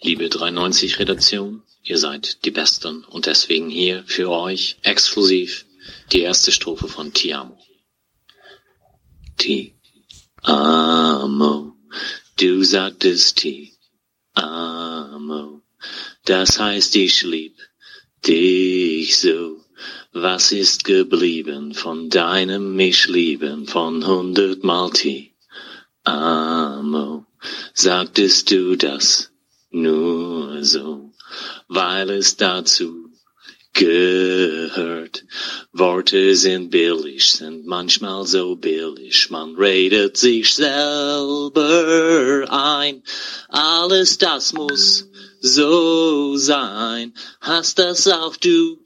[0.00, 5.66] Liebe 390 Redaktion, ihr seid die Besten und deswegen hier für euch exklusiv
[6.12, 7.58] die erste Strophe von Ti Amo.
[9.38, 9.74] Ti
[10.42, 11.74] Amo,
[12.36, 13.72] du sagtest Ti
[14.34, 15.62] Amo,
[16.24, 17.56] das heißt ich lieb
[18.24, 19.64] dich so.
[20.12, 25.34] Was ist geblieben von deinem mich lieben von hundertmal Ti
[26.04, 27.26] Amo?
[27.74, 29.32] Sagtest du das
[29.70, 31.12] nur so,
[31.68, 33.08] weil es dazu
[33.78, 35.24] gehört.
[35.72, 43.02] Worte sind billig, sind manchmal so billig, man redet sich selber ein.
[43.48, 45.08] Alles das muss
[45.40, 48.78] so sein, hast das auch du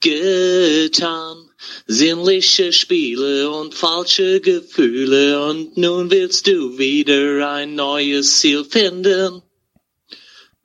[0.00, 1.50] getan.
[1.86, 9.42] Sinnliche Spiele und falsche Gefühle und nun willst du wieder ein neues Ziel finden.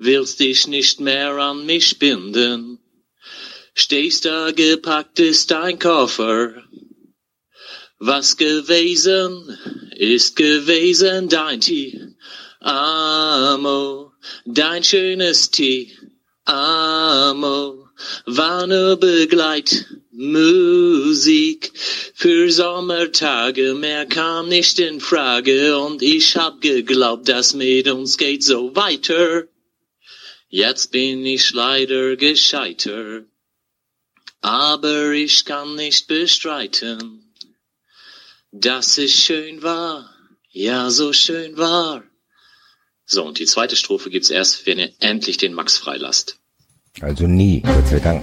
[0.04, 2.80] Willst dich nicht mehr an mich binden.
[3.76, 6.64] Stehst da gepackt ist dein Koffer.
[8.00, 9.56] Was gewesen
[9.96, 12.02] ist gewesen dein Tee.
[12.62, 14.14] Amo,
[14.46, 15.96] dein schönes Tee.
[16.46, 17.88] Amo,
[18.26, 21.74] war nur Begleitmusik
[22.16, 28.44] für Sommertage, mehr kam nicht in Frage und ich hab geglaubt, dass mit uns geht
[28.44, 29.48] so weiter.
[30.54, 33.26] Jetzt bin ich leider gescheitert,
[34.42, 37.34] aber ich kann nicht bestreiten,
[38.52, 40.14] dass es schön war,
[40.50, 42.04] ja so schön war.
[43.06, 46.38] So, und die zweite Strophe gibt's erst, wenn ihr endlich den Max freilasst.
[47.00, 48.22] Also nie, Gott sei Dank.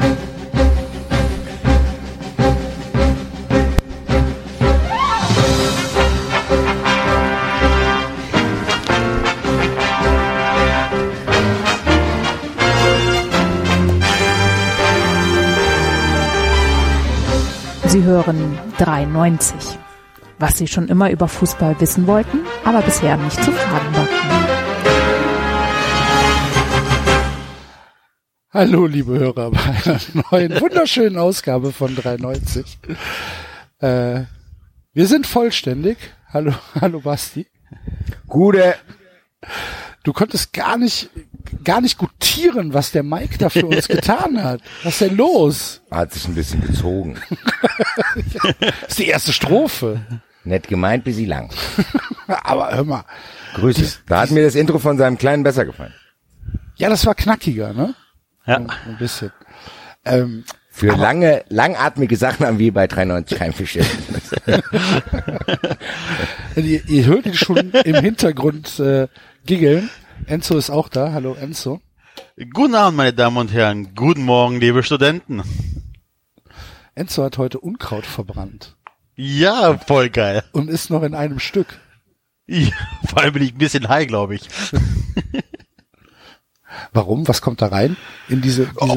[17.99, 19.77] Sie hören 93.
[20.39, 24.29] Was Sie schon immer über Fußball wissen wollten, aber bisher nicht zu fragen wagten.
[28.51, 30.01] Hallo, liebe Hörer, bei einer
[30.31, 32.79] neuen, wunderschönen Ausgabe von 93.
[33.81, 34.23] Äh,
[34.93, 35.99] wir sind vollständig.
[36.33, 37.49] Hallo, hallo Basti.
[38.29, 38.77] Gute.
[40.09, 41.11] Du konntest gar nicht,
[41.65, 44.63] gar nicht gutieren, was der Mike da für uns getan hat.
[44.83, 45.83] Was ist denn los?
[45.91, 47.21] Hat sich ein bisschen gezogen.
[48.59, 50.01] Das ist die erste Strophe.
[50.45, 51.51] Nett gemeint, bis sie lang.
[52.27, 53.05] Aber hör mal.
[53.57, 53.99] Grüße.
[54.07, 55.93] Da hat mir das Intro von seinem Kleinen besser gefallen.
[56.77, 57.95] Ja, das war knackiger, ne?
[58.47, 58.57] Ja.
[58.57, 59.31] Ein bisschen.
[60.07, 64.31] Ähm, Für lange, langatmige Sachen haben wir bei 93 kein Verständnis.
[66.57, 69.09] ihr, ihr hört ihn schon im Hintergrund äh,
[69.49, 69.89] giggeln.
[70.27, 71.13] Enzo ist auch da.
[71.13, 71.81] Hallo Enzo.
[72.53, 73.95] Guten Abend, meine Damen und Herren.
[73.95, 75.43] Guten Morgen, liebe Studenten.
[76.95, 78.77] Enzo hat heute Unkraut verbrannt
[79.17, 80.45] Ja, voll geil.
[80.53, 81.81] und ist noch in einem Stück.
[82.47, 82.73] Ja,
[83.09, 84.43] vor allem bin ich ein bisschen high, glaube ich.
[86.93, 87.27] Warum?
[87.27, 87.97] Was kommt da rein?
[88.29, 88.97] In diese, diese Oh.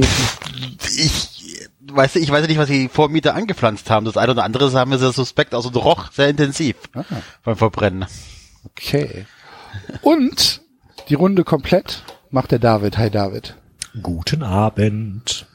[0.97, 4.05] Ich weiß, ich weiß ja nicht, was die Vormieter angepflanzt haben.
[4.05, 7.03] Das eine oder andere sah mir sehr suspekt aus und roch sehr intensiv Ah.
[7.43, 8.05] beim Verbrennen.
[8.65, 9.25] Okay.
[10.01, 10.61] Und
[11.09, 12.97] die Runde komplett macht der David.
[12.97, 13.55] Hi David.
[14.01, 15.45] Guten Abend.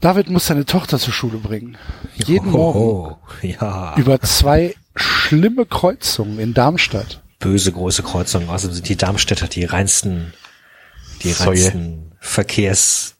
[0.00, 1.78] David muss seine Tochter zur Schule bringen.
[2.14, 3.94] Jeden Morgen Oh, ja.
[3.96, 7.22] über zwei schlimme Kreuzungen in Darmstadt.
[7.38, 8.50] Böse große Kreuzung.
[8.50, 10.34] Außerdem sind die Darmstädter die reinsten,
[11.22, 11.48] die Säue.
[11.48, 13.14] reinsten Verkehrsraudis.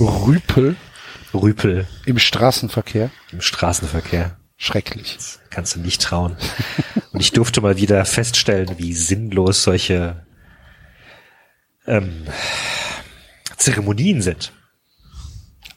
[0.00, 0.76] Rüpel
[1.34, 3.10] Rüpel im Straßenverkehr.
[3.32, 4.36] im Straßenverkehr.
[4.56, 5.18] Schrecklich.
[5.50, 6.36] Kannst du nicht trauen.
[7.12, 10.26] Und ich durfte mal wieder feststellen, wie sinnlos solche
[11.86, 12.26] ähm,
[13.56, 14.52] Zeremonien sind.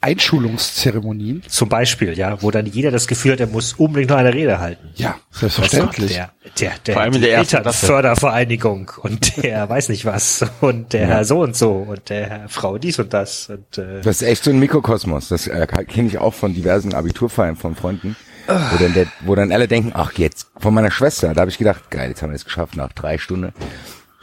[0.02, 1.42] Einschulungszeremonien.
[1.46, 4.58] Zum Beispiel, ja, wo dann jeder das Gefühl hat, er muss unbedingt noch eine Rede
[4.58, 4.88] halten.
[4.94, 6.12] Ja, selbstverständlich.
[6.12, 7.38] Der, der, der, Vor allem in der.
[7.38, 12.48] Elternfördervereinigung und der weiß nicht was und der Herr so und so und der Herr
[12.48, 15.28] Frau dies und das und äh, Das ist echt so ein Mikrokosmos.
[15.28, 18.16] Das äh, kenne ich auch von diversen Abiturfeiern von Freunden.
[18.50, 21.58] Wo dann, der, wo dann alle denken, ach jetzt, von meiner Schwester, da habe ich
[21.58, 23.52] gedacht, geil, jetzt haben wir es geschafft nach drei Stunden.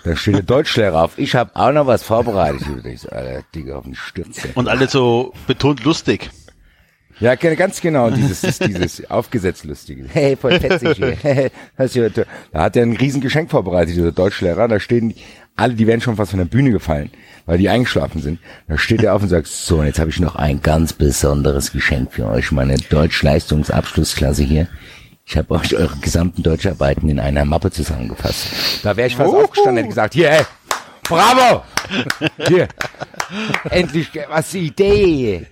[0.03, 2.61] Da steht der Deutschlehrer auf, ich habe auch noch was vorbereitet.
[2.85, 4.49] Ich so, Alter, Digga, auf den Stürze.
[4.55, 6.29] Und alle so betont lustig.
[7.19, 10.05] Ja, ganz genau, dieses, dieses aufgesetzt lustige.
[10.07, 11.51] Hey, voll fetzig hier.
[12.51, 14.67] Da hat er ein riesen Geschenk vorbereitet, dieser Deutschlehrer.
[14.67, 15.15] Da stehen
[15.55, 17.09] alle, die werden schon fast von der Bühne gefallen,
[17.47, 18.39] weil die eingeschlafen sind.
[18.67, 21.71] Da steht er auf und sagt, so, und jetzt habe ich noch ein ganz besonderes
[21.71, 24.67] Geschenk für euch, meine Deutsch-Leistungsabschlussklasse hier.
[25.25, 28.47] Ich habe euch eure gesamten Deutscharbeiten in einer Mappe zusammengefasst.
[28.83, 30.41] Da wäre ich fast aufgestanden und hätte gesagt, hier, ey,
[31.03, 31.63] bravo!
[32.47, 32.67] Hier,
[33.69, 35.47] endlich was die Idee.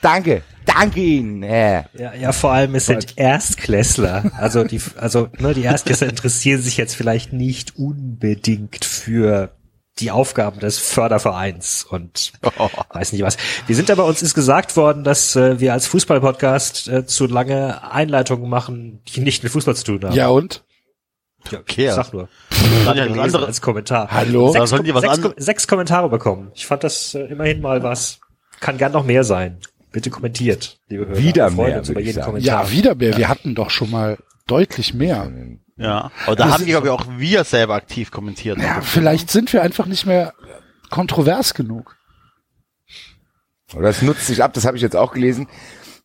[0.00, 1.86] Danke, danke Ihnen, Herr.
[1.98, 4.30] Ja, ja, vor allem es sind Erstklässler.
[4.36, 9.50] Also die, also ne, die Erstklässler interessieren sich jetzt vielleicht nicht unbedingt für
[10.00, 12.32] die Aufgaben des Fördervereins und
[12.92, 13.36] weiß nicht was.
[13.66, 17.90] Wir sind aber uns ist gesagt worden, dass äh, wir als Fußballpodcast äh, zu lange
[17.90, 20.14] Einleitungen machen, die nicht mit Fußball zu tun haben.
[20.14, 20.64] Ja und?
[21.50, 21.86] ja okay.
[21.88, 22.28] Ich sag nur.
[22.50, 24.08] Gelesen anderes- als Kommentar.
[24.10, 24.52] Hallo?
[24.52, 26.50] Sechs, Sollen die was sechs, sechs Kommentare bekommen.
[26.54, 28.20] Ich fand das äh, immerhin mal was.
[28.60, 29.58] Kann gern noch mehr sein.
[29.92, 31.18] Bitte kommentiert, liebe Hörer.
[31.18, 32.26] Wieder Wir freuen mehr, über jeden sagen.
[32.26, 32.64] Kommentar.
[32.64, 33.16] Ja, wieder mehr.
[33.16, 35.30] Wir hatten doch schon mal deutlich mehr.
[35.78, 36.10] Ja.
[36.26, 38.58] Aber da Das haben glaube ich, auch wir selber aktiv kommentiert.
[38.58, 40.34] Ja, vielleicht sind wir einfach nicht mehr
[40.90, 41.96] kontrovers genug.
[43.74, 45.46] Oder das nutzt sich ab, das habe ich jetzt auch gelesen,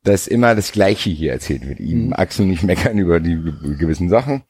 [0.04, 1.80] dass immer das Gleiche hier erzählt wird.
[1.80, 2.14] Ihm Mhm.
[2.14, 4.44] Axel nicht meckern über die ge- gewissen Sachen.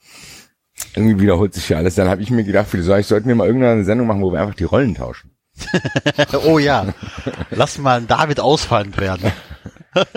[0.95, 1.93] Irgendwie wiederholt sich ja alles.
[1.95, 4.55] Dann habe ich mir gedacht, vielleicht sollten wir mal irgendeine Sendung machen, wo wir einfach
[4.55, 5.31] die Rollen tauschen.
[6.45, 6.87] Oh ja.
[7.51, 9.31] Lass mal einen David ausfallend werden.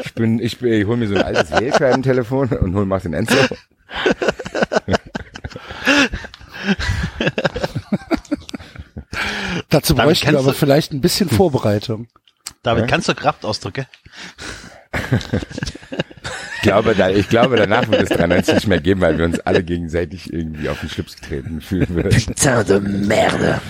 [0.02, 3.36] Ich bin, ich, bin, ich hol mir so ein altes Wählscheibentelefon und hol Martin Enzo.
[9.70, 12.08] Dazu Damit bräuchten wir aber du- vielleicht ein bisschen Vorbereitung.
[12.62, 12.86] David, Ja.
[12.88, 13.86] kannst du Kraftausdrücke?
[16.56, 19.38] Ich glaube, da, ich glaube, danach wird es 93 nicht mehr geben, weil wir uns
[19.40, 23.06] alle gegenseitig irgendwie auf den Schlips getreten fühlen würden.
[23.06, 23.60] Merde.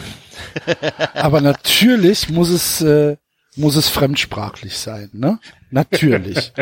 [1.14, 3.16] Aber natürlich muss es, äh,
[3.56, 5.38] muss es fremdsprachlich sein, ne?
[5.70, 6.52] Natürlich.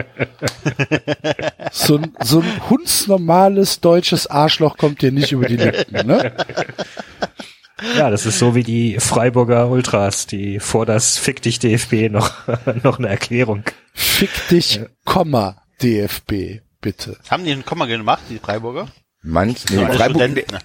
[1.73, 6.35] So ein, so ein hundsnormales deutsches Arschloch kommt dir nicht über die Lippen, ne?
[7.97, 12.33] Ja, das ist so wie die Freiburger Ultras, die vor das Fick dich DFB noch,
[12.83, 13.65] noch eine Erklärung.
[13.93, 17.19] Fick dich, Komma, DFB, bitte.
[17.29, 18.89] Haben die einen Komma gemacht, die Freiburger?
[19.23, 20.59] Manch, nee, Freiburg, Studenten.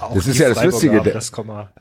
[0.00, 1.72] Auch Das ist ja das Freiburger Lustige, Das Komma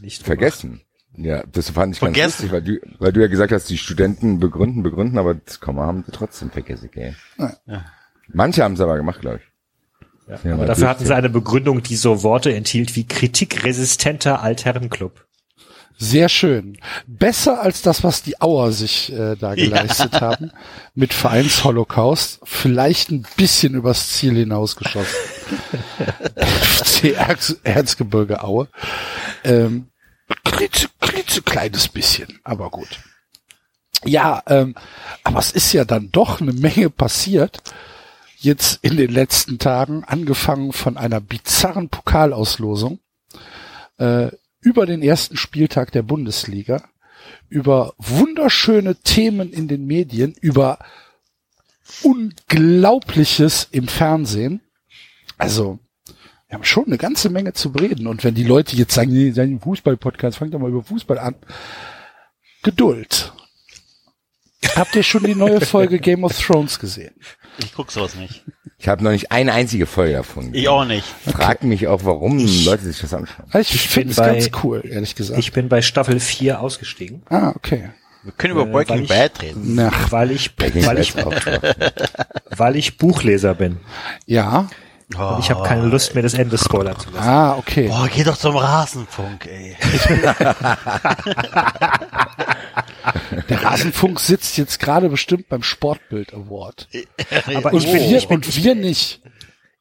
[0.00, 0.80] nicht vergessen.
[1.18, 2.48] Ja, das fand ich ganz Vergessen.
[2.48, 5.84] lustig, weil du, weil du ja gesagt hast, die Studenten begründen, begründen, aber das Komma
[5.84, 7.16] haben sie trotzdem vergessen, gell.
[7.66, 7.84] Ja.
[8.28, 10.28] Manche haben es aber gemacht, glaube ich.
[10.28, 15.24] Ja, Ja, aber dafür hatten sie eine Begründung, die so Worte enthielt wie kritikresistenter Altherrenclub.
[16.00, 16.78] Sehr schön.
[17.08, 20.52] Besser als das, was die Auer sich äh, da geleistet haben.
[20.94, 22.38] Mit Vereinsholocaust.
[22.44, 25.16] Vielleicht ein bisschen übers Ziel hinausgeschossen.
[26.36, 28.68] FC Erz, Erzgebirge Aue.
[29.42, 29.88] Ähm,
[30.44, 33.00] klitze, klitze, kleines bisschen, aber gut.
[34.04, 34.74] Ja, ähm,
[35.24, 37.62] aber es ist ja dann doch eine Menge passiert.
[38.36, 43.00] Jetzt in den letzten Tagen, angefangen von einer bizarren Pokalauslosung
[43.98, 44.30] äh,
[44.60, 46.88] über den ersten Spieltag der Bundesliga,
[47.48, 50.78] über wunderschöne Themen in den Medien, über
[52.02, 54.60] Unglaubliches im Fernsehen.
[55.36, 55.78] Also,
[56.48, 58.06] wir haben schon eine ganze Menge zu bereden.
[58.06, 61.34] Und wenn die Leute jetzt sagen, nee, sein Fußball-Podcast, fangt doch mal über Fußball an.
[62.62, 63.32] Geduld.
[64.74, 67.14] Habt ihr schon die neue Folge Game of Thrones gesehen?
[67.58, 68.44] Ich guck sowas nicht.
[68.78, 70.54] Ich habe noch nicht eine einzige Folge davon.
[70.54, 71.04] Ich auch nicht.
[71.26, 73.46] Frag mich auch, warum Leute sich das anschauen.
[73.54, 75.38] Ich, Ich finde es ganz cool, ehrlich gesagt.
[75.40, 77.90] Ich bin bei Staffel 4 ausgestiegen, ah, okay.
[78.22, 79.74] Wir können über Äh, Breaking ich- Bad reden.
[79.74, 81.14] Na, weil ich, Breaking weil ich,
[82.56, 83.78] weil ich Buchleser bin.
[84.26, 84.68] ja.
[85.16, 87.26] Und ich habe keine Lust mehr, das Ende spoilern zu lassen.
[87.26, 87.88] Ah, okay.
[87.88, 89.74] Boah, geh doch zum Rasenfunk, ey.
[93.48, 96.88] Der Rasenfunk sitzt jetzt gerade bestimmt beim Sportbild Award.
[97.54, 99.22] Aber Und ich bin, wir, ich bin, und wir nicht.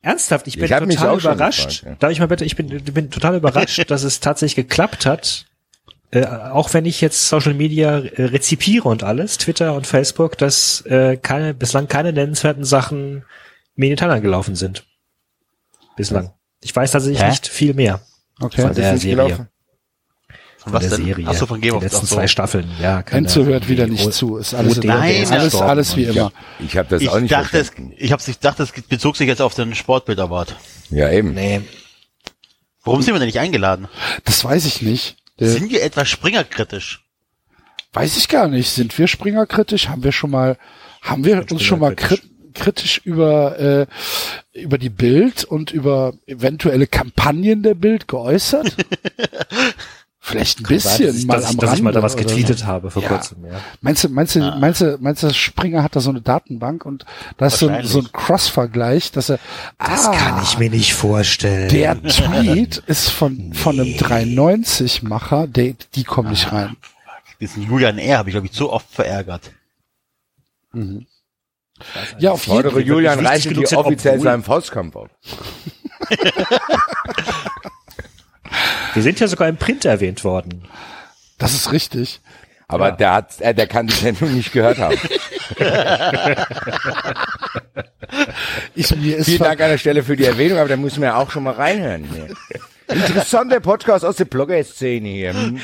[0.02, 1.68] ernsthaft, ich bin Ich total überrascht.
[1.68, 1.96] gefragt, ja.
[2.00, 5.46] Darf ich mal bitte, ich bin, bin total überrascht, dass es tatsächlich geklappt hat.
[6.12, 10.82] Äh, auch wenn ich jetzt Social Media äh, rezipiere und alles, Twitter und Facebook, dass
[10.86, 13.25] äh, keine, bislang keine nennenswerten Sachen
[13.75, 14.86] mir in den Teil gelaufen sind.
[15.98, 16.32] Bislang.
[16.62, 17.30] Ich weiß tatsächlich Hä?
[17.30, 18.00] nicht viel mehr
[18.39, 18.62] Okay.
[18.62, 19.16] von ist der Serie.
[19.16, 19.48] gelaufen?
[20.58, 21.06] Von Von was der denn?
[21.08, 21.25] Serie.
[21.27, 22.16] Ach so, von Game Die of letzten Ach so.
[22.16, 23.01] zwei Staffeln, ja.
[23.04, 24.38] keine- Enzo hört wieder nicht zu.
[24.38, 24.77] Ist alles.
[24.84, 26.25] Nein, alles, alles wie Ich immer.
[26.25, 27.94] hab, ich hab das Ich auch nicht dachte, es, verstanden.
[27.98, 30.56] ich, hab's, ich dachte, es bezog sich jetzt auf den Sportbild Award.
[30.89, 31.34] Ja, eben.
[31.34, 31.62] Nee,
[32.84, 33.88] Warum sind wir denn nicht eingeladen?
[34.24, 35.18] Das weiß ich nicht.
[35.39, 37.04] Der, Sind wir etwas springerkritisch?
[37.94, 38.70] weiß ich gar nicht.
[38.70, 39.89] Sind wir Springerkritisch?
[39.89, 40.58] Haben wir schon mal,
[41.01, 42.22] haben wir uns schon mal krit
[42.58, 43.86] kritisch über, äh,
[44.54, 48.76] über die Bild und über eventuelle Kampagnen der Bild geäußert?
[50.20, 52.60] Vielleicht ein bisschen ich, mal dass, am ich, dass ich mal da was Rande getweetet
[52.60, 52.66] so.
[52.66, 53.08] habe vor Ja.
[53.08, 53.62] kurzem, ja.
[53.80, 57.06] Meinst du, meinst du, meinst du, meinst du, Springer hat da so eine Datenbank und
[57.38, 59.40] da ist so ein, so ein Cross-Vergleich, dass er,
[59.78, 61.70] Das ah, kann ich mir nicht vorstellen.
[61.70, 66.76] Der Tweet ist von, von einem 390-Macher, der, die kommen nicht rein.
[67.40, 68.18] Diesen Julian R.
[68.18, 69.52] habe ich, glaube ich, so oft verärgert.
[72.20, 75.10] Ja, auf jeden Fordere wir Julian Reichel sind, offiziell seinem Faustkampf auf.
[78.94, 80.68] Wir sind ja sogar im Print erwähnt worden.
[81.38, 82.22] Das ist richtig.
[82.68, 84.98] Aber der hat, äh, der kann die Sendung nicht gehört haben.
[88.76, 91.10] Ich, mir ist Vielen Dank an der Stelle für die Erwähnung, aber da muss man
[91.10, 92.28] ja auch schon mal reinhören hier.
[92.88, 95.34] Interessanter Podcast aus der Blogger-Szene hier.
[95.34, 95.60] Hm.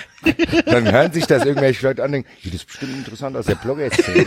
[0.65, 3.55] Dann hören sich das irgendwelche Leute an denken, "Ja, das ist bestimmt interessant aus der
[3.55, 4.25] Blogger-Szene.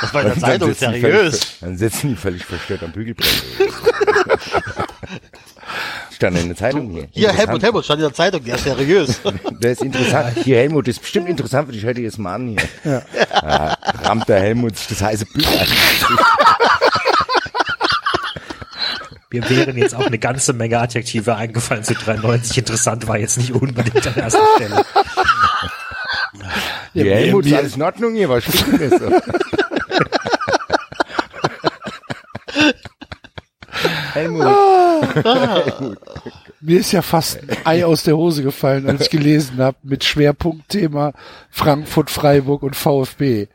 [0.00, 1.38] Das war in der Zeitung seriös.
[1.38, 3.28] Völlig, dann sitzen die völlig verstört am Bügelbrett.
[6.10, 7.08] Stand in der Zeitung hier.
[7.12, 7.32] Hier.
[7.32, 9.20] Helmut, Helmut, stand in der Zeitung, der ist seriös.
[9.62, 10.36] Der ist interessant.
[10.42, 11.84] Hier, Helmut, das ist bestimmt interessant für dich.
[11.84, 12.68] Hör dir das mal an hier.
[12.84, 13.76] Ja.
[14.02, 15.66] rammt der Helmut sich das heiße Bild an.
[19.32, 22.58] Mir wären jetzt auch eine ganze Menge Adjektive eingefallen zu 93.
[22.58, 24.84] Interessant war jetzt nicht unbedingt an erster Stelle.
[26.92, 28.28] Hier, mir- Helmut, ist alles in Ordnung hier?
[28.28, 29.10] Was stimmt denn so?
[34.12, 34.46] Helmut.
[36.60, 40.04] Mir ist ja fast ein Ei aus der Hose gefallen, als ich gelesen habe, mit
[40.04, 41.12] Schwerpunktthema
[41.50, 43.46] Frankfurt, Freiburg und VfB.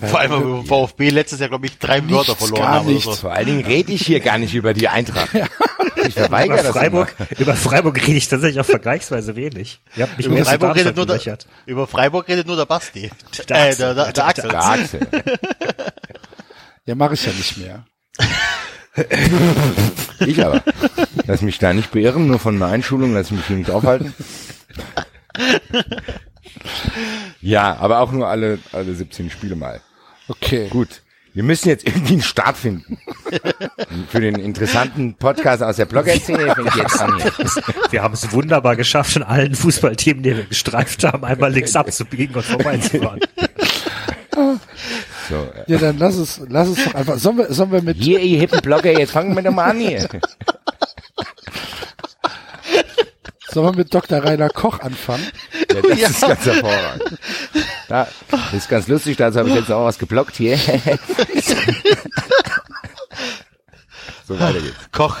[0.00, 2.94] Vor allem, vom VfB letztes Jahr, glaube ich, drei Nichts, Wörter verloren gar haben oder
[2.94, 3.04] nichts.
[3.04, 3.12] so.
[3.16, 5.30] Vor allen Dingen rede ich hier gar nicht über die Eintracht.
[6.06, 7.40] Ich verweigere Über das Freiburg, immer.
[7.40, 9.80] über Freiburg rede ich tatsächlich auch vergleichsweise wenig.
[9.96, 13.10] Ihr habt mich Über Freiburg, redet nur der, über Freiburg redet nur der Basti.
[13.48, 13.94] Der äh, Axel.
[13.94, 14.48] der, der, der Axel.
[14.50, 15.00] Der Axel.
[16.86, 17.84] Ja, mache ich ja nicht mehr.
[20.20, 20.62] Ich aber.
[21.26, 24.12] Lass mich da nicht beirren, nur von einer Einschulung, lass mich hier nicht aufhalten.
[27.40, 29.80] Ja, aber auch nur alle, alle 17 Spiele mal.
[30.28, 30.68] Okay.
[30.68, 31.02] Gut.
[31.34, 32.98] Wir müssen jetzt irgendwie einen Start finden.
[34.10, 37.22] Für den interessanten Podcast aus der Blogger-Szene fängt jetzt an.
[37.90, 42.34] Wir haben es wunderbar geschafft, in allen Fußballthemen, die wir gestreift haben, einmal links abzubiegen
[42.34, 43.20] und vorbeizufahren.
[45.28, 47.18] So, äh, Ja, dann lass es, lass es doch einfach.
[47.18, 49.78] Sollen wir, sollen wir mit, hier, ihr hippen Blogger, jetzt fangen wir doch mal an
[49.78, 50.08] hier.
[53.50, 54.24] sollen wir mit Dr.
[54.24, 55.26] Rainer Koch anfangen?
[55.72, 57.18] Ja, das ist ganz hervorragend.
[57.88, 60.58] Da, das ist ganz lustig, dazu habe ich jetzt auch was geblockt hier.
[64.26, 64.76] so weiter geht's.
[64.92, 65.16] Koch.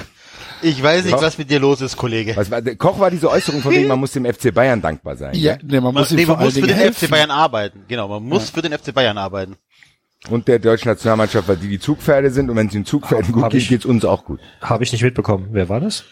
[0.60, 1.22] Ich weiß nicht, Koch.
[1.22, 2.36] was mit dir los ist, Kollege.
[2.36, 5.34] Was war, Koch war diese Äußerung von wegen, man muss dem FC Bayern dankbar sein.
[5.34, 5.64] Ja, gell?
[5.66, 7.06] nee, man Man, muss ihm nee, man muss für den helfen.
[7.06, 7.84] FC Bayern arbeiten.
[7.88, 9.56] Genau, man muss für den FC Bayern arbeiten.
[10.28, 13.44] Und der deutschen Nationalmannschaft, weil die die Zugpferde sind und wenn es den Zugpferden gut
[13.44, 14.40] hab geht, ich- geht's uns auch gut.
[14.60, 15.48] Habe ich nicht mitbekommen.
[15.52, 16.04] Wer war das?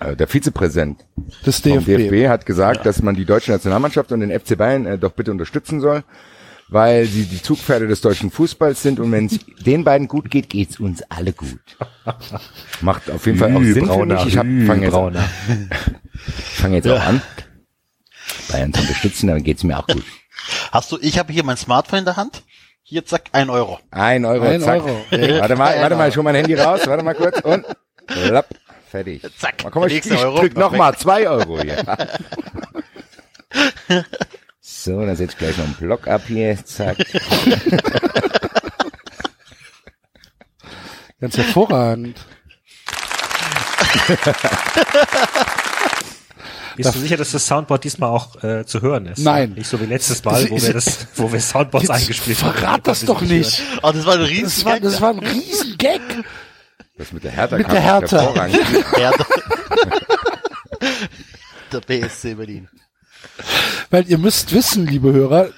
[0.00, 1.04] Äh, Der Vizepräsident
[1.44, 2.10] des vom DFB.
[2.10, 5.30] DFB hat gesagt, dass man die deutsche Nationalmannschaft und den FC Bayern äh, doch bitte
[5.30, 6.04] unterstützen soll,
[6.68, 10.48] weil sie die Zugpferde des deutschen Fußballs sind und wenn es den beiden gut geht,
[10.50, 11.60] geht's uns alle gut.
[12.80, 14.26] Macht auf jeden Fall auch Sinn für Brauner, mich.
[14.26, 14.94] Ich hab, fange jetzt,
[16.56, 17.22] fang jetzt auch an,
[18.50, 20.04] Bayern zu unterstützen, dann geht's mir auch gut.
[20.72, 22.42] Hast du, ich habe hier mein Smartphone in der Hand.
[22.82, 23.80] Hier, zack, ein Euro.
[23.90, 24.82] Ein Euro, Ein zack.
[24.84, 24.96] Euro.
[25.10, 27.64] Warte mal, warte mal, ich hol mein Handy raus, warte mal kurz und
[28.30, 28.46] lapp,
[28.96, 29.22] fertig.
[29.38, 30.38] Zack, Mal, komm, ich, nächste ich Euro.
[30.38, 31.84] drück noch mal zwei Euro hier.
[34.60, 36.96] So, dann setz ich gleich noch einen Block ab hier, zack.
[41.20, 42.18] Ganz hervorragend.
[46.76, 49.20] Bist du sicher, dass das Soundboard diesmal auch äh, zu hören ist?
[49.20, 49.52] Nein.
[49.54, 52.58] Nicht so wie letztes Mal, wo wir das, wo wir Soundboards Jetzt eingespielt haben.
[52.58, 53.62] verrat das doch nicht.
[53.82, 56.00] Oh, das war ein riesen Das war, das war ein Riesengag.
[56.98, 58.34] Das mit der Hertha Mit der Hertha.
[58.98, 59.12] Ja,
[61.72, 62.68] der BSC Berlin.
[63.90, 65.48] Weil ihr müsst wissen, liebe Hörer,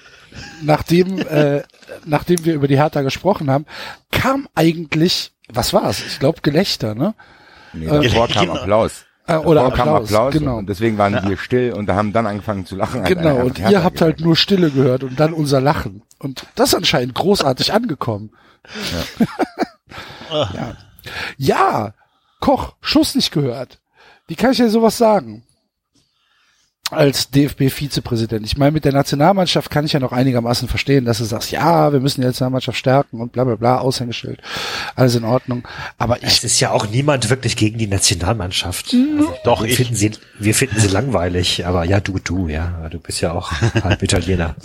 [0.62, 1.62] nachdem, äh,
[2.04, 3.66] nachdem wir über die Hertha gesprochen haben,
[4.10, 6.02] kam eigentlich, was war's?
[6.04, 7.14] Ich glaube Gelächter, ne?
[7.72, 8.60] Nee, davor kam Genau.
[8.60, 9.04] Applaus.
[9.26, 10.56] Äh, oder Davor kam Applaus, Applaus genau.
[10.56, 13.04] und deswegen waren wir still und da haben dann angefangen zu lachen.
[13.04, 16.02] Genau, und Hertha ihr habt halt gesagt nur Stille gehört und dann unser Lachen.
[16.18, 18.30] Und das ist anscheinend großartig angekommen.
[20.30, 20.32] Ja.
[20.54, 20.76] ja.
[21.36, 21.94] Ja,
[22.40, 23.78] Koch, Schuss nicht gehört.
[24.26, 25.44] Wie kann ich dir sowas sagen?
[26.90, 28.46] Als DFB-Vizepräsident.
[28.46, 31.92] Ich meine, mit der Nationalmannschaft kann ich ja noch einigermaßen verstehen, dass du sagst, ja,
[31.92, 34.40] wir müssen die Nationalmannschaft stärken und bla bla bla, Aushängeschild.
[34.96, 35.68] Alles in Ordnung.
[35.98, 38.94] Aber Es ich, ist ja auch niemand wirklich gegen die Nationalmannschaft.
[38.94, 39.76] Also, Doch, wir ich.
[39.76, 43.52] finden sie, wir finden sie langweilig, aber ja, du, du, ja, du bist ja auch
[43.82, 44.56] halb Italiener.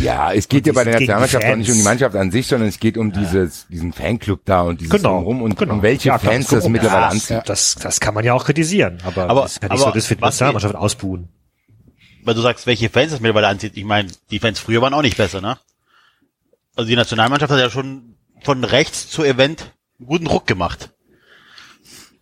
[0.00, 1.82] Ja, es geht Und ja bei der Nationalmannschaft auch nicht um die.
[1.82, 5.42] Mannschaft an sich, sondern es geht um dieses, diesen Fanclub da und dieses Genau, Drumherum
[5.42, 5.74] und genau.
[5.74, 7.42] um welche Ja, Fans das um- mittlerweile ja, anzieht.
[7.46, 9.94] Das, das kann man ja auch kritisieren, aber, Aber- das ist ja nicht aber so,
[9.98, 11.28] dass wir die Nationalmannschaft ausbuhen.
[12.24, 13.72] Weil du sagst, welche Fans das mittlerweile anzieht.
[13.76, 15.58] Ich meine, die Fans früher waren auch nicht besser, ne?
[16.76, 20.90] Also die Nationalmannschaft hat ja schon von rechts zu Event einen guten Ruck gemacht.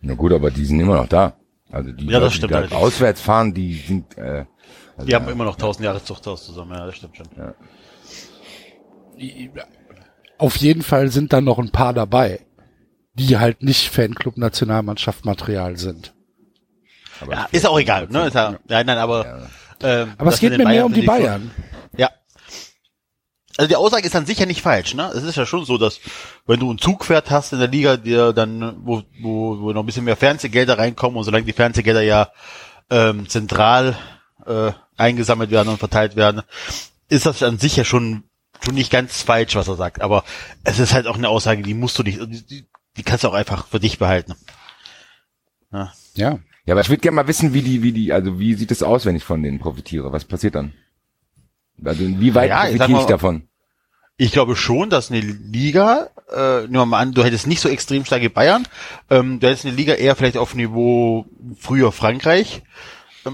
[0.01, 1.33] Na gut, aber die sind immer noch da.
[1.71, 2.81] Also die Ja, das Leute, stimmt die da allerdings.
[2.81, 4.45] auswärts fahren, die sind, äh,
[5.01, 7.27] also Die haben immer noch tausend Jahre Zuchthaus zusammen, ja, das stimmt schon.
[10.37, 12.45] auf jeden Fall sind dann noch ein paar dabei,
[13.13, 16.13] die halt nicht Fanclub-Nationalmannschaft Material sind.
[17.29, 18.27] Ja, ist auch egal, ne?
[18.27, 19.49] Ist ja, nein, nein, aber.
[19.83, 21.51] Ähm, Aber es geht mir mehr um die Bayern.
[21.97, 22.09] Ja.
[23.57, 25.11] Also die Aussage ist dann sicher nicht falsch, ne?
[25.13, 25.99] Es ist ja schon so, dass
[26.47, 29.85] wenn du ein Zugpferd hast in der Liga, dir dann, wo, wo, wo noch ein
[29.85, 32.29] bisschen mehr Fernsehgelder reinkommen und solange die Fernsehgelder ja
[32.89, 33.97] ähm, zentral
[34.45, 36.41] äh, eingesammelt werden und verteilt werden,
[37.09, 38.23] ist das an sich ja schon
[38.63, 40.01] schon nicht ganz falsch, was er sagt.
[40.01, 40.23] Aber
[40.63, 42.19] es ist halt auch eine Aussage, die musst du nicht,
[42.49, 44.35] die, die- kannst du auch einfach für dich behalten.
[45.71, 45.91] Ja.
[46.15, 46.39] Ja.
[46.65, 48.83] Ja, aber ich würde gerne mal wissen, wie die, wie die, also wie sieht es
[48.83, 50.11] aus, wenn ich von denen profitiere?
[50.11, 50.73] Was passiert dann?
[51.83, 53.47] Also wie weit Ja, ich profitiere ich mal- davon?
[54.17, 57.69] Ich glaube schon, dass eine Liga, äh, nehmen wir mal an, du hättest nicht so
[57.69, 58.67] extrem starke Bayern,
[59.09, 61.25] ähm, du hättest eine Liga eher vielleicht auf Niveau
[61.57, 62.61] früher Frankreich,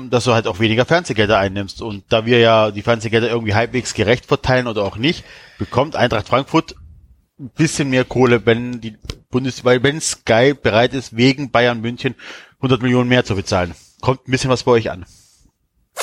[0.09, 1.81] dass du halt auch weniger Fernsehgelder einnimmst.
[1.81, 5.23] Und da wir ja die Fernsehgelder irgendwie halbwegs gerecht verteilen oder auch nicht,
[5.57, 6.75] bekommt Eintracht Frankfurt
[7.39, 8.97] ein bisschen mehr Kohle, wenn die
[9.29, 12.15] Bundes, weil wenn Sky bereit ist, wegen Bayern München
[12.57, 13.73] 100 Millionen mehr zu bezahlen.
[14.01, 15.05] Kommt ein bisschen was bei euch an.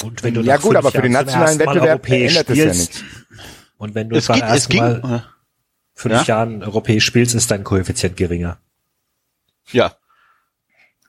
[0.03, 3.05] Und wenn du Ja gut, aber für den nationalen Wettbewerb europäisch ändert das ja nichts.
[3.79, 5.31] Und wenn du Es geht, es ging, Mal äh,
[5.95, 6.23] fünf Ja?
[6.25, 8.59] Jahren europäisch spielst, ist dein Koeffizient geringer.
[9.73, 9.95] Ja.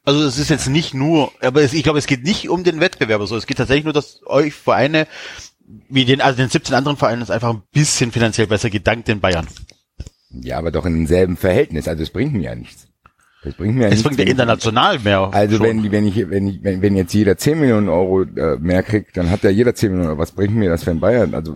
[0.05, 2.79] Also es ist jetzt nicht nur, aber es, ich glaube, es geht nicht um den
[2.79, 3.37] Wettbewerb oder so.
[3.37, 5.07] Es geht tatsächlich nur, dass euch Vereine,
[5.89, 9.05] wie den, also den 17 anderen Vereinen, es einfach ein bisschen finanziell besser geht, dank
[9.05, 9.47] den Bayern.
[10.29, 11.87] Ja, aber doch in demselben Verhältnis.
[11.87, 12.87] Also es bringt mir ja nichts.
[13.43, 14.03] Das bringt mir ja Es nichts.
[14.07, 15.29] bringt ja international mehr.
[15.31, 15.65] Also schon.
[15.65, 19.17] wenn, wenn ich, wenn ich, wenn, wenn jetzt jeder 10 Millionen Euro äh, mehr kriegt,
[19.17, 20.19] dann hat ja jeder 10 Millionen Euro.
[20.19, 21.33] Was bringt mir das für ein Bayern?
[21.33, 21.55] Also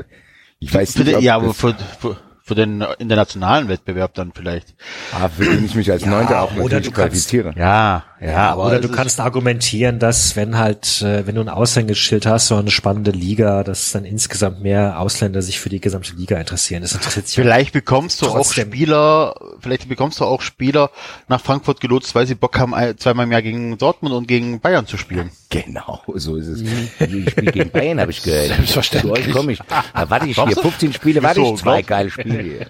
[0.59, 2.17] ich weiß für nicht, ob ja, aber das, für, für,
[2.49, 4.73] für den internationalen Wettbewerb dann vielleicht.
[5.13, 7.53] ah, für den ich mich als Neunter auch oder du kannst- qualifiziere.
[7.55, 12.25] Ja, ja, aber Oder du kannst argumentieren, dass wenn halt, äh, wenn du ein Aushängeschild
[12.25, 16.37] hast oder eine spannende Liga, dass dann insgesamt mehr Ausländer sich für die gesamte Liga
[16.37, 16.81] interessieren.
[16.81, 18.67] Das interessiert sich Vielleicht bekommst du auch Trotzdem.
[18.67, 20.89] Spieler, vielleicht bekommst du auch Spieler
[21.29, 24.85] nach Frankfurt gelotst, weil sie Bock haben, zweimal im Jahr gegen Dortmund und gegen Bayern
[24.85, 25.31] zu spielen.
[25.49, 26.61] Genau, so ist es.
[26.61, 28.47] Ich spiele gegen Bayern, habe ich gehört.
[28.55, 29.13] Selbstverständlich.
[29.13, 29.59] Zu euch komme ich.
[29.93, 30.61] Da warte ich hier du?
[30.61, 32.38] 15 Spiele, warte ich zwei geile Spiele.
[32.41, 32.67] Hier.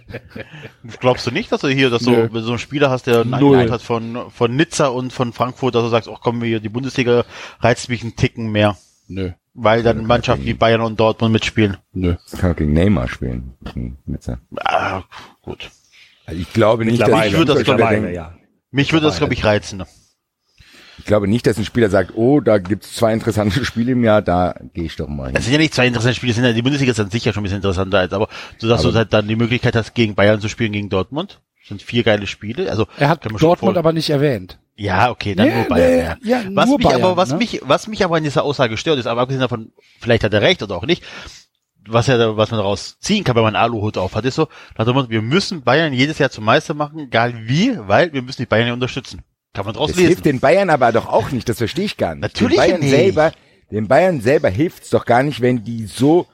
[1.00, 2.16] Glaubst du nicht, dass du hier, dass Nö.
[2.16, 3.34] du wenn du so einen Spieler hast, der einen.
[3.34, 6.70] Einheit hat von, von Nizza und von Frankfurt, dass du sagst, ach komm, wir, die
[6.70, 7.26] Bundesliga
[7.60, 8.78] reizt mich einen Ticken mehr,
[9.08, 9.32] Nö.
[9.54, 11.78] weil dann Mannschaften wie Bayern und Dortmund mitspielen.
[11.94, 12.16] Nö.
[12.32, 13.54] Ich kann auch gegen Neymar spielen.
[13.74, 14.40] gegen Nizza.
[14.58, 15.04] Ah,
[15.42, 15.70] gut.
[16.26, 18.36] Also ich glaube nicht, dass Ich würde das, ja.
[18.72, 19.84] Mich würde das, glaube ich, reizen.
[21.00, 24.22] Ich glaube nicht, dass ein Spieler sagt, oh, da gibt's zwei interessante Spiele im Jahr,
[24.22, 25.42] da gehe ich doch mal Es hin.
[25.44, 27.42] sind ja nicht zwei interessante Spiele, sind ja, die Bundesliga ist an sich ja schon
[27.42, 30.16] ein bisschen interessanter als, aber so dass Aber- du halt dann die Möglichkeit hast, gegen
[30.16, 31.40] Bayern zu spielen, gegen Dortmund.
[31.62, 32.70] Das sind vier geile Spiele.
[32.70, 34.60] Also Er hat Dortmund vor- aber nicht erwähnt.
[34.76, 36.18] Ja, okay, dann Nee, nur Bayern.
[36.24, 36.40] nee, ja.
[36.42, 37.38] ja, was nur mich Bayern, aber, was ne?
[37.38, 40.42] mich, was mich aber in dieser Aussage stört, ist, aber abgesehen davon, vielleicht hat er
[40.42, 41.04] recht oder auch nicht,
[41.88, 44.36] was ja, da- was man daraus ziehen kann, wenn man einen Aluhut auf hat, ist
[44.36, 48.46] so, wir müssen Bayern jedes Jahr zum Meister machen, egal wie, weil wir müssen die
[48.46, 49.22] Bayern ja unterstützen.
[49.54, 50.08] Kann man draus Das lesen.
[50.10, 52.22] hilft den Bayern aber doch auch nicht, das verstehe ich gar nicht.
[52.22, 52.90] Natürlich den Bayern nicht.
[52.92, 53.32] selber,
[53.72, 56.28] den Bayern selber hilft's doch gar nicht, wenn die so,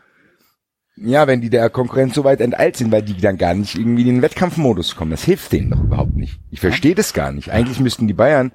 [0.98, 4.02] ja, wenn die der Konkurrenz so weit enteilt sind, weil die dann gar nicht irgendwie
[4.08, 5.12] in den Wettkampfmodus kommen.
[5.12, 6.40] Das hilft denen doch überhaupt nicht.
[6.52, 7.52] Ich verstehe das gar nicht.
[7.52, 8.52] Eigentlich müssten die Bayern,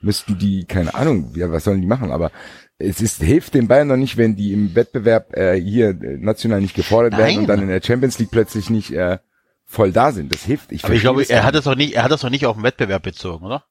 [0.00, 2.30] müssten die, keine Ahnung, ja, was sollen die machen, aber
[2.78, 6.60] es ist, hilft den Bayern doch nicht, wenn die im Wettbewerb äh, hier äh, national
[6.60, 7.38] nicht gefordert werden Nein.
[7.38, 9.18] und dann in der Champions League plötzlich nicht äh,
[9.64, 10.34] voll da sind.
[10.34, 10.72] Das hilft.
[10.72, 12.56] Ich aber ich glaube, er hat das doch nicht, er hat das doch nicht auf
[12.56, 13.64] den Wettbewerb bezogen, oder?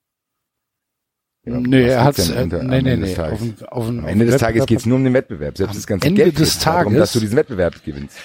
[1.45, 3.15] Ja, nee, er hat geht's denn äh, nee, am nee, Ende des nee.
[3.15, 3.41] Tages?
[3.63, 5.57] Auf, auf, Am Ende des Tages geht's nur um den Wettbewerb.
[5.57, 8.17] Selbst Am das ganze Ende Geld des geht darum, Tages- dass du diesen Wettbewerb gewinnst.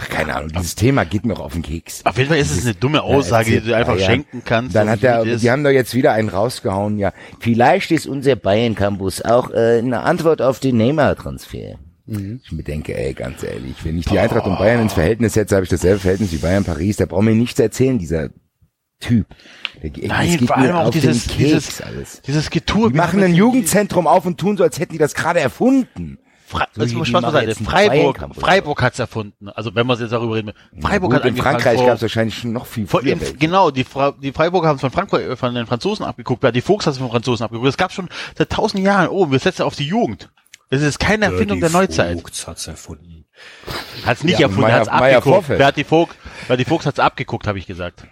[0.00, 2.04] Ach, keine Ahnung, dieses Thema geht mir auch auf den Keks.
[2.04, 4.06] Auf jeden Fall ist es eine dumme Aussage, die du einfach Ja, ja.
[4.06, 4.76] schenken kannst.
[4.76, 7.12] Dann hat er, die haben doch jetzt wieder einen rausgehauen, ja.
[7.40, 11.78] Vielleicht ist unser Bayern Campus auch äh, eine Antwort auf den Neymar-Transfer.
[12.06, 12.40] Mhm.
[12.44, 15.56] Ich mir denke, ey, ganz ehrlich, wenn ich die Eintracht und Bayern ins Verhältnis setze,
[15.56, 16.96] habe ich dasselbe Verhältnis wie Bayern Paris.
[16.96, 18.30] Da braucht mir nichts erzählen, dieser
[19.00, 19.26] Typ.
[19.82, 22.20] Der, geht- Nein, vor allem auch dieses, dieses, alles.
[22.22, 22.90] dieses Getue.
[22.90, 26.18] Die machen ein Jugendzentrum auf und tun so, als hätten die das gerade erfunden.
[26.48, 28.24] Fre So also die einen Freiburg.
[28.40, 29.50] Freiburg hat's erfunden.
[29.50, 30.52] Also wenn wir jetzt darüber reden.
[30.80, 33.70] Freiburg Gut, hat in Frankreich gab es wahrscheinlich schon noch viel vor, früher in, genau,
[33.70, 36.62] die, Fra die Freiburger haben es von Frankreich, äh, von den Franzosen abgeguckt, ja, die
[36.62, 37.68] Fuchs hat es von den Franzosen abgeguckt.
[37.68, 40.30] Es gab schon seit tausend Jahren, oh, wir setzen auf die Jugend.
[40.70, 42.14] Das ist keine Erfindung der Neuzeit.
[42.18, 43.26] Vogts hat's erfunden.
[44.06, 45.48] Hat's nicht Ja, erfunden, Meier- er hat's abgeguckt.
[45.50, 46.14] Wer hat die Fuchs,
[46.46, 48.04] wer hat die Fuchs hat's abgeguckt, habe ich gesagt.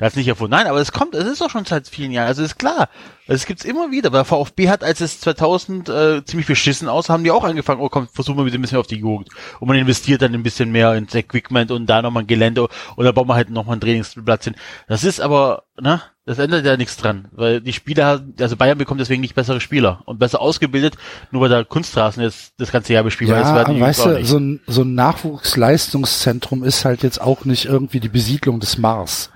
[0.00, 0.52] Es nicht erfunden.
[0.52, 2.28] Nein, aber es kommt, es ist doch schon seit vielen Jahren.
[2.28, 2.88] Also ist klar.
[3.26, 4.12] Es gibt's immer wieder.
[4.12, 7.88] Weil VfB hat, als es 2000 äh, ziemlich beschissen aus, haben die auch angefangen, oh
[7.88, 9.28] komm, versuchen wir wieder ein bisschen auf die Jugend.
[9.58, 13.04] Und man investiert dann ein bisschen mehr ins Equipment und da nochmal ein Gelände und
[13.04, 14.54] dann bauen wir halt nochmal einen Trainingsplatz hin.
[14.86, 17.26] Das ist aber, ne, das ändert ja nichts dran.
[17.32, 20.94] Weil die Spieler, also Bayern bekommt deswegen nicht bessere Spieler und besser ausgebildet,
[21.32, 23.48] nur weil der Kunstrasen jetzt das ganze Jahr bespielbar ist.
[23.48, 27.64] Ja, werden die weißt du, so ein, so ein Nachwuchsleistungszentrum ist halt jetzt auch nicht
[27.64, 29.30] irgendwie die Besiedlung des Mars.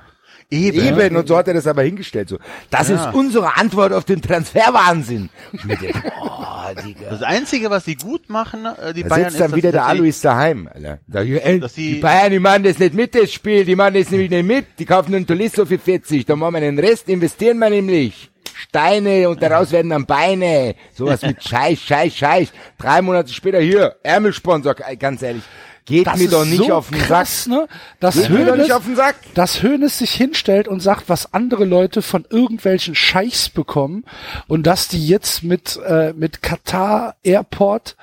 [0.53, 2.29] Eben, und so hat er das aber hingestellt.
[2.29, 2.39] So,
[2.71, 3.09] das Ja.
[3.09, 5.31] ist unsere Antwort auf den Transferwahnsinn.
[5.65, 7.11] Denke, oh, Digga.
[7.11, 9.81] Das Einzige, was sie gut machen, äh, die Da Bayern sitzt dann ist, wieder dass
[9.83, 10.99] der Alois daheim, Alter.
[11.07, 13.65] Da, ey, Dass die die- Bayern, die machen das nicht mit, das Spiel.
[13.65, 14.67] Die machen das nämlich nicht mit.
[14.79, 16.27] Die kaufen einen Tolisso für 40.
[16.27, 18.31] Da machen wir den Rest, investieren wir nämlich.
[18.55, 20.75] Steine und daraus werden dann Beine.
[20.95, 22.53] Sowas mit Scheiß, Scheiß, Scheiß.
[22.79, 25.43] Drei Monate später hier, Ärmelsponsor, ganz ehrlich.
[25.85, 27.53] Geht Das mir doch nicht so auf den krass, Sack.
[27.53, 27.69] ne?
[27.99, 29.17] Dass Geht mir doch nicht auf den Sack.
[29.35, 34.05] dass Hoeneß sich hinstellt und sagt, was andere Leute von irgendwelchen Scheichs bekommen
[34.47, 37.97] und dass die jetzt mit äh, mit Qatar Airport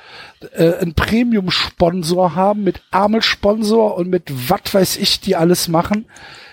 [0.57, 6.05] äh, einen Premium-Sponsor haben, mit Ärmelsponsor und mit was weiß ich, die alles machen.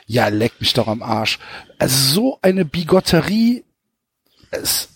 [0.07, 1.41] Ja, leck mich doch am Arsch.
[1.79, 3.65] Also so eine Bigotterie.
[4.53, 4.89] Es,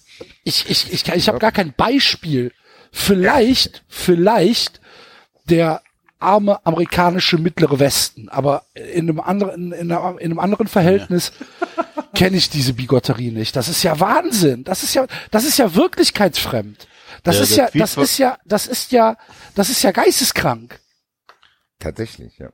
[0.44, 2.52] ich ich ich, ich habe gar kein Beispiel.
[2.92, 4.80] Vielleicht, vielleicht
[5.46, 5.82] der
[6.20, 11.32] arme amerikanische mittlere Westen, aber in einem anderen, in, einer, in einem anderen Verhältnis
[12.14, 13.56] kenne ich diese Bigotterie nicht.
[13.56, 14.64] Das ist ja Wahnsinn.
[14.64, 16.86] Das ist ja, das ist ja wirklichkeitsfremd.
[17.22, 19.16] Das Ja, ist ja, das ist ja, das ist ja,
[19.54, 20.80] das ist ja geisteskrank.
[21.78, 22.50] Tatsächlich, ja.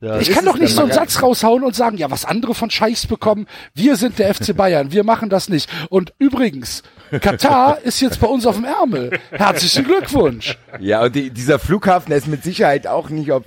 [0.00, 2.68] Ja, Ich kann doch nicht so einen Satz raushauen und sagen, ja, was andere von
[2.70, 5.70] Scheichs bekommen, wir sind der FC Bayern, wir machen das nicht.
[5.88, 6.82] Und übrigens,
[7.22, 9.18] Katar ist jetzt bei uns auf dem Ärmel.
[9.30, 10.58] Herzlichen Glückwunsch.
[10.80, 13.44] Ja, und die, dieser Flughafen ist mit Sicherheit auch nicht auf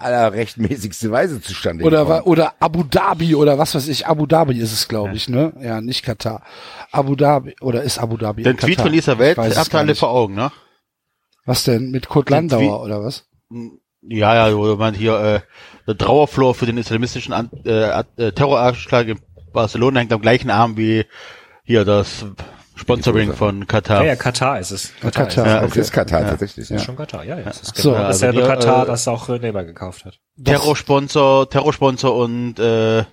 [0.00, 2.22] allerrechtmäßigste Weise zustande Oder, gekommen.
[2.22, 4.06] oder Abu Dhabi oder was weiß ich.
[4.06, 5.52] Abu Dhabi ist es, glaube ich, ne?
[5.60, 6.42] Ja, nicht Katar.
[6.90, 8.42] Abu Dhabi oder ist Abu Dhabi?
[8.42, 8.86] Den Tweet Katar?
[8.86, 9.98] von dieser Welt habt ihr gar alle nicht.
[10.00, 10.50] vor Augen, ne?
[11.46, 13.26] Was denn mit Kurt Den Landauer Tweet- oder was?
[14.02, 15.40] Ja, ja, wo man hier äh,
[15.86, 19.18] der Trauerflor für den islamistischen An äh, äh, Terroranschlag in
[19.52, 21.04] Barcelona hängt am gleichen Arm wie
[21.64, 22.24] hier das
[22.76, 24.00] Sponsoring von Katar.
[24.02, 24.92] Ja, ja, Katar ist es.
[25.00, 25.28] Katar.
[25.28, 25.44] ist es.
[25.44, 26.68] Ja, Das ist Katar tatsächlich.
[26.68, 26.86] Das ist Ja.
[26.86, 27.44] schon Katar, ja, ja.
[27.44, 30.18] Das ist, So, genau also dasselbe die, Katar, äh, das auch Neymar gekauft hat.
[30.42, 33.04] Terrorsponsor, Terrorsponsor und äh,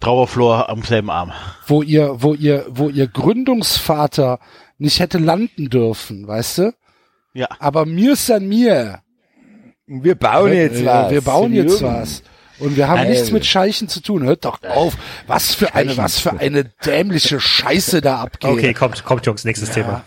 [0.00, 1.32] Trauerflor am selben Arm.
[1.66, 4.38] Wo ihr, wo ihr, wo ihr Gründungsvater
[4.78, 6.72] nicht hätte landen dürfen, weißt du?
[7.34, 7.48] Ja.
[7.58, 9.00] Aber mir ist an mir.
[9.88, 11.10] Wir bauen jetzt Äh, was.
[11.10, 12.22] Wir bauen jetzt was.
[12.60, 13.10] Und wir haben Geil.
[13.10, 14.24] nichts mit Scheichen zu tun.
[14.24, 14.96] Hört doch auf.
[15.28, 18.50] Was für eine, was für eine dämliche Scheiße da abgeht.
[18.50, 20.02] Okay, kommt, kommt Jungs, nächstes Thema.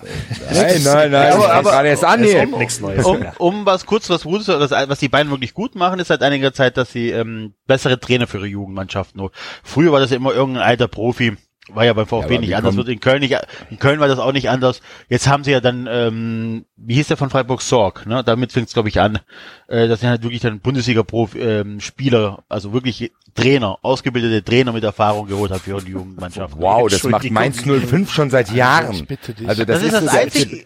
[0.53, 1.31] Nein, nein, nein.
[1.31, 2.41] Aber- Aber, aber- gerade erst an hier.
[2.41, 6.01] kommt nichts Neues Um, um was kurz was Gutes, was die beiden wirklich gut machen,
[6.01, 9.21] ist seit einiger Zeit, dass sie ähm, bessere Trainer für ihre Jugendmannschaften.
[9.21, 9.31] holen.
[9.63, 11.37] Früher war das ja immer irgendein alter Profi,
[11.73, 13.36] war ja beim VfB aber nicht anders, wird in Köln nicht,
[13.69, 14.81] in Köln war das auch nicht anders.
[15.10, 18.23] Jetzt haben sie ja dann, ähm, wie hieß der von Freiburg Sorg, ne?
[18.23, 19.19] Damit fängt es glaube ich an,
[19.67, 24.84] äh, dass sie halt wirklich dann Bundesliga-Profi, ähm, Spieler, also wirklich Trainer, ausgebildete Trainer mit
[24.84, 26.55] Erfahrung geholt hat für ihre Jugendmannschaft.
[26.57, 27.29] Wow, das macht.
[27.31, 28.91] Mainz 05 schon seit Jahren.
[28.93, 29.47] ich bitte dich.
[29.47, 30.65] Also das, Das, ist das der- einzige.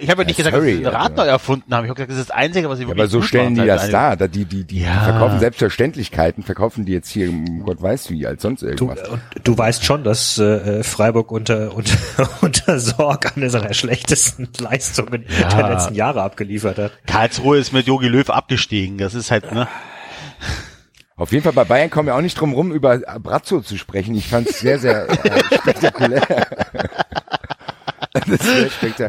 [0.00, 1.84] Ich habe ja nicht Ja, gesagt, dass sorry, sie den Rad neu erfunden haben.
[1.84, 3.54] Ich habe gesagt, das ist das Einzige, was sie Ja, wirklich aber so gut stellen
[3.56, 4.16] die das dar.
[4.16, 5.00] Da die, die, die Ja.
[5.00, 7.30] verkaufen Selbstverständlichkeiten, verkaufen die jetzt hier,
[7.64, 9.08] Gott weiß wie, als sonst Du, irgendwas.
[9.08, 11.96] und du weißt schon, dass äh, Freiburg unter, unter,
[12.42, 15.48] unter Sorg eine seiner schlechtesten Leistungen Ja.
[15.48, 16.92] der letzten Jahre abgeliefert hat.
[17.06, 18.98] Karlsruhe ist mit Jogi Löw abgestiegen.
[18.98, 19.66] Das ist halt, ne?
[21.16, 24.14] Auf jeden Fall bei Bayern kommen wir auch nicht drum rum, über Brazzo zu sprechen.
[24.14, 25.16] Ich fand es sehr, sehr äh,
[25.56, 26.20] spektakulär.
[26.20, 26.96] das ist sehr spektakulär.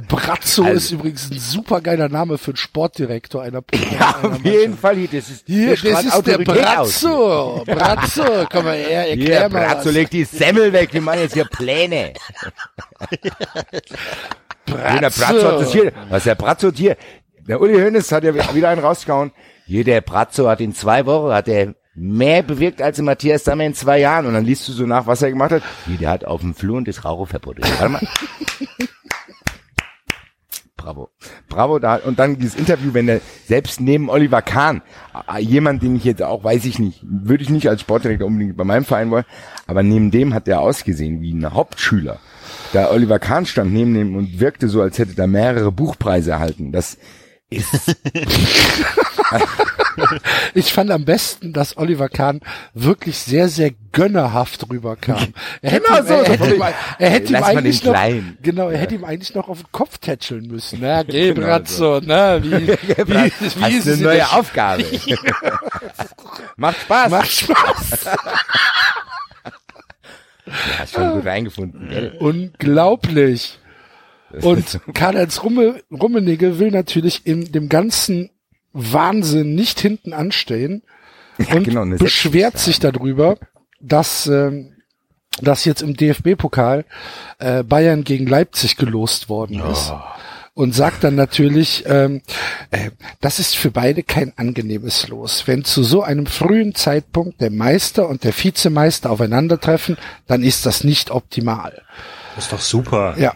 [0.07, 3.61] Brazzo Also- ist übrigens ein super geiler Name für einen Sportdirektor einer
[3.99, 4.95] Ja, auf jeden Fall.
[4.95, 7.01] Hier, das ist, Hier, der das ist der Autorität aus.
[7.01, 7.63] Brazzo.
[7.65, 10.89] Brazzo, komm mal her, Hier, erklär mal Brazzo legt die Semmel weg.
[10.93, 12.13] Wir machen jetzt hier Pläne.
[14.67, 16.95] Nee, der Brazzo hat das hier, was der Brazzo hat hier,
[17.47, 19.31] der Uli Hoeneß hat ja wieder einen rausgehauen.
[19.65, 23.73] Hier, der Brazzo hat in zwei Wochen, hat er mehr bewirkt als Matthias Sammer in
[23.73, 24.25] zwei Jahren.
[24.25, 25.63] Und dann liest du so nach, was er gemacht hat.
[25.85, 27.61] Hier, der hat auf dem Flur und das Raucherverbot.
[27.61, 28.01] Warte mal.
[30.77, 31.09] Bravo.
[31.49, 31.95] Bravo da.
[31.97, 34.81] Und dann dieses Interview, wenn er selbst neben Oliver Kahn,
[35.39, 38.63] jemand, den ich jetzt auch, weiß ich nicht, würde ich nicht als Sportdirektor unbedingt bei
[38.63, 39.25] meinem Verein wollen,
[39.67, 42.19] aber neben dem hat der ausgesehen wie ein Hauptschüler.
[42.71, 46.71] Da Oliver Kahn stand neben dem und wirkte so, als hätte er mehrere Buchpreise erhalten.
[46.71, 46.97] Das
[47.49, 47.67] ist,
[50.53, 52.39] Ich fand am besten, dass Oliver Kahn
[52.73, 55.33] wirklich sehr, sehr gönnerhaft rüberkam.
[55.61, 56.61] Er hätte, Genau ihm, so, er so hätte, ihm,
[56.99, 58.37] er hätte ihm eigentlich noch, Kleinen.
[58.41, 60.79] genau, er hätte ihm eigentlich noch auf den Kopf tätscheln müssen.
[60.81, 64.85] Na, geh, Genau Brazzo, na, wie, wie, wie hast ist eine neue der Aufgabe.
[66.55, 67.11] Macht Spaß.
[67.11, 68.05] Macht Spaß.
[70.45, 72.15] Ja, hast schon gut reingefunden, gell?
[72.19, 73.59] Unglaublich.
[74.41, 78.29] Und so- Karl-Heinz Rumme, Rummenigge will natürlich in dem ganzen
[78.73, 80.83] Wahnsinn nicht hinten anstehen
[81.37, 83.37] und genau, beschwert sich darüber,
[83.79, 84.73] dass, ähm,
[85.41, 86.85] dass jetzt im DFB-Pokal
[87.39, 89.93] äh, Bayern gegen Leipzig gelost worden ist.
[90.55, 92.21] Und sagt dann natürlich, ähm,
[92.71, 95.47] äh, das ist für beide kein angenehmes Los.
[95.47, 99.95] Wenn zu so einem frühen Zeitpunkt der Meister und der Vizemeister aufeinandertreffen,
[100.27, 101.81] dann ist das nicht optimal.
[102.35, 103.15] Das ist doch super.
[103.17, 103.35] Ja,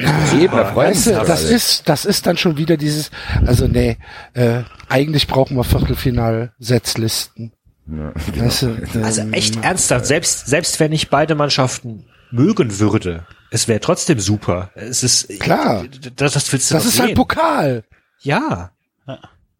[0.00, 3.10] Eben, da freuen Weißt du, doch das ist, das ist dann schon wieder dieses,
[3.46, 3.96] also nee,
[4.34, 7.52] äh, eigentlich brauchen wir Viertelfinal-Setzlisten.
[7.86, 13.26] Ja, Weißt du, Also ähm, echt ernsthaft, selbst, selbst wenn ich beide Mannschaften mögen würde,
[13.50, 14.70] es wäre trotzdem super.
[14.74, 15.84] Es ist Klar.
[16.16, 17.16] Das, das willst du Das doch ist halt sehen.
[17.16, 17.84] Pokal.
[18.20, 18.70] Ja.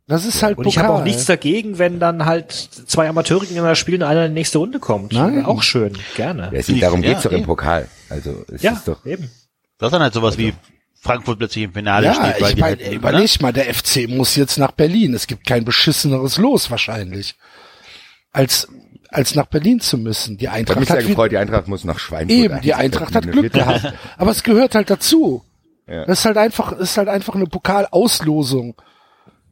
[0.06, 0.70] Das ist halt Und Pokal.
[0.70, 4.32] ich habe auch nichts dagegen, wenn dann halt zwei Amateure gegeneinander spielen und einer in
[4.32, 5.12] die nächste Runde kommt.
[5.14, 5.44] Nein.
[5.46, 6.50] Auch schön, gerne.
[6.52, 7.46] Ja, darum Ja, geht's doch im eben.
[7.46, 7.88] Pokal.
[8.08, 9.30] Also, es Ja, ist doch, eben.
[9.78, 10.54] Das ist dann halt sowas wie
[11.00, 14.34] Frankfurt plötzlich im Finale ja, steht, weil ich meine, halt, überleg mal, der FC muss
[14.36, 15.14] jetzt nach Berlin.
[15.14, 17.36] Es gibt kein beschisseneres Los wahrscheinlich,
[18.32, 18.68] als,
[19.08, 20.36] als nach Berlin zu müssen.
[20.38, 22.36] Die ich habe Eintracht mich hat sehr wieder- gefreut, die Eintracht muss nach Schweinfurt.
[22.36, 22.74] Eben, die.
[22.74, 23.92] Eintracht hat Glück gehabt.
[24.16, 25.44] Aber es gehört halt dazu.
[25.86, 26.04] Ja.
[26.04, 28.74] Das ist halt einfach, ist halt einfach eine Pokalauslosung.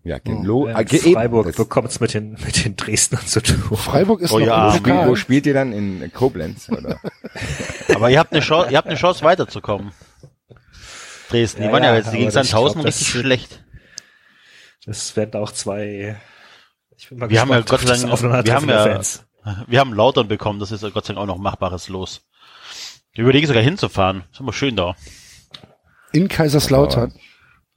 [0.02, 3.26] Ja, gegen Lo, Ja, ah, ge- eben, Freiburg das- bekommt's mit den, mit den Dresdnern
[3.26, 3.76] zu tun.
[3.76, 5.08] Freiburg ist Oh noch ja, Spiel, Pokal.
[5.08, 5.72] wo spielt ihr dann?
[5.72, 7.00] In Koblenz, oder?
[7.94, 9.92] aber ihr habt eine Chance, ihr habt eine Chance weiterzukommen.
[11.30, 13.64] Dresden, die Ja, waren ja ja, jetzt gegen Sandhausen richtig wird- schlecht.
[14.84, 16.16] Das werden auch zwei.
[16.96, 19.24] Ich bin mal Wir haben ja gespannt Gott sei Dank, wir haben ja, Fans.
[19.66, 22.22] wir haben Lautern bekommen, das ist ja Gott sei Dank auch noch machbares Los.
[23.12, 24.24] Ich überlege sogar hinzufahren.
[24.30, 24.94] Ist immer schön da.
[26.12, 27.14] In Kaiserslautern.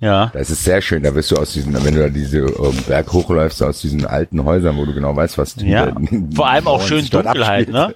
[0.02, 0.28] Ja.
[0.34, 1.04] Das ist sehr schön.
[1.04, 4.44] Da wirst du aus diesen, wenn du da diese ähm, Berg hochläufst, aus diesen alten
[4.46, 5.92] Häusern, wo du genau weißt, was die Ja.
[5.92, 7.94] die- Vor allem auch die schön sich dort dunkel halt, ne?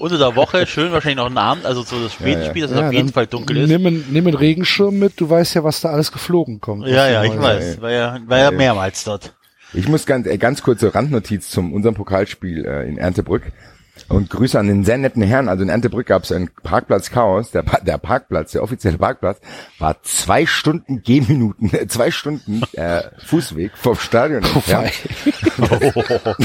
[0.00, 2.50] Unter der Woche schön wahrscheinlich noch ein Abend, also so das späte Ja, ja.
[2.50, 3.68] Spiel, dass es auf jeden Fall dunkel ist.
[3.68, 6.86] Nimm, einen- nimm einen Regenschirm mit, du weißt ja, was da alles geflogen kommt.
[6.86, 7.80] Ja, ja, ich weiß.
[7.82, 9.34] War ja, war ja mehrmals dort.
[9.74, 13.42] Ich muss ganz, äh, ganz kurze Randnotiz zum unserem Pokalspiel äh, in Erntebrück.
[14.08, 15.48] Und Grüße an den sehr netten Herrn.
[15.50, 17.50] Also in Erntebrück gab es ein Parkplatz-Chaos.
[17.50, 19.38] Der, Pa- der Parkplatz, der offizielle Parkplatz,
[19.78, 24.92] war zwei Stunden Gehminuten, äh, zwei Stunden äh, Fußweg vom Stadion entfernt.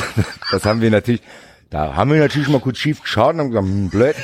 [0.52, 1.22] Das haben wir natürlich,
[1.76, 4.16] da haben wir natürlich mal kurz schief geschaut und haben gesagt, hm, blöd.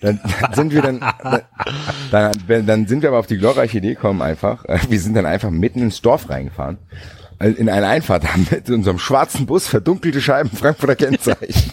[0.00, 1.00] Dann, dann sind wir dann,
[2.12, 4.64] dann, dann, sind wir aber auf die glorreiche Idee gekommen einfach.
[4.88, 6.78] Wir sind dann einfach mitten ins Dorf reingefahren.
[7.40, 11.72] Also In eine Einfahrt haben mit unserem schwarzen Bus verdunkelte Scheiben Frankfurter Kennzeichen.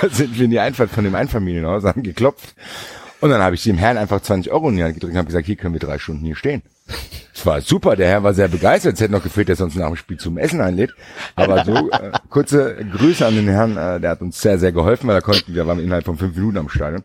[0.00, 2.54] Dann sind wir in die Einfahrt von dem Einfamilienhaus, haben geklopft.
[3.20, 5.26] Und dann habe ich dem Herrn einfach 20 Euro in die Hand gedrückt und habe
[5.26, 6.62] gesagt, hier können wir drei Stunden hier stehen.
[7.34, 8.94] Es war super, der Herr war sehr begeistert.
[8.94, 10.92] Es hätte noch gefehlt, dass er uns nach dem Spiel zum Essen einlädt.
[11.36, 15.06] Aber so, äh, kurze Grüße an den Herrn, äh, der hat uns sehr, sehr geholfen,
[15.06, 17.04] weil er konnte, wir waren innerhalb von fünf Minuten am Stadion.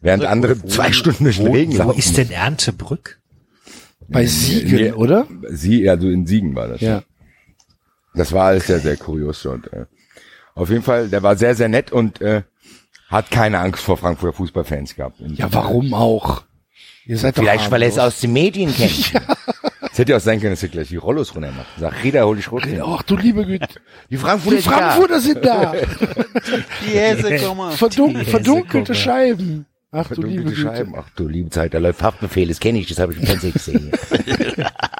[0.00, 1.98] Während andere zwei Stunden durch den Regen Wo laufen.
[1.98, 3.20] ist denn Erntebrück?
[4.08, 5.26] Bei Siegen, Nee, oder?
[5.48, 6.80] Sie, also in Siegen war das.
[6.80, 7.02] Ja.
[8.14, 9.72] Das war alles sehr, sehr kurios dort.
[9.72, 9.86] Äh.
[10.54, 12.42] Auf jeden Fall, der war sehr, sehr nett und äh,
[13.08, 15.20] hat keine Angst vor Frankfurter Fußballfans gehabt.
[15.20, 16.42] Und Ja, warum auch?
[17.06, 19.12] Ihr seid doch Vielleicht, weil er es aus den Medien kennt.
[19.92, 21.66] Es hätte ja auch sein können, dass er gleich die Rollos runter macht.
[21.78, 22.68] Sag, Reda, hol dich runter.
[22.86, 23.68] Ach du liebe Güte.
[24.10, 25.74] Die Frankfurter, Die Frankfurter sind da.
[26.86, 27.38] Die Häse.
[27.72, 28.94] Verdun Die verdunkelte.
[28.94, 29.66] Scheiben.
[29.90, 30.60] Ach du liebe Verdunkelte Güte.
[30.76, 30.94] Scheiben.
[30.96, 33.52] Ach du liebe Zeit, da läuft Haftbefehl, das kenne ich, das habe ich im Fernsehen
[33.52, 33.92] gesehen.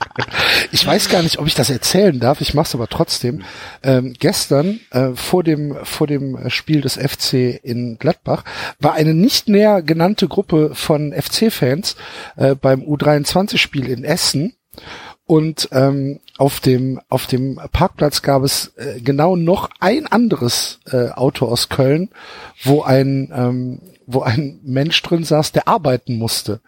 [0.70, 2.40] Ich weiß gar nicht, ob ich das erzählen darf.
[2.40, 3.42] Ich mache es aber trotzdem.
[3.82, 8.44] Ähm, gestern äh, vor dem vor dem Spiel des FC in Gladbach
[8.78, 11.96] war eine nicht näher genannte Gruppe von FC-Fans
[12.36, 14.54] äh, beim U23-Spiel in Essen.
[15.24, 21.10] Und ähm, auf dem auf dem Parkplatz gab es äh, genau noch ein anderes äh,
[21.10, 22.10] Auto aus Köln,
[22.62, 26.60] wo ein ähm, wo ein Mensch drin saß, der arbeiten musste,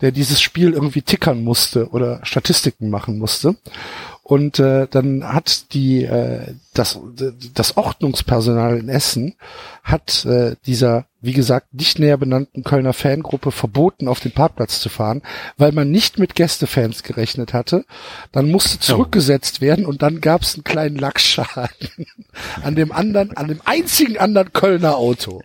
[0.00, 3.56] der dieses Spiel irgendwie tickern musste oder Statistiken machen musste.
[4.30, 7.00] Und äh, dann hat die äh, das
[7.52, 9.34] das Ordnungspersonal in Essen
[9.82, 14.88] hat äh, dieser wie gesagt nicht näher benannten Kölner Fangruppe verboten auf den Parkplatz zu
[14.88, 15.22] fahren,
[15.56, 17.84] weil man nicht mit Gästefans gerechnet hatte.
[18.30, 22.06] Dann musste zurückgesetzt werden und dann gab es einen kleinen Lackschaden
[22.62, 25.42] an dem anderen an dem einzigen anderen Kölner Auto.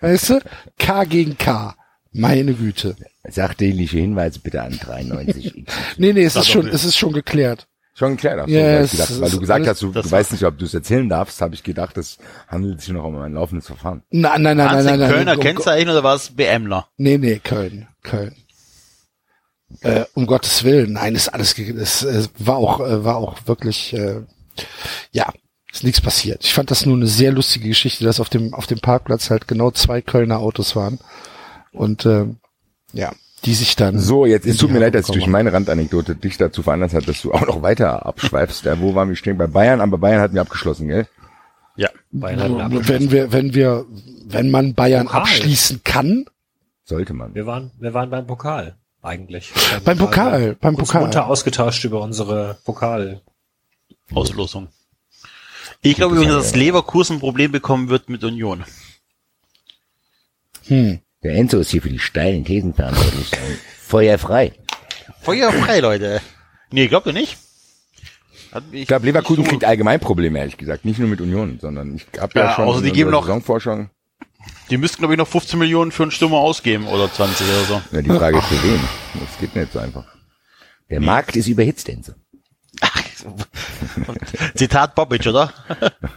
[0.00, 0.40] Weißt du?
[0.78, 1.74] K gegen K.
[2.12, 2.94] Meine Güte.
[3.28, 5.64] Sachdienliche Hinweise bitte an 93.
[5.96, 7.66] Nee, nee, es ist schon, es ist schon geklärt.
[7.94, 8.40] Schon geklärt.
[8.42, 10.44] Ach so, Ja, weil, es ich gedacht, weil du gesagt hast, du, du weißt nicht,
[10.44, 13.66] ob du es erzählen darfst, habe ich gedacht, das handelt sich noch um ein laufendes
[13.66, 14.02] Verfahren.
[14.10, 15.10] Nein, nein, nein, nein, nein, nein.
[15.10, 16.88] Kölner um, Kennzeichen oder war es BMler?
[16.98, 18.34] Nee, nee, Köln, Köln.
[19.80, 23.94] Äh, um Gottes Willen, nein, ist alles, es, es war auch, äh, war auch wirklich,
[23.94, 24.20] äh,
[25.10, 25.32] ja,
[25.72, 26.44] ist nichts passiert.
[26.44, 29.48] Ich fand das nur eine sehr lustige Geschichte, dass auf dem auf dem Parkplatz halt
[29.48, 30.98] genau zwei Kölner Autos waren
[31.72, 32.38] und ähm,
[32.96, 33.12] ja,
[33.44, 36.36] die sich dann So, jetzt, es tut mir leid, dass ich durch meine Randanekdote dich
[36.36, 38.64] dazu veranlasst hat, dass du auch noch weiter abschweifst.
[38.64, 39.38] Ja, wo waren wir stehen?
[39.38, 41.06] Bei Bayern, aber Bayern hatten wir abgeschlossen, gell?
[41.76, 41.90] Ja.
[42.10, 42.88] Bayern hatten wir abgeschlossen.
[43.00, 43.86] wenn wir wenn wir
[44.26, 45.20] wenn man Bayern Pokal.
[45.22, 46.24] abschließen kann,
[46.84, 47.34] Sollte man.
[47.34, 49.52] Wir waren, wir waren beim Pokal eigentlich.
[49.84, 51.02] Beim Pokal, Wir beim uns Pokal.
[51.02, 53.22] munter ausgetauscht über unsere Pokal.
[54.14, 54.68] Auslosung.
[55.82, 58.64] Ich glaube übrigens, dass Leverkusen ein Problem bekommen wird mit Union.
[60.66, 61.00] hm.
[61.26, 63.32] Der Enzo ist hier für die steilen Thesen verantwortlich.
[63.80, 64.52] Feuer frei.
[65.22, 66.20] Feuer frei, Leute.
[66.70, 67.36] Nee, glaubt ihr nicht?
[68.70, 70.84] Ich glaube, Leverkusen kriegt allgemein Probleme, ehrlich gesagt.
[70.84, 73.86] Nicht nur mit Union, sondern ich habe ja, Ja, schon außer die geben noch- Saisonvorschau.
[74.70, 77.82] Die müssten, glaube ich, noch 15 Millionen für einen Stürmer ausgeben oder 20 oder so.
[77.90, 78.80] Ja, die Frage ist für wen.
[79.14, 80.04] Das geht nicht so einfach.
[80.88, 82.12] Der Markt ist überhitzt, Enzo.
[84.54, 85.52] Zitat Bobic, oder?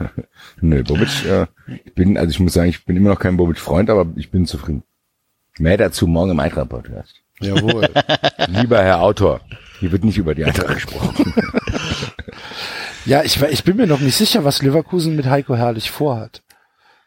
[0.61, 1.47] Nö, Bobic, äh,
[1.83, 4.45] ich bin, also ich muss sagen, ich bin immer noch kein Bobic-Freund, aber ich bin
[4.45, 4.83] zufrieden.
[5.59, 7.15] Mehr dazu morgen im Eintracht-Podcast.
[7.41, 7.89] Jawohl.
[8.47, 9.41] Lieber Herr Autor,
[9.79, 11.33] hier wird nicht über die Eintracht gesprochen.
[13.05, 16.41] ja, ich, ich bin mir noch nicht sicher, was Leverkusen mit Heiko Herrlich vorhat.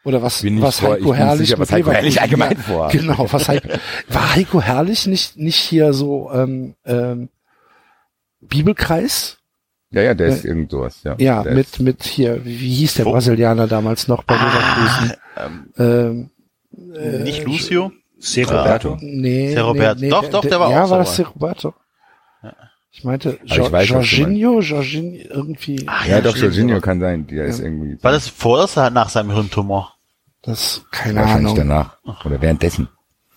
[0.05, 2.91] Oder was, was vor- Heiko Herrlich sicher, was mit Heiko Herrlich Leverkusen- allgemein vorhat.
[2.99, 3.69] Genau, was Heiko,
[4.09, 7.29] war Heiko Herrlich nicht, nicht hier so, ähm, ähm,
[8.41, 9.37] Bibelkreis?
[9.91, 11.15] Ja, ja, der ist irgend sowas, ja.
[11.19, 15.13] Ja, der mit, ist, mit hier, wie, hieß der Brasilianer damals noch bei Leverkusen?
[15.77, 16.29] Ähm,
[16.95, 17.91] Ähm, nicht Lucio?
[18.23, 18.43] C.
[18.43, 18.97] Roberto.
[19.01, 19.99] nee, Ser Roberto.
[19.99, 21.73] nee, nee, Doch, doch, der war Ja, auch war so das Ser Roberto?
[22.95, 27.45] Ich meinte, ich weiß, Jorginho, Jorginho, irgendwie, Ah, ja, doch, Jorginho aber- kann sein, der
[27.45, 29.95] ist irgendwie, War das vor oder nach seinem Hirntumor?
[30.43, 31.55] das, keine wahrscheinlich Ahnung.
[31.55, 31.97] danach.
[32.25, 32.87] Oder währenddessen.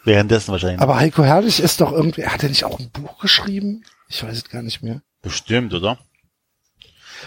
[0.05, 0.81] Währenddessen wahrscheinlich.
[0.81, 3.83] Aber Heiko Herrlich ist doch irgendwie, hat er nicht auch ein Buch geschrieben?
[4.09, 5.01] Ich weiß es gar nicht mehr.
[5.22, 5.99] Bestimmt, oder?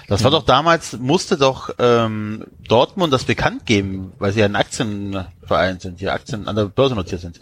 [0.08, 4.56] Das war doch damals, musste doch ähm, Dortmund das bekannt geben, weil sie ja ein
[4.56, 7.40] Aktienverein sind, hier Aktien an der Börse notiert sind.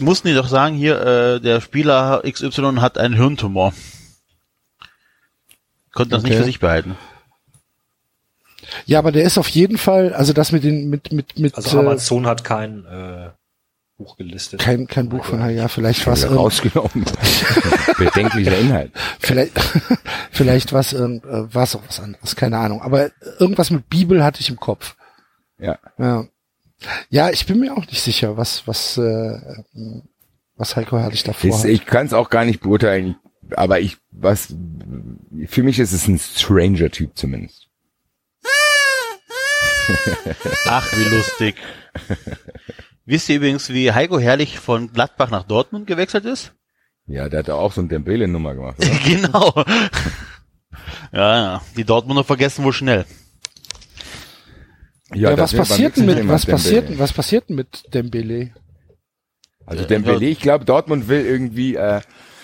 [0.00, 3.72] Mussten die doch sagen, hier, äh, der Spieler XY hat einen Hirntumor.
[5.92, 6.40] Konnten das nicht Okay.
[6.40, 6.96] für sich behalten.
[8.86, 11.76] Ja, aber der ist auf jeden Fall, also das mit den, mit, mit, mit, Also
[11.76, 13.30] äh, Amazon hat kein äh,
[14.02, 14.60] Buch gelistet.
[14.60, 17.04] kein, kein Buch von, ja, vielleicht was, Wieder rausgenommen.
[17.98, 18.92] Bedenklicher Inhalt.
[19.20, 19.58] vielleicht,
[20.30, 22.82] vielleicht was, äh, was auch was anderes, keine Ahnung.
[22.82, 24.96] Aber irgendwas mit Bibel hatte ich im Kopf.
[25.58, 25.78] Ja.
[25.98, 26.26] Ja.
[27.10, 29.62] Ja, ich bin mir auch nicht sicher, was, was, äh,
[30.56, 31.70] was Heiko Herrlich davor Ist, hat.
[31.70, 33.16] ich kann es auch gar nicht beurteilen,
[33.52, 34.54] aber ich, was,
[35.46, 37.68] für mich ist es ein Stranger-Typ zumindest.
[40.66, 41.56] Ach, wie lustig.
[43.04, 46.52] Wisst ihr übrigens, wie Heiko Herrlich von Gladbach nach Dortmund gewechselt ist?
[47.06, 48.88] Ja, der hat da auch so ein Dembele-Nummer gemacht, oder?
[49.04, 49.52] genau.
[51.12, 51.62] ja, ja.
[51.76, 53.04] Die Dortmunder vergessen wohl schnell.
[55.14, 56.56] Ja, das was passiert denn mit, was Dembele.
[56.56, 58.50] passiert denn, was passiert denn mit Dembele?
[59.66, 62.00] Also Dembele, ich glaube, Dortmund will irgendwie äh,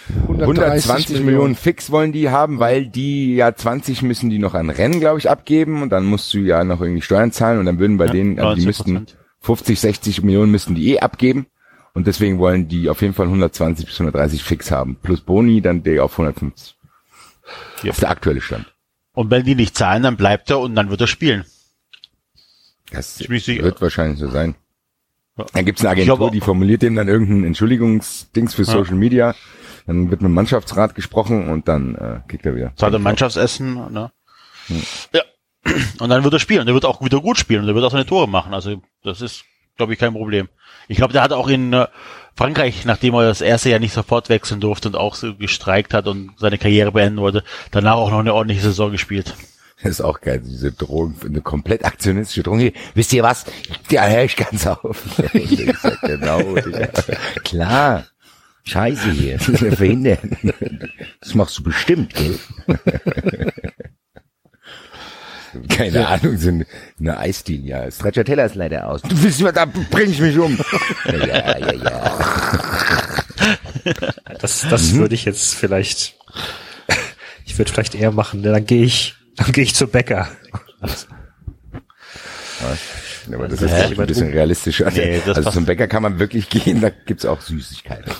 [0.08, 1.54] 130 120 Millionen.
[1.54, 5.30] fix wollen die haben, weil die ja 20 müssen die noch an Rennen, glaube ich,
[5.30, 8.12] abgeben und dann musst du ja noch irgendwie Steuern zahlen und dann würden bei Ja,
[8.12, 8.66] denen, also die 19%.
[8.66, 9.06] müssten
[9.48, 11.46] 50, 60 Millionen müssten die eh abgeben
[11.94, 14.96] und deswegen wollen die auf jeden Fall 120 bis 130 fix haben.
[14.96, 16.76] Plus Boni, dann der auf 150.
[17.82, 17.86] Ja.
[17.86, 18.66] Das ist der aktuelle Stand.
[19.14, 21.46] Und wenn die nicht zahlen, dann bleibt er und dann wird er spielen.
[22.90, 23.62] Das Ich bin sicher.
[23.62, 24.54] wird wahrscheinlich so sein.
[25.38, 25.46] Ja.
[25.54, 29.34] Dann gibt's eine Agentur, die formuliert dem dann irgendein Entschuldigungsdings für Social Media.
[29.86, 32.72] Dann wird mit dem Mannschaftsrat gesprochen und dann äh, kriegt er wieder.
[32.76, 34.12] Zahlt er Mannschaftsessen, ne?
[35.14, 35.22] Ja.
[35.98, 36.66] Und dann wird er spielen.
[36.66, 38.54] Der wird auch wieder gut spielen und der wird auch seine Tore machen.
[38.54, 39.44] Also das ist,
[39.76, 40.48] glaube ich, kein Problem.
[40.88, 41.86] Ich glaube, der hat auch in äh,
[42.36, 46.06] Frankreich, nachdem er das erste Jahr nicht sofort wechseln durfte und auch so gestreikt hat
[46.06, 49.34] und seine Karriere beenden wollte, danach auch noch eine ordentliche Saison gespielt.
[49.82, 52.58] Das ist auch geil, diese Drohung, eine komplett aktionistische Drohung.
[52.58, 53.44] Hier, wisst ihr was?
[53.90, 55.04] Ja, hör ich ganz auf.
[55.34, 56.54] Ich sag, genau.
[57.44, 58.06] Klar.
[58.64, 59.34] Scheiße hier.
[59.38, 60.36] Das ist mir verhindern.
[61.20, 62.38] Das machst du bestimmt, gell?
[65.68, 66.66] Keine Ahnung, so eine,
[66.98, 67.90] eine Eisdeal, ja.
[67.90, 69.02] Stracciatella ist leider aus.
[69.02, 70.58] Du willst mir, da bring ich mich um.
[71.06, 72.18] Ja, ja, ja.
[74.40, 74.98] Das, das Mhm.
[74.98, 76.16] würde ich jetzt vielleicht,
[77.46, 80.28] ich würde vielleicht eher machen, ne, dann gehe ich, dann gehe ich zum Bäcker.
[83.32, 84.90] Aber das ist ich, ein bisschen realistischer.
[84.90, 88.12] Nee, das also zum Bäcker kann man wirklich gehen, da gibt's auch Süßigkeiten.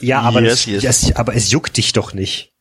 [0.00, 0.82] Ja, aber, Yes, das, yes.
[0.82, 2.51] Das, aber es juckt dich doch nicht.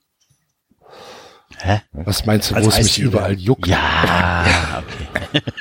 [1.63, 1.81] Hä?
[1.93, 3.67] Was meinst du, wo es mich überall juckt?
[3.67, 4.81] Ja,
[5.31, 5.41] okay.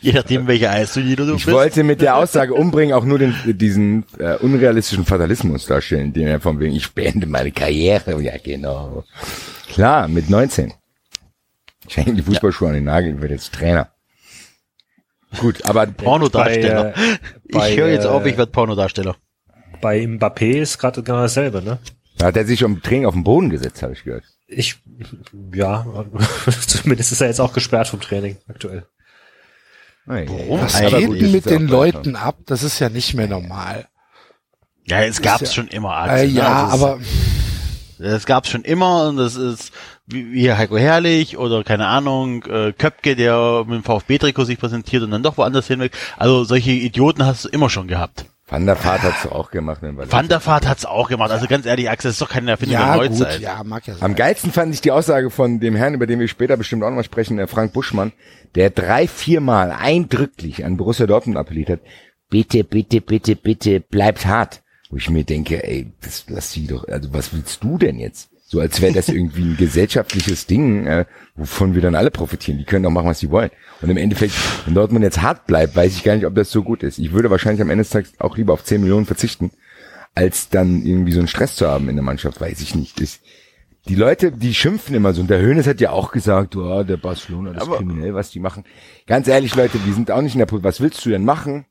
[0.00, 1.54] Je nachdem, welche Eisturnier du Ich bist.
[1.54, 6.40] wollte mit der Aussage umbringen auch nur den, diesen äh, unrealistischen Fatalismus darstellen, den er
[6.40, 8.20] von wegen, ich beende meine Karriere.
[8.22, 9.04] Ja, genau.
[9.68, 10.72] Klar, mit 19.
[11.86, 13.88] Ich hänge die Fußballschuhe an den Nagel, ich werde jetzt Trainer.
[15.38, 16.92] Gut, aber Pornodarsteller.
[16.94, 17.18] Bei, äh,
[17.52, 19.16] bei, ich höre jetzt äh, auf, ich werde Pornodarsteller.
[19.80, 21.78] Bei Mbappé ist gerade genau dasselbe, ne?
[22.18, 24.24] Da hat er sich um Training auf den Boden gesetzt, habe ich gehört.
[24.46, 24.76] Ich,
[25.54, 25.86] ja,
[26.66, 28.86] zumindest ist er jetzt auch gesperrt vom Training aktuell.
[30.06, 30.60] Warum?
[30.62, 32.38] Was Aber geht gut, mit den Leuten ab?
[32.46, 33.88] Das ist ja nicht mehr normal.
[34.86, 35.90] Ja, es gab's ja- schon immer.
[35.90, 36.32] Äh, Axel, ne?
[36.32, 36.98] ja, Das ist- aber
[37.98, 39.70] Das gab's schon immer und das ist
[40.06, 45.02] wie, wie Heiko Herrlich oder keine Ahnung, äh, Köpke, der mit dem VfB-Trikot sich präsentiert
[45.02, 45.92] und dann doch woanders hinweg.
[46.16, 48.24] Also solche Idioten hast du immer schon gehabt.
[48.50, 49.82] Van der Vaart hat's auch gemacht.
[49.82, 51.30] Wenn wir Van der Vaart hat's auch gemacht.
[51.30, 53.40] Also ganz ehrlich, Axel, das ist doch keine Erfindung ja, der gut, Neuzeit.
[53.40, 54.02] ja, mag ja sein.
[54.02, 56.88] Am geilsten fand ich die Aussage von dem Herrn, über den wir später bestimmt auch
[56.88, 58.12] nochmal sprechen, der Frank Buschmann,
[58.54, 61.80] der drei, viermal eindrücklich an Borussia Dortmund appelliert hat,
[62.30, 64.62] bitte, bitte, bitte, bitte, bleibt hart.
[64.90, 68.30] Wo ich mir denke, ey, das lass sie doch, also was willst du denn jetzt?
[68.50, 71.04] So als wäre das irgendwie ein gesellschaftliches Ding, äh,
[71.36, 72.56] wovon wir dann alle profitieren.
[72.56, 73.50] Die können doch machen, was sie wollen.
[73.82, 74.32] Und im Endeffekt,
[74.64, 76.98] wenn Dortmund jetzt hart bleibt, weiß ich gar nicht, ob das so gut ist.
[76.98, 79.50] Ich würde wahrscheinlich am Ende des Tages auch lieber auf 10 Millionen verzichten,
[80.14, 83.00] als dann irgendwie so einen Stress zu haben in der Mannschaft, weiß ich nicht.
[83.00, 83.20] Ist,
[83.86, 85.20] die Leute, die schimpfen immer so.
[85.20, 88.40] Und der Hönes hat ja auch gesagt, oh, der Barcelona, das ist kriminell, was die
[88.40, 88.64] machen.
[89.06, 90.70] Ganz ehrlich, Leute, wir sind auch nicht in der Position.
[90.70, 91.66] Was willst du denn machen?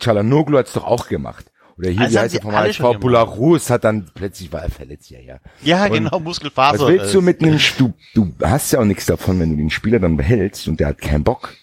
[0.00, 1.52] Chalanoglu hat's doch auch gemacht.
[1.76, 2.98] Oder hier, Also wie heißt der vom HSV?
[3.00, 5.38] Bularus hat dann, plötzlich war er verletzt, ja, ja.
[5.62, 6.78] Ja, Und genau, Muskelfaser.
[6.80, 9.56] Was willst du äh, mit einem, du, du hast ja auch nichts davon, wenn du
[9.56, 11.54] den Spieler dann behältst und der hat keinen Bock.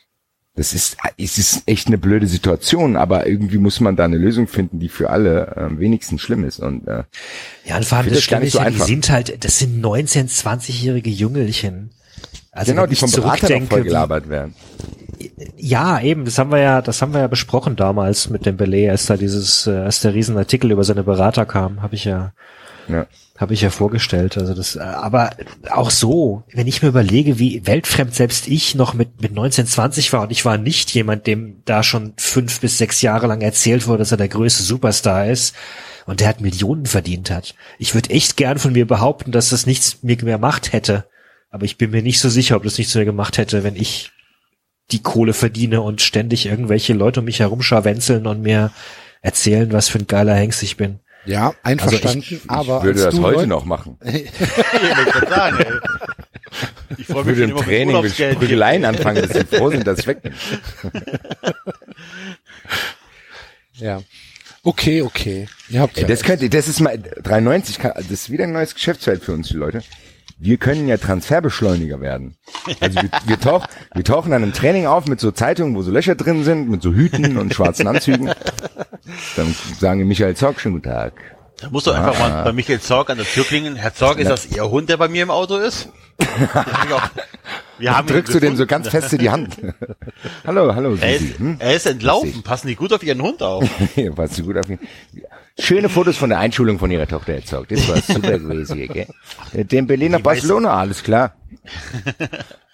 [0.53, 4.49] Das ist, es ist echt eine blöde Situation, aber irgendwie muss man da eine Lösung
[4.49, 6.59] finden, die für alle äh, wenigstens schlimm ist.
[6.59, 7.03] Und äh,
[7.63, 8.85] Ja, und vor allem das Schlimme nicht ist so ja, die einfach.
[8.85, 11.91] sind halt, das sind 19, 20-jährige Jüngelchen.
[12.51, 14.53] Also genau, die vom Berater noch zurückdenke, voll wie- gelabert werden.
[15.57, 18.89] Ja, eben, das haben wir ja, das haben wir ja besprochen damals mit dem Belay,
[18.89, 22.33] als da dieses, äh, als der Riesenartikel über seine Berater kam, habe ich ja,
[22.87, 23.05] Ja.
[23.37, 24.37] habe ich ja vorgestellt.
[24.37, 25.31] Also das, äh, aber
[25.69, 30.13] auch so, wenn ich mir überlege, wie weltfremd selbst ich noch mit mit 19, 20
[30.13, 33.87] war und ich war nicht jemand, dem da schon fünf bis sechs Jahre lang erzählt
[33.87, 35.55] wurde, dass er der größte Superstar ist
[36.05, 37.55] und der hat Millionen verdient hat.
[37.79, 41.05] Ich würde echt gern von mir behaupten, dass das nichts mir mehr macht hätte,
[41.51, 44.11] aber ich bin mir nicht so sicher, ob das nichts mehr gemacht hätte, wenn ich
[44.91, 48.71] die Kohle verdiene und ständig irgendwelche Leute um mich herum scharwenzeln und mir
[49.21, 50.99] erzählen, was für ein geiler Hengst ich bin.
[51.25, 53.97] Ja, einverstanden, aber ich würde das du heute noch machen.
[54.03, 54.25] ich.
[56.97, 58.39] Ich freue Ich mich würde im Training mit Urlaubsgeld gibt.
[58.41, 60.33] Prügeleien anfangen, dass sie froh sind, dass ich weg bin.
[63.75, 64.01] Ja.
[64.63, 65.47] Okay, okay.
[65.69, 68.75] Ihr habt ja das könnte, das ist mal 93, kann- das ist wieder ein neues
[68.75, 69.81] Geschäftsfeld für uns, die Leute.
[70.43, 72.35] Wir können ja Transferbeschleuniger werden.
[72.79, 75.91] Also wir, wir, tauch, wir tauchen dann im Training auf mit so Zeitungen, wo so
[75.91, 78.31] Löcher drin sind, mit so Hüten und schwarzen Anzügen.
[79.35, 81.13] Dann sagen wir Michael Zock, schönen guten Tag.
[81.59, 83.75] Da musst du einfach mal bei Michael Zorg an der Tür klingeln.
[83.75, 85.89] Herr Zorg, ist das Ihr Hund, der bei mir im Auto ist?
[87.77, 89.57] Wir haben Drückst du dem so ganz fest in die Hand.
[90.43, 91.57] hallo, hallo, Er ist, Hm?
[91.59, 92.41] er ist entlaufen.
[92.41, 93.63] Passen die gut auf Ihren Hund auf?
[94.15, 94.79] Passt du gut auf ihn.
[95.61, 97.71] Schöne Fotos von der Einschulung von ihrer Tochter erzeugt.
[97.71, 99.07] Das war super gewesen hier, gell?
[99.53, 101.35] Dem Berlin nach Die weiß- Barcelona, alles klar.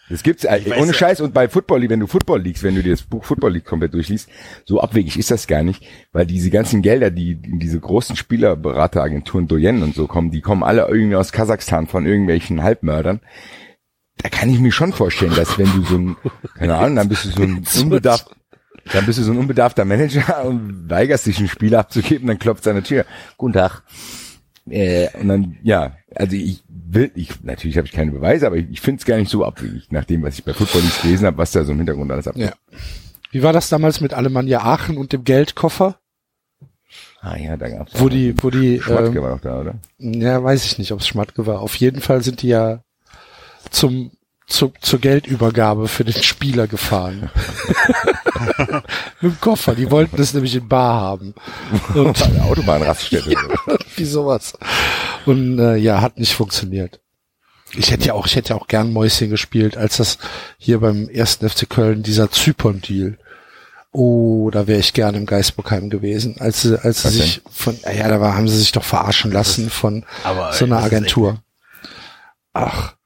[0.09, 2.75] Das gibt's äh, weiß ohne Scheiß und bei Football League, wenn du Football Leagues, wenn
[2.75, 4.29] du dir das Buch Football League komplett durchliest,
[4.65, 5.83] so abwegig ist das gar nicht,
[6.13, 10.63] weil diese ganzen Gelder, die in diese großen Spielerberateragenturen Doyen und so kommen, die kommen
[10.63, 13.19] alle irgendwie aus Kasachstan von irgendwelchen Halbmördern.
[14.23, 16.15] Da kann ich mir schon vorstellen, dass wenn du so ein,
[16.57, 18.27] keine Ahnung, dann bist du so ein unbedarft,
[18.93, 22.67] dann bist du so ein unbedarfter Manager und weigerst dich, einen Spieler abzugeben, dann klopft
[22.67, 23.05] an der Tür.
[23.37, 23.83] Guten Tag.
[24.69, 28.69] Äh, und dann, ja, also ich will, ich, natürlich habe ich keine Beweise, aber ich,
[28.69, 31.25] ich finde es gar nicht so abwegig, nach dem, was ich bei Football League gelesen
[31.25, 32.45] habe, was da so im Hintergrund alles abgeht.
[32.45, 32.77] Ja.
[33.31, 35.99] Wie war das damals mit Alemannia Aachen und dem Geldkoffer?
[37.21, 39.75] Ah ja, da gab's Wo die, wo die, Schmatke ähm, war doch da, oder?
[39.97, 41.61] ja, weiß ich nicht, ob es Schmatke war.
[41.61, 42.83] Auf jeden Fall sind die ja
[43.69, 44.11] zum,
[44.47, 47.29] zu, zur Geldübergabe für den Spieler gefahren.
[49.21, 49.75] Mit dem Koffer.
[49.75, 51.35] Die wollten das nämlich in Bar haben.
[51.93, 53.29] Und Eine Autobahnraststätte.
[53.67, 53.77] oder?
[53.95, 54.57] wie sowas.
[55.25, 57.01] Und äh, ja, hat nicht funktioniert.
[57.73, 60.17] Ich hätte ja auch, ich hätte ja auch gern Mäuschen gespielt, als das
[60.57, 63.17] hier beim ersten FC Köln dieser Zypern-Deal.
[63.91, 67.77] Oh, da wäre ich gern im Geisbockheim gewesen, als sie, als sie Was sich von,
[67.83, 71.41] ja, da war, haben sie sich doch verarschen lassen von Aber, so einer Agentur.
[72.53, 72.96] Ach.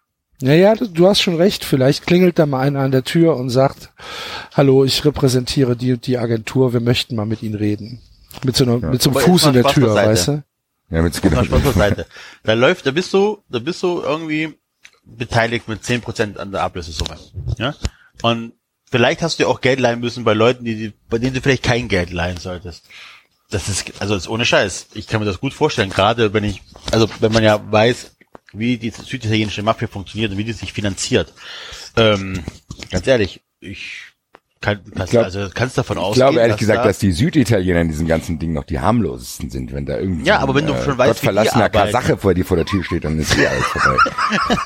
[0.42, 1.64] Naja, du, du hast schon recht.
[1.64, 3.90] Vielleicht klingelt da mal einer an der Tür und sagt,
[4.54, 8.02] hallo, ich repräsentiere die und die Agentur, wir möchten mal mit Ihnen reden.
[8.44, 10.44] Mit so, einer, mit so einem Aber Fuß in der Spaß Tür, weißt du?
[10.90, 11.72] Ja, mit Mal Spaß genau.
[11.72, 12.06] beiseite.
[12.44, 14.54] Da läuft, da bist du, da bist du irgendwie
[15.04, 17.18] beteiligt mit 10% an der Ablösesumme.
[17.58, 17.76] Ja?
[18.22, 18.54] Und
[18.90, 21.42] vielleicht hast du ja auch Geld leihen müssen bei Leuten, die, die, bei denen du
[21.42, 22.86] vielleicht kein Geld leihen solltest.
[23.50, 24.88] Das ist, also das ist ohne Scheiß.
[24.94, 26.62] Ich kann mir das gut vorstellen, gerade wenn ich,
[26.92, 28.12] also wenn man ja weiß,
[28.54, 31.34] wie die süditalienische Mafia funktioniert und wie die sich finanziert.
[31.98, 32.44] Ähm,
[32.90, 34.02] ganz ehrlich, ich
[34.60, 37.12] kann, kannst, glaub- also kannst davon Ich ausgehen, glaube ehrlich dass gesagt, da, dass die
[37.12, 40.68] Süditaliener in diesem ganzen Ding noch die harmlosesten sind, wenn da irgendwie Ja, aber wenn
[40.68, 41.92] du ein, schon weißt, wie die gottverlassener arbeiten.
[41.92, 43.98] Kasache vor dir vor der Tür steht, dann ist eh alles vorbei.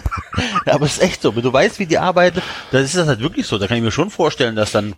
[0.66, 1.34] Ja, aber es ist echt so.
[1.34, 3.58] Wenn du weißt, wie die arbeiten, dann ist das halt wirklich so.
[3.58, 4.96] Da kann ich mir schon vorstellen, dass dann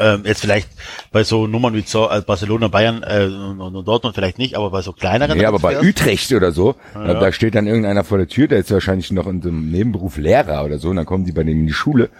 [0.00, 0.68] ähm, jetzt vielleicht
[1.12, 4.70] bei so Nummern wie so, äh, Barcelona, Bayern äh, und, und Dortmund vielleicht nicht, aber
[4.70, 8.18] bei so kleineren Ja, aber bei Utrecht oder so, da, da steht dann irgendeiner vor
[8.18, 11.06] der Tür, der ist wahrscheinlich noch in so einem Nebenberuf Lehrer oder so, und dann
[11.06, 12.10] kommen die bei dem in die Schule.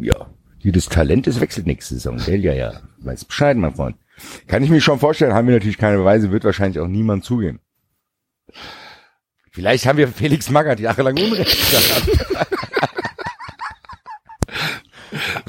[0.00, 0.26] Ja,
[0.58, 2.42] jedes Talent, es wechselt nächste Saison, gell?
[2.42, 2.72] Ja, ja.
[2.98, 3.96] Weiß Bescheid, mein Freund.
[4.46, 7.60] Kann ich mir schon vorstellen, haben wir natürlich keine Beweise, wird wahrscheinlich auch niemand zugeben.
[9.50, 12.58] Vielleicht haben wir Felix Magath jahrelang Unrecht gehabt.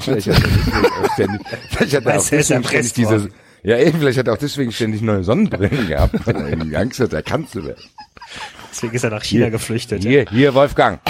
[0.06, 1.40] vielleicht hat er deswegen auch ständig,
[1.70, 3.34] vielleicht hat er auch er ständig erpresst diese, worden.
[3.62, 7.00] ja eben, vielleicht hat er auch deswegen ständig neue Sonnenbrillen gehabt, weil er irgendwie Angst
[7.00, 7.82] hat, erkannt zu werden.
[8.70, 10.02] Deswegen ist er nach China geflüchtet.
[10.02, 11.00] Hier, hier, Wolfgang.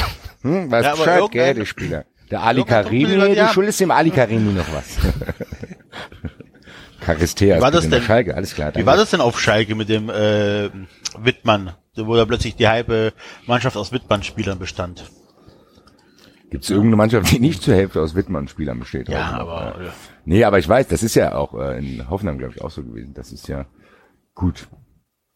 [0.42, 2.04] Hm, weiß Ja, Bescheid, gell, der Spieler.
[2.30, 3.52] Der Ali Karimi, du ja.
[3.52, 4.96] schuldest dem Ali Karimi noch was.
[7.00, 8.02] Charistea Wie war das denn?
[8.02, 8.72] Schalke, alles klar.
[8.74, 10.70] Wie war das denn auf Schalke mit dem äh,
[11.18, 13.12] Wittmann, wo da plötzlich die halbe
[13.46, 15.04] Mannschaft aus Wittmann-Spielern bestand?
[16.50, 19.08] Gibt es irgendeine Mannschaft, die nicht zur Hälfte aus Wittmann-Spielern besteht?
[19.08, 19.92] Ja, aber Ja.
[20.24, 22.82] Nee, aber ich weiß, das ist ja auch äh, in Hoffenheim, glaube ich, auch so
[22.82, 23.14] gewesen.
[23.14, 23.66] Das ist ja
[24.34, 24.68] gut.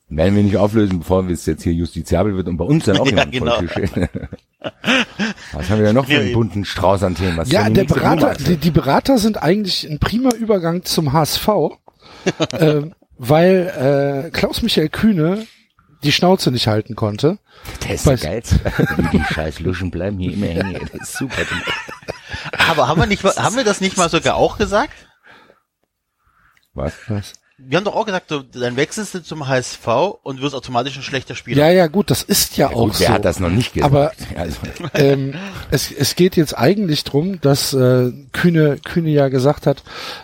[0.09, 3.07] Werden wir nicht auflösen, bevor es jetzt hier justiziabel wird und bei uns dann auch
[3.11, 3.61] Ja, jemand genau.
[5.53, 7.37] Was haben wir da noch für einen bunten Strauß an Themen?
[7.37, 11.49] Was Ja, denn der Berater, die, die Berater sind eigentlich ein prima Übergang zum HSV,
[12.53, 12.83] äh,
[13.19, 15.47] weil äh, Klaus-Michael Kühne
[16.03, 17.39] die Schnauze nicht halten konnte.
[17.85, 18.43] Der ist Weiß- geil.
[19.13, 20.89] Die scheiß Luschen bleiben hier immer hängen.
[20.93, 21.43] Das ist super.
[22.71, 24.95] aber haben wir nicht, haben wir das nicht mal sogar auch gesagt?
[26.75, 26.95] Was?
[27.09, 27.33] Was?
[27.67, 29.87] Wir haben doch auch gesagt, du, dann wechselst du zum HSV
[30.23, 31.67] und wirst automatisch ein schlechter Spieler.
[31.67, 33.01] Ja, ja, gut, das ist ja, auch Gut, so.
[33.01, 33.93] wer hat das noch nicht gesagt?
[33.93, 34.59] Aber also,
[34.95, 35.35] ähm,
[35.71, 39.83] es, es geht jetzt eigentlich drum, dass äh, Kühne, Kühne ja gesagt hat,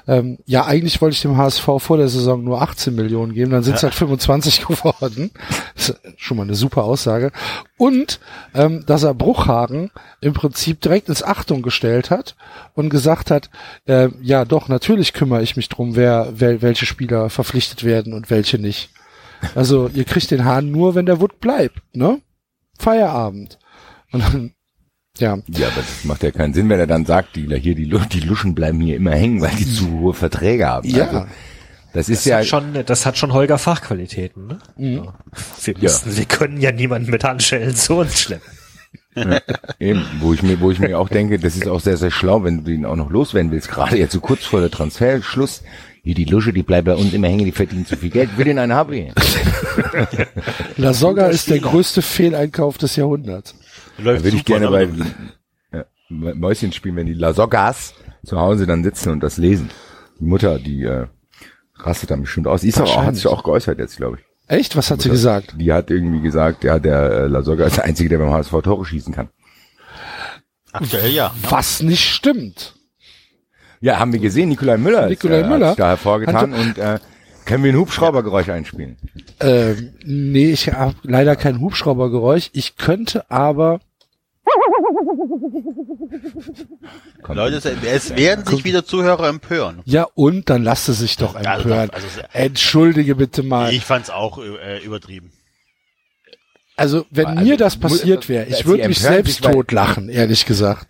[0.08, 3.62] ähm, ja, eigentlich wollte ich dem HSV vor der Saison nur 18 Millionen geben, dann
[3.62, 5.30] sind es halt 25 geworden.
[5.74, 7.32] Das ist schon mal eine super Aussage.
[7.78, 8.20] Und
[8.54, 12.34] ähm, dass er Bruchhagen im Prinzip direkt ins Achtung gestellt hat
[12.74, 13.50] und gesagt hat,
[13.84, 18.30] äh, ja doch, natürlich kümmere ich mich drum, wer, wer welche Spieler verpflichtet werden und
[18.30, 18.90] welche nicht.
[19.54, 22.20] Also ihr kriegt den Hahn nur, wenn der Wood bleibt, ne?
[22.78, 23.58] Feierabend.
[24.12, 24.52] Und dann,
[25.18, 27.88] ja, ja, aber das macht ja keinen Sinn, wenn er dann sagt, die, hier, die,
[27.88, 30.88] die Luschen bleiben hier immer hängen, weil die zu hohe Verträge haben.
[30.88, 31.06] Ja.
[31.06, 31.26] Also,
[31.96, 34.46] das ist Das, ja, hat schon, das hat schon Holger Fachqualitäten.
[34.46, 34.58] Ne?
[34.76, 35.08] Mhm.
[35.62, 38.50] Wir, müssen, wir können ja niemanden mit Handschellen zu uns schleppen.
[39.80, 42.44] eben, wo ich mir, wo ich mir auch denke, das ist auch sehr, sehr schlau,
[42.44, 45.62] wenn du ihn auch noch loswerden willst, gerade jetzt so kurz vor der Transferschluss.
[46.02, 48.36] Hier, die Lusche, die bleibt bei uns immer hängen, die verdienen zu viel Geld.
[48.36, 48.92] Will den einen haben?
[50.76, 53.56] La Soga ist der größte Fehleinkauf des Jahrhunderts.
[53.98, 54.86] Läuft Da würde ich gerne ne?
[55.70, 57.94] bei ja, Mäuschen spielen, wenn die Lasogas
[58.24, 59.70] zu Hause dann sitzen und das lesen.
[60.20, 61.06] Die Mutter, die äh,
[61.78, 62.62] rastet dann bestimmt aus.
[62.62, 64.24] Die ist auch, hat sich auch geäußert jetzt, glaube ich.
[64.48, 64.76] Echt?
[64.76, 65.54] Was hat sie gesagt?
[65.58, 68.84] Die hat irgendwie gesagt, ja, der äh, Lasoga ist der Einzige, der beim HSV Tore
[68.84, 69.28] schießen kann.
[70.72, 71.32] Aktuell ja.
[71.48, 72.74] Was nicht stimmt.
[73.80, 76.78] Ja, haben wir gesehen, Nikolai Müller, Nikolai ist, äh, Müller hat sich da hervorgetan und
[76.78, 76.98] äh,
[77.44, 78.96] können wir ein Hubschraubergeräusch einspielen?
[79.40, 82.50] Ähm, nee, ich habe leider kein Hubschraubergeräusch.
[82.52, 83.80] Ich könnte aber.
[87.22, 89.82] Komm, Leute, es, werden sich wieder Zuhörer empören.
[89.84, 91.90] Ja, und dann lasst es sich doch Also, empören.
[91.90, 93.72] also, Entschuldige bitte mal.
[93.72, 95.32] Ich fand's auch äh, übertrieben.
[96.76, 100.88] Also, wenn Also, mir das passiert wäre, ich sie würde mich selbst totlachen, ehrlich gesagt.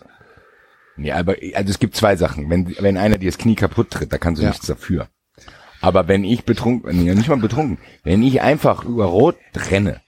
[0.97, 2.51] Nee, aber also es gibt zwei Sachen.
[2.51, 4.51] Wenn, wenn einer dir das Knie kaputt tritt, da kannst du Ja.
[4.51, 5.09] nichts dafür.
[5.83, 9.37] Aber wenn ich betrunken, nee, nicht mal betrunken, wenn ich einfach über Rot
[9.71, 10.01] renne,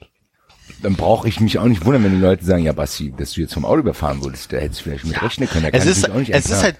[0.82, 3.40] dann brauche ich mich auch nicht wundern, wenn die Leute sagen, ja Basti, dass du
[3.40, 5.70] jetzt vom Auto überfahren wurdest, da hättest du vielleicht mit rechnen können.
[5.70, 6.76] Da Es ist, auch nicht es ist halt,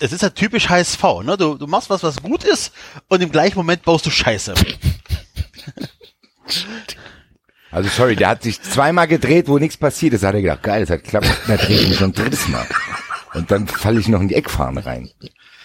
[0.00, 1.36] es ist halt typisch HSV, ne?
[1.36, 2.72] Du, du machst was, was gut ist
[3.08, 4.54] und im gleichen Moment baust du Scheiße.
[7.72, 10.24] Also sorry, der hat sich zweimal gedreht, wo nichts passiert ist.
[10.24, 11.28] Da hat er gedacht, geil, das hat geklappt.
[11.46, 12.66] Da drehe ich mich schon ein drittes Mal.
[13.34, 15.08] Und dann falle ich noch in die Eckfahne rein.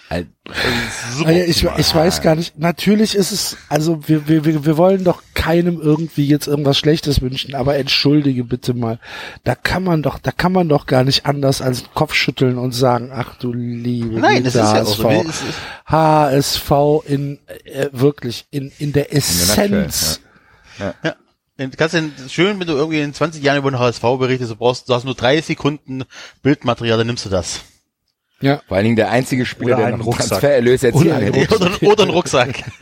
[0.08, 0.26] Al-
[1.16, 1.28] Super.
[1.30, 2.56] Also ich, ich weiß gar nicht.
[2.58, 7.20] Natürlich ist es, also wir, wir, wir wir wollen doch keinem irgendwie jetzt irgendwas Schlechtes
[7.20, 9.00] wünschen, aber entschuldige bitte mal.
[9.44, 12.72] Da kann man doch, da kann man doch gar nicht anders als Kopf schütteln und
[12.72, 15.10] sagen, ach du liebe Nein, das ist ja auch so.
[15.10, 15.42] HSV.
[15.86, 16.70] HSV
[17.06, 20.20] in äh, wirklich in in der Essenz.
[20.78, 21.14] Nutshell, Ja.
[21.58, 24.56] Du kannst denn schön, wenn du irgendwie in 20 Jahren über den HSV berichtest, du
[24.56, 26.04] brauchst, du hast nur drei Sekunden
[26.42, 27.60] Bildmaterial, dann nimmst du das.
[28.40, 28.60] Ja.
[28.68, 30.28] Vor allen Dingen der einzige Spieler, Oder der einen Rucksack.
[30.28, 31.54] Transfererlös erzielen Oder einen hätte.
[31.56, 32.64] Oder, oder ein Rucksack.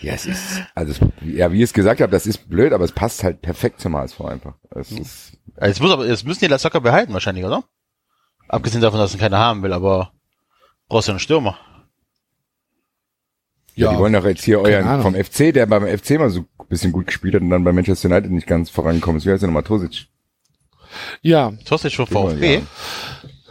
[0.00, 2.84] Ja, es ist, also, es, ja, wie ich es gesagt habe, das ist blöd, aber
[2.84, 4.54] es passt halt perfekt zum HSV einfach.
[4.70, 7.62] Es ist, Jetzt muss aber, jetzt müssen die Lassocker behalten wahrscheinlich, oder?
[8.48, 10.10] Abgesehen davon, dass ihn keiner haben will, aber
[10.88, 11.56] brauchst du einen Stürmer.
[13.76, 15.02] ja, die wollen doch jetzt hier euren Ahnung.
[15.02, 17.72] vom FC, der beim FC mal so ein bisschen gut gespielt hat und dann bei
[17.72, 19.26] Manchester United nicht ganz vorangekommen ist.
[19.26, 19.62] Wie heißt der nochmal?
[19.62, 20.08] Tosic.
[21.20, 22.54] Ja, Tosic wir VfB.
[22.56, 22.60] ja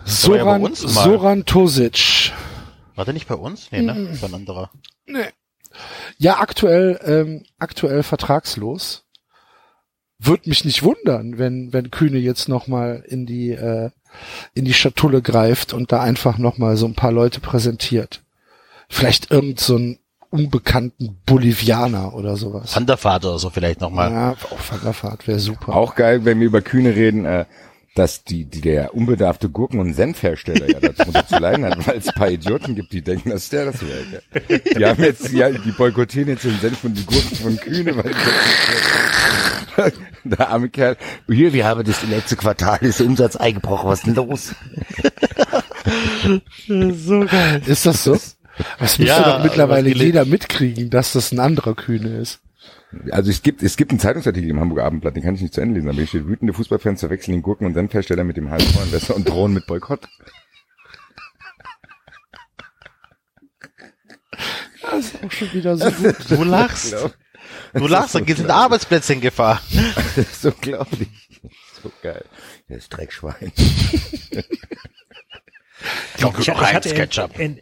[0.05, 0.75] Soran, mal.
[0.75, 2.31] Soran Tosic.
[2.95, 3.69] War der nicht bei uns?
[3.71, 4.07] Nee, ne?
[4.11, 4.69] Das war ein anderer.
[6.17, 9.05] Ja, aktuell, ähm, aktuell vertragslos.
[10.19, 13.89] Würde mich nicht wundern, wenn, wenn Kühne jetzt nochmal in die, äh,
[14.53, 18.21] in die Schatulle greift und da einfach nochmal so ein paar Leute präsentiert.
[18.87, 19.97] Vielleicht irgend so einen
[20.29, 22.75] unbekannten Bolivianer oder sowas.
[22.75, 24.11] Van der Vaart oder so vielleicht nochmal.
[24.11, 25.75] Ja, auch Van der Vaart wäre super.
[25.75, 27.45] Auch geil, wenn wir über Kühne reden, äh,
[27.95, 32.07] dass die, die der unbedarfte Gurken- und Senfhersteller ja darunter zu leiden hat, weil es
[32.07, 34.05] ein paar Idioten gibt, die denken, dass der das wäre.
[34.47, 34.61] gell?
[34.77, 38.11] Die haben jetzt, ja, die boykottieren jetzt den Senf und die Gurken von Kühne, weil
[38.13, 39.91] die
[40.23, 44.07] der arme Kerl, hier, wir haben das letzte Quartal, ist der Umsatz eingebrochen, was ist
[44.07, 44.55] denn los?
[46.67, 47.61] so geil.
[47.65, 48.17] Ist das so?
[48.79, 52.39] Das müsste Ja, doch mittlerweile jeder mitkriegen, dass das ein anderer Kühne ist.
[53.11, 55.61] Also es gibt, es gibt einen Zeitungsartikel im Hamburger Abendblatt, den kann ich nicht zu
[55.61, 59.15] Ende lesen, aber hier steht, wütende Fußballfans verwechseln den Gurken- und Senfhersteller mit dem HSV-Investor
[59.15, 60.07] und drohen mit Boykott.
[64.81, 66.15] Das ist auch schon wieder so gut.
[66.29, 66.95] Du lachst.
[67.73, 69.61] Du lachst, dann sind Arbeitsplätze in Gefahr.
[70.15, 71.07] Das ist unglaublich.
[71.81, 72.25] So geil.
[72.67, 73.51] Das Dreckschwein.
[76.19, 77.59] Doch, Ich, ich hatte in, in,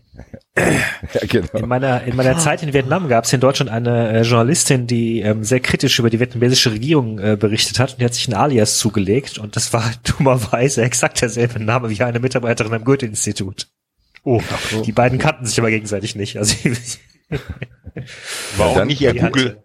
[1.13, 1.47] Ja, genau.
[1.53, 5.22] in meiner in meiner Zeit in Vietnam gab es in Deutschland eine äh, Journalistin, die
[5.22, 8.34] ähm, sehr kritisch über die vietnamesische Regierung äh, berichtet hat und die hat sich ein
[8.34, 13.67] Alias zugelegt und das war dummerweise exakt derselbe Name wie eine Mitarbeiterin am Goethe-Institut.
[14.26, 14.41] Oh,
[14.86, 16.36] Die beiden kannten sich aber gegenseitig nicht.
[16.36, 16.55] Also
[18.57, 19.61] war auch nicht ihr Google.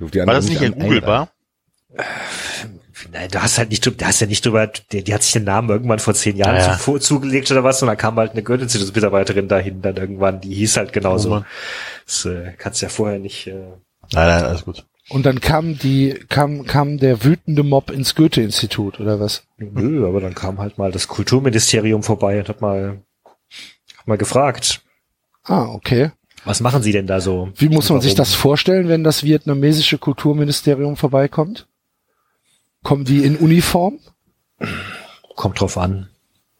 [0.00, 1.30] hatte- War das nicht ihr an- Google war?
[3.12, 5.44] Nein, du hast halt nicht, du hast ja nicht drüber, die, die hat sich den
[5.44, 6.72] Namen irgendwann vor zehn Jahren Ja, ja.
[6.72, 10.78] zuvor zugelegt oder was und dann kam halt eine Goethe-Institutsmitarbeiterin dahin dann irgendwann, die hieß
[10.78, 11.36] halt genauso.
[11.36, 11.42] Oh
[12.06, 13.46] das äh, kannst du ja vorher nicht.
[13.48, 13.52] Äh,
[14.12, 14.84] Nein, nein, alles gut.
[15.08, 19.44] Und dann kam die, kam, kam der wütende Mob ins Goethe-Institut, oder was?
[19.58, 23.02] Nö, aber dann kam halt mal das Kulturministerium vorbei und hat mal,
[23.98, 24.82] hat mal gefragt,
[25.44, 26.10] Ah, okay.
[26.44, 27.50] was machen Sie denn da so?
[27.56, 31.66] Wie muss man sich das vorstellen, wenn das vietnamesische Kulturministerium vorbeikommt?
[32.82, 33.98] Kommen die in Uniform?
[35.36, 36.08] Kommt drauf an,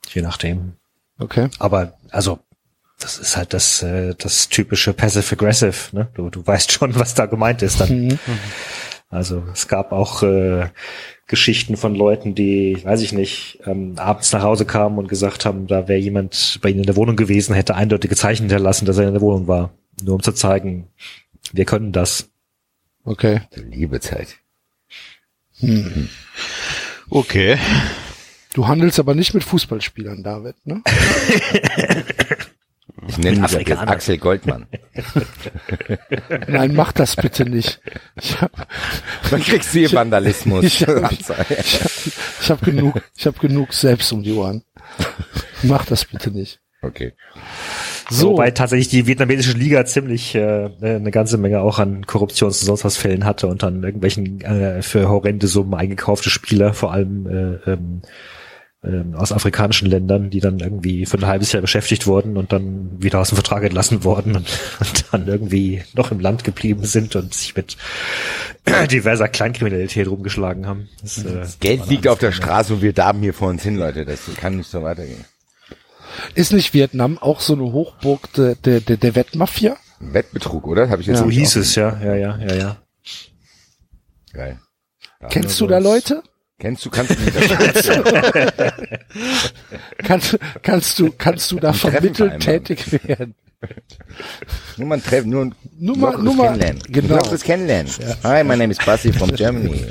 [0.08, 0.74] je nachdem.
[1.18, 1.48] Okay.
[1.58, 2.38] Aber also,
[2.98, 5.74] das ist halt das, äh, das typische Passive-Aggressive.
[5.92, 6.08] Ne?
[6.14, 7.80] Du, du weißt schon, was da gemeint ist.
[7.80, 8.06] Dann.
[8.06, 8.18] Mhm.
[9.08, 10.70] Also es gab auch äh,
[11.26, 15.66] Geschichten von Leuten, die, weiß ich nicht, ähm, abends nach Hause kamen und gesagt haben,
[15.66, 19.08] da wäre jemand bei ihnen in der Wohnung gewesen, hätte eindeutige Zeichen hinterlassen, dass er
[19.08, 19.70] in der Wohnung war.
[20.02, 20.88] Nur um zu zeigen,
[21.52, 22.30] wir können das.
[23.04, 23.42] Okay.
[23.54, 24.38] Liebe Zeit.
[27.10, 27.58] Okay.
[28.54, 30.82] Du handelst aber nicht mit Fußballspielern, David, ne?
[33.08, 33.70] Ich nenne mich jetzt.
[33.72, 34.66] Axel Goldmann.
[36.46, 37.80] Nein, mach das bitte nicht.
[38.20, 38.52] Ich habe
[39.30, 40.64] Dann kriegst du hier Vandalismus.
[40.64, 41.50] ich hab, ich hab,
[42.40, 44.62] ich hab genug, ich habe genug selbst um die Ohren.
[45.62, 46.60] Mach das bitte nicht.
[46.82, 47.12] okay.
[48.10, 52.66] So, Wobei tatsächlich die vietnamesische Liga ziemlich äh, eine ganze Menge auch an Korruptions- und
[52.66, 57.26] sonst was Fällen hatte und dann irgendwelchen äh, für horrende Summen eingekaufte Spieler, vor allem
[57.26, 58.02] äh, ähm,
[58.84, 63.00] ähm, aus afrikanischen Ländern, die dann irgendwie für ein halbes Jahr beschäftigt wurden und dann
[63.00, 64.48] wieder aus dem Vertrag entlassen worden und,
[64.80, 67.76] und dann irgendwie noch im Land geblieben sind und sich mit
[68.90, 70.88] diverser Kleinkriminalität rumgeschlagen haben.
[71.00, 73.76] Das, äh, Das Geld liegt auf der Straße und wir darben hier vor uns hin,
[73.76, 74.04] Leute.
[74.04, 75.24] Das kann nicht so weitergehen.
[76.34, 79.76] Ist nicht Vietnam auch so eine Hochburg der, der, der, der Wettmafia?
[80.00, 80.88] Wettbetrug, oder?
[80.90, 82.76] Habe ich jetzt so nicht hieß es, ja, ja, ja, ja, ja.
[84.32, 84.58] Geil.
[85.20, 86.22] Ja, Kennst du da so- Leute?
[86.58, 87.32] Kennst du, kannst du nicht
[89.98, 93.34] Kannst, kannst du, kannst du da vermittelt tätig werden?
[94.76, 96.82] Nur mal ein Treffen, nur ein Nur mal- nur mal- Kennenlernen.
[96.88, 97.16] genau.
[97.16, 97.92] Lockeres Kennenlernen.
[98.24, 99.86] Hi, my name is Basti from Germany.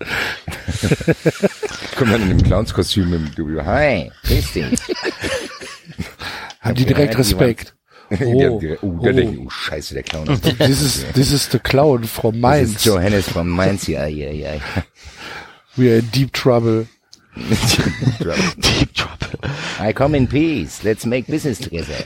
[2.00, 3.62] Kommt dann in dem Clownskostüm im Dubio.
[3.62, 4.64] Hi, grüß dich.
[6.62, 7.74] Haben die direkt Respekt.
[8.12, 9.16] Oh, direkt- oh, der oh.
[9.16, 12.72] denkt, oh, scheiße, der Clown ist This is, this is the clown from Das ist
[12.72, 12.84] Mainz.
[12.84, 14.60] Johannes von Mainz, ja, ja, ja.
[15.76, 16.88] We are in deep trouble.
[17.36, 19.38] Deep Trouble.
[19.78, 20.82] I come in peace.
[20.82, 22.04] Let's make business together.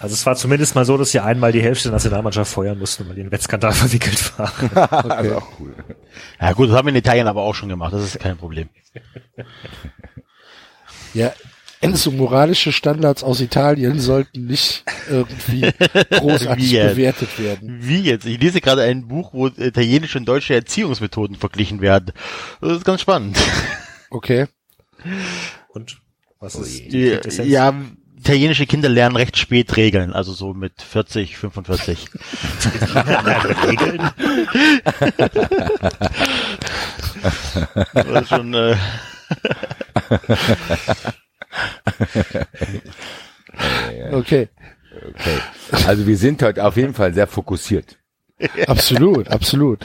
[0.00, 3.08] Also es war zumindest mal so, dass sie einmal die Hälfte der Nationalmannschaft feuern mussten,
[3.08, 4.70] weil die in den Wettskandal verwickelt waren.
[5.10, 5.74] Also auch cool.
[6.40, 8.68] Ja gut, das haben wir in Italien aber auch schon gemacht, das ist kein Problem.
[11.14, 11.32] Ja,
[11.94, 15.72] so moralische Standards aus Italien sollten nicht irgendwie
[16.10, 17.78] großartig bewertet werden.
[17.80, 18.26] Wie jetzt?
[18.26, 22.12] Ich lese gerade ein Buch, wo italienische und deutsche Erziehungsmethoden verglichen werden.
[22.60, 23.38] Das ist ganz spannend.
[24.10, 24.46] Okay.
[25.68, 26.00] Und
[26.40, 27.74] was ist die Die, ja,
[28.18, 32.06] italienische Kinder lernen recht spät Regeln, also so mit 40, 45.
[33.66, 34.10] Regeln?
[38.28, 38.76] Schon, äh,
[44.12, 44.48] Okay.
[45.10, 45.38] Okay.
[45.86, 47.98] Also wir sind heute auf jeden Fall sehr fokussiert.
[48.66, 49.84] Absolut, absolut.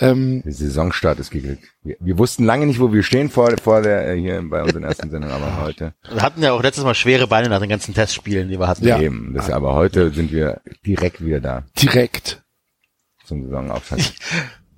[0.00, 1.64] Ähm, Der Saisonstart ist geglückt.
[1.82, 4.84] Wir, wir wussten lange nicht, wo wir stehen vor, vor der, äh, hier bei unseren
[4.84, 7.94] ersten Sendungen, aber heute wir hatten ja auch letztes Mal schwere Beine nach den ganzen
[7.94, 8.86] Testspielen, die wir hatten.
[8.86, 9.00] Ja.
[9.00, 9.34] eben.
[9.34, 12.42] Das, aber heute sind wir direkt wieder da direkt.
[13.24, 14.12] zum Saisonauftakt.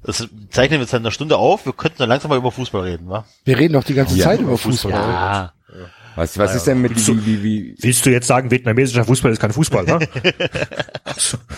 [0.02, 1.66] Das zeichnen wir jetzt seit einer Stunde auf.
[1.66, 3.26] Wir könnten dann langsam mal über Fußball reden, wa?
[3.44, 4.92] Wir reden doch die ganze Ja, Zeit über Fußball.
[4.92, 5.52] Ja.
[6.16, 9.40] Was, was ist denn mit wie, wie, wie, Willst du jetzt sagen, vietnamesischer Fußball ist
[9.40, 10.00] kein Fußball, ne?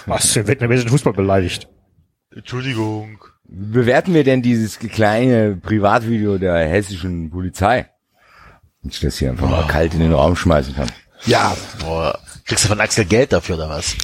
[0.06, 1.68] Was den vietnamesischen Fußball beleidigt?
[2.34, 3.18] Entschuldigung.
[3.54, 7.88] Bewerten wir denn dieses kleine Privatvideo der hessischen Polizei?
[8.82, 10.90] Wenn ich das hier einfach mal kalt in den Raum schmeißen kann.
[11.26, 13.94] Ja, Boah, kriegst du von Axel Geld dafür oder was?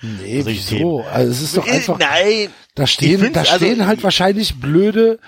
[0.00, 1.00] nee, Solche wieso?
[1.12, 2.48] Also es ist doch einfach, Nein.
[2.74, 5.18] da stehen, da stehen also- halt wahrscheinlich blöde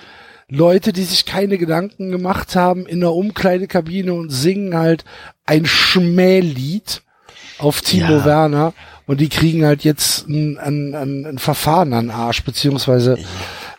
[0.49, 5.05] Leute, die sich keine Gedanken gemacht haben in der Umkleidekabine und singen halt
[5.45, 7.03] ein Schmählied
[7.59, 8.25] auf Timo Ja.
[8.25, 8.75] Werner
[9.11, 13.19] und die kriegen halt jetzt ein, ein, ein, ein Verfahren an den Arsch, beziehungsweise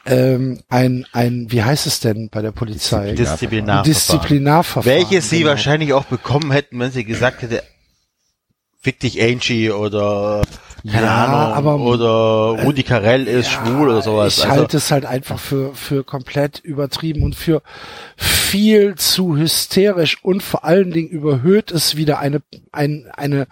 [0.05, 3.11] ähm, ein, ein, wie heißt es denn bei der Polizei?
[3.11, 3.93] Ein Disziplinarverfahren.
[3.93, 4.99] Disziplinarverfahren.
[4.99, 5.51] Welches sie genau.
[5.51, 7.63] wahrscheinlich auch bekommen hätten, wenn sie gesagt hätte,
[8.81, 10.41] fick dich Angie oder
[10.89, 14.37] keine Ja, Ahnung aber- oder Rudi Carell ist schwul oder sowas.
[14.39, 17.61] Ich Also, halte es halt einfach für, für komplett übertrieben und für
[18.17, 23.47] viel zu hysterisch und vor allen Dingen überhöht es wieder eine, ein, eine,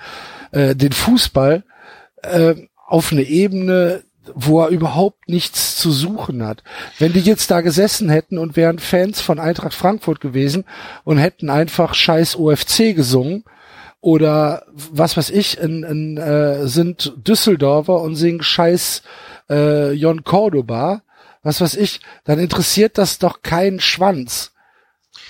[0.52, 1.64] äh, den Fußball
[2.24, 2.56] äh,
[2.88, 4.04] auf eine Ebene,
[4.36, 6.64] wo er überhaupt nichts zu suchen hat.
[7.00, 10.66] Wenn die jetzt da gesessen hätten und wären Fans von Eintracht Frankfurt gewesen
[11.04, 13.44] und hätten einfach scheiß OFC gesungen,
[14.02, 19.02] oder was weiß ich, in, in, äh, sind Düsseldorfer und singen scheiß
[19.50, 21.02] äh, Jon Cordoba,
[21.44, 24.52] was weiß ich, dann interessiert das doch keinen Schwanz.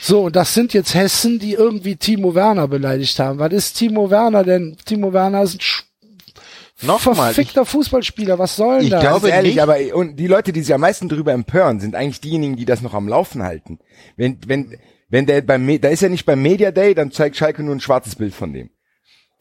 [0.02, 3.40] So, und das sind jetzt Hessen, die irgendwie Timo Werner beleidigt haben.
[3.40, 4.78] Was ist Timo Werner denn?
[4.86, 5.84] Timo Werner ist ein Sch
[6.82, 9.02] Nochmal, verfickter Fußballspieler, was soll denn ich das?
[9.02, 9.62] glaube Ganz ehrlich, nicht.
[9.62, 12.82] aber und die Leute, die sich am meisten drüber empören, sind eigentlich diejenigen, die das
[12.82, 13.80] noch am Laufen halten.
[14.16, 14.78] Wenn wenn
[15.10, 17.80] wenn der beim da ist ja nicht beim Media Day, dann zeigt Schalke nur ein
[17.82, 18.70] schwarzes Bild von dem.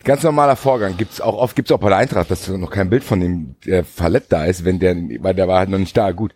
[0.05, 3.03] Ganz normaler Vorgang gibt's auch oft gibt's auch bei der Eintracht, dass noch kein Bild
[3.05, 6.13] von dem der verletzt da ist, wenn der weil der war halt noch nicht da.
[6.13, 6.35] Gut.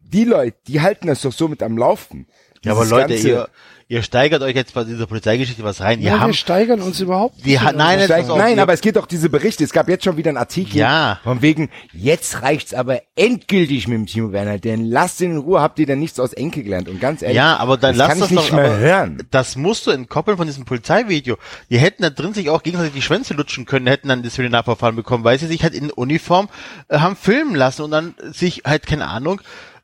[0.00, 2.26] Die Leute, die halten das doch so mit am Laufen.
[2.64, 3.48] ja, aber Leute, ganze- ihr,
[3.92, 6.00] ihr steigert euch jetzt bei dieser Polizeigeschichte was rein.
[6.00, 8.72] Ihr ja, wir habt, steigern uns überhaupt Die ha- in nein, das nein, wir- aber
[8.72, 9.62] es geht doch diese Berichte.
[9.64, 11.20] Es gab jetzt schon wieder einen Artikel Ja.
[11.22, 15.60] von wegen, jetzt reicht's aber endgültig mit dem Timo Werner, denn lasst ihn in Ruhe,
[15.60, 16.88] habt ihr denn nichts aus Enkel gelernt?
[16.88, 19.22] Und ganz ehrlich, ja, aber dann das lass kann das ich nicht doch, mehr hören.
[19.30, 21.36] Das musst du entkoppeln von diesem Polizeivideo.
[21.68, 24.96] Die hätten da drin sich auch gegenseitig die Schwänze lutschen können, hätten dann das Disziplinarverfahren
[24.96, 26.48] bekommen, weil sie sich halt in Uniform
[26.88, 29.42] äh, haben filmen lassen und dann sich halt, keine Ahnung,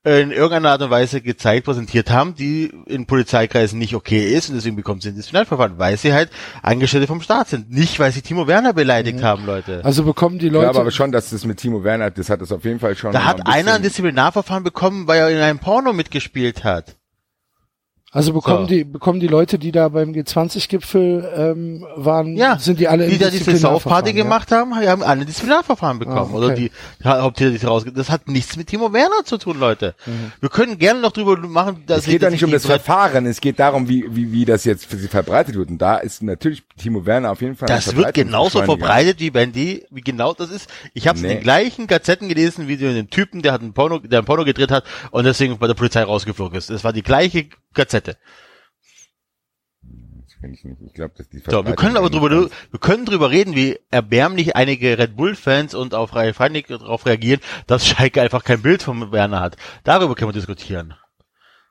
[0.08, 4.56] in irgendeiner Art und Weise gezeigt, präsentiert haben, die in Polizeikreisen nicht okay ist und
[4.56, 6.30] deswegen bekommen sie ein Disziplinarverfahren, weil sie halt
[6.62, 7.70] Angestellte vom Staat sind.
[7.70, 9.84] Nicht, weil sie Timo Werner beleidigt haben, Leute.
[9.84, 12.40] Also bekommen die Ich Leute, glaube aber schon, dass das mit Timo Werner, das hat
[12.40, 13.12] das auf jeden Fall schon.
[13.12, 16.97] Da hat ein einer ein Disziplinarverfahren bekommen, weil er in einem Porno mitgespielt hat.
[18.10, 18.74] Also bekommen So.
[18.74, 23.18] die, bekommen die Leute, die da beim G20-Gipfel ähm, waren, Ja, sind die alle die
[23.18, 24.22] da diese Disziplinarverfahren, Saufparty ja?
[24.24, 26.30] gemacht haben, haben alle ein Disziplinarverfahren bekommen.
[26.32, 26.70] Ah, Oder okay.
[27.00, 27.92] die Haupttäter, die.
[27.92, 29.94] Das hat nichts mit Timo Werner zu tun, Leute.
[30.40, 33.26] Wir können gerne noch drüber machen, dass Es geht doch nicht um das Verfahren.
[33.26, 35.68] Es geht darum, wie, wie, wie das jetzt für sie verbreitet wird.
[35.70, 37.68] Und da ist natürlich Timo Werner auf jeden Fall.
[37.68, 40.70] Das wird genauso verbreitet wie wenn die, wie genau das ist.
[40.94, 41.28] Ich habe Nee.
[41.28, 44.44] in den gleichen Gazetten gelesen, wie den Typen, der hat einen Porno, der ein Porno
[44.44, 46.70] gedreht hat und deswegen bei der Polizei rausgeflogen ist.
[46.70, 48.16] Das war die gleiche Gazette.
[49.82, 50.80] Das kenn ich nicht.
[50.82, 54.56] Ich glaube, dass die So, wir können aber drüber, wir können drüber reden, wie erbärmlich
[54.56, 59.12] einige Red Bull-Fans und auch Freie Freinig darauf reagieren, dass Schalke einfach kein Bild von
[59.12, 59.56] Werner hat.
[59.84, 60.94] Darüber können wir diskutieren.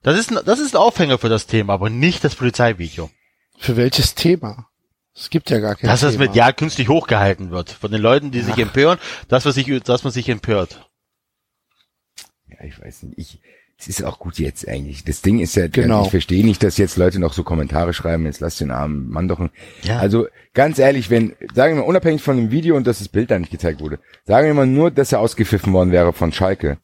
[0.04, 3.10] Das ist, ein, das ist ein Aufhänger für das Thema, aber nicht das Polizeivideo.
[3.58, 4.70] Für welches Thema?
[5.16, 6.12] Es gibt ja gar kein Dass Thema.
[6.12, 7.72] das medial künstlich hochgehalten wird.
[7.72, 10.88] Von den Leuten, die sich empören, dass man sich, dass man sich empört.
[12.48, 13.18] Ja, ich weiß nicht.
[13.18, 13.42] Ich,
[13.80, 15.04] es ist auch gut jetzt eigentlich.
[15.04, 16.04] Das Ding ist ja, Genau.
[16.04, 19.28] ich verstehe nicht, dass jetzt Leute noch so Kommentare schreiben, jetzt lass den armen Mann
[19.28, 19.40] doch.
[19.40, 19.52] ein-
[19.84, 20.00] Ja.
[20.00, 23.30] Also ganz ehrlich, wenn, sagen wir mal, unabhängig von dem Video und dass das Bild
[23.30, 26.78] da nicht gezeigt wurde, sagen wir mal nur, dass er ausgepfiffen worden wäre von Schalke.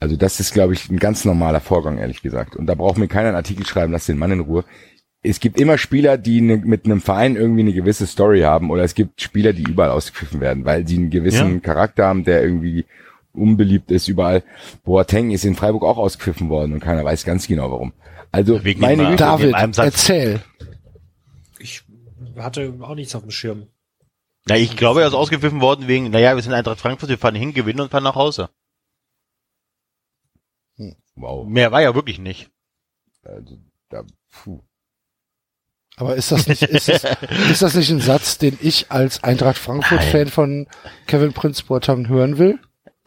[0.00, 2.54] Also das ist, glaube ich, ein ganz normaler Vorgang, ehrlich gesagt.
[2.54, 4.64] Und da braucht mir keiner einen Artikel schreiben, lass den Mann in Ruhe.
[5.24, 8.84] Es gibt immer Spieler, die ne, mit einem Verein irgendwie eine gewisse Story haben, oder
[8.84, 11.60] es gibt Spieler, die überall ausgepfiffen werden, weil sie einen gewissen Ja.
[11.60, 12.84] Charakter haben, der irgendwie
[13.38, 14.42] unbeliebt ist überall.
[14.84, 17.92] Boateng ist in Freiburg auch ausgepfiffen worden und keiner weiß ganz genau warum.
[18.30, 19.86] Also Wegen meine Güte, Da- David, in einem Satz.
[19.86, 20.42] erzähl.
[21.58, 21.82] Ich
[22.36, 23.66] hatte auch nichts auf dem Schirm.
[24.48, 27.34] Ja, ich glaube, er ist ausgepfiffen worden wegen, naja, wir sind Eintracht Frankfurt, wir fahren
[27.34, 28.48] hin, gewinnen und fahren nach Hause.
[31.16, 31.46] wow.
[31.46, 32.50] Mehr war ja wirklich nicht.
[33.24, 33.58] Also,
[33.88, 34.60] da, puh.
[35.96, 37.02] Aber ist das nicht, ist das,
[37.50, 40.68] ist das nicht ein Satz, den ich als Eintracht Frankfurt-Fan von
[41.08, 42.58] Kevin Prince Boateng hören will?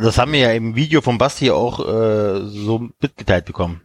[0.01, 3.81] Das haben wir ja im Video von Basti auch äh, so mitgeteilt bekommen.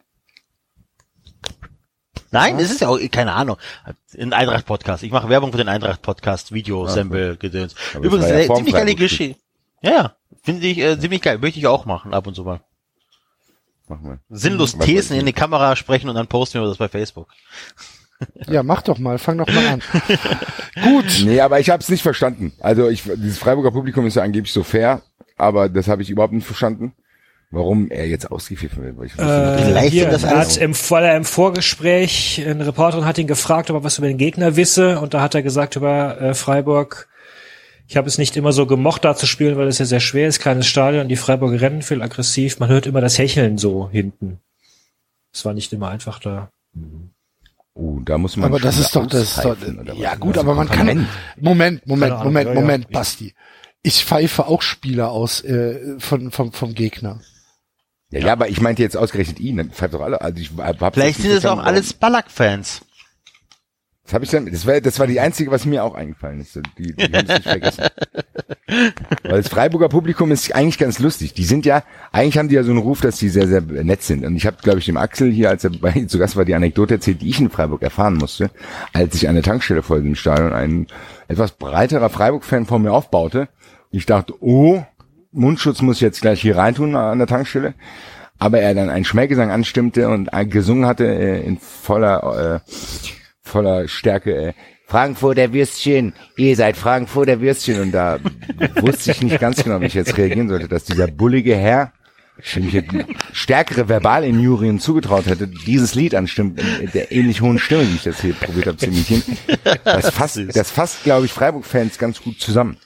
[2.30, 3.56] Nein, es ist ja auch, keine Ahnung,
[4.18, 5.02] ein Eintracht-Podcast.
[5.02, 7.74] Ich mache Werbung für den Eintracht-Podcast, Video, Sample, Gedöns.
[7.94, 8.94] Aber das Übrigens, ja äh, ziemlich geile.
[8.94, 9.40] Geschichte.
[9.82, 11.38] Ja, ja, finde ich äh, ziemlich geil.
[11.38, 12.60] Möchte ich auch machen, ab und zu mal.
[13.88, 14.18] Mach mal.
[14.28, 17.28] Sinnlos Was Thesen in die Kamera sprechen und dann posten wir das bei Facebook.
[18.46, 19.82] Ja, mach doch mal, fang doch mal an.
[20.82, 21.20] Gut.
[21.24, 22.54] Nee, aber ich habe es nicht verstanden.
[22.60, 25.02] Also ich, dieses Freiburger Publikum ist ja angeblich so fair,
[25.36, 26.92] aber das habe ich überhaupt nicht verstanden,
[27.50, 28.98] warum er jetzt ausgepfiffen wird.
[28.98, 33.04] Weil ich nicht, Vielleicht hier, das er hat im, weil er im Vorgespräch, eine Reporterin
[33.04, 35.76] hat ihn gefragt, ob er was über den Gegner wisse und da hat er gesagt
[35.76, 37.08] über äh, Freiburg,
[37.88, 40.26] ich habe es nicht immer so gemocht, da zu spielen, weil es ja sehr schwer
[40.26, 44.40] ist, kleines Stadion, die Freiburger rennen viel aggressiv, man hört immer das Hecheln so hinten.
[45.32, 46.50] Es war nicht immer einfach da.
[47.74, 50.00] oh, da muss man Aber das ist doch, das ist doch, auspfeifen, oder was?
[50.00, 51.06] ja gut, ist aber man kann.
[51.38, 52.54] Moment, Moment, Moment.
[52.54, 53.34] Moment, Basti.
[53.86, 57.20] Ich pfeife auch Spieler aus, äh, von, vom, vom Gegner.
[58.10, 60.20] Ja, ja, aber ich meinte jetzt ausgerechnet ihn, dann pfeift doch alle.
[60.20, 62.80] Also ich hab, hab Vielleicht sind es auch alles Ballack-Fans.
[64.06, 66.60] Das habe ich dann, das war, das war die einzige, was mir auch eingefallen ist.
[66.78, 67.84] Die, die haben es nicht vergessen.
[69.22, 71.34] Weil das Freiburger Publikum ist eigentlich ganz lustig.
[71.34, 74.02] Die sind ja, eigentlich haben die ja so einen Ruf, dass die sehr, sehr nett
[74.02, 74.24] sind.
[74.24, 76.54] Und ich habe, glaube ich, dem Axel hier, als er bei zu Gast war, die
[76.54, 78.50] Anekdote erzählt, die ich in Freiburg erfahren musste,
[78.92, 80.86] als ich an der Tankstelle vor dem Stadion ein
[81.28, 83.48] etwas breiterer Freiburg-Fan vor mir aufbaute.
[83.96, 84.84] Ich dachte, oh,
[85.32, 87.72] Mundschutz muss ich jetzt gleich hier reintun an der Tankstelle.
[88.38, 92.70] Aber er dann einen Schmähgesang anstimmte und gesungen hatte äh, in voller äh,
[93.40, 94.48] voller Stärke.
[94.48, 94.52] Äh,
[94.86, 97.80] Frankfurter Würstchen, ihr seid Frankfurter Würstchen.
[97.80, 98.18] Und da
[98.82, 101.92] wusste ich nicht ganz genau, wie ich jetzt reagieren sollte, dass dieser bullige Herr,
[102.54, 102.94] dem ich jetzt
[103.32, 108.20] stärkere Verbalinjurien zugetraut hätte, dieses Lied anstimmt, in der ähnlich hohen Stimme, wie ich das
[108.20, 109.22] hier probiert habe zu imitieren.
[109.84, 112.76] Das fasst, das fasst, glaube ich, Freiburg-Fans ganz gut zusammen.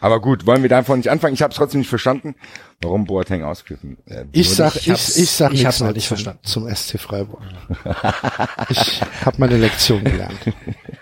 [0.00, 1.34] Aber gut, wollen wir davon nicht anfangen?
[1.34, 2.34] Ich habe es trotzdem nicht verstanden,
[2.80, 6.08] warum Boateng ausgriffen äh, Ich sag, ich ich, ich sag ich hab's noch mehr nicht
[6.08, 6.40] verstanden.
[6.42, 7.40] zum SC Freiburg.
[8.68, 10.38] Ich habe meine Lektion gelernt.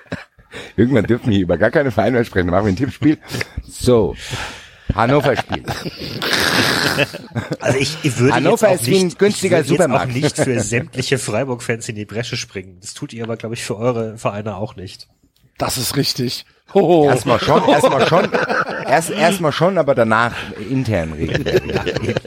[0.77, 2.49] Irgendwann dürfen wir hier über gar keine Vereine mehr sprechen.
[2.49, 3.19] Dann machen wir ein Tippspiel.
[3.67, 4.17] So.
[4.95, 5.65] Hannover Spiel.
[7.61, 10.05] Also ich, ich würde Hannover jetzt auch ist wie ein nicht, günstiger ich würde auch
[10.05, 12.79] nicht für sämtliche Freiburg-Fans in die Bresche springen.
[12.81, 15.09] Das tut ihr aber, glaube ich, für eure Vereine auch nicht.
[15.57, 16.45] Das ist richtig.
[16.75, 17.07] Hoho.
[17.07, 18.29] Erstmal schon, erstmal schon,
[18.87, 20.35] erst erstmal schon, aber danach
[20.71, 21.45] intern regeln.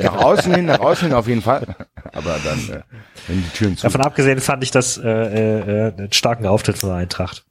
[0.02, 1.76] Nach außen hin, nach außen hin auf jeden Fall.
[2.12, 2.82] Aber dann, äh,
[3.28, 3.84] wenn die Türen zu.
[3.84, 7.46] Davon abgesehen fand ich das äh, äh, äh, einen starken Auftritt von der Eintracht.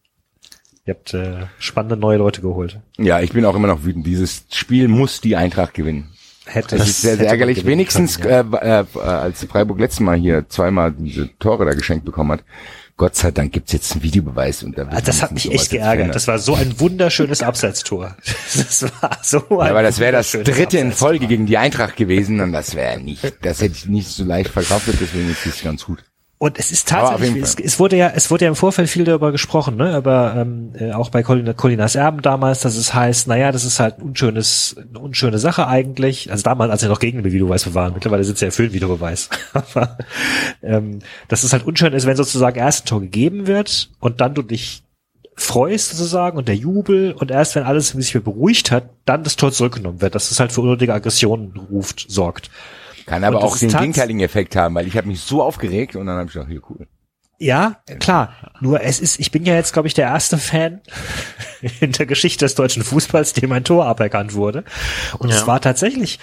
[0.84, 2.80] Ihr habt äh, spannende neue Leute geholt.
[2.98, 4.06] Ja, ich bin auch immer noch wütend.
[4.06, 6.12] Dieses Spiel muss die Eintracht gewinnen.
[6.44, 7.64] Hätte Das ist sehr, sehr ärgerlich.
[7.64, 8.80] Wenigstens, können, ja.
[8.80, 12.44] äh, äh, als Freiburg letztes Mal hier zweimal diese Tore da geschenkt bekommen hat.
[13.02, 14.62] Gott sei Dank gibt's jetzt einen Videobeweis.
[14.62, 16.14] Und da wird das hat mich echt geärgert.
[16.14, 18.16] Das war so ein wunderschönes Abseitstor.
[18.54, 20.92] Das war so ein Ja, aber das wäre das dritte in.
[20.92, 24.50] Folge gegen die Eintracht gewesen und das wäre nicht, das hätte ich nicht so leicht
[24.50, 26.04] verkraftet, deswegen ist es ganz gut.
[26.42, 29.30] Und es ist tatsächlich, es, es wurde ja, es wurde ja im Vorfeld viel darüber
[29.30, 33.52] gesprochen, ne, aber ähm, äh, auch bei Colin, Colinas Erben damals, dass es heißt, naja,
[33.52, 36.32] das ist halt ein unschönes, eine unschöne Sache eigentlich.
[36.32, 38.72] Also damals, als er noch gegen den Videobeweis waren, mittlerweile sitzt er ja für den
[38.72, 39.30] Videobeweis.
[39.52, 39.98] aber
[40.64, 44.34] ähm, dass es halt unschön ist, wenn sozusagen erst ein Tor gegeben wird und dann
[44.34, 44.82] du dich
[45.36, 49.36] freust sozusagen und der Jubel und erst wenn alles sich wieder beruhigt hat, dann das
[49.36, 52.50] Tor zurückgenommen wird, dass es halt für unnötige Aggressionen ruft, sorgt.
[53.06, 56.16] Kann aber auch den gegenteiligen Effekt haben, weil ich habe mich so aufgeregt und dann
[56.16, 56.86] habe ich gedacht, hier cool.
[57.38, 58.34] Ja, klar.
[58.60, 60.80] Nur es ist, ich bin ja jetzt, glaube ich, der erste Fan
[61.80, 64.64] in der Geschichte des deutschen Fußballs, dem ein Tor aberkannt wurde.
[65.18, 65.36] Und Ja.
[65.36, 66.20] es war tatsächlich,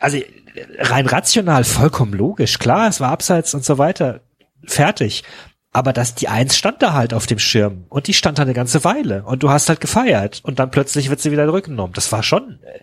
[0.00, 0.18] also
[0.78, 2.58] rein rational vollkommen logisch.
[2.58, 4.20] Klar, es war abseits und so weiter.
[4.66, 5.24] Fertig.
[5.72, 8.54] Aber dass die Eins stand da halt auf dem Schirm und die stand da eine
[8.54, 11.94] ganze Weile und du hast halt gefeiert und dann plötzlich wird sie wieder zurückgenommen.
[11.94, 12.78] Das war schon, äh,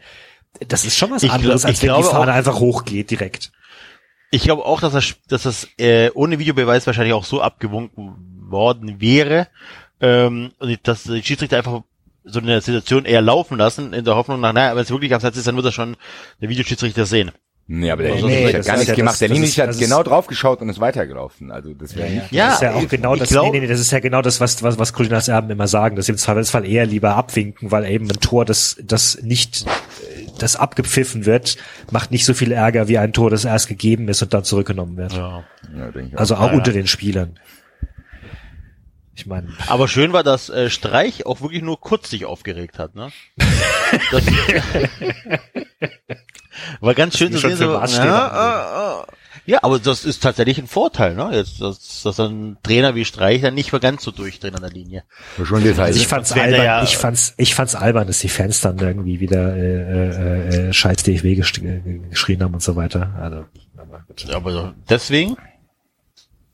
[0.67, 2.59] das ist schon was Ich glaub- anderes, als ich wenn die glaube Fahne auch- einfach
[2.59, 3.51] hochgeht direkt.
[4.31, 8.13] Ich glaube auch, dass das, dass das äh, ohne Videobeweis wahrscheinlich auch so abgewunken
[8.49, 9.47] worden wäre,
[9.99, 11.81] ähm, und dass die Schiedsrichter einfach
[12.23, 15.37] so eine Situation eher laufen lassen, in der Hoffnung nach, naja, wenn es wirklich abseits
[15.37, 15.97] ist, dann wird das schon
[16.39, 17.31] der Videoschiedsrichter sehen.
[17.67, 19.13] Nee, aber der Nee, Linich hat das gar nichts ja gemacht.
[19.13, 21.51] das- der ist- hat genau draufgeschaut und ist weitergelaufen.
[21.51, 22.31] Also das wäre nicht.
[22.31, 24.21] Ja, das ist ja auch genau das, glaub- nee, nee, nee, das ist ja genau
[24.21, 27.71] das, was, was, was Colinas Erben immer sagen, dass sie im Zweifelsfall eher lieber abwinken,
[27.71, 31.57] weil eben ein Tor, das, das nicht, äh, das abgepfiffen wird,
[31.91, 34.97] macht nicht so viel Ärger wie ein Tor, das erst gegeben ist und dann zurückgenommen
[34.97, 35.13] wird.
[35.13, 35.43] Ja.
[35.75, 36.19] Ja, denke ich auch.
[36.19, 37.39] Also auch Ja, unter den Spielern.
[39.13, 42.95] Ich meine, Aber schön war, dass äh, Streich auch wirklich nur kurz sich aufgeregt hat,
[42.95, 43.11] ne?
[44.11, 44.25] Das,
[46.79, 47.57] war ganz schön zu sehen.
[47.57, 49.05] So, ja, äh, äh.
[49.51, 51.29] Ja, aber das ist tatsächlich ein Vorteil, ne?
[51.33, 54.71] Jetzt, dass, dass ein Trainer wie Streich dann nicht mehr ganz so durchdreht an der
[54.71, 55.03] Linie.
[55.37, 55.99] Ja, schon heißt.
[55.99, 59.53] ich fand's albern, ja- ich fand's, ich fand's albern, dass die Fans dann irgendwie wieder
[59.53, 63.13] äh, äh, äh, scheiß DFW äh, geschrien haben und so weiter.
[63.19, 65.35] Also, aber deswegen?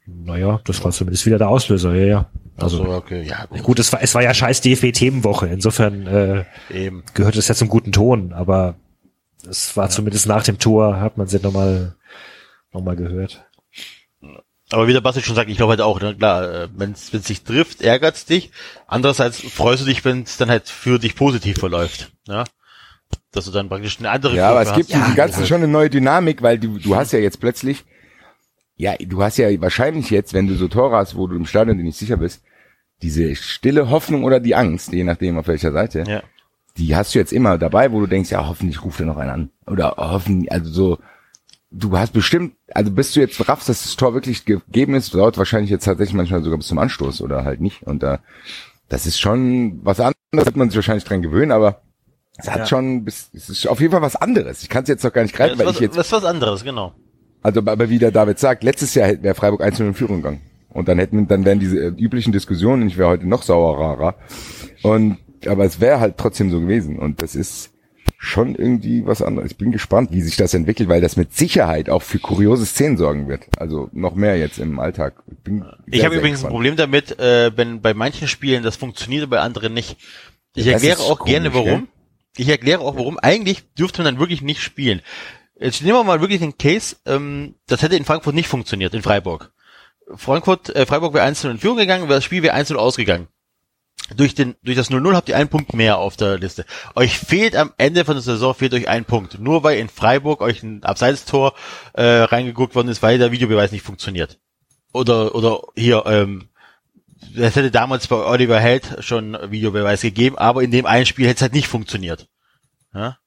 [0.07, 2.29] naja, das war zumindest wieder der Auslöser, ja, ja.
[2.55, 5.45] Also Also, okay, ja, gut, gut, es war, es war ja scheiß DFB-Themenwoche.
[5.47, 7.03] Insofern äh, eben.
[7.13, 8.73] gehört es ja zum guten Ton, aber
[9.47, 11.96] es war zumindest nach dem Tor, hat man sie nochmal
[12.73, 13.45] noch mal gehört.
[14.69, 17.07] Aber wie der Basti schon sagt, ich glaube halt auch, ne, klar, äh, wenn es
[17.07, 18.51] sich trifft, ärgert's dich.
[18.85, 22.11] Andererseits freust du dich, wenn es dann halt für dich positiv verläuft.
[22.27, 22.43] Ja?
[23.31, 25.09] Dass du dann praktisch eine andere Ja, aber Gruppe es gibt hast.
[25.09, 27.85] im Ganzen schon eine neue Dynamik, weil du, du hast ja jetzt plötzlich,
[28.75, 31.77] ja, du hast ja wahrscheinlich jetzt, wenn du so Tore hast, wo du im Stadion
[31.77, 32.43] dir nicht sicher bist,
[33.01, 36.23] diese stille Hoffnung oder die Angst, je nachdem auf welcher Seite, Ja.
[36.77, 39.29] die hast du jetzt immer dabei, wo du denkst, ja, hoffentlich ruft er noch einen
[39.31, 39.49] an.
[39.65, 40.97] Oder hoffentlich, also so,
[41.71, 45.37] du hast bestimmt, also bis du jetzt raffst, dass das Tor wirklich gegeben ist, dauert
[45.37, 47.83] wahrscheinlich jetzt tatsächlich manchmal sogar bis zum Anstoß oder halt nicht.
[47.83, 48.19] Und da,
[48.89, 51.81] das ist schon was anderes, wird man sich wahrscheinlich dran gewöhnen, aber
[52.37, 52.65] es hat Ja.
[52.67, 54.63] schon, bis- es ist auf jeden Fall was anderes.
[54.63, 56.05] Ich kann es jetzt noch gar nicht Ja, greifen, das, weil was, ich jetzt, das
[56.07, 56.93] ist was anderes, genau.
[57.41, 60.41] also aber wie der David sagt, letztes Jahr wäre Freiburg 1 in Führung gegangen.
[60.69, 64.15] Und dann hätten, dann wären diese äh, üblichen Diskussionen, ich wäre heute noch sauerer.
[64.83, 66.99] Und, aber es wäre halt trotzdem so gewesen.
[66.99, 67.71] Und das ist
[68.17, 69.51] schon irgendwie was anderes.
[69.51, 72.97] Ich bin gespannt, wie sich das entwickelt, weil das mit Sicherheit auch für kuriose Szenen
[72.97, 73.43] sorgen wird.
[73.59, 75.21] Also noch mehr jetzt im Alltag.
[75.27, 76.49] Ich, bin Ich habe übrigens ein.
[76.49, 79.97] Problem damit, äh, wenn bei manchen Spielen das funktioniert, bei anderen nicht.
[80.55, 81.87] Ich Ja, das erkläre auch gerne komisch, warum.
[82.37, 83.19] Ich erkläre auch warum.
[83.19, 85.01] Eigentlich dürfte man dann wirklich nicht spielen.
[85.59, 89.01] Jetzt nehmen wir mal wirklich den Case, ähm, das hätte in Frankfurt nicht funktioniert, in
[89.01, 89.51] Freiburg.
[90.15, 93.27] Frankfurt, äh, Freiburg wäre 1 in Führung gegangen, das Spiel wäre 1 ausgegangen.
[94.15, 96.65] Durch den, durch das 0-0 habt ihr einen Punkt mehr auf der Liste.
[96.95, 99.39] Euch fehlt am Ende von der Saison fehlt euch ein Punkt.
[99.39, 101.53] Nur weil in Freiburg euch ein Abseitstor
[101.93, 104.39] äh, reingeguckt worden ist, weil der Videobeweis nicht funktioniert.
[104.93, 106.47] Oder, oder hier, ähm,
[107.35, 111.37] es hätte damals bei Oliver Held schon Videobeweis gegeben, aber in dem einen Spiel hätte
[111.37, 112.29] es halt nicht funktioniert.
[112.93, 113.17] Ja?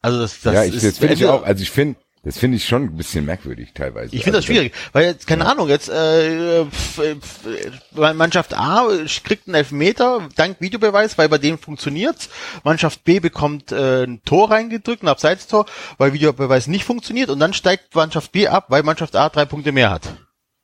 [0.00, 2.56] Also das, das ja, ich, ist das finde ich auch, also ich finde, das finde
[2.56, 4.14] ich schon ein bisschen merkwürdig teilweise.
[4.14, 8.54] ich finde das Also schwierig, weil jetzt, keine Ahnung, jetzt äh, pf, pf, äh, Mannschaft
[8.54, 8.88] A
[9.24, 12.28] kriegt einen Elfmeter dank Videobeweis, weil bei dem funktioniert's.
[12.64, 15.66] Mannschaft B bekommt äh, ein Tor reingedrückt, ein Abseitstor,
[15.96, 19.72] weil Videobeweis nicht funktioniert und dann steigt Mannschaft B ab, weil Mannschaft A drei Punkte
[19.72, 20.02] mehr hat.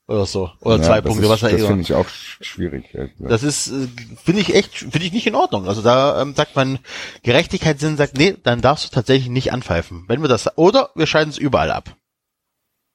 [0.07, 0.51] Oder so.
[0.61, 2.95] Oder ja, zwei das Punkte, ist, was da Das finde ich auch sch- schwierig.
[3.19, 3.89] Das ist, äh,
[4.23, 5.67] finde ich echt, finde ich nicht in Ordnung.
[5.67, 6.79] Also da ähm, sagt man,
[7.23, 10.05] Gerechtigkeitssinn sagt, nee, dann darfst du tatsächlich nicht anpfeifen.
[10.07, 11.97] Wenn wir das, oder wir scheiden es überall ab.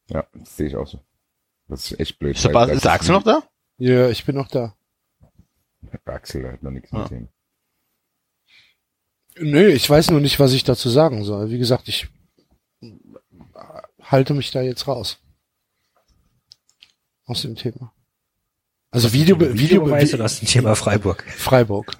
[0.09, 0.99] Ja, das sehe ich auch so.
[1.67, 2.35] Das ist echt blöd.
[2.35, 3.41] Ist, das ist Axel noch da?
[3.77, 4.75] Ja, ich bin noch da.
[6.05, 7.03] Axel hat noch nichts Ja.
[7.03, 7.29] gesehen.
[9.39, 11.49] Nö, ich weiß nur nicht, was ich dazu sagen soll.
[11.49, 12.07] Wie gesagt, ich
[14.01, 15.17] halte mich da jetzt raus.
[17.29, 17.93] Aus dem Thema.
[18.89, 21.23] Also Video, Video, Videobeweis Video oder aus dem Thema Freiburg?
[21.27, 21.95] Freiburg.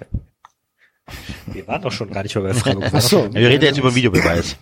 [1.52, 2.90] Wir waren doch schon gar nicht mehr bei Freiburg.
[2.92, 3.32] Ach so.
[3.32, 4.56] Wir reden jetzt über Videobeweis.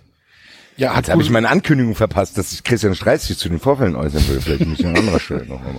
[0.76, 3.60] Ja, hat Jetzt habe ich meine Ankündigung verpasst, dass sich Christian Streich sich zu den
[3.60, 4.42] Vorfällen äußern will.
[4.42, 5.72] Vielleicht muss ich an anderer Stelle noch mal.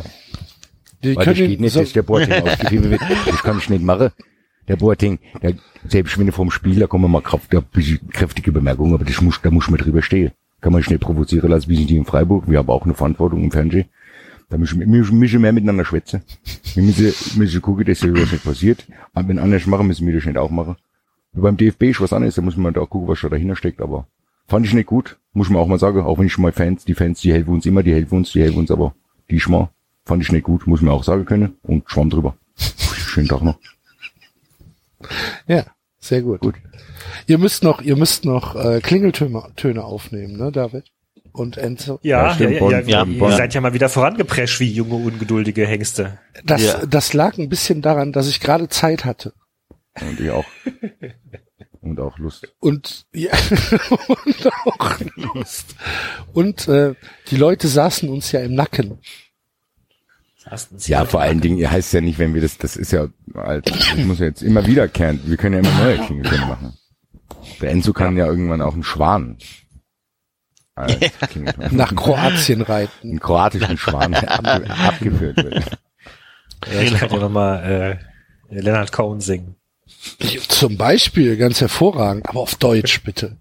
[1.02, 3.02] wir Weil das geht nicht, so, dass der Boating ausgefieben wird.
[3.28, 4.10] Das kann ich nicht machen.
[4.68, 5.54] Der Boating, der,
[5.88, 7.64] selbst wenn er vom Spiel, da kommen mal Kraft, da
[8.12, 10.32] kräftige Bemerkungen, aber das muss, da muss man drüber stehen.
[10.62, 12.50] Kann man nicht provozieren lassen, wie sind die in Freiburg.
[12.50, 13.88] Wir haben auch eine Verantwortung im Fernsehen.
[14.50, 16.24] Da müssen wir müssen, mehr miteinander schwätzen.
[16.74, 18.86] Wir müssen, müssen gucken, dass hier was nicht passiert.
[19.14, 20.76] Aber wenn andere machen, müssen wir das nicht auch machen.
[21.34, 23.56] Wie beim DFB ist was anderes, da muss man da auch gucken, was da dahinter
[23.56, 24.08] steckt, aber
[24.48, 26.96] fand ich nicht gut, muss man auch mal sagen, auch wenn ich mal Fans, die
[26.96, 28.96] Fans, die helfen uns immer, die helfen uns, die helfen uns, aber
[29.30, 29.72] die Schmarr
[30.06, 32.36] fand ich nicht gut, muss man auch sagen können und schwamm drüber.
[32.58, 33.60] Schönen Tag noch.
[35.48, 35.66] ja,
[36.00, 36.42] sehr gut.
[36.42, 36.56] Gut.
[37.28, 40.86] Ihr müsst noch, ihr müsst noch äh, Klingeltöne Töne aufnehmen, ne, David?
[41.40, 42.00] Und Enzo.
[42.04, 46.20] Ja, Ja, ja, ja, ja, ihr seid ja mal wieder vorangeprescht wie junge, ungeduldige Hengste.
[46.44, 46.86] Das, Ja.
[46.86, 49.32] das lag ein bisschen daran, dass ich gerade Zeit hatte.
[50.02, 50.44] Und ich auch.
[51.82, 52.54] Und auch Lust.
[52.60, 53.32] Und ja,
[54.10, 55.76] und auch Lust.
[56.34, 56.94] Und äh,
[57.32, 59.00] die Leute saßen uns ja im Nacken.
[60.88, 63.70] Ja, vor allen Dingen, ihr heißt ja nicht, wenn wir das, das ist ja, halt,
[63.70, 65.30] das muss ja jetzt immer wiederkehrend.
[65.30, 66.74] Wir können ja immer neue Klingeltöne machen.
[67.62, 69.38] Der Enzo kann ja irgendwann auch einen Schwan.
[70.80, 71.76] Als Klingelton.
[71.76, 73.10] Nach Kroatien reiten.
[73.10, 75.78] einen kroatischen Schwan, der abge abgeführt wird.
[76.74, 78.00] Ja, ich kann ja nochmal
[78.52, 79.56] äh, Leonard Cohen singen.
[80.48, 83.38] Zum Beispiel, ganz hervorragend, aber auf Deutsch bitte.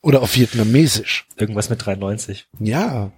[0.00, 1.26] Oder auf Vietnamesisch.
[1.36, 2.48] Irgendwas mit 93.
[2.58, 3.12] Ja.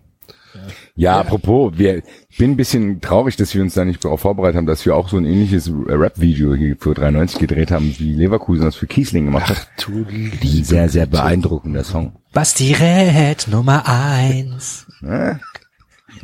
[0.95, 4.57] Ja, apropos, wir, ich bin ein bisschen traurig, dass wir uns da nicht darauf vorbereitet
[4.57, 8.65] haben, dass wir auch so ein ähnliches Rap-Video hier für 93 gedreht haben, wie Leverkusen
[8.65, 9.69] das für Kiesling gemacht hat.
[9.77, 12.17] Ach du Ein liebe sehr, sehr beeindruckender Song.
[12.33, 14.87] Basti Red Nummer eins.
[15.03, 15.41] Ja.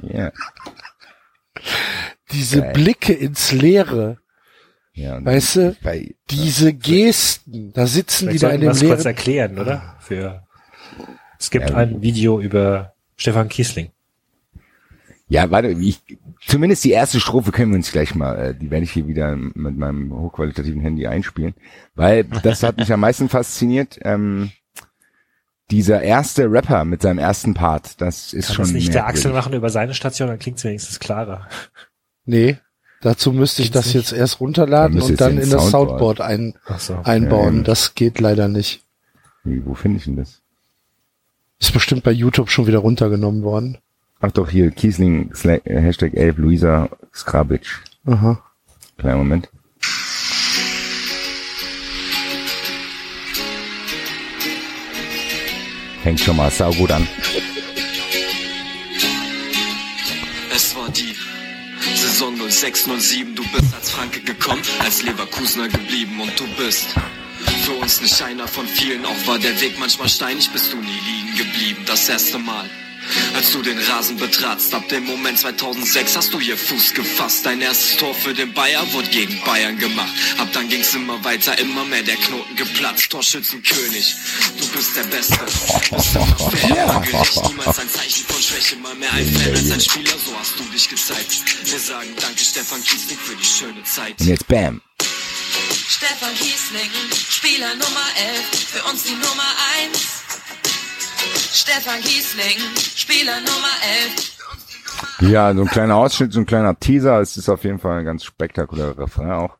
[0.03, 0.31] Ja.
[2.33, 2.72] Diese Geil.
[2.72, 4.18] Blicke ins Leere,
[4.93, 8.91] ja und weißt du, bei, diese Gesten, da sitzen die da in dem das kurz
[9.05, 9.07] leeren.
[9.07, 9.97] erklären, oder?
[10.01, 10.47] Für
[11.39, 11.76] es gibt Ja.
[11.76, 13.91] ein Video über Stefan Kiesling.
[15.31, 16.03] Ja, warte, ich,
[16.45, 19.37] zumindest die erste Strophe können wir uns gleich mal, äh, die werde ich hier wieder
[19.37, 21.55] mit meinem hochqualitativen Handy einspielen,
[21.95, 24.01] weil das hat mich am meisten fasziniert.
[24.03, 24.51] Ähm,
[25.70, 29.33] dieser erste Rapper mit seinem ersten Part, das ist Kann schon das nicht der Axel
[29.33, 31.47] machen über seine Station, dann klingt es wenigstens klarer.
[32.24, 32.59] Nee,
[33.01, 33.95] dazu müsste ich das nicht?
[33.95, 36.18] jetzt erst runterladen Dann und dann in das Soundboard.
[36.18, 36.97] Soundboard ein, so.
[37.05, 37.59] einbauen.
[37.59, 37.64] Ähm.
[37.64, 38.85] Das geht leider nicht.
[39.45, 40.43] Wie, wo finde ich denn das?
[41.61, 43.78] Ist bestimmt bei YouTube schon wieder runtergenommen worden.
[44.23, 45.33] Ach doch, hier, Kiesling,
[45.64, 47.66] Hashtag 11, Luisa Skrabic.
[48.05, 48.39] Aha.
[48.99, 49.49] Kleinen Moment.
[56.03, 57.09] Fängt schon mal saugut an.
[60.55, 61.14] Es war die
[61.95, 63.35] Saison 06, 07.
[63.35, 66.89] Du bist als Franke gekommen, als Leverkusener geblieben und du bist
[67.64, 69.07] für uns nicht einer von vielen.
[69.07, 71.85] Auch war der Weg manchmal steinig, bist du nie liegen geblieben.
[71.87, 72.68] Das erste Mal.
[73.34, 77.46] Als du den Rasen betratst, ab dem Moment 2006 hast du hier Fuß gefasst.
[77.46, 80.12] Dein erstes Tor für den Bayer wurde gegen Bayern gemacht.
[80.38, 83.11] Ab dann ging's immer weiter, immer mehr der Knoten geplatzt.
[83.11, 84.14] Torschützenkönig,
[84.58, 85.38] du bist der Beste.
[85.90, 89.80] Bist immer fair, gerecht, niemals ein Zeichen von Schwäche, mal mehr ein Fan als ein
[89.80, 91.42] Spieler, so hast du dich gezeigt.
[91.64, 94.20] Wir sagen danke Stefan Kiesling für die schöne Zeit.
[94.20, 94.80] Und jetzt Bam.
[95.88, 96.90] Stefan Kiesling,
[97.28, 98.40] Spieler Nummer 11,
[98.72, 99.98] für uns die Nummer 1.
[101.53, 103.75] Stefan Kiesling, Spieler Nummer
[105.23, 105.31] 11.
[105.31, 107.21] Ja, so ein kleiner Ausschnitt, so ein kleiner Teaser.
[107.21, 109.57] Es ist auf jeden Fall ein ganz spektakulärer Refrain auch.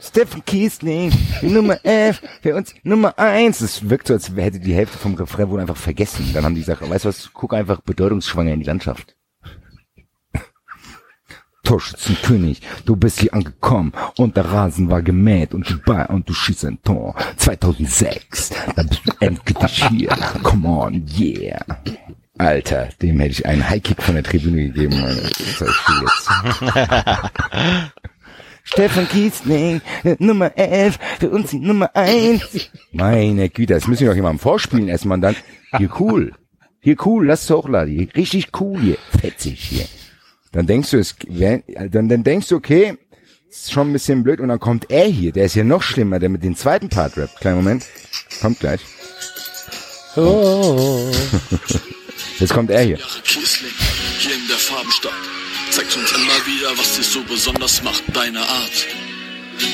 [0.00, 3.60] Stephen Kiesling, die Nummer 11, für uns Nummer 1.
[3.60, 6.28] Es wirkt so, als hätte die Hälfte vom Refrain wohl einfach vergessen.
[6.34, 9.14] Dann haben die gesagt, weißt du was, guck einfach bedeutungsschwanger in die Landschaft.
[11.62, 16.34] Torschützenkönig, du bist hier angekommen und der Rasen war gemäht und du bei und du
[16.34, 17.14] schießt ein Tor.
[17.36, 20.08] 2006, da bist du endgültig hier.
[20.42, 21.64] Come on, yeah.
[22.38, 25.02] Alter, dem hätte ich einen Highkick von der Tribüne gegeben.
[25.02, 25.28] Alter.
[25.38, 27.92] Das war ich jetzt.
[28.64, 29.80] Stefan Kiesling,
[30.18, 32.70] Nummer 11, für uns die Nummer 1.
[32.92, 35.36] Meine Güte, das müssen wir doch jemandem vorspielen erstmal dann.
[35.76, 36.32] Hier cool.
[36.80, 37.94] Hier cool, lass es hochladen.
[37.94, 38.98] Hier, richtig cool hier.
[39.20, 39.86] Fetzig hier.
[40.52, 41.16] Dann denkst du, es,
[41.90, 42.98] dann, dann denkst du, okay,
[43.50, 46.18] ist schon ein bisschen blöd und dann kommt er hier, der ist ja noch schlimmer,
[46.18, 47.40] der mit dem zweiten Part rappt.
[47.40, 47.84] Kleinen Moment.
[48.40, 48.80] Kommt gleich.
[50.16, 51.10] Oh.
[52.38, 52.98] Jetzt kommt er hier.
[52.98, 55.12] Hier in der Farbenstadt.
[55.70, 58.86] Zeigt uns immer wieder, was dich so besonders macht, deine Art.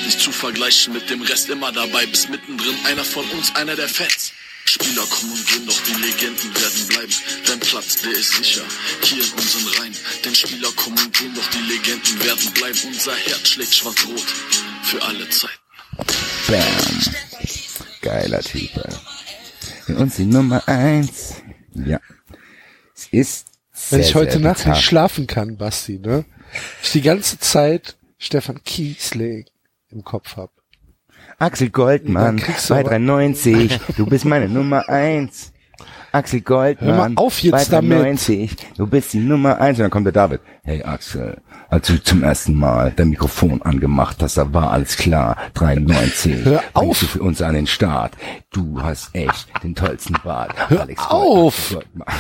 [0.05, 3.89] Nicht zu vergleichen mit dem Rest, immer dabei, bist mittendrin, einer von uns, einer der
[3.89, 4.33] Fans.
[4.69, 7.13] Spieler kommen und gehen, doch die Legenden werden bleiben.
[7.47, 8.63] Dein Platz, der ist sicher,
[9.03, 9.97] hier in unseren Reihen.
[10.23, 12.79] Denn Spieler kommen und gehen, doch die Legenden werden bleiben.
[12.87, 14.27] Unser Herz schlägt schwarz-rot
[14.83, 15.55] für alle Zeiten.
[16.49, 16.65] Bam.
[18.03, 18.71] Geiler Typ,
[19.87, 19.95] ey.
[19.95, 21.37] Uns die Nummer 1.
[21.75, 22.01] Ja.
[22.95, 23.47] Es ist
[23.89, 26.27] Wenn sehr, ich heute sehr Nacht nicht schlafen kann, Basti, ne?
[26.83, 29.47] Ich die ganze Zeit Stefan Kiesling
[29.91, 30.58] im Kopf hab.
[31.39, 35.53] Axel Goldmann, Dann kriegst du bei aber- 93, du bist meine Nummer eins.
[36.11, 37.99] Axel Goldmann, Hör mal auf jetzt bei damit.
[38.01, 39.79] 93, du bist die Nummer eins.
[39.79, 40.41] Und dann kommt der David.
[40.65, 41.37] Hey Axel,
[41.69, 45.37] als du zum ersten Mal dein Mikrofon angemacht hast, da war alles klar.
[45.55, 46.99] 93, Hör auf.
[47.01, 48.15] du für uns an den Start.
[48.53, 50.55] Du hast echt den tollsten Bart.
[50.71, 51.71] Hör Alex auf.
[51.75, 52.09] Goldmann.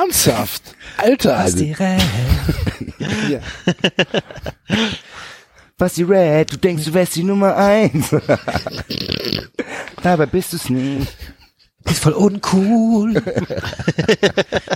[0.00, 0.62] Ernsthaft?
[0.96, 2.02] Alter, Basti Red.
[3.28, 3.40] ja.
[5.76, 8.10] Basti Red, du denkst, du wärst die Nummer eins.
[10.02, 11.08] Dabei bist du's nicht.
[11.84, 13.16] Ist voll uncool.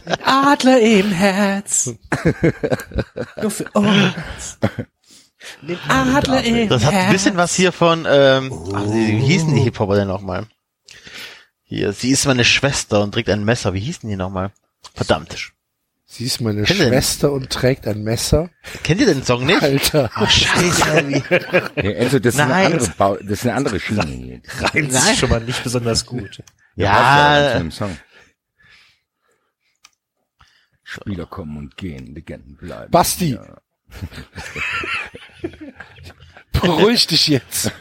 [0.06, 1.94] Ein Adler im Herz.
[3.40, 4.58] Nur für uns.
[5.60, 9.54] Den Adler im Das hat ein bisschen was hier von, ähm, ach, wie wie hießen
[9.54, 10.46] die Hip-Hopper denn nochmal?
[11.64, 13.74] Hier, sie ist meine Schwester und trägt ein Messer.
[13.74, 14.50] Wie hießen die nochmal?
[14.92, 15.52] Verdammt.
[16.06, 16.78] Sie ist meine Kennt?
[16.78, 18.50] Schwester und trägt ein Messer.
[18.84, 19.62] Kennt ihr den Song nicht?
[19.62, 20.10] Alter.
[20.20, 21.22] Oh, scheiße.
[21.74, 22.72] Hey, Enzo, das ist, eine Nein.
[22.72, 24.40] andere Bau, das ist eine andere Schiene hier.
[24.60, 26.42] reimt sich schon mal nicht besonders gut.
[26.76, 27.58] Ja.
[27.58, 27.90] Ja.
[30.84, 32.90] Spieler kommen und gehen, Legenden bleiben.
[32.92, 33.32] Basti.
[33.32, 33.56] Ja.
[36.52, 37.72] Beruhig dich jetzt.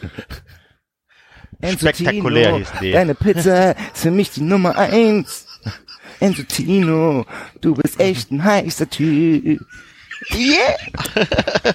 [1.60, 2.92] Enzo Spektakulär hießen die.
[2.92, 5.43] Deine Pizza ist für mich die Nummer eins.
[6.24, 7.26] Enzo Tino,
[7.60, 9.60] du bist echt ein heißer Typ.
[10.32, 10.74] yeah.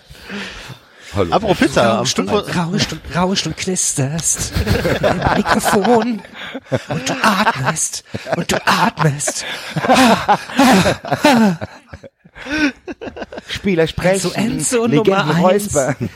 [1.15, 1.31] Hallo.
[1.31, 4.53] Apropos Pizza, am Rauscht und, 5 rauscht und, rauscht und knisterst
[5.01, 6.21] im Mikrofon
[6.87, 8.03] und du atmest
[8.35, 9.45] und du atmest.
[13.47, 15.75] Spieler sprechen, Enzo, Enzo Legenden Nummer eins.
[15.75, 16.09] räuspern.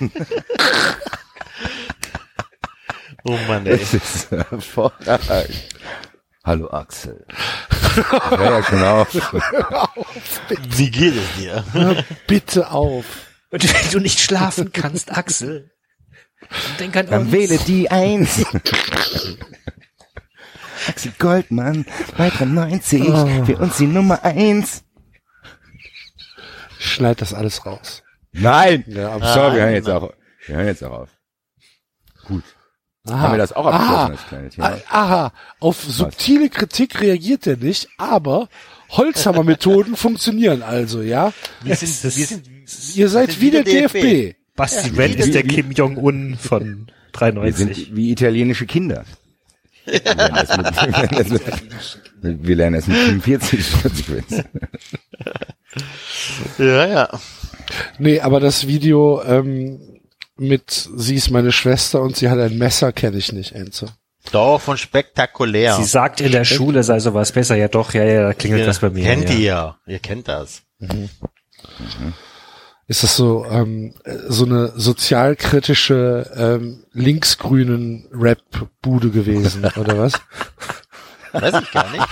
[3.25, 3.77] Oh Mann, ey.
[3.77, 5.73] Das ist hervorragend.
[6.43, 7.25] Hallo Axel.
[8.29, 9.13] Hör ja schon auf.
[10.77, 11.63] Wie geht es dir?
[11.71, 13.05] Hör bitte auf.
[13.49, 15.71] Und wenn du nicht schlafen kannst, Axel,
[16.49, 17.31] dann denk an Dann uns.
[17.31, 18.43] wähle die Eins.
[20.89, 21.85] Axel Goldmann,
[22.17, 23.03] bei 93,
[23.45, 24.83] für uns die Nummer eins.
[26.77, 28.03] Schneid das alles raus.
[28.33, 28.83] Nein!
[28.87, 30.11] Ja, aber so, wir hören jetzt auch,
[30.45, 31.09] wir hören jetzt auch auf.
[32.25, 32.43] Gut.
[33.09, 34.09] Haben wir das auch abgeschlossen, Aha.
[34.09, 34.77] das kleine Thema?
[34.89, 38.47] Ah, Aha, auf subtile Kritik reagiert er nicht, aber
[38.91, 41.33] Holzhammer-Methoden funktionieren also, ja?
[41.63, 42.47] Wir sind, wir sind,
[42.95, 44.37] Ihr seid sind wie der wieder DFB.
[44.55, 47.55] Basti Red ist der Kim Jong-un von Wir 93.
[47.55, 49.03] sind wie italienische Kinder.
[49.85, 51.29] Wir lernen das mit, wir lernen das
[52.21, 54.43] mit, wir lernen das mit 45 Konsequenzen.
[56.57, 57.09] ja, ja.
[57.97, 59.92] Nee, aber das Video ähm,
[60.37, 63.87] mit Sie ist meine Schwester und sie hat ein Messer kenne ich nicht, Enzo.
[64.31, 65.75] Doch, von spektakulär.
[65.75, 67.55] Sie sagt in der Schule sei sowas besser.
[67.55, 69.03] Ja doch, ja, ja, da klingelt Ihr das bei mir.
[69.03, 69.35] Kennt ja.
[69.35, 69.75] ihr.
[69.85, 70.63] Ihr kennt das.
[72.87, 80.13] Ist das so ähm, äh, so eine sozialkritische ähm, linksgrünen Rap-Bude gewesen oder was?
[81.31, 82.07] Weiß ich gar nicht.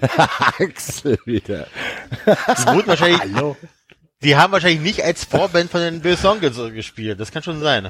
[0.58, 1.66] Axel wieder.
[2.26, 3.56] Die wurden wahrscheinlich, Hallo.
[4.22, 7.18] Die haben wahrscheinlich nicht als Vorband von den Bill Songles gespielt.
[7.20, 7.88] Das kann schon sein.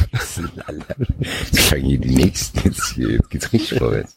[0.00, 2.60] Jetzt fangen hier die nächsten.
[2.68, 4.16] Jetzt, hier, jetzt geht's richtig vorwärts.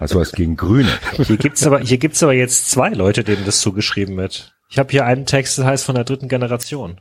[0.00, 0.88] Hast du was gegen Grüne?
[1.22, 4.54] Hier gibt's aber, hier gibt's aber jetzt zwei Leute, denen das zugeschrieben wird.
[4.68, 7.00] Ich habe hier einen Text, der heißt von der dritten Generation.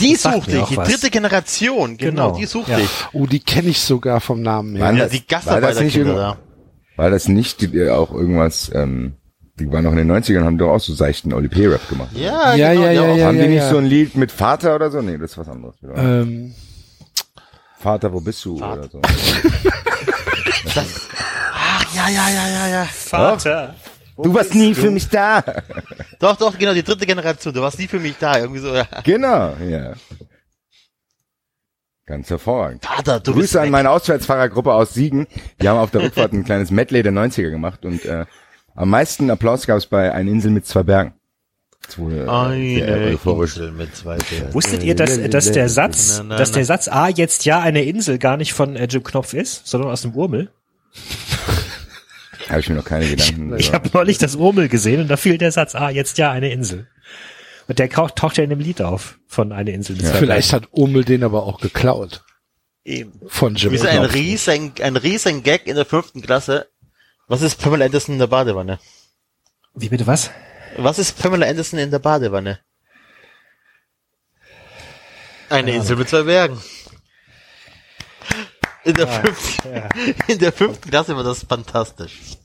[0.00, 0.88] Die Das suchte ich, auch die was.
[0.88, 2.78] dritte Generation, genau, Genau, die suchte ja.
[2.78, 2.90] ich.
[3.12, 4.92] Oh, die kenne ich sogar vom Namen her.
[4.92, 6.38] Ja, das- die war das nicht Gastarbeiterkinder da.
[6.96, 9.14] War das nicht die, die auch irgendwas, ähm,
[9.58, 12.10] die waren noch in den 90ern und haben doch auch so seichten Oli P-Rap gemacht.
[12.14, 13.26] Ja, Ja, genau, ja, ja, ja.
[13.26, 15.00] haben die nicht so ein Lied mit Vater oder so?
[15.00, 15.80] Nee, das ist was anderes.
[15.80, 15.96] wieder.
[15.96, 16.54] Ähm,
[17.78, 18.56] Vater, wo bist du?
[18.56, 19.00] Oder so.
[21.54, 22.84] Ach, ja, ja, ja, ja, ja.
[22.84, 23.74] Vater.
[24.16, 25.42] Du warst nie für mich da.
[26.20, 27.52] Doch, doch, genau, die dritte Generation.
[27.52, 28.38] Du warst nie für mich da.
[28.38, 28.86] Irgendwie so, ja.
[29.04, 29.94] Genau, ja.
[32.06, 32.84] Ganz hervorragend.
[32.84, 33.72] Vater, du bist Grüße an weg.
[33.72, 35.26] meine Auswärtsfahrergruppe aus Siegen.
[35.60, 38.26] Die haben auf der Rückfahrt ein kleines Medley der 90er gemacht und äh,
[38.74, 41.14] am meisten Applaus gab es bei Eine Insel mit zwei Bergen.
[41.98, 43.10] Äh, Eine.
[43.24, 44.54] Insel mit zwei Bergen.
[44.54, 46.64] Wusstet ihr, dass, dass der Satz, Na, na, dass der.
[46.64, 50.02] Satz A jetzt ja eine Insel gar nicht von äh, Jim Knopf ist, sondern aus
[50.02, 50.50] dem Urmel?
[52.48, 53.54] Habe ich mir noch keine Gedanken.
[53.58, 56.30] Ich über- habe neulich das Urmel gesehen und da fiel der Satz A jetzt ja
[56.30, 56.86] eine Insel.
[57.68, 60.52] Und der taucht, taucht ja in dem Lied auf von eine Insel mit zwei vielleicht
[60.52, 62.22] hat Omel den aber auch geklaut.
[62.84, 63.12] Eben.
[63.28, 64.14] Von Jim Wie so ein Knopf.
[64.14, 66.68] riesen, ein riesen Gag in der fünften Klasse.
[67.26, 68.78] Was ist Pamela Anderson in der Badewanne?
[69.74, 70.30] Wie bitte was?
[70.76, 72.58] Was ist Pamela Anderson in der Badewanne?
[75.48, 76.58] Eine Insel mit zwei Bergen.
[78.84, 79.68] In der, fünften,
[80.28, 82.36] in der fünften Klasse war das fantastisch.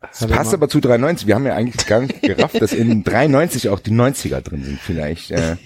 [0.00, 1.26] Das passt aber zu 93.
[1.26, 4.80] Wir haben ja eigentlich gar nicht gerafft, dass in 93 auch die 90er drin sind.
[4.80, 5.30] Vielleicht.
[5.32, 5.56] Äh,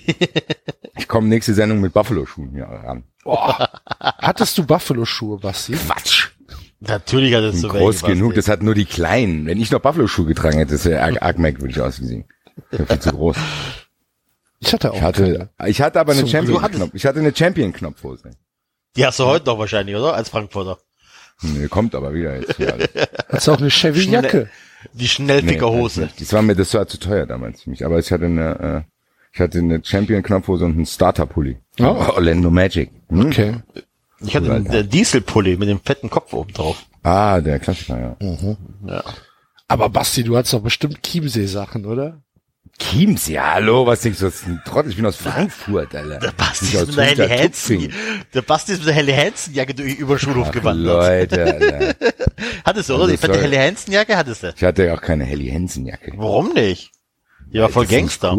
[0.97, 3.05] ich komme nächste Sendung mit Buffalo-Schuhen hier ran.
[3.25, 5.73] Hattest du Buffalo-Schuhe, Basti?
[5.73, 6.36] Quatsch.
[6.81, 9.47] Natürlich hat es so Groß genug, das hat nur die kleinen.
[9.47, 12.25] Wenn ich noch Buffalo-Schuhe getragen hätte, das wäre arg, arg merkwürdig ausgesehen.
[12.71, 13.37] Das wär viel zu groß.
[14.61, 16.27] Ich hatte auch Ich hatte, ich hatte aber eine.
[16.27, 16.91] Champion-Knopf.
[16.95, 18.31] Ich hatte eine Champion-Knopfhose.
[18.97, 20.15] Die hast du heute noch wahrscheinlich, oder?
[20.15, 20.79] Als Frankfurter.
[21.43, 22.57] Nee, kommt aber wieder jetzt.
[23.29, 24.49] Hast du auch eine Chevy-Jacke?
[24.93, 26.03] Die Nee, Schnellfickerhose.
[26.03, 27.85] das, das war mir, das war zu teuer damals für mich.
[27.85, 28.91] Aber ich hatte eine, äh,
[29.33, 31.59] ich hatte eine Champion-Knopfhose und einen Starter-Pulli.
[31.81, 31.85] Oh.
[31.85, 32.91] Orlando Magic.
[33.09, 33.27] Hm?
[33.27, 33.57] Okay.
[34.21, 36.85] Ich hatte einen äh, Dieselpulli mit dem fetten Kopf oben drauf.
[37.03, 38.57] Ah, der Klassiker, ja.
[38.87, 39.05] Ja.
[39.69, 42.23] Aber Basti, du hattest doch bestimmt Chiemsee-Sachen, oder?
[42.79, 44.91] Chiemsee, hallo, was denkst du, das ist ein Trottel?
[44.91, 46.19] Ich bin aus Frankfurt, Alter.
[46.19, 47.93] Der Basti ist mit der Helly Hansen,
[48.35, 51.31] der Basti ist mit der Helly Hansen Jacke durch über den Schulhof Ach, gewandert.
[51.31, 51.95] Leute, Alter.
[52.67, 53.03] Hattest du, oder?
[53.05, 54.53] Also Die fette soll- Helly Hansen Jacke hattest du.
[54.55, 56.13] Ich hatte ja auch keine Helly Hansen Jacke.
[56.17, 56.91] Warum nicht?
[57.53, 58.37] Die war voll Das ist Gangster.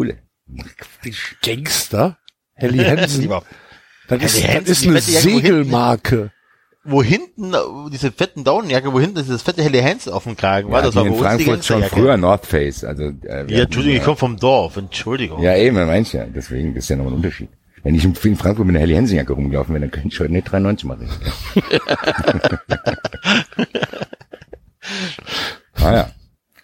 [1.42, 2.18] Gangster?
[2.54, 3.22] Helly Hansen?
[3.22, 3.44] Die war-
[4.08, 6.30] Das ist, das Hansen, ist eine wo hinten- Segelmarke.
[6.84, 7.58] Wo hinten, äh,
[7.92, 10.92] diese fetten Daunenjacke, wo hinten dieses fette Helly Hansen auf dem Kragen war, Ja, das
[10.92, 12.84] die war in Frankfurt schon früher North Face.
[12.84, 15.42] Also, äh, Ja, Entschuldigung, ich komme vom Dorf, Entschuldigung.
[15.42, 16.24] Ja, eben, meinst ja.
[16.24, 17.48] Deswegen ist ja nochmal ein Unterschied.
[17.82, 20.32] Wenn ich in Frankfurt mit einer Helly Hansen Jacke rumgelaufen wäre, dann könnte ich heute
[20.32, 21.08] nicht 93 machen.
[25.74, 26.10] ah ja.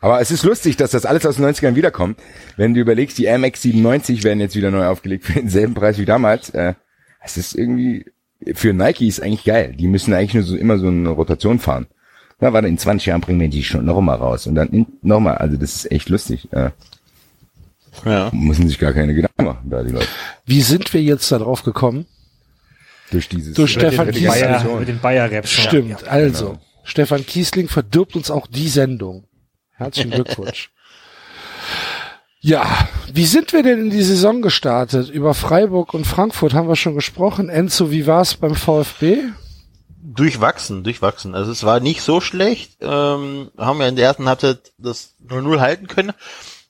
[0.00, 2.18] Aber es ist lustig, dass das alles aus den 90ern wiederkommt.
[2.56, 6.04] Wenn du überlegst, die Max 97 werden jetzt wieder neu aufgelegt für denselben Preis wie
[6.04, 6.50] damals.
[6.50, 6.74] Äh,
[7.24, 8.05] es ist irgendwie,
[8.55, 9.74] für Nike ist eigentlich geil.
[9.78, 11.86] Die müssen eigentlich nur so immer so eine Rotation fahren.
[12.40, 14.46] Na, warte, in 20 Jahren bringen wir die schon noch mal raus.
[14.46, 16.52] Und dann in, noch mal, also das ist echt lustig.
[16.52, 16.70] Äh,
[18.05, 18.30] Ja.
[18.32, 20.09] müssen sich gar keine Gedanken machen, da die Leute.
[20.44, 22.06] Wie sind wir jetzt da drauf gekommen?
[23.10, 24.42] Durch dieses Durch Stefan die Kiesling.
[24.42, 25.51] Bayer, mit den Bayer-Raps.
[25.51, 26.46] Stimmt, also.
[26.51, 26.60] genau.
[26.82, 29.24] Stefan Kiesling verdirbt uns auch die Sendung.
[29.72, 30.70] Herzlichen Glückwunsch.
[32.44, 35.08] Ja, wie sind wir denn in die Saison gestartet?
[35.08, 37.48] Über Freiburg und Frankfurt haben wir schon gesprochen.
[37.48, 39.22] Enzo, wie war's beim VfB?
[40.02, 41.34] Durchwachsen, durchwachsen.
[41.34, 42.72] Also es war nicht so schlecht.
[42.82, 46.12] Ähm, haben wir in der ersten Halbzeit das 0-0 halten können.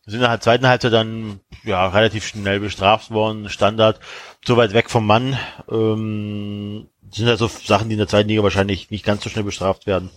[0.07, 3.49] Sind in der zweiten Halbzeit dann ja relativ schnell bestraft worden.
[3.49, 3.99] Standard,
[4.47, 5.37] so weit weg vom Mann.
[5.69, 9.43] Ähm, sind halt so Sachen, die in der zweiten Liga wahrscheinlich nicht ganz so schnell
[9.43, 10.11] bestraft werden.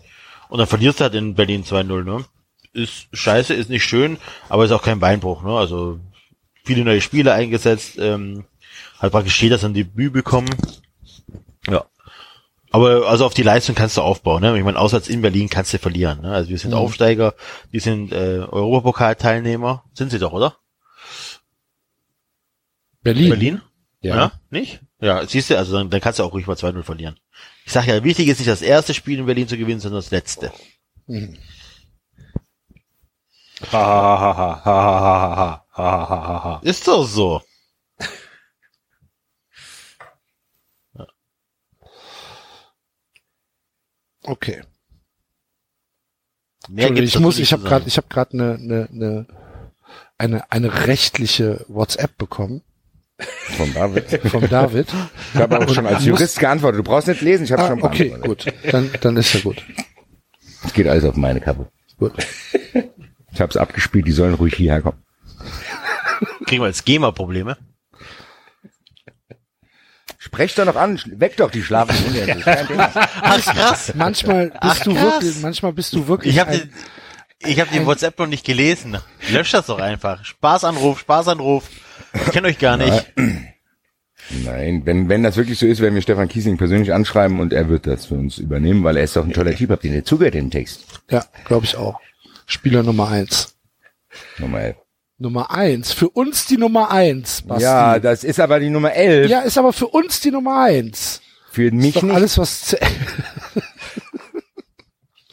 [0.49, 2.25] Und dann verlierst du halt in Berlin 2-0, ne?
[2.73, 4.18] Ist scheiße, ist nicht schön,
[4.49, 5.52] aber ist auch kein Beinbruch, ne?
[5.57, 5.99] Also
[6.64, 8.45] viele neue Spieler eingesetzt, ähm,
[8.99, 10.49] hat praktisch jeder sein Debüt bekommen.
[11.68, 11.85] Ja.
[12.72, 14.41] Aber also auf die Leistung kannst du aufbauen.
[14.41, 14.57] Ne?
[14.57, 16.22] Ich meine, auswärts in Berlin kannst du verlieren.
[16.22, 16.31] Ne?
[16.31, 17.34] Also wir sind Aufsteiger,
[17.72, 19.85] die sind äh, Europapokalteilnehmer.
[19.94, 20.57] Sind sie doch, oder?
[23.02, 23.30] Berlin.
[23.30, 23.61] Berlin?
[24.02, 24.34] Ja.
[24.49, 24.81] Nicht?
[24.99, 27.18] Ja, siehst du, also dann, dann kannst du auch ruhig mal 2-0 verlieren.
[27.65, 30.11] Ich sag ja, wichtig ist nicht das erste Spiel in Berlin zu gewinnen, sondern das
[30.11, 30.52] letzte.
[31.10, 31.18] Ha,
[36.61, 37.41] Ist doch so.
[44.23, 44.61] Okay.
[46.69, 49.25] Mehr ich muss, ich habe gerade, ich habe gerade eine, eine, eine,
[50.17, 52.61] eine, eine rechtliche WhatsApp bekommen
[53.55, 54.21] Von David.
[54.29, 54.88] vom David.
[55.34, 56.79] Ich habe auch schon als Jurist geantwortet.
[56.79, 58.45] Du brauchst nicht lesen, ich habe Ah, schon okay, gut.
[58.69, 59.63] Dann, dann ist ja gut.
[60.65, 61.71] Es geht alles auf meine Kappe.
[61.97, 62.13] Gut.
[63.32, 65.04] Ich habe es abgespielt, die sollen ruhig hierher kommen.
[66.45, 67.58] Kriegen wir jetzt GEMA-Probleme?
[70.18, 72.44] Sprecht doch noch an, weck doch die schlafenden Hunde.
[73.22, 73.94] Ach krass.
[73.95, 75.04] Manchmal bist du krass.
[75.04, 76.36] wirklich, manchmal bist du wirklich.
[76.36, 78.98] Ich habe die, ich hab die WhatsApp noch nicht gelesen.
[79.32, 80.26] Löscht das doch einfach.
[80.26, 81.70] Spaßanruf, Spaßanruf.
[82.14, 83.14] Ich kenne euch gar nicht.
[84.44, 87.70] Nein, wenn, wenn das wirklich so ist, werden wir Stefan Kiesling persönlich anschreiben und er
[87.70, 89.70] wird das für uns übernehmen, weil er ist doch ein toller Typ.
[89.70, 90.84] Habt ihr nicht zugehört, den Text?
[91.10, 91.99] ja, glaube ich auch.
[92.48, 93.56] Spieler Nummer eins.
[94.40, 94.76] Nummer 11.
[95.19, 95.91] Nummer eins.
[95.91, 97.64] Für uns die Nummer eins, Basti.
[97.64, 99.30] Ja, das ist aber die Nummer 11.
[99.30, 101.22] ja, ist aber für uns die Nummer eins.
[101.52, 102.15] Für mich Ist doch nicht.
[102.15, 102.74] alles, was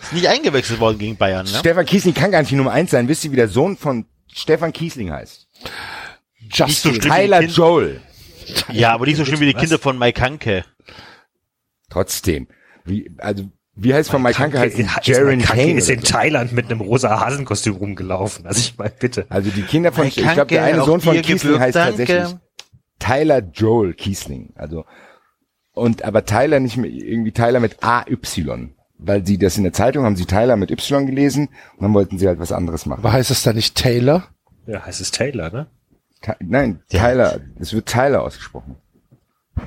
[0.01, 1.59] Ist nicht eingewechselt worden gegen Bayern, ne?
[1.59, 3.09] Stefan Kiesling kann gar nicht die Nummer 1 sein.
[3.09, 5.49] Wisst ihr, wie der Sohn von Stefan Kiesling heißt?
[6.53, 6.95] So Justin.
[6.95, 7.13] schlimm.
[7.13, 8.01] Tyler Joel.
[8.73, 10.65] Ja, aber nicht so schlimm wie die Kinder von Mike Hanke.
[11.91, 12.49] Trotzdem.
[12.85, 13.45] Wie, also,
[13.77, 14.59] wie heißt von Mike Hanke?
[14.61, 15.73] Heißt ist, Jaron Kane.
[15.73, 16.07] ist in so.
[16.07, 18.47] Thailand mit einem rosa Hasenkostüm rumgelaufen.
[18.47, 19.27] Also ich meine, bitte.
[19.29, 21.97] Also die Kinder von, ich glaube, der eine Sohn von Kiesling heißt Danke.
[22.05, 22.37] tatsächlich
[23.01, 24.53] Tyler Joel Kiesling.
[24.55, 24.85] Also,
[25.73, 28.17] und aber Tyler nicht mehr, irgendwie Tyler mit AY.
[28.97, 32.17] Weil sie das in der Zeitung haben sie Tyler mit Y gelesen und dann wollten
[32.19, 33.01] sie halt was anderes machen.
[33.01, 34.29] Aber heißt es da nicht Taylor?
[34.67, 35.67] Ja, heißt es Taylor, ne?
[36.23, 38.77] Ty- Nein, Tyler, es wird Tyler ausgesprochen.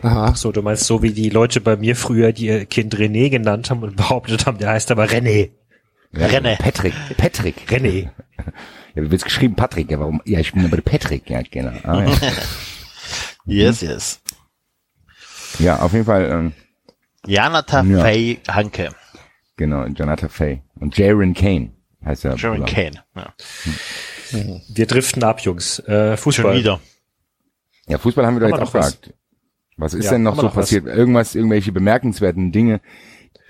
[0.01, 0.35] Aha.
[0.35, 3.69] So, du meinst so wie die Leute bei mir früher, die ihr Kind René genannt
[3.69, 5.51] haben und behauptet haben, der heißt aber René.
[6.11, 6.57] Ja, Renne.
[6.59, 7.69] Patrick, Patrick.
[7.69, 8.09] René.
[8.95, 9.55] Ja, wie wird's geschrieben?
[9.55, 10.21] Patrick, ja, warum?
[10.25, 11.71] Ja, ich bin aber Patrick, ja, genau.
[11.83, 12.15] Ah, ja.
[13.45, 14.19] Yes, yes.
[15.59, 16.53] ja, auf jeden Fall, ähm,
[17.25, 18.01] Janata Ja.
[18.01, 18.89] Fay Hanke.
[19.55, 20.61] genau, Jonathan Fay.
[20.75, 21.71] Und Jaron Kane
[22.03, 22.37] heißt er.
[22.37, 23.03] Sharon Kane.
[23.15, 23.33] Ja.
[24.67, 25.79] Wir driften ab, Jungs.
[25.79, 26.53] Äh, Fußball.
[26.53, 26.79] Schon wieder.
[27.87, 28.93] Ja, Fußball haben wir doch jetzt was?
[28.97, 29.13] abgehakt.
[29.77, 30.65] Was ist Ja, denn noch so noch was?
[30.65, 30.85] passiert?
[30.87, 32.81] Irgendwas, irgendwelche bemerkenswerten Dinge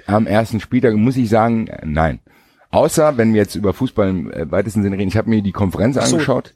[0.06, 0.96] am ersten Spieltag?
[0.96, 2.20] Muss ich sagen, äh, nein.
[2.70, 5.08] Außer, wenn wir jetzt über Fußball im äh, weitesten Sinne reden.
[5.08, 6.02] Ich habe mir die Konferenz so.
[6.02, 6.56] angeschaut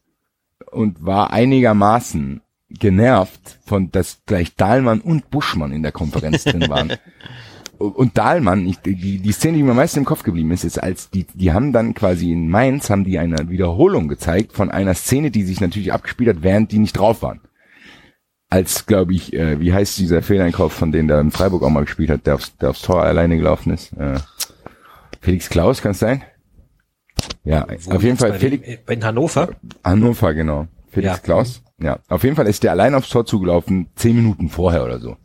[0.72, 6.94] und war einigermaßen genervt von, dass gleich Dahlmann und Buschmann in der Konferenz drin waren.
[7.78, 10.78] und Dahlmann, ich, die, die Szene, die mir am meisten im Kopf geblieben ist, ist
[10.82, 14.94] als die, die haben dann quasi in Mainz, haben die eine Wiederholung gezeigt von einer
[14.94, 17.42] Szene, die sich natürlich abgespielt hat, während die nicht drauf waren.
[18.52, 21.86] Als, glaube ich, äh, wie heißt dieser Fehleinkauf, von denen der in Freiburg auch mal
[21.86, 23.94] gespielt hat, der aufs, der aufs Tor alleine gelaufen ist?
[23.94, 24.20] Äh,
[25.22, 26.22] Felix Klaus, kann es sein?
[27.44, 29.50] Ja, Wo auf jeden Fall Felix, dem- In Hannover?
[29.84, 30.68] Hannover, genau.
[30.92, 31.18] Felix Ja.
[31.20, 31.64] Klaus.
[31.80, 35.16] Ja, auf jeden Fall ist der allein aufs Tor zugelaufen, zehn Minuten vorher oder so.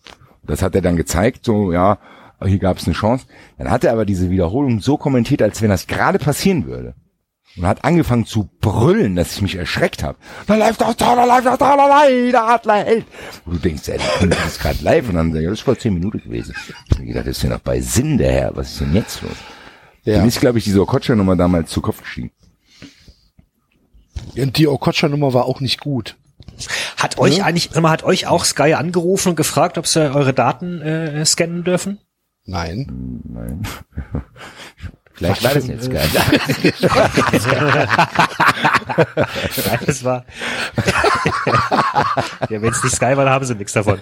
[0.44, 1.98] Das hat er dann gezeigt, so, ja,
[2.44, 3.26] hier gab es eine Chance.
[3.58, 6.94] Dann hat er aber diese Wiederholung so kommentiert, als wenn das gerade passieren würde.
[7.56, 10.18] Und hat angefangen zu brüllen, dass ich mich erschreckt habe.
[10.46, 13.06] Da läuft das Tor, da läuft das Tor, da läuft der Adler hält.
[13.46, 15.08] Und du denkst, ey, das ist gerade live.
[15.08, 16.54] Und dann, ja, das ist vor zehn Minuten gewesen.
[16.86, 18.56] Ich hab mir gedacht, das ist ja noch bei Sinn, der Herr.
[18.56, 19.32] Was ist denn jetzt los?
[20.04, 20.18] Ja.
[20.18, 22.30] Dem ist, glaube ich, diese Okocha-Nummer damals zu Kopf gestiegen.
[24.36, 26.16] Und die Okocha-Nummer war auch nicht gut.
[26.96, 30.32] Hat euch eigentlich, sag mal, hat euch auch Sky angerufen und gefragt, ob sie eure
[30.32, 31.98] Daten äh, scannen dürfen?
[32.44, 33.22] Nein.
[33.24, 33.66] Nein.
[35.16, 36.08] Vielleicht war das jetzt geil.
[39.66, 40.24] Nein, das war.
[42.50, 44.00] ja, wenn es nicht Sky war, dann haben sie nichts davon.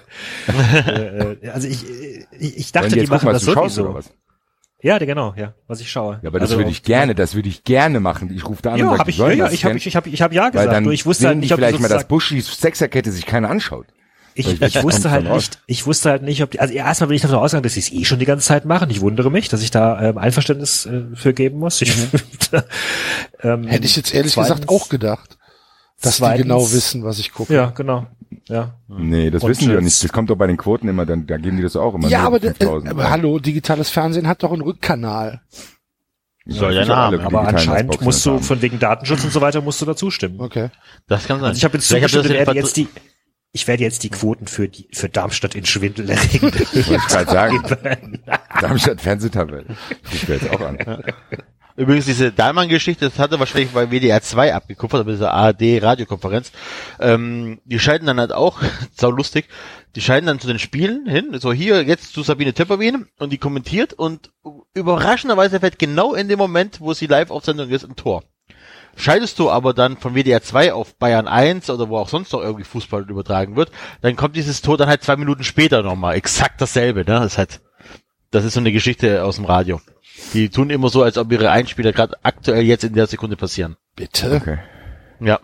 [0.49, 1.85] äh, äh, also ich,
[2.39, 4.01] ich, ich dachte, die machen gucken, das sowieso.
[4.83, 6.19] Ja, genau, ja, was ich schaue.
[6.23, 8.31] Ja, aber das Also würde ich gerne, das würde ich gerne machen.
[8.35, 9.97] Ich rufe da an und Ja, sage, habe ich, ja, das ich habe ich, ich
[9.97, 10.83] hab, ich hab ja gesagt.
[10.83, 13.87] nur ich wusste halt nicht, ob vielleicht mal, dass Buschis Sechserkette sich keiner anschaut.
[14.37, 17.23] Ich, ich wusste halt nicht, ich wusste halt nicht, ob die, also erstmal bin ich
[17.23, 18.91] davon ausgegangen, dass sie es eh schon die ganze Zeit machen.
[18.91, 21.81] Ich wundere mich, dass ich da ähm, Einverständnis äh, für geben muss.
[21.83, 21.93] Ich,
[23.43, 25.39] ähm, Hätte ich jetzt ehrlich gesagt zweitens- auch gedacht,
[26.01, 27.55] dass zweitens- die genau wissen, was ich gucke.
[27.55, 28.07] Ja, genau.
[28.49, 28.75] Ja.
[28.89, 30.05] Nee, das Und wissen die doch jetzt- nicht.
[30.05, 32.09] Das kommt doch bei den Quoten immer, dann, da geben die das auch immer.
[32.09, 32.89] Ja, aber, der- 5000.
[32.89, 35.43] äh, aber hallo, digitales Fernsehen hat doch einen Rückkanal.
[36.47, 38.43] Soll ja haben, Aber anscheinend musst du haben.
[38.43, 40.41] von wegen Datenschutz und so weiter musst du dazu stimmen.
[40.41, 40.69] Okay.
[41.07, 41.49] Das kann sein.
[41.51, 42.87] Also ich habe jetzt in jetzt die,
[43.55, 46.43] ich werde jetzt die Quoten für die, für Darmstadt in Schwindel erregen.
[46.53, 48.23] Wollte ich gerade sagen.
[48.61, 49.65] Darmstadt Fernsehtabelle.
[50.13, 51.05] Ich jetzt auch an.
[51.77, 56.51] Übrigens, diese Dahlmann-Geschichte, das hatte wahrscheinlich bei WDR 2 abgekupfert, aber diese ARD-Radiokonferenz.
[56.99, 58.61] Ähm, die schalten dann halt auch,
[58.93, 59.47] sau lustig,
[59.95, 63.39] die schalten dann zu den Spielen hin, so hier, jetzt zu Sabine Töpperwien und die
[63.39, 64.33] kommentiert und
[64.75, 68.25] überraschenderweise fällt genau in dem Moment, wo sie live auf Sendung ist, ein Tor.
[68.97, 72.41] Schaltest du aber dann von WDR 2 auf Bayern 1 oder wo auch sonst noch
[72.41, 73.71] irgendwie Fußball übertragen wird,
[74.03, 76.15] dann kommt dieses Tor dann halt zwei Minuten später nochmal.
[76.17, 77.05] Exakt dasselbe, ne?
[77.21, 77.61] Das ist halt,
[78.31, 79.81] das ist so eine Geschichte aus dem Radio.
[80.33, 83.77] Die tun immer so, als ob ihre Einspieler gerade aktuell jetzt in der Sekunde passieren.
[83.97, 84.33] Bitte.
[84.33, 84.59] Okay.
[85.21, 85.41] Ja.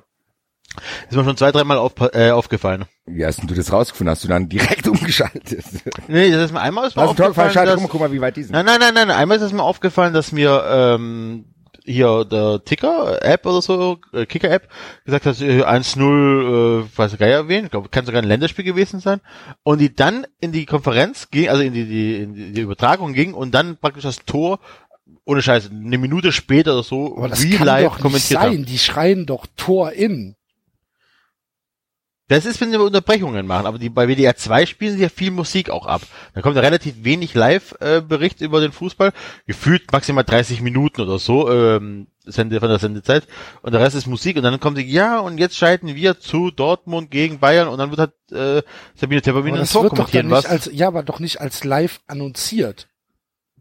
[1.09, 2.85] Ist mir schon zwei, dreimal auf, äh, aufgefallen.
[3.07, 4.13] Wie hast denn du das rausgefunden?
[4.13, 5.65] Hast du dann direkt umgeschaltet?
[6.07, 8.21] Nee, das ist mir einmal ist mir aufgefallen, Schade, dass, guck mal, guck mal, wie
[8.21, 8.53] weit die sind.
[8.53, 11.47] nein, nein, nein, nein, einmal ist es mir aufgefallen, dass mir ähm,
[11.93, 14.69] hier der Ticker-App oder so, äh, Kicker-App,
[15.05, 18.65] gesagt hat, äh, 1-0, äh, weiß gar nicht wen, ich glaube, kann sogar ein Länderspiel
[18.65, 19.21] gewesen sein,
[19.63, 23.35] und die dann in die Konferenz ging, also in die, die, in die, Übertragung ging
[23.35, 24.61] und dann praktisch das Tor,
[25.25, 28.41] ohne Scheiße, eine Minute später oder so, Aber das real kann live doch nicht kommentiert
[28.41, 28.53] sein.
[28.53, 28.65] haben.
[28.67, 30.37] Die schreien doch Tor in.
[32.31, 35.33] Das ist, wenn sie Unterbrechungen machen, aber die, bei WDR 2 spielen sie ja viel
[35.33, 36.03] Musik auch ab.
[36.33, 39.13] Da kommt ja relativ wenig Live-Bericht über den Fußball,
[39.49, 43.27] gefühlt maximal 30 Minuten oder so, ähm, Sende, von der Sendezeit.
[43.63, 46.53] Und der Rest ist Musik und dann kommt die, ja, und jetzt schalten wir zu
[46.53, 48.63] Dortmund gegen Bayern und dann wird halt äh,
[48.95, 50.47] Sabine Tepperwien Aber ein Tor kommentieren, was?
[50.47, 52.87] als, ja, aber doch nicht als live annonciert.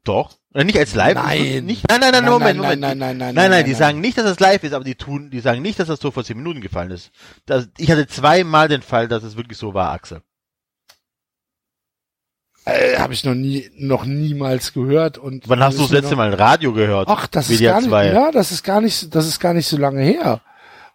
[0.03, 0.37] Doch.
[0.53, 1.15] Äh, nicht als live.
[1.15, 1.65] Nein.
[1.65, 2.81] Nicht, nein, nein, nein, Nein, Moment, nein, Moment.
[2.81, 4.95] nein, nein, nein, nein, nein, die nein, sagen nicht, dass es live ist, aber die
[4.95, 7.11] tun, die sagen nicht, dass das Tor vor 10 Minuten gefallen ist.
[7.45, 10.21] Das, ich hatte zweimal den Fall, dass es wirklich so war, Axel.
[12.65, 15.17] Äh, Habe ich noch nie, noch niemals gehört.
[15.17, 17.07] Und Wann hast du das letzte noch- Mal Radio gehört?
[17.09, 18.07] Ach, das ist gar nicht, 2.
[18.13, 20.41] ja, das ist gar nicht, das ist gar nicht so lange her.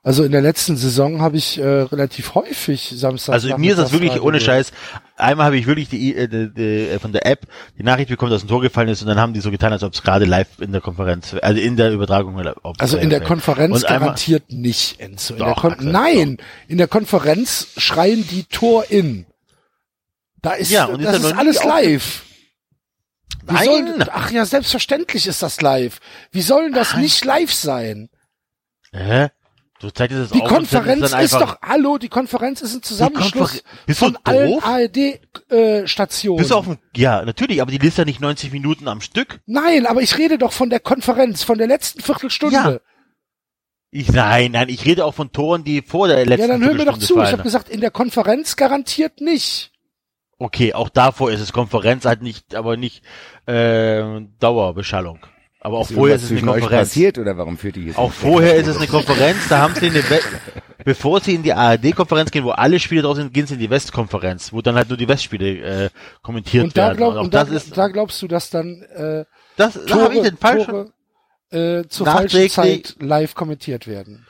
[0.06, 3.32] Also in der letzten Saison habe ich äh, relativ häufig Samstag.
[3.32, 4.38] Also mir ist das wirklich Radio ohne.
[4.38, 4.70] Scheiß.
[5.16, 7.46] Einmal habe ich wirklich die, äh, die, die äh, von der App
[7.78, 9.82] die Nachricht bekommen, dass ein Tor gefallen ist und dann haben die so getan, als
[9.82, 12.38] ob es gerade live in der Konferenz, also in der Übertragung.
[12.78, 15.36] Also in der äh, Konferenz und einmal- garantiert nicht, Enzo.
[15.36, 16.36] Doch, Kon Axel, Nein,
[16.68, 19.24] in der Konferenz schreien die Tor in.
[20.42, 22.22] Da ist, Ja, und ist das ist nie alles live.
[23.46, 23.64] Wie Nein!
[23.64, 25.98] Soll, ach ja, selbstverständlich ist das live.
[26.30, 27.02] Wie soll denn das Nein.
[27.02, 28.10] nicht live sein?
[28.92, 29.28] Hä?
[29.84, 33.62] Du zeigst es Die sendest Konferenz ist einfach, doch, hallo, die Konferenz ist ein Zusammenschluss
[33.92, 34.58] von allen?
[34.62, 36.38] ARD-Stationen.
[36.38, 39.40] Bist du auf dem, ja, natürlich, aber die ist ja nicht 90 Minuten am Stück.
[39.44, 42.54] Nein, aber ich rede doch von der Konferenz, von der letzten Viertelstunde.
[42.56, 42.78] Ja,
[43.90, 46.72] Ich, nein, nein, ich rede auch von Toren, die vor der letzten Ja, dann hör
[46.72, 47.12] mir doch Viertelstunde zu.
[47.12, 47.32] Ich fallen.
[47.32, 49.70] habe gesagt, in der Konferenz garantiert nicht.
[50.38, 53.04] Okay, auch davor ist es Konferenz, halt nicht, aber nicht
[53.44, 55.18] äh, Dauerbeschallung.
[55.64, 56.70] Aber auch Ist vorher ist es eine Konferenz.
[56.90, 57.96] passiert oder warum führt die jetzt?
[57.96, 60.20] Auch vorher ist es eine Konferenz, da haben sie eine We
[60.84, 63.70] bevor sie in die ARD-Konferenz gehen, wo alle Spiele drauf sind, gehen sie in die
[63.70, 66.96] Westkonferenz, wo dann halt nur die Westspiele äh, kommentiert Und da, werden.
[66.98, 69.24] glaub, auch und da, das ist, da glaubst du, dass dann äh,
[69.56, 70.92] das, da habe ich den Fall schon
[71.50, 74.26] Tore äh, zur falschen Nachträglich- Zeit live kommentiert werden?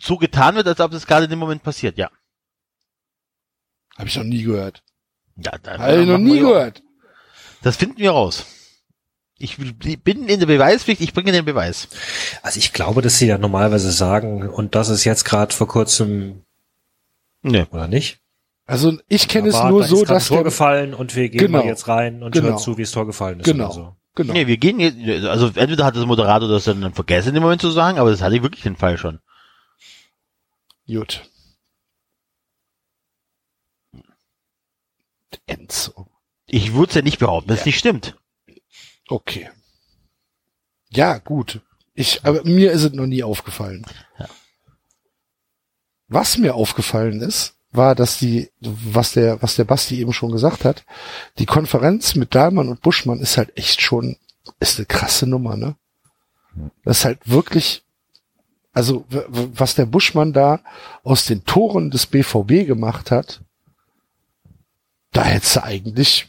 [0.00, 2.10] so getan wird, als ob das gerade in dem Moment passiert, ja.
[3.98, 4.82] Habe ich noch nie gehört.
[5.36, 6.82] Ja, da, Habe ich noch nie gehört.
[7.62, 8.46] Das finden wir raus.
[9.40, 11.88] Ich bin in der Beweispflicht, ich bringe den Beweis.
[12.42, 16.42] Also ich glaube, dass sie ja normalerweise sagen, und das ist jetzt gerade vor kurzem,
[17.42, 17.66] Nee.
[17.70, 18.18] oder nicht?
[18.66, 21.38] Also ich kenne es nur da so, ist dass Tor der, gefallen und wir gehen
[21.38, 21.58] Genau.
[21.58, 22.48] mal jetzt rein und Genau.
[22.48, 23.46] hören zu, wie das Tor gefallen ist.
[23.46, 23.66] Genau.
[23.66, 23.96] Oder so.
[24.16, 24.32] genau.
[24.32, 27.60] Nee, wir gehen jetzt, also entweder hat das Moderator das dann vergessen in dem Moment
[27.60, 29.20] zu sagen, aber das hatte ich wirklich den Fall schon.
[30.88, 31.22] Gut.
[35.46, 36.08] Enzo.
[36.46, 38.16] Ich würde es ja nicht behaupten, dass es nicht stimmt.
[39.08, 39.50] Okay.
[40.90, 41.60] Ja, gut.
[41.94, 43.84] Ich, aber mir ist es noch nie aufgefallen.
[46.08, 50.64] Was mir aufgefallen ist, war, dass die, was der, was der Basti eben schon gesagt
[50.64, 50.84] hat,
[51.38, 54.16] die Konferenz mit Dahlmann und Buschmann ist halt echt schon,
[54.58, 55.76] ist eine krasse Nummer, ne?
[56.84, 57.84] Das ist halt wirklich,
[58.72, 60.60] also was der Buschmann da
[61.04, 63.42] aus den Toren des BVB gemacht hat,
[65.12, 66.28] da hättest du eigentlich,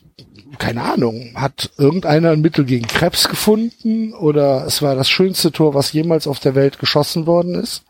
[0.60, 5.74] keine Ahnung, hat irgendeiner ein Mittel gegen Krebs gefunden oder es war das schönste Tor,
[5.74, 7.84] was jemals auf der Welt geschossen worden ist.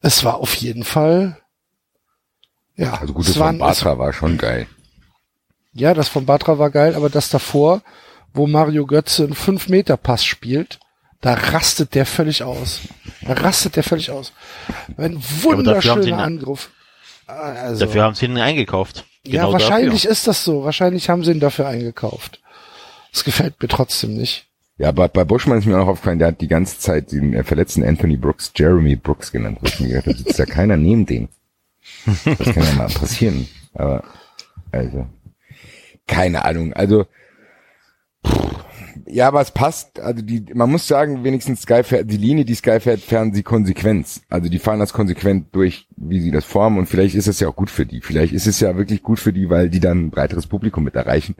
[0.00, 1.36] Es war auf jeden Fall,
[2.76, 4.66] ja, Also gut, das von Batra war schon geil.
[5.74, 7.82] ja, das von Batra war geil, aber das davor,
[8.32, 10.78] wo Mario Götze einen 5-Meter-Pass spielt,
[11.20, 12.80] da rastet der völlig aus.
[13.22, 14.32] Da rastet der völlig aus.
[14.96, 16.70] Ein wunderschöner ihn- Angriff.
[17.26, 19.04] Also, Dafür haben sie ihn eingekauft.
[19.26, 20.10] Ja, Genau wahrscheinlich Dafür.
[20.10, 20.64] ist das so.
[20.64, 22.40] Wahrscheinlich haben sie ihn dafür eingekauft.
[23.12, 24.46] Das gefällt mir trotzdem nicht.
[24.78, 27.44] Ja, aber bei Buschmann ist mir auch aufgefallen, der hat die ganze Zeit den äh,
[27.44, 31.04] verletzten Anthony Brooks Jeremy Brooks genannt, wo ich mir gedacht habe, sitzt da keiner neben
[31.04, 31.28] dem.
[32.24, 33.46] Das kann ja mal passieren.
[33.74, 34.04] Aber,
[34.72, 35.06] also,
[36.06, 36.72] keine Ahnung.
[36.72, 37.04] Also,
[38.26, 38.64] pff,
[39.06, 40.00] ja, aber es passt.
[40.00, 43.42] Also die, man muss sagen, wenigstens Sky fährt, die Linie, die Sky fährt, fahren sie
[43.42, 44.22] Konsequenz.
[44.28, 46.78] Also die fahren das konsequent durch, wie sie das formen.
[46.78, 48.00] Und vielleicht ist es ja auch gut für die.
[48.00, 50.94] Vielleicht ist es ja wirklich gut für die, weil die dann ein breiteres Publikum mit
[50.94, 51.34] erreichen.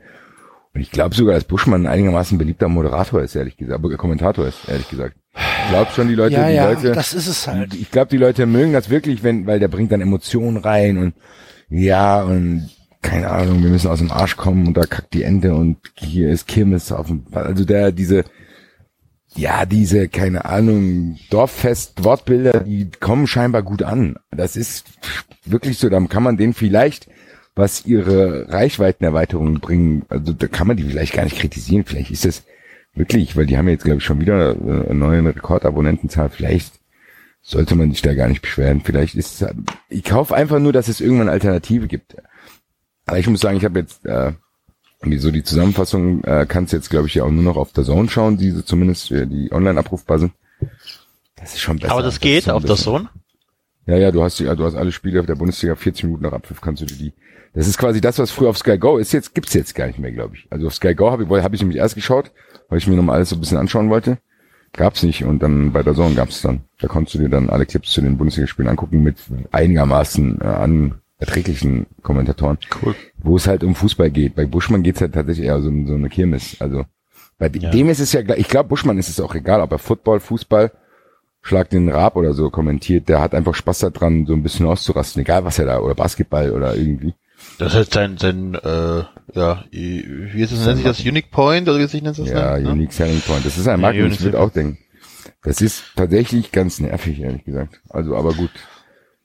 [0.75, 4.47] Und ich glaube sogar, dass Buschmann ein einigermaßen beliebter Moderator ist, ehrlich gesagt, aber Kommentator
[4.47, 5.17] ist, ehrlich gesagt.
[5.35, 7.75] Ich glaube schon, die Leute, ja, die ja, Leute, das ist es halt.
[7.75, 11.15] ich glaube, die Leute mögen das wirklich, wenn, weil der bringt dann Emotionen rein und
[11.69, 12.71] ja und
[13.03, 16.31] keine Ahnung, wir müssen aus dem Arsch kommen und da kackt die Ente und hier
[16.31, 18.25] ist Kirmes auf dem, also der diese,
[19.35, 24.17] ja diese keine Ahnung Dorffest Wortbilder, die kommen scheinbar gut an.
[24.31, 24.87] Das ist
[25.45, 27.09] wirklich so, dann kann man den vielleicht
[27.57, 31.85] was ihre Reichweitenerweiterung bringen, also da kann man die vielleicht gar nicht kritisieren.
[31.85, 32.45] Vielleicht ist es
[32.95, 36.31] wirklich, weil die haben jetzt glaube ich schon wieder äh, eine neue Rekordabonnentenzahl.
[36.31, 36.75] Vielleicht
[37.43, 38.83] sollte man sich da gar nicht beschweren.
[38.83, 39.49] Vielleicht ist es,
[39.89, 42.17] ich kaufe einfach nur, dass es irgendwann Alternative gibt.
[43.11, 44.33] Aber ich muss sagen, ich habe jetzt äh,
[45.19, 47.83] so die Zusammenfassung äh, kannst du jetzt glaube ich ja auch nur noch auf der
[47.83, 50.33] Zone schauen, diese zumindest für die online abrufbar sind.
[51.35, 51.93] Das ist schon besser.
[51.93, 53.09] Aber das geht auf der Sohn.
[53.87, 56.61] ja, ja, du hast die, du hast alle Spiele der Bundesliga 40 Minuten nach Abpfiff
[56.61, 57.13] kannst du dir die.
[57.53, 59.11] Das ist quasi das, was früher auf Sky Go ist.
[59.11, 60.47] Jetzt gibt's jetzt gar nicht mehr, glaube ich.
[60.51, 62.31] Also auf Sky Go habe ich, hab ich nämlich erst geschaut,
[62.69, 64.19] weil ich mir nochmal alles so ein bisschen anschauen wollte.
[64.73, 66.61] Gab's nicht und dann bei der Zone gab's dann.
[66.79, 69.17] Da konntest du dir dann alle Clips zu den Bundesligaspielen angucken mit
[69.51, 72.59] einigermaßen äh, an erträglichen Kommentatoren.
[72.83, 72.95] Cool.
[73.19, 74.35] Wo es halt um Fußball geht.
[74.35, 76.57] Bei Buschmann geht's halt tatsächlich eher so um so eine Kirmes.
[76.61, 76.85] Also
[77.39, 79.79] bei dem ist es ja, gleich- ich glaube, Buschmann ist es auch egal, ob er
[79.79, 80.73] Football, Fußball,
[81.43, 85.23] Schlag den Raab oder so kommentiert, der hat einfach Spaß daran, so ein bisschen auszurasten,
[85.23, 87.15] egal was er da, oder Basketball oder irgendwie.
[87.59, 91.01] Das ist sein, sein, äh, ja, wie ist es, nennt sich das?
[91.01, 92.29] Unique Point, oder wie sich nennt das?
[92.29, 92.71] Ja, ne?
[92.71, 93.47] Unique Selling Point.
[93.47, 94.77] Das ist ein Ja, Markt, Unique ich würde auch denken.
[95.43, 97.81] Das ist tatsächlich ganz nervig, ehrlich gesagt.
[97.89, 98.51] Also, aber gut.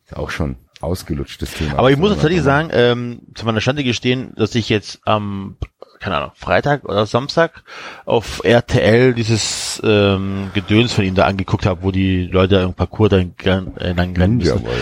[0.05, 0.55] Ist auch schon
[0.85, 1.77] ausgelutschtes Thema.
[1.77, 5.57] Aber ich muss tatsächlich sagen, ähm, zu meiner Schande gestehen, dass ich jetzt am,
[5.99, 7.63] keine Ahnung, Freitag oder Samstag
[8.05, 13.09] auf RTL dieses ähm, Gedöns von ihm da angeguckt habe, wo die Leute im Parcours
[13.09, 14.63] dann, äh, dann rennen müssen.
[14.63, 14.77] Warrior.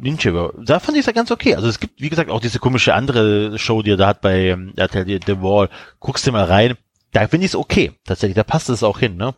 [0.00, 0.64] Ninja Warrior.
[0.64, 1.54] Da fand ich es ja ganz okay.
[1.54, 4.48] Also es gibt, wie gesagt, auch diese komische andere Show, die er da hat bei
[4.48, 5.68] ähm, RTL, The Wall.
[6.00, 6.74] Guckst du mal rein.
[7.12, 7.92] Da finde ich es okay.
[8.04, 9.34] Tatsächlich, da passt es auch hin, ne?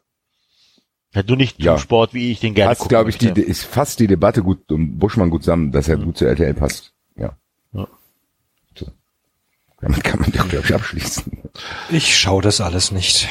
[1.14, 1.74] Ja, du nicht Ja.
[1.76, 4.70] zum Sport, wie ich den gerne Passt, glaube ich, die, ist fast die Debatte gut
[4.70, 6.92] um Buschmann gut zusammen, dass er gut zu RTL passt.
[7.16, 7.36] Ja.
[7.72, 7.86] Ja.
[8.74, 8.86] So.
[9.80, 11.32] Damit kann man doch, glaube ich, abschließen.
[11.90, 13.28] Ich schaue das alles nicht.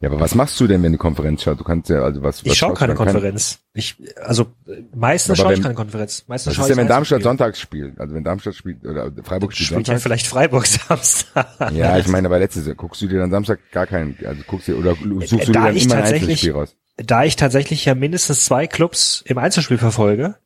[0.00, 1.60] Ja, aber was machst du denn, wenn du Konferenz schaust?
[1.60, 2.94] Du kannst ja, also was, was Ich schaue keine?
[2.94, 3.60] Konferenz.
[3.72, 6.24] Ich, also äh, meistens schaue ich keine Konferenz.
[6.26, 7.30] Meistens Was schaue ist denn, ich wenn Darmstadt Einzelspiel.
[7.30, 8.00] sonntags spielt?
[8.00, 11.46] Also wenn Darmstadt spielt, oder Freiburg spielt Spielt ja vielleicht Freiburg Samstag.
[11.72, 14.68] Ja, ich meine, aber letztes Jahr, guckst du dir dann Samstag gar keinen, also guckst
[14.68, 16.76] du, oder suchst du dir Da dann ich immer ein Einzelspiel raus?
[16.96, 20.36] Da ich tatsächlich ja mindestens zwei Clubs im Einzelspiel verfolge,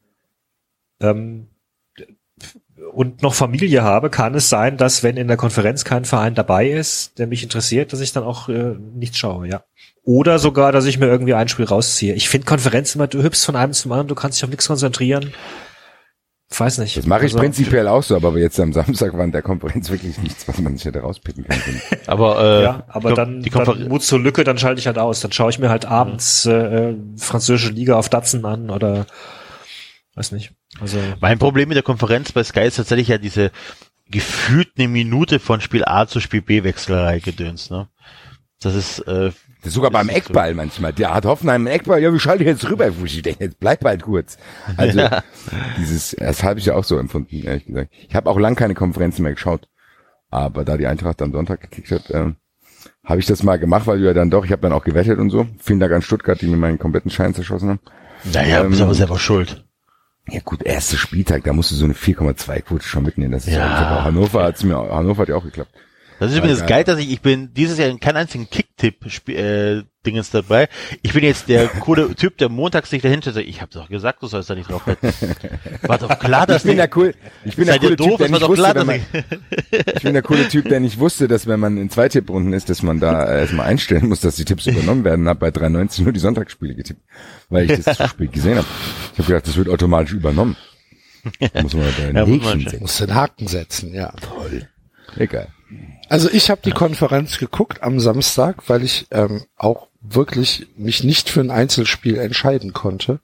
[1.00, 1.48] ähm,
[2.92, 6.68] und noch Familie habe, kann es sein, dass wenn in der Konferenz kein Verein dabei
[6.68, 9.62] ist, der mich interessiert, dass ich dann auch äh, nichts schaue, ja.
[10.04, 12.14] Oder sogar, dass ich mir irgendwie ein Spiel rausziehe.
[12.14, 14.66] Ich finde Konferenz immer, du hüpfst von einem zum anderen, du kannst dich auf nichts
[14.66, 15.32] konzentrieren.
[16.56, 16.96] Weiß nicht.
[16.96, 19.90] Das mache ich Also, prinzipiell auch so, aber jetzt am Samstag war in der Konferenz
[19.90, 21.82] wirklich nichts, was man sich hätte rauspicken können.
[22.06, 24.86] Aber, äh, Ja, aber die- dann, die dann Konfer Mut zur Lücke, dann schalte ich
[24.86, 25.20] halt aus.
[25.20, 26.52] Dann schaue ich mir halt abends äh,
[26.90, 29.06] äh, französische Liga auf Datsen an oder
[30.14, 30.52] weiß nicht.
[30.80, 33.50] Also Mein Problem mit der Konferenz bei Sky ist tatsächlich ja diese
[34.10, 37.88] gefühlt eine Minute von Spiel A zu Spiel B Wechselerei gedöns, ne?
[38.60, 40.92] Das ist, äh, Das ist sogar beim Eckball manchmal.
[40.92, 42.90] Der hat Hoffenheim einen Eckball, ja, wir schalten jetzt rüber.
[43.04, 44.38] Ich denke, jetzt bleib halt kurz.
[44.76, 45.00] Also
[45.78, 47.90] dieses, das habe ich ja auch so empfunden, ehrlich gesagt.
[48.08, 49.68] Ich habe auch lang keine Konferenzen mehr geschaut.
[50.30, 52.36] Aber da die Eintracht am Sonntag gekickt hat, ähm,
[53.04, 55.18] habe ich das mal gemacht, weil du ja dann doch, ich habe dann auch gewettet
[55.18, 55.46] und so.
[55.58, 57.80] Vielen Dank an Stuttgart, die mir meinen kompletten Schein zerschossen haben.
[58.32, 59.64] naja, Ähm, bist aber selber schuld.
[60.30, 63.32] Ja gut, erster Spieltag, da musst du so eine 4,2 Quote schon mitnehmen.
[63.32, 63.60] Das ist Ja.
[63.60, 65.70] ja, ich Hannover hat's mir, Hannover hat ja auch geklappt.
[66.18, 66.68] Das ist War übrigens geil.
[66.68, 70.68] geil, dass ich, ich bin dieses Jahr in keinem einzigen Kicktipp äh, Dingens dabei.
[71.02, 74.22] Ich bin jetzt der coole Typ, der montags sich dahinter sagt, ich hab doch gesagt,
[74.22, 75.12] du sollst da nicht drauf wetten.
[75.82, 77.14] War doch klar, dass Ich bin der cool,
[77.44, 78.08] ich bin der coole doof?
[78.08, 79.00] Typ, der nicht wusste, klar, man,
[79.94, 82.68] ich bin der coole Typ, der nicht wusste, dass wenn man in zwei Tipprunden ist,
[82.68, 85.22] dass man da erstmal einstellen muss, dass die Tipps übernommen werden.
[85.22, 87.02] Und habe bei 3,90 nur die Sonntagsspiele getippt,
[87.48, 88.66] weil ich das zu spät gesehen habe.
[89.12, 90.56] Ich habe gedacht, das wird automatisch übernommen.
[91.52, 92.80] Da muss man da ein Ja, muss man Häkchen setzen.
[92.82, 94.12] Muss den Haken setzen, ja.
[95.18, 95.48] Egal.
[96.08, 101.28] Also ich habe die Konferenz geguckt am Samstag, weil ich ähm, auch wirklich mich nicht
[101.28, 103.20] für ein Einzelspiel entscheiden konnte.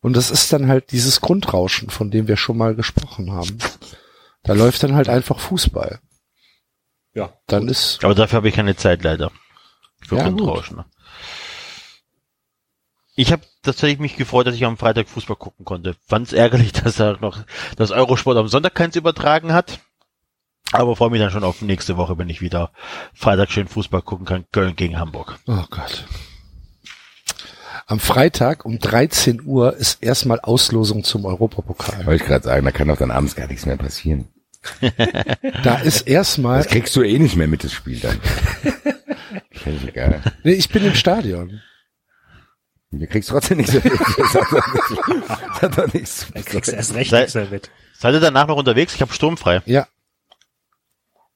[0.00, 3.58] Und das ist dann halt dieses Grundrauschen, von dem wir schon mal gesprochen haben.
[4.42, 6.00] Da läuft dann halt einfach Fußball.
[7.14, 7.32] Ja.
[7.46, 9.30] Dann ist Aber dafür habe ich keine Zeit leider.
[10.00, 10.84] Für Ja, Grundrauschen.
[13.18, 15.96] Ich habe tatsächlich mich gefreut, dass ich am Freitag Fußball gucken konnte.
[16.06, 17.38] Fand's ärgerlich, dass er noch
[17.76, 19.80] das Eurosport am Sonntag keins übertragen hat.
[20.72, 22.70] Aber freue mich dann schon auf nächste Woche, wenn ich wieder
[23.14, 24.44] Freitag schön Fußball gucken kann.
[24.52, 25.38] Köln gegen Hamburg.
[25.46, 26.04] Oh Gott.
[27.86, 32.04] Am Freitag um 13 Uhr ist erstmal Auslosung zum Europapokal.
[32.04, 34.28] Wollte ich gerade sagen, da kann doch dann abends gar nichts mehr passieren.
[35.62, 38.20] Da ist erstmal, Das kriegst du eh nicht mehr mit, das Spiel dann.
[39.52, 40.20] Völlig egal.
[40.42, 41.60] nee, ich bin im Stadion.
[42.90, 43.92] Du kriegst trotzdem nichts mehr mit.
[44.18, 47.46] Das hat doch nichts- das hat doch nichts da kriegst du erst recht nichts mehr
[47.48, 47.70] mit.
[47.96, 48.94] Seid ihr danach noch unterwegs?
[48.94, 49.62] Ich habe sturmfrei.
[49.66, 49.86] Ja.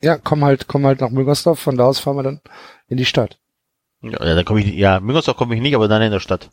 [0.02, 2.40] Ja, komm halt, komm halt nach Müngersdorf, von da aus fahren wir dann
[2.89, 3.39] in die Stadt.
[4.02, 6.51] Ja, dann komme ich, ja, Müngersdorf komme ich nicht, aber dann in der Stadt.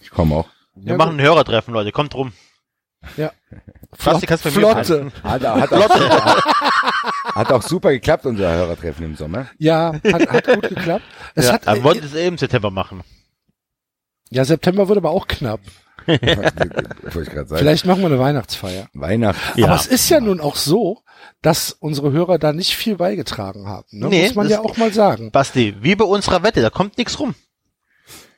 [0.00, 0.48] Ich komme auch.
[0.74, 1.92] Wir Ja, machen ein Hörertreffen, Leute.
[1.92, 2.32] Kommt rum.
[3.16, 3.30] Ja.
[4.04, 5.12] Basti, kannst du bei mir Flotte.
[5.22, 9.46] Hat, hat, auch, hat auch super geklappt, unser Hörertreffen im Sommer.
[9.58, 11.04] Ja, hat, hat gut geklappt.
[11.36, 13.02] Es Ja, hat, wir wollten es eben im September machen.
[14.30, 15.60] ja, September wird aber auch knapp.
[16.06, 18.88] Vielleicht machen wir eine Weihnachtsfeier.
[18.94, 19.62] Weihnachten.
[19.64, 20.98] Aber es ist ja nun auch so,
[21.40, 23.86] dass unsere Hörer da nicht viel beigetragen haben.
[23.90, 24.08] Ne?
[24.08, 25.30] Nee, Muss man ja auch mal sagen.
[25.30, 27.34] Basti, wie bei unserer Wette, da kommt nichts rum.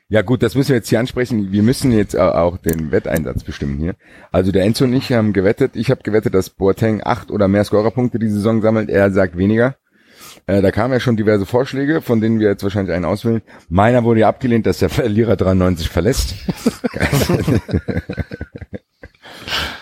[0.07, 1.51] Ja gut, das müssen wir jetzt hier ansprechen.
[1.51, 3.95] Wir müssen jetzt au- auch den Wetteinsatz bestimmen hier.
[4.31, 5.71] Also der Enzo und ich haben gewettet.
[5.75, 8.89] Ich habe gewettet, dass Boateng acht oder mehr Scorerpunkte die Saison sammelt.
[8.89, 9.75] Er sagt weniger.
[10.47, 13.41] Äh, da kamen ja schon diverse Vorschläge, von denen wir jetzt wahrscheinlich einen auswählen.
[13.69, 16.35] Meiner wurde ja abgelehnt, dass der Verlierer 93 verlässt.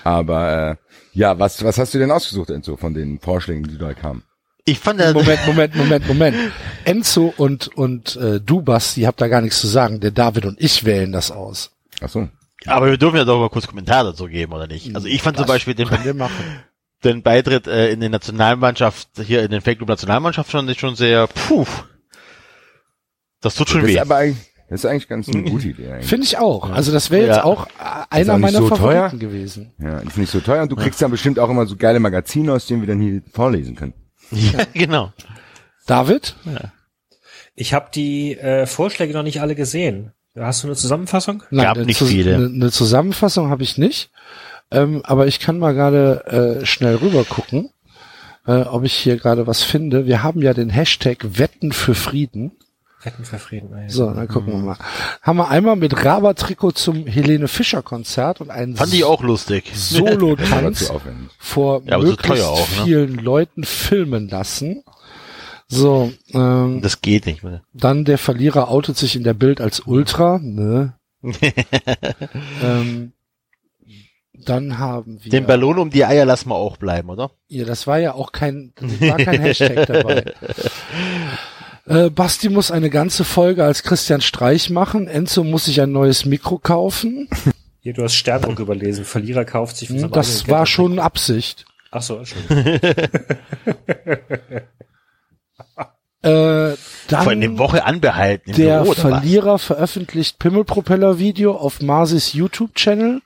[0.04, 0.76] Aber äh,
[1.14, 4.24] ja, was, was hast du denn ausgesucht, Enzo, von den Vorschlägen, die da kamen?
[4.66, 6.38] Ich fand Moment, Moment, Moment, Moment.
[6.86, 10.00] Enzo und, und äh, du, Basti, habt da gar nichts zu sagen.
[10.00, 11.72] Der David und ich wählen das aus.
[12.02, 12.30] Ach so.
[12.66, 14.96] aber wir dürfen ja doch mal kurz Kommentare dazu geben, oder nicht?
[14.96, 16.64] Also ich fand zum Das Beispiel den, können wir machen.
[17.04, 21.66] Den Beitritt äh, in den Nationalmannschaft, hier in den Fanclub Nationalmannschaft schon, schon sehr, puh.
[23.42, 24.00] Das tut schon Das ist weh.
[24.00, 25.92] aber eigentlich, das ist eigentlich ganz eine gute Idee.
[25.92, 26.08] Eigentlich.
[26.08, 26.70] Finde ich auch.
[26.70, 27.44] Also das wäre jetzt Ja.
[27.44, 27.68] auch
[28.10, 29.20] einer auch meiner so Favoriten teuer.
[29.20, 29.74] gewesen.
[29.80, 32.54] Ja, ist nicht so teuer und du kriegst dann bestimmt auch immer so geile Magazine,
[32.54, 33.94] aus denen wir dann hier vorlesen können.
[34.32, 35.12] Ja, genau.
[35.86, 36.36] David?
[37.56, 40.14] Ich habe die äh, Vorschläge noch nicht alle gesehen.
[40.36, 41.44] Hast du eine Zusammenfassung?
[41.52, 42.36] Gab eine nicht Zus- viele.
[42.36, 44.10] Eine, eine Zusammenfassung habe ich nicht.
[44.74, 47.70] Ähm, aber ich kann mal gerade äh, schnell rüber gucken,
[48.48, 50.06] äh, ob ich hier gerade was finde.
[50.06, 52.52] Wir haben ja den Hashtag Wetten für Frieden.
[53.04, 53.70] Wetten für Frieden.
[53.78, 53.90] ja.
[53.90, 54.78] So, dann gucken wir mal.
[55.22, 59.72] Haben wir einmal mit Raber-Trikot zum Helene Fischer Konzert und einen Fand ich auch lustig.
[59.76, 60.92] Solo-Tanz
[61.38, 62.84] vor Ja, möglichst teuer auch, ne?
[62.86, 64.84] vielen Leuten filmen lassen.
[65.68, 67.44] So, ähm, Das geht nicht.
[67.44, 67.62] mehr.
[67.74, 70.40] dann der Verlierer outet sich in der Bild als Ultra.
[70.42, 70.94] Ne?
[72.64, 73.12] ähm,
[74.34, 75.32] dann haben wir.
[75.32, 77.32] Den Ballon um die Eier lassen wir auch bleiben, oder?
[77.48, 80.26] Ja, das war ja auch kein, das war kein Hashtag dabei.
[81.86, 85.10] Äh, Basti muss eine ganze Folge als Christian Streich machen.
[85.10, 87.28] Enzo muss sich ein neues Mikro kaufen.
[87.82, 89.04] Hier, du hast Sternburg überlesen.
[89.04, 91.66] Verlierer kauft sich Hm, Das war schon Absicht.
[91.92, 92.80] Ach so, Entschuldigung.
[96.24, 96.78] Äh,
[97.10, 99.12] Vor eine dann Woche anbehalten der Büro, oder was?
[99.20, 103.22] Verlierer veröffentlicht Pimmelpropeller-Video auf Marsis YouTube-Channel,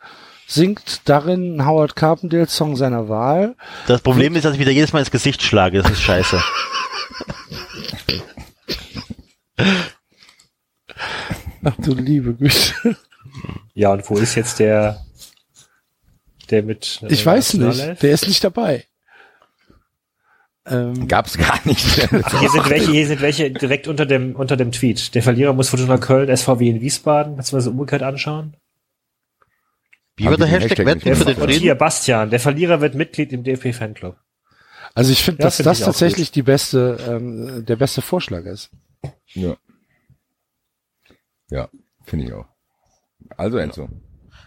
[0.47, 3.55] singt darin Howard Carpendale Song seiner Wahl.
[3.85, 5.81] Das Problem ist, dass ich wieder jedes Mal ins Gesicht schlage.
[5.81, 6.41] Das ist scheiße.
[11.63, 12.95] Ach du liebe Güte.
[13.73, 15.05] Ja, und wo ist jetzt der,
[16.49, 18.85] der mit, äh, Ich weiß nicht, der ist nicht dabei.
[20.65, 21.79] Ähm, Gab's gar nicht.
[22.39, 25.15] Hier sind welche, hier sind welche direkt unter dem, unter dem Tweet.
[25.15, 27.35] Der Verlierer muss Fortuna Köln, SVW in Wiesbaden.
[27.35, 28.55] Kannst du mal so umgekehrt anschauen?
[30.17, 31.61] Wie wird der Hashtag Hashtag Wetten für den Und Frieden?
[31.61, 32.29] hier, Bastian.
[32.29, 34.15] Der Verlierer wird Mitglied im DFB-Fanclub.
[34.95, 38.69] also ich finde, Ja, dass find das tatsächlich die beste, ähm, der beste Vorschlag ist.
[39.33, 39.55] ja.
[41.49, 41.69] Ja,
[42.03, 42.45] finde ich auch.
[43.37, 43.97] Also Enzo, füll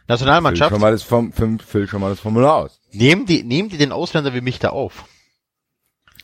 [0.08, 0.70] Nationalmannschaft.
[0.72, 2.80] schon mal das, Form, füll, füll schon mal das Formular aus.
[2.92, 5.04] Nehmen die, nehmen die den Ausländer wie mich da auf?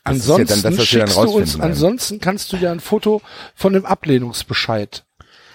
[0.04, 3.22] Das ist ja Ansonsten dann schickst du uns, ansonsten kannst du ja ein Foto
[3.54, 5.04] von dem Ablehnungsbescheid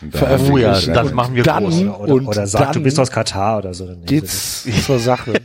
[0.01, 0.53] Und dann- veröffentlichen.
[0.53, 1.81] Oh ja, dann- das machen wir dann, groß.
[1.81, 3.85] Oder, oder, und oder sag, dann du bist aus Katar oder so.
[3.87, 5.33] Dann geht's zur Sache.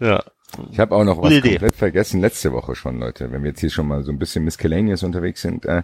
[0.00, 0.22] Ja.
[0.70, 1.50] Ich habe auch noch was Idee.
[1.50, 3.30] komplett vergessen letzte Woche schon, Leute.
[3.32, 5.66] Wenn wir jetzt hier schon mal so ein bisschen miscellaneous unterwegs sind.
[5.66, 5.82] Äh,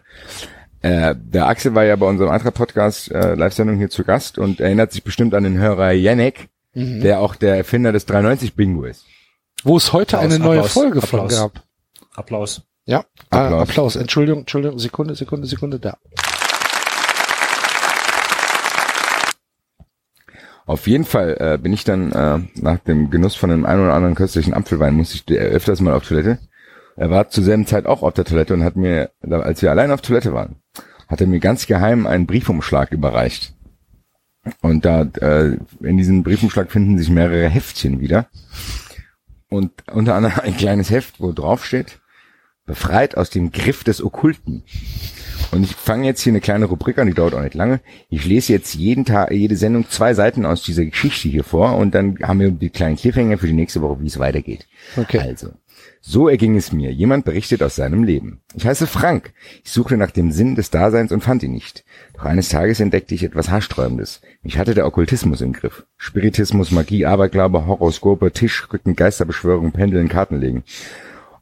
[0.83, 4.61] äh, der Axel war ja bei unserem anderen Podcast äh, Live-Sendung hier zu Gast und
[4.61, 7.01] erinnert sich bestimmt an den Hörer Yannick, Mhm.
[7.03, 9.05] der auch der Erfinder des 390 Bingo ist.
[9.65, 11.39] Wo es heute Applaus, eine neue Applaus, Folge von Applaus.
[11.41, 11.63] gab.
[12.15, 12.63] Applaus.
[12.87, 13.07] Ja, Applaus.
[13.31, 13.69] Applaus.
[13.69, 13.97] Applaus.
[13.97, 15.97] Entschuldigung, Entschuldigung, Sekunde, Sekunde, Sekunde, da.
[20.67, 23.95] Auf jeden Fall äh, bin ich dann äh, nach dem Genuss von dem einen oder
[23.95, 26.39] anderen köstlichen Apfelwein, musste ich äh, öfters mal auf Toilette.
[26.97, 29.91] Er war zur selben Zeit auch auf der Toilette und hat mir, als wir allein
[29.91, 30.57] auf Toilette waren,
[31.09, 33.55] hat er mir ganz geheim einen Briefumschlag überreicht.
[34.61, 38.29] Und da äh, in diesem Briefumschlag finden sich mehrere Heftchen wieder.
[39.51, 42.01] Und unter anderem ein kleines Heft, wo drauf steht,
[42.67, 44.63] befreit aus dem Griff des Okkulten.
[45.51, 47.81] Und ich fange jetzt hier eine kleine Rubrik an, die dauert auch nicht lange.
[48.09, 51.95] Ich lese jetzt jeden Tag, jede Sendung zwei Seiten aus dieser Geschichte hier vor und
[51.95, 54.67] dann haben wir die kleinen Cliffhanger für die nächste Woche, wie es weitergeht.
[54.97, 55.21] Okay.
[55.21, 55.51] Also,
[56.01, 56.93] so erging es mir.
[56.93, 58.41] Jemand berichtet aus seinem Leben.
[58.55, 59.33] Ich heiße Frank.
[59.65, 61.85] Ich suchte nach dem Sinn des Daseins und fand ihn nicht.
[62.15, 64.21] Doch eines Tages entdeckte ich etwas Haarsträubendes.
[64.43, 65.87] Mich hatte der Okkultismus im Griff.
[65.97, 70.65] Spiritismus, Magie, Aberglaube, Horoskope, Tischrücken, Geisterbeschwörung, Pendeln, Kartenlegen.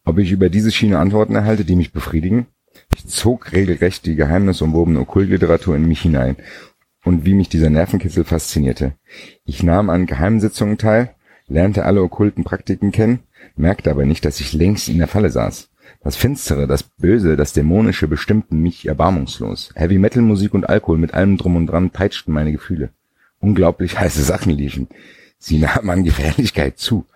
[0.05, 2.47] Ob ich über diese Schiene Antworten erhalte, die mich befriedigen?
[2.95, 6.37] Ich zog regelrecht die geheimnisumwobene Okkultliteratur in mich hinein
[7.05, 8.95] und wie mich dieser Nervenkitzel faszinierte.
[9.45, 11.15] Ich nahm an Geheimsitzungen teil,
[11.47, 13.21] lernte alle okkulten Praktiken kennen,
[13.57, 15.71] merkte aber nicht, dass ich längst in der Falle saß.
[16.03, 19.71] Das Finstere, das Böse, das Dämonische bestimmten mich erbarmungslos.
[19.75, 22.91] Heavy Metal Musik und Alkohol mit allem drum und dran peitschten meine Gefühle.
[23.39, 24.89] Unglaublich heiße Sachen liefen.
[25.39, 27.07] Sie nahmen an Gefährlichkeit zu.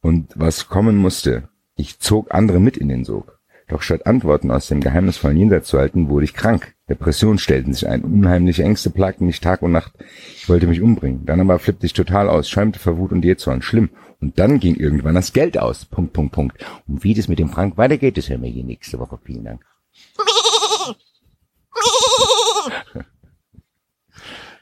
[0.00, 3.38] Und was kommen musste, ich zog andere mit in den Sog.
[3.68, 6.74] Doch statt Antworten aus dem geheimnisvollen Jenseits zu halten, wurde ich krank.
[6.88, 9.92] Depressionen stellten sich ein, unheimliche Ängste plagten mich Tag und Nacht.
[10.36, 11.24] Ich wollte mich umbringen.
[11.24, 13.62] Dann aber flippte ich total aus, schäumte vor Wut und Jähzorn.
[13.62, 13.88] Schlimm.
[14.20, 15.86] Und dann ging irgendwann das Geld aus.
[15.86, 16.64] Punkt, Punkt, Punkt.
[16.86, 19.18] Und wie das mit dem Frank weitergeht, das hören wir hier nächste Woche.
[19.24, 19.64] Vielen Dank.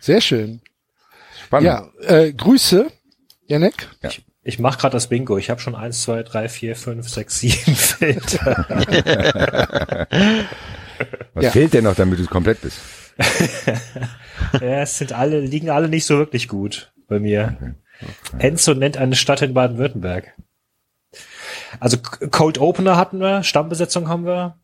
[0.00, 0.60] Sehr schön.
[1.44, 1.66] Spannend.
[1.66, 2.90] Ja, äh, Grüße,
[3.46, 3.88] Janek.
[4.02, 5.38] Ich, ich mache gerade das Bingo.
[5.38, 8.66] Ich habe schon eins, zwei, drei, vier, fünf, sechs, sieben Filter.
[11.34, 11.50] Was Ja.
[11.50, 12.78] fehlt denn noch, damit du komplett bist?
[14.60, 17.76] ja, es sind alle, liegen alle nicht so wirklich gut bei mir.
[18.38, 20.32] Enzo nennt eine Stadt in Baden-Württemberg.
[21.80, 24.58] Also Cold Opener hatten wir, Stammbesetzung haben wir,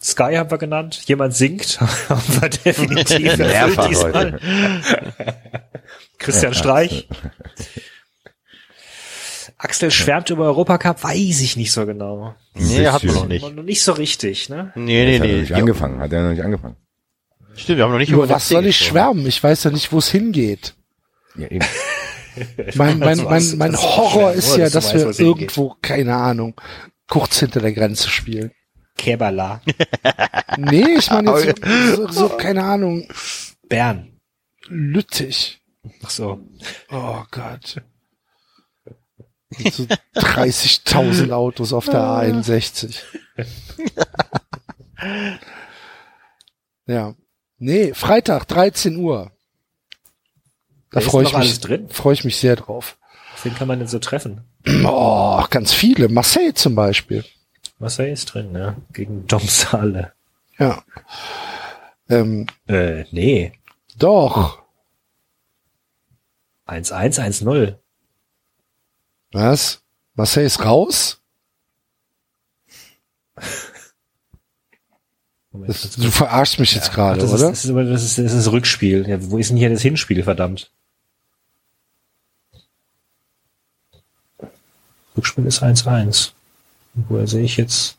[0.00, 4.40] Sky haben wir genannt, jemand singt, haben wir definitiv erfüllt Mehrfach diesmal.
[6.18, 7.08] Christian Streich.
[9.58, 12.34] Axel schwärmt über Europacup, weiß ich nicht so genau.
[12.54, 13.56] Nee, hat man noch nicht.
[13.56, 14.72] Noch nicht so richtig, ne?
[14.76, 15.40] Nee, nee, Hat er noch nee.
[15.40, 16.00] nicht angefangen.
[16.00, 16.76] Hat er noch nicht angefangen.
[17.56, 19.26] Stimmt, wir haben noch nicht Über das was soll ich schwärmen?
[19.26, 20.74] Ich weiß ja nicht, wo es hingeht.
[21.36, 21.66] Ja, eben.
[22.76, 23.56] Mein, mein, Das mein, war's.
[23.56, 26.54] mein ist Horror ist ja, Dass wir irgendwo, keine Ahnung,
[27.08, 28.52] kurz hinter der Grenze spielen.
[28.96, 29.60] Kerbala.
[30.56, 33.08] Nee, ich meine jetzt so, so, so, keine Ahnung,
[33.68, 34.18] Bern.
[34.68, 35.60] Lüttich.
[36.04, 36.40] Ach so.
[36.90, 37.80] Oh Gott.
[39.56, 39.84] Mit so
[40.14, 43.00] 30.000 Autos auf der A61.
[46.86, 47.14] Ja.
[47.58, 49.32] Nee, Freitag, 13 Uhr.
[50.90, 51.60] Da ist freue ich mich,
[51.90, 52.96] freue ich mich sehr drauf.
[53.42, 54.42] Wen kann man denn so treffen?
[54.84, 56.08] Oh, ganz viele.
[56.08, 57.24] Marseille zum Beispiel.
[57.78, 58.76] Marseille ist drin, ja.
[58.92, 60.12] Gegen Domsale.
[60.58, 60.82] Ja.
[62.10, 63.52] Ähm, Äh, nee.
[63.96, 64.60] doch.
[66.66, 67.76] 1-1, 1-0.
[69.32, 69.82] Was?
[70.14, 71.20] Marseille ist raus?
[75.50, 77.50] Moment, Das, du verarschst mich jetzt Ach, gerade, das, oder?
[77.50, 79.08] Ist, das, ist, das, ist, das ist Rückspiel.
[79.08, 80.70] Ja, wo ist denn hier das Hinspiel, verdammt?
[85.16, 86.32] Rückspiel ist 1-1.
[86.94, 87.96] Und Woher sehe ich jetzt?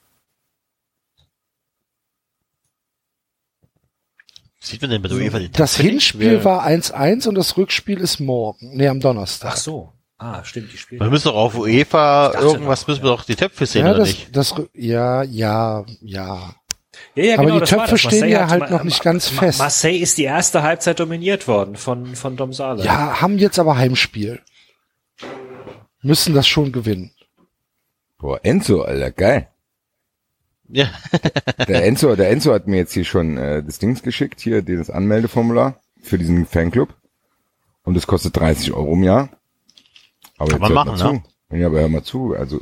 [4.62, 5.78] Sieht man denn bei der UEFA die das?
[5.78, 8.76] Hinspiel war 1-1 und das Rückspiel ist morgen.
[8.76, 9.54] Nee, am Donnerstag.
[9.54, 9.94] Ach so.
[10.22, 11.00] Ah, stimmt, die spielen.
[11.02, 14.00] Wir müssen doch auf UEFA irgendwas, noch, müssen wir doch die Töpfe sehen, Ja, oder
[14.00, 14.36] das, nicht?
[14.36, 16.56] das, ja, ja, ja.
[17.16, 19.60] Ja, ja, Aber die das war Töpfe stehen ja halt noch nicht ganz Ma- fest.
[19.60, 22.84] Marseille ist die erste Halbzeit dominiert worden von, von Dom Sala.
[22.84, 24.42] Ja, haben jetzt aber Heimspiel.
[26.02, 27.12] Müssen das schon gewinnen.
[28.18, 29.48] Boah, Enzo, Alter, geil.
[30.68, 30.90] Ja.
[31.68, 34.90] Der Enzo, der Enzo hat mir jetzt hier schon äh, das Dings geschickt, hier dieses
[34.90, 36.94] Anmeldeformular für diesen Fanclub.
[37.84, 39.30] Und das kostet 30 Euro im Jahr.
[40.40, 41.56] Aber Kann jetzt man machen, mal zu.
[41.56, 42.36] Ja, aber hör mal zu.
[42.36, 42.62] Also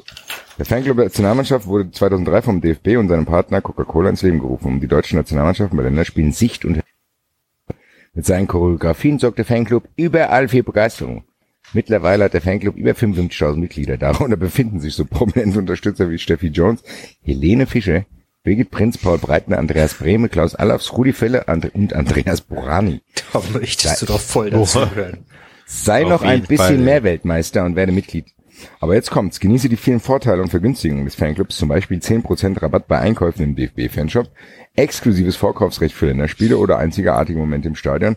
[0.57, 4.67] der Fanclub der Nationalmannschaft wurde 2003 vom DFB und seinem Partner Coca-Cola ins Leben gerufen,
[4.67, 6.81] um die deutschen Nationalmannschaften bei Länderspielen Sicht und
[8.13, 11.23] mit seinen Choreografien sorgt der Fanclub überall für Begeisterung.
[11.73, 13.97] Mittlerweile hat der Fanclub über 55.000 Mitglieder.
[13.97, 16.81] Darunter befinden sich so prominente Unterstützer wie Steffi Jones,
[17.21, 18.05] Helene Fischer,
[18.43, 23.01] Birgit Prinz, Paul Breitner, Andreas Brehme, Klaus Allafs, Rudi Felle und Andreas Borani.
[23.33, 25.25] Da möchtest du doch voll dazu hören.
[25.67, 26.77] Sei Auf noch ein bisschen Fall.
[26.77, 28.25] mehr Weltmeister und werde Mitglied.
[28.79, 29.39] Aber jetzt kommt's.
[29.39, 33.55] Genieße die vielen Vorteile und Vergünstigungen des Fanclubs, zum Beispiel 10% Rabatt bei Einkäufen im
[33.55, 34.29] DFB-Fanshop,
[34.75, 38.15] exklusives Vorkaufsrecht für Länderspiele oder einzigartige Momente im Stadion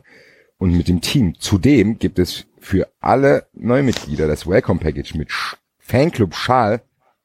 [0.58, 1.34] und mit dem Team.
[1.38, 6.82] Zudem gibt es für alle Neumitglieder das Welcome Package mit Sch Fanclub Schal,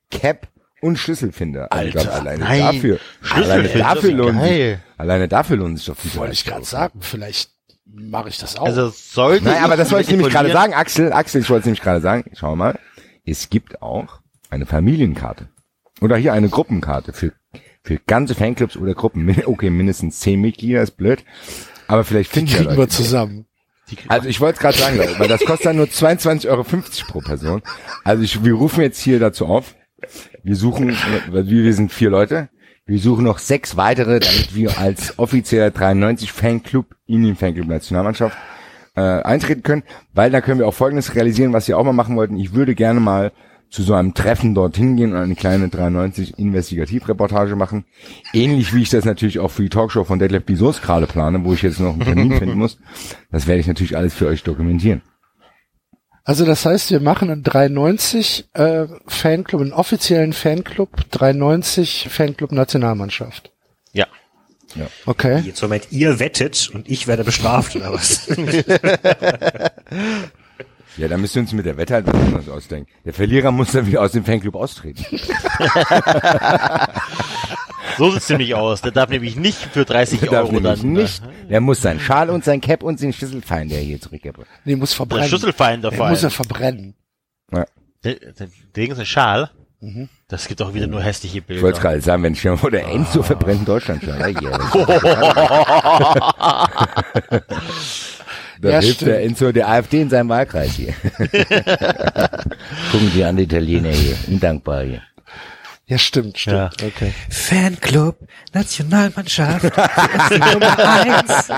[0.09, 0.47] Cap
[0.81, 1.71] und Schlüsselfinder.
[1.71, 2.59] Also Alter, glaub, alleine nein.
[2.61, 2.99] dafür,
[3.31, 4.41] alleine dafür lohnt
[4.97, 6.15] alleine dafür lohnt sich doch viel.
[6.15, 7.54] Wollte ich gerade sagen, vielleicht
[7.85, 8.65] mache ich das auch.
[8.65, 11.65] Also sollte Nein, aber das wollte ich nämlich gerade sagen, Axel, Axel, ich wollte es
[11.65, 12.25] nämlich gerade sagen.
[12.33, 12.79] Schau mal,
[13.25, 15.49] es gibt auch eine Familienkarte.
[16.01, 17.31] Oder hier eine Gruppenkarte für,
[17.83, 19.33] für ganze Fanclubs oder Gruppen.
[19.45, 21.23] Okay, mindestens zehn Mitglieder ist blöd.
[21.87, 22.91] Aber vielleicht finden ja kriegen wir Leute.
[22.91, 23.45] zusammen.
[24.07, 26.63] Also ich wollte es gerade sagen, Leute, weil das kostet dann nur 22,50 Euro
[27.07, 27.61] pro Person.
[28.03, 29.75] Also ich, wir rufen jetzt hier dazu auf.
[30.43, 30.95] Wir suchen,
[31.31, 32.49] wir sind vier Leute.
[32.87, 38.37] Wir suchen noch sechs weitere, damit wir als offizieller 93 Fanclub in den Fanclub Nationalmannschaft
[38.95, 39.81] äh, eintreten können,
[40.13, 42.37] weil da können wir auch Folgendes realisieren, was wir auch mal machen wollten.
[42.37, 43.31] Ich würde gerne mal
[43.71, 47.85] zu so einem Treffen dorthin gehen und eine kleine 93 Investigativreportage machen.
[48.33, 51.53] Ähnlich wie ich das natürlich auch für die Talkshow von Detlef Bizos gerade plane, wo
[51.53, 52.77] ich jetzt noch einen Termin finden muss.
[53.31, 55.01] Das werde ich natürlich alles für euch dokumentieren.
[56.25, 63.51] Also das heißt, wir machen einen 390 äh, Fanclub, einen offiziellen Fanclub, 390 Fanclub Nationalmannschaft.
[64.75, 64.87] Ja.
[65.05, 65.39] Okay.
[65.45, 68.27] Jetzt Moment, ihr wettet und ich werde bestraft oder was?
[70.97, 72.89] Ja, da müssen wir uns mit der Wette halt was ausdenken.
[73.03, 75.03] Der Verlierer muss dann wieder aus dem Fanclub austreten.
[77.97, 78.81] So sieht's nämlich aus.
[78.81, 81.23] Der darf nämlich nicht für 30 Der darf Euro nämlich dann nicht.
[81.23, 84.43] Äh, Der muss sein Schal und sein Cap und den Schlüsselfein, der hier zurückgebe.
[84.65, 85.81] Nee, muss der verbrennen.
[85.81, 86.95] Der vor muss er verbrennen.
[87.51, 87.65] Ja.
[88.03, 89.49] Der, der, der ist ein Schal.
[90.27, 91.79] Das gibt auch wieder nur hässliche Ich wollte Bilder.
[91.79, 94.17] gerade sagen, wenn ich mir vor der Enzo verbrennt in Deutschland schon.
[94.17, 94.59] Ja, yeah.
[98.61, 99.11] Da Ja, hilft stimmt.
[99.11, 100.93] der Enzo der AfD in seinem Wahlkreis hier.
[102.91, 104.15] Gucken Sie an die Italiener hier.
[104.27, 105.01] Undankbar hier.
[105.87, 106.81] Ja, stimmt, stimmt.
[106.81, 106.87] Ja.
[106.87, 107.13] Okay.
[107.29, 108.17] Fanclub,
[108.53, 109.63] Nationalmannschaft,
[110.31, 111.51] Nummer eins.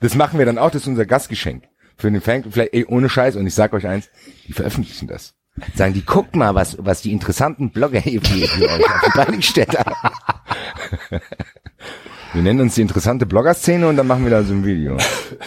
[0.00, 1.64] Das machen wir dann auch, das ist unser Gastgeschenk.
[1.96, 3.36] Für den Fanclub, vielleicht ey, ohne Scheiß.
[3.36, 4.08] Und ich sag euch eins,
[4.48, 5.34] die veröffentlichen das.
[5.74, 9.36] Sagen die, guckt mal, was, was die interessanten Blogger hier für, euch auf die Beine
[9.36, 9.94] gestellt haben.
[12.32, 14.96] Wir nennen uns die interessante Blogger-Szene und dann machen wir da so ein Video.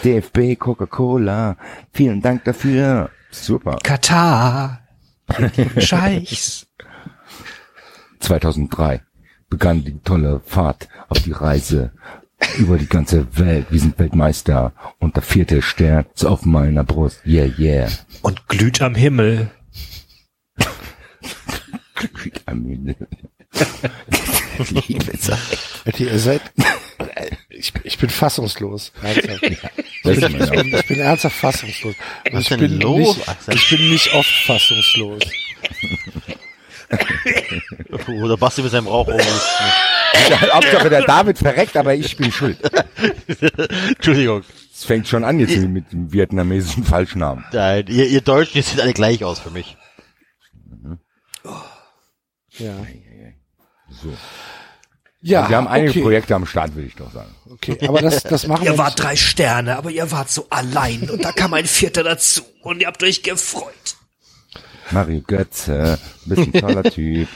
[0.02, 1.58] DFB, Coca-Cola,
[1.92, 3.10] vielen Dank dafür.
[3.30, 3.76] Super.
[3.82, 4.87] Katar,
[5.78, 6.66] Scheichs.
[8.20, 9.02] 2003
[9.48, 11.92] begann die tolle Fahrt auf die Reise
[12.58, 13.66] über die ganze Welt.
[13.70, 17.20] Wir sind Weltmeister und der vierte Stern ist auf meiner Brust.
[17.26, 17.88] Yeah, yeah.
[18.22, 19.50] Und glüht am Himmel.
[24.70, 25.12] Liebe.
[25.84, 26.42] Alter, ihr seid,
[27.48, 28.92] ich, ich bin fassungslos.
[29.02, 29.42] Ernsthaft.
[29.42, 29.64] Ist
[30.04, 31.94] Ich bin, ich bin ernsthaft fassungslos.
[32.32, 35.22] Was ich denn bin los, nicht, ich bin nicht oft fassungslos.
[38.22, 39.08] Oder Basti mit seinem Rauch.
[40.52, 42.58] Hauptsache der David verreckt, aber ich bin schuld.
[43.88, 44.42] Entschuldigung.
[44.72, 47.44] Es fängt schon an jetzt mit dem vietnamesischen Falschnamen.
[47.52, 49.76] Nein, ihr, ihr Deutschen, ihr seht alle gleich aus für mich.
[52.58, 52.74] Ja.
[54.02, 54.12] So.
[55.20, 56.02] Ja, wir haben einige okay.
[56.02, 57.34] Projekte am Start, würde ich doch sagen.
[57.50, 61.10] Okay, aber das, das machen wir Ihr wart drei Sterne, aber ihr wart so allein
[61.10, 63.96] und da kam ein Vierter dazu und ihr habt euch gefreut.
[64.90, 67.28] Mario Götze, bist ein toller Typ.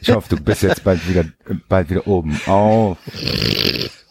[0.00, 1.24] Ich hoffe, du bist jetzt bald wieder,
[1.68, 2.98] bald wieder oben auf.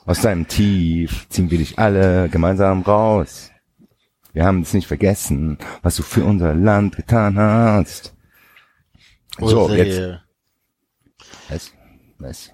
[0.06, 3.52] Aus deinem Tief ziehen wir dich alle gemeinsam raus.
[4.34, 8.14] Wir haben es nicht vergessen, was du für unser Land getan hast.
[9.40, 10.25] So, jetzt.
[11.50, 11.72] Äh, Was?
[12.20, 12.52] Was?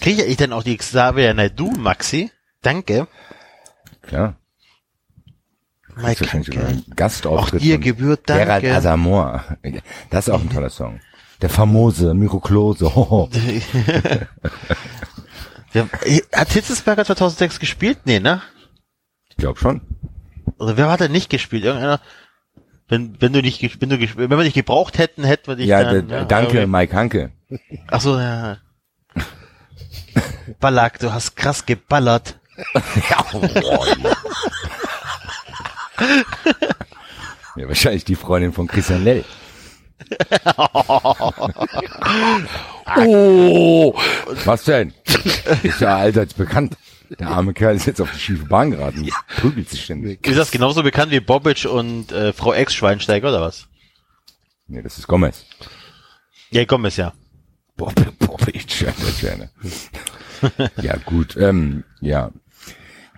[0.00, 2.30] Kriege ich denn auch die Xavier Naidu, Maxi?
[2.62, 3.06] Danke.
[4.02, 4.36] Klar.
[5.96, 6.26] Mike
[6.96, 7.60] Gastauftritt.
[7.60, 8.74] Auch dir gebührt Gerald Danke.
[8.74, 9.44] Asamoah.
[10.10, 11.00] Das ist auch ein toller Song.
[11.42, 12.94] Der famose Miroklose.
[12.94, 13.28] Hoho.
[15.74, 15.88] Ja,
[16.34, 17.98] hat Hitzesberger 2006 gespielt?
[18.04, 18.42] Nee, ne?
[19.30, 19.80] Ich glaube schon.
[20.58, 21.64] Oder wer hat er nicht gespielt?
[21.64, 22.00] Irgendeiner?
[22.88, 25.82] Wenn, wenn du nicht, wenn du, wenn wir dich gebraucht hätten, hätten wir dich Ja,
[25.82, 27.32] dann, der, danke, irgendwie- Mike Hanke.
[27.88, 28.58] Ach so, ja.
[30.60, 32.38] Ballack, du hast krass geballert.
[37.56, 39.24] Ja, wahrscheinlich die Freundin von Christian Lell.
[42.96, 43.94] Oh,
[44.44, 44.92] Was denn?
[45.62, 46.76] Ist ja allseits bekannt.
[47.18, 49.08] Der arme Kerl ist jetzt auf die schiefe Bahn geraten.
[49.36, 50.26] Prügelt sich ständig.
[50.26, 53.66] Ist das genauso bekannt wie Bobic und äh, Frau Ex-Schweinsteiger oder was?
[54.66, 55.44] Nee, das ist Gomez.
[56.50, 57.12] Ja, komm es ja.
[57.82, 59.50] Bob, Bob, ich schwöre, ich schwöre.
[60.80, 62.30] Ja, gut, ähm, ja.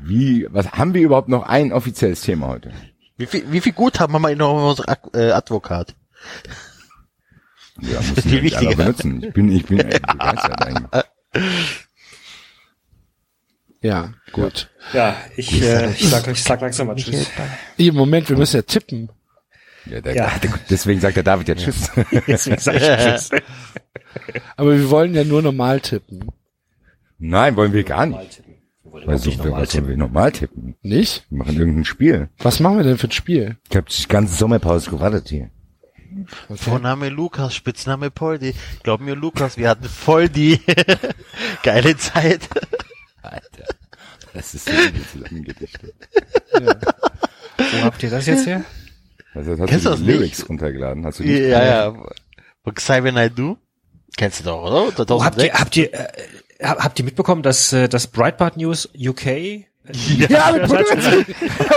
[0.00, 2.72] Wie, was, haben wir überhaupt noch ein offizielles Thema heute?
[3.18, 5.94] Wie viel, wie viel Guthaben haben wir in unserem äh, Advokat?
[7.78, 8.84] Ja, muss ist ich viel nicht alle wichtiger.
[8.84, 9.22] benutzen.
[9.22, 11.04] Ich bin, ich bin echt begeistert eigentlich.
[13.82, 14.70] ja, gut.
[14.94, 17.28] Ja, ich, äh, ich, sag, ich sag langsam mal Tschüss.
[17.76, 19.10] Im Moment, wir müssen ja tippen.
[19.86, 20.38] Ja, der, Ja.
[20.42, 21.90] Der, deswegen sagt der David ja Tschüss.
[22.26, 23.30] Deswegen sag ich Tschüss.
[24.56, 26.30] Aber wir wollen ja nur normal tippen.
[27.18, 28.42] Nein, wollen wir gar nicht.
[29.06, 30.76] Also, nicht wir, normal was sollen wir normal tippen?
[30.82, 31.26] Nicht?
[31.30, 32.28] Wir machen irgendein Spiel.
[32.38, 33.56] Was machen wir denn für ein Spiel?
[33.68, 35.50] Ich habe die ganze Sommerpause gewartet hier.
[36.54, 38.54] Vorname Lukas, Spitzname Poldi.
[38.84, 40.60] Glaub mir, Lukas, wir hatten voll die
[41.64, 42.48] geile Zeit.
[43.22, 43.64] Alter.
[44.32, 44.72] Das ist so
[45.12, 45.94] zusammengedichtet.
[46.52, 48.64] Wo habt ihr das jetzt her?
[49.34, 50.08] Also, hast Kennst du das nicht?
[50.08, 51.04] Lyrics runtergeladen?
[51.04, 51.32] Hast du die?
[51.38, 51.94] Ja, ja.
[52.62, 53.56] Von Xavier Naidoo.
[54.16, 54.92] Kennst du doch, oder?
[55.14, 55.60] Oh, habt ihr, 2006?
[55.60, 56.06] habt ihr, äh,
[56.64, 59.66] hab- habt ihr mitbekommen, dass, äh, dass Breitbart News UK
[60.28, 60.70] Ja, mit auf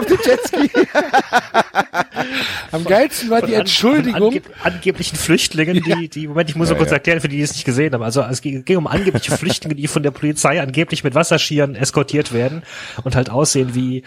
[0.05, 0.69] dem Jetski.
[2.71, 4.27] Am geilsten war die An- Entschuldigung.
[4.27, 6.97] Angeb angeblichen Flüchtlingen, die, die, Moment, ich muss Ja, noch kurz ja.
[6.97, 8.03] erklären, für die, die es nicht gesehen haben.
[8.03, 12.33] Also es ging, ging um angebliche Flüchtlinge, die von der Polizei angeblich mit Wasserskiern eskortiert
[12.33, 12.63] werden
[13.03, 14.03] und halt aussehen wie,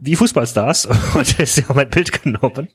[0.00, 0.86] wie Fußballstars.
[1.14, 2.68] Und sie haben ein Bild genommen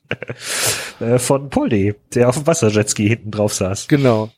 [1.00, 4.30] äh, von Poldi, der auf dem Wasserjetski hinten drauf saß, Genau.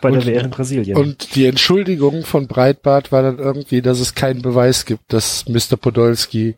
[0.00, 0.96] bei der Und- WM in Brasilien.
[0.96, 5.76] Und die Entschuldigung von Breitbart war dann irgendwie, dass es keinen Beweis gibt, dass Mr.
[5.76, 6.56] Podolski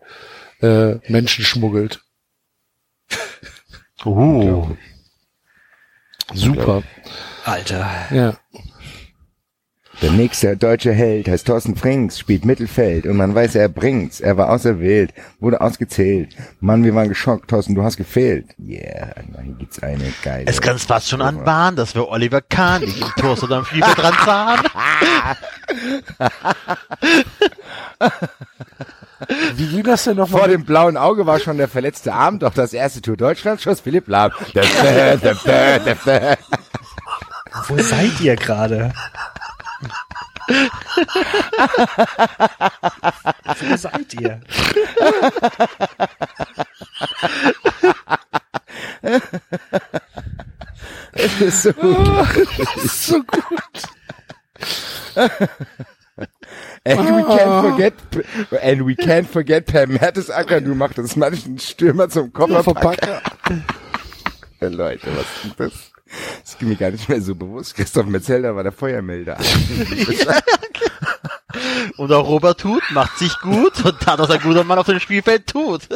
[0.60, 2.01] äh, Menschen schmuggelt.
[4.05, 4.69] Uh.
[6.35, 6.82] Super.
[7.44, 7.89] Alter.
[8.12, 8.36] Ja.
[10.01, 14.20] Der nächste deutsche Held heißt Thorsten Frings, spielt Mittelfeld und man weiß, er bringt's.
[14.20, 16.37] Er war auserwählt, wurde ausgezählt.
[16.61, 18.47] Mann, wir waren geschockt, Thorsten, du hast gefehlt.
[18.61, 19.12] Yeah,
[19.43, 20.47] hier gibt's eine geile.
[20.47, 23.99] Es kann fast schon anbahnen, dass wir Oliver Kahn nicht im Tor oder am Spielfeld
[23.99, 24.61] dran sahen.
[29.57, 30.49] Wie ging das denn Vor nochmal?
[30.49, 34.07] dem blauen Auge war schon der verletzte Arm, doch das erste Tor Deutschlands schoss Philipp
[34.07, 34.31] Lahm.
[37.66, 38.93] Wo seid ihr gerade?
[43.61, 44.41] Wo seid ihr?
[51.12, 53.43] Das ist so Das ist so gut.
[56.85, 57.95] And we can't forget,
[58.62, 63.20] and we can't forget Per Mertesacker, du machst das manchen Stürmer zum Kofferpacker.
[64.61, 65.93] Leute, was ist das?
[66.40, 67.74] Das ist mir gar nicht mehr so bewusst.
[67.74, 69.36] Christoph Metzelder war der Feuermelder.
[71.97, 75.01] Und auch Robert Huth macht sich gut und tat, was ein guter Mann auf dem
[75.01, 75.89] Spielfeld tut.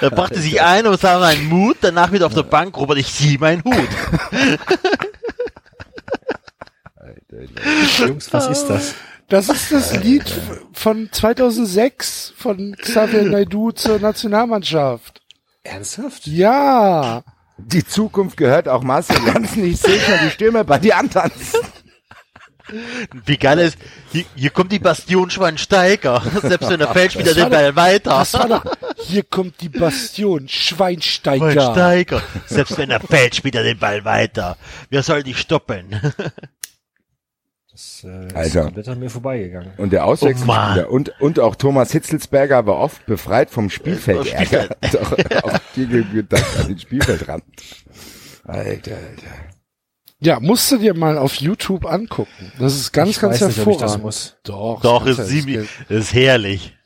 [0.00, 3.12] Er brachte sich ein und sah seinen Mut, danach wieder auf der Bank, Robert, ich
[3.12, 3.88] zieh meinen Hut.
[7.98, 8.94] Jungs, was ist das?
[9.28, 10.24] Das ist das Lied
[10.72, 15.20] von 2006 von Xavier Naidoo zur Nationalmannschaft.
[15.62, 16.26] Ernsthaft?
[16.26, 17.22] Ja.
[17.58, 19.64] Die Zukunft gehört auch Marcel Janssen.
[19.64, 21.60] Ich sehe schon die Stürmer bei dir antanzen.
[23.24, 23.78] Wie geil ist,
[24.12, 26.22] hier, hier kommt die Bastion Schweinsteiger.
[26.42, 28.10] Selbst wenn er fällt, spielt er Das den Ball weiter.
[28.10, 28.64] Das war doch,
[28.98, 31.52] hier kommt die Bastion, Schweinsteiger.
[31.52, 32.22] Schweinsteiger.
[32.46, 34.58] Selbst wenn er fällt, spielt er den Ball weiter.
[34.90, 35.98] Wer soll dich stoppen?
[37.78, 38.62] Das äh, ist Alter.
[38.64, 39.70] komplett an mir vorbeigegangen.
[39.76, 44.70] Und der Auswechselspieler Oh und, und auch Thomas Hitzelsberger war oft befreit vom Spielfeldärger.
[44.92, 45.12] Doch
[45.44, 47.44] auch dir ge- gedacht an den Spielfeldrand.
[48.42, 49.30] Alter, Alter.
[50.18, 52.50] Ja, musst du dir mal auf YouTube angucken.
[52.58, 54.04] Das ist ganz, Ich ganz weiß nicht, ob ich das hervorragend.
[54.04, 54.36] muss.
[54.42, 56.76] Doch, Doch, das ist, sie, ist herrlich.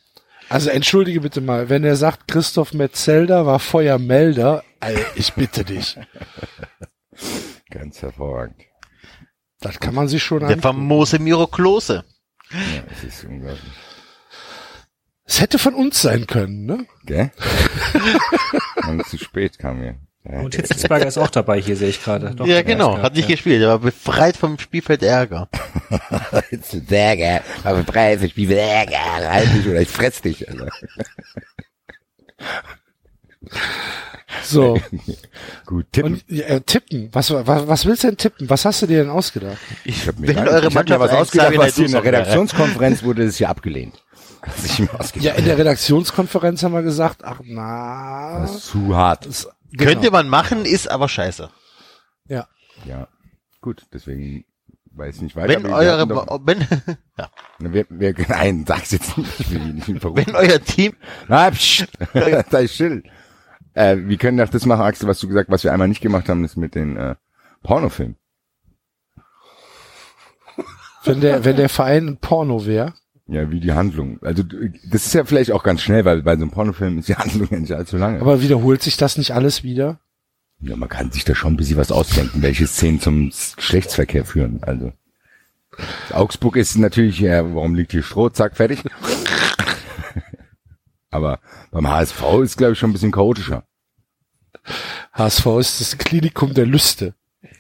[0.51, 4.63] Also entschuldige bitte mal, wenn er sagt, Christoph Metzelder war Feuermelder,
[5.15, 5.97] ich bitte dich.
[7.71, 8.57] Ganz hervorragend.
[9.63, 10.63] Das kann man sich schon Der angucken.
[10.63, 12.05] famose Miro Klose.
[12.51, 12.59] Ja,
[12.91, 13.63] es ist unglaublich.
[15.25, 16.87] Es hätte von uns sein können, ne?
[17.07, 17.31] Gell?
[18.87, 19.95] Und zu spät kam mir.
[20.25, 22.35] Ja, Und Hitzelsberger ist auch dabei, hier sehe ich gerade.
[22.35, 22.99] Doch, ja, genau.
[22.99, 23.35] Hat nicht ja.
[23.35, 23.63] gespielt.
[23.63, 25.49] Er war befreit vom Spielfeld Ärger.
[26.51, 30.69] Hitzelsberger, aber Preis, ich spiele Ärger, halt dich oder ich fress dich, Alter.
[34.43, 34.79] So.
[35.67, 36.15] Gut, tippen.
[36.15, 37.09] Und ja, äh, tippen.
[37.13, 38.49] Was, was, was willst du denn tippen?
[38.51, 39.59] Was hast du dir denn ausgedacht?
[39.85, 42.05] Ich habe mir, gar- eure ich hab mir Mannschaft was ausgedacht, was in der.
[42.05, 44.03] Redaktionskonferenz wurde, das hier abgelehnt.
[44.45, 48.41] Was ich mir ausgedacht Ja, in der Redaktionskonferenz haben wir gesagt, ach na.
[48.41, 49.29] Das ist zu hart.
[49.73, 49.91] Genau.
[49.91, 51.49] Könnte man machen, ist aber scheiße.
[52.29, 52.47] Ja.
[52.85, 53.09] Ja,
[53.61, 54.45] gut, deswegen
[54.95, 55.49] weiß ich nicht weiter.
[55.63, 56.61] Wenn eure, doch- wenn,
[57.19, 59.41] ja, wir, wir, nein, sag's jetzt nicht.
[59.41, 60.27] Ich will ihn nicht verrufen.
[60.27, 60.95] wenn euer Team,
[61.29, 61.85] Na, psch,
[62.51, 63.03] sei still.
[63.75, 66.29] Äh, wir können doch das machen, Axel, was du gesagt was wir einmal nicht gemacht
[66.29, 67.15] haben, ist mit den äh,
[67.63, 68.17] Pornofilmen.
[71.05, 72.95] Wenn der, wenn der Verein ein Porno wäre.
[73.27, 74.19] Ja, wie die Handlung.
[74.23, 74.45] Also
[74.89, 77.49] das ist ja vielleicht auch ganz schnell, weil bei so einem Pornofilm ist die Handlung
[77.51, 78.21] ja nicht allzu lange.
[78.21, 79.99] Aber wiederholt sich das nicht alles wieder?
[80.63, 84.61] ja, man kann sich da schon ein bisschen was ausdenken, welche Szenen zum Geschlechtsverkehr führen.
[84.63, 84.93] Also
[86.13, 88.29] Augsburg ist natürlich, ja, warum liegt hier Stroh?
[88.29, 88.85] Zack, fertig.
[91.13, 91.39] Aber
[91.71, 93.65] beim HSV ist, glaube ich, schon ein bisschen chaotischer.
[95.13, 97.15] HSV ist das Klinikum der Lüste.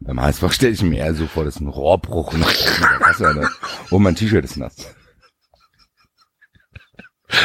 [0.00, 3.22] Beim HSV stelle ich mir eher so vor, das ist ein Rohrbruch und das?
[3.90, 4.74] Oh, mein T-Shirt ist nass.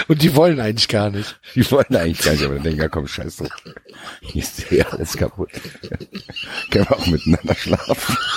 [0.08, 1.42] Und die wollen eigentlich gar nicht.
[1.56, 3.50] Die wollen eigentlich gar nicht, aber dann denken, ja komm, scheiß drauf.
[4.22, 5.52] Hier ist ja alles kaputt.
[6.72, 8.18] Können wir auch miteinander schlafen.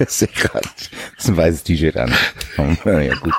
[0.00, 2.14] Ich sehe gerade, das ist ein weißes T-Shirt an.
[2.84, 3.34] Ja, gut.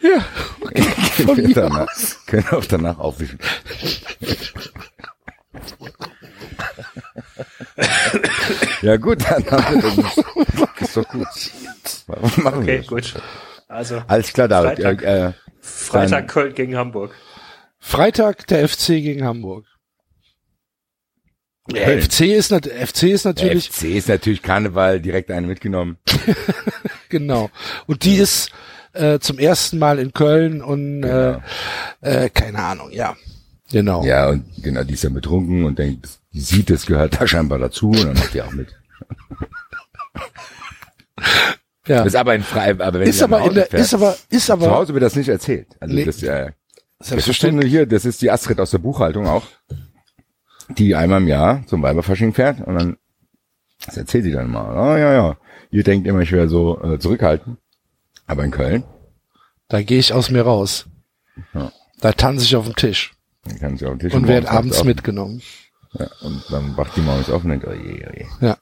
[0.00, 0.24] Ja,
[1.16, 1.88] Können von wir mir danach,
[2.26, 3.38] können wir auch danach aufwischen.
[8.82, 10.16] ja gut, dann haben wir das.
[10.80, 11.26] Ist doch gut.
[12.06, 12.86] Warum machen wir Okay, das?
[12.86, 13.14] gut.
[13.68, 14.80] Also, Alles klar, David.
[14.80, 15.02] Freitag.
[15.02, 17.14] Äh, Freitag Köln gegen Hamburg.
[17.78, 19.66] Freitag der FC gegen Hamburg.
[21.70, 22.02] Der Köln.
[22.02, 25.98] FC ist, FC ist der natürlich, FC ist natürlich Karneval, direkt eine mitgenommen.
[27.08, 27.50] genau.
[27.86, 28.50] Und die ist
[28.96, 31.42] äh, zum ersten Mal in Köln und Genau.
[32.02, 33.16] äh, äh, keine Ahnung, ja.
[33.72, 34.04] Genau.
[34.04, 37.58] Ja, und genau, die ist dann betrunken und denkt, die sieht, das gehört da scheinbar
[37.58, 38.68] dazu und dann macht die auch mit.
[41.86, 42.02] ja.
[42.04, 44.52] Ist aber ein frei, aber wenn Ist aber in der, fährt, ist aber, ist zu
[44.52, 45.68] aber, Hause wird das nicht erzählt.
[45.80, 46.04] Also Nee.
[46.04, 46.46] das, äh,
[46.98, 47.70] das ist selbstverständlich.
[47.70, 49.44] hier, das ist die Astrid aus der Buchhaltung auch,
[50.78, 52.96] die einmal im Jahr zum Weiberfasching fährt und dann,
[53.84, 54.76] das erzählt sie dann mal.
[54.76, 55.36] Ah, ja, ja,
[55.70, 57.58] ihr denkt immer, ich wäre so äh, zurückhaltend,
[58.26, 58.84] aber in Köln,
[59.68, 60.86] Da gehe ich aus mir raus.
[61.54, 61.72] Ja.
[62.00, 63.16] Da tanze ich auf dem Tisch
[63.46, 65.42] dann kann sie auf den Tisch und werde morgens abends mitgenommen.
[65.98, 68.26] Ja, und dann wacht die morgens auf und denkt, oh je, oh je.
[68.40, 68.58] Ja.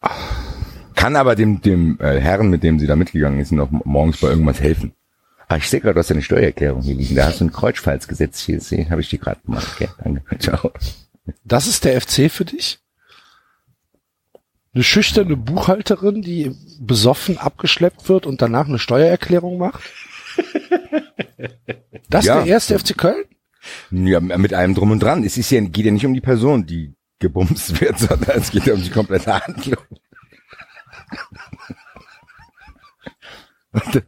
[0.95, 4.29] Kann aber dem, dem äh, Herrn, mit dem sie da mitgegangen ist, noch morgens bei
[4.29, 4.93] irgendwas helfen.
[5.49, 7.17] Ah, ich sehe gerade, du hast eine Steuererklärung hier liegen.
[7.17, 8.91] Da hast du ein Kreuzfalzgesetz hier gesehen.
[8.91, 9.69] Habe ich die gerade gemacht.
[9.75, 10.39] Okay, danke.
[10.39, 10.71] Ciao.
[11.45, 12.79] Das ist der FC für dich?
[14.75, 19.83] Eine schüchterne Buchhalterin, die besoffen abgeschleppt wird und danach eine Steuererklärung macht?
[22.09, 22.37] Das Ja.
[22.43, 23.25] der erste FC Köln?
[23.91, 25.25] Ja, mit allem drum und dran.
[25.25, 28.67] Es ist ja, geht ja nicht um die Person, die gebumst wird, sondern es geht
[28.67, 29.79] ja um die komplette Handlung.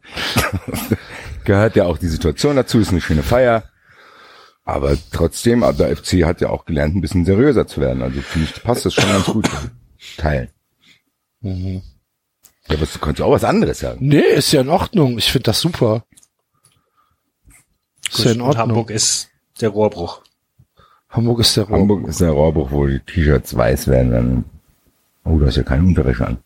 [1.43, 3.63] Gehört ja auch die Situation dazu, ist eine schöne Feier.
[4.63, 8.01] Aber trotzdem, der FC hat ja auch gelernt, ein bisschen seriöser zu werden.
[8.01, 9.49] Also finde ich, passt das schon ganz gut.
[10.17, 10.49] Teilen.
[11.41, 11.81] Ja,
[12.69, 13.99] aber du kannst auch was anderes sagen.
[14.01, 15.17] Nee, ist ja in Ordnung.
[15.17, 16.03] Ich finde das super.
[18.09, 18.69] Ist ja in Ordnung.
[18.69, 19.29] Hamburg ist
[19.61, 20.21] der Rohrbruch.
[21.09, 21.79] Hamburg ist der Rohr.
[21.79, 24.11] Hamburg ist der Rohrbruch, wo die T-Shirts weiß werden.
[24.11, 24.45] Dann,
[25.23, 26.37] oh, du hast ja keine Unterwäsche an.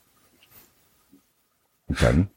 [1.87, 2.29] Und dann?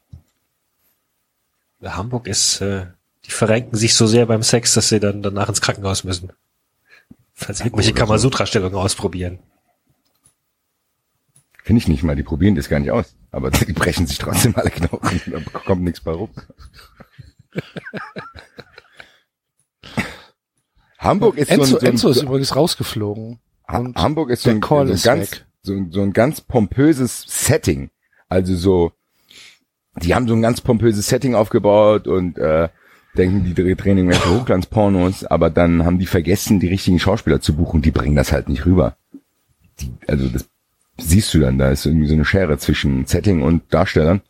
[1.82, 2.86] Hamburg ist, äh,
[3.26, 6.32] die verrenken sich so sehr beim Sex, dass sie dann danach ins Krankenhaus müssen.
[7.35, 9.39] Falls irgendwelche Kamasutra-Stellungen ausprobieren.
[11.65, 13.16] Finde ich nicht mal, die probieren das gar nicht aus.
[13.31, 16.28] Aber die brechen sich trotzdem alle Knochen, da kommt nichts bei rum.
[20.99, 23.39] Hamburg ist Enzo, so ein, so ein, Enzo ist übrigens rausgeflogen.
[23.69, 24.86] Ha- Hamburg ist so ein, so ein
[25.16, 27.91] ganz, so, ein- so ein ganz pompöses Setting.
[28.28, 28.93] Also so,
[30.03, 32.69] die haben so ein ganz pompöses Setting aufgebaut und äh,
[33.16, 37.81] denken, die drehen irgendwelche Hochglanzpornos, aber dann haben die vergessen, die richtigen Schauspieler zu buchen.
[37.82, 38.97] Die bringen das halt nicht rüber.
[39.81, 40.47] Die, also das
[40.99, 44.23] siehst du dann, da ist irgendwie so eine Schere zwischen Setting und Darstellern.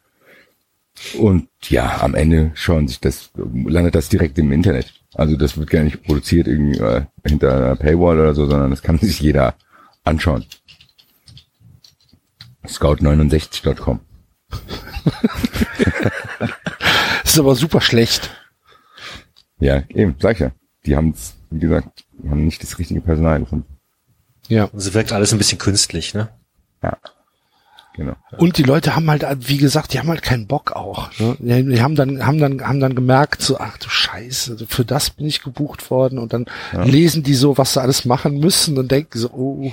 [1.19, 4.93] Und ja, am Ende schauen sich das, landet das direkt im Internet.
[5.15, 8.83] Also das wird gar nicht produziert irgendwie äh, hinter einer Paywall oder so, sondern das
[8.83, 9.55] kann sich jeder
[10.05, 10.45] anschauen.
[12.67, 14.01] Scout69.com.
[17.23, 18.31] Das ist aber super schlecht.
[19.59, 20.53] Ja, eben, sag ich ja.
[20.87, 21.15] Die haben
[21.55, 23.67] wie gesagt, die haben nicht das richtige Personal gefunden.
[24.49, 24.69] Ja.
[24.73, 26.29] Also wirkt alles ein bisschen künstlich, ne?
[26.85, 26.97] Ja.
[27.97, 28.15] Genau.
[28.39, 31.11] Und die Leute haben halt, wie gesagt, die haben halt keinen Bock auch.
[31.21, 31.37] Ne?
[31.39, 35.27] Die, haben dann, haben dann, haben dann gemerkt, so, ach du Scheiße, für das bin
[35.27, 36.19] ich gebucht worden.
[36.19, 39.71] Und dann lesen die so, was sie alles machen müssen und denken so, oh,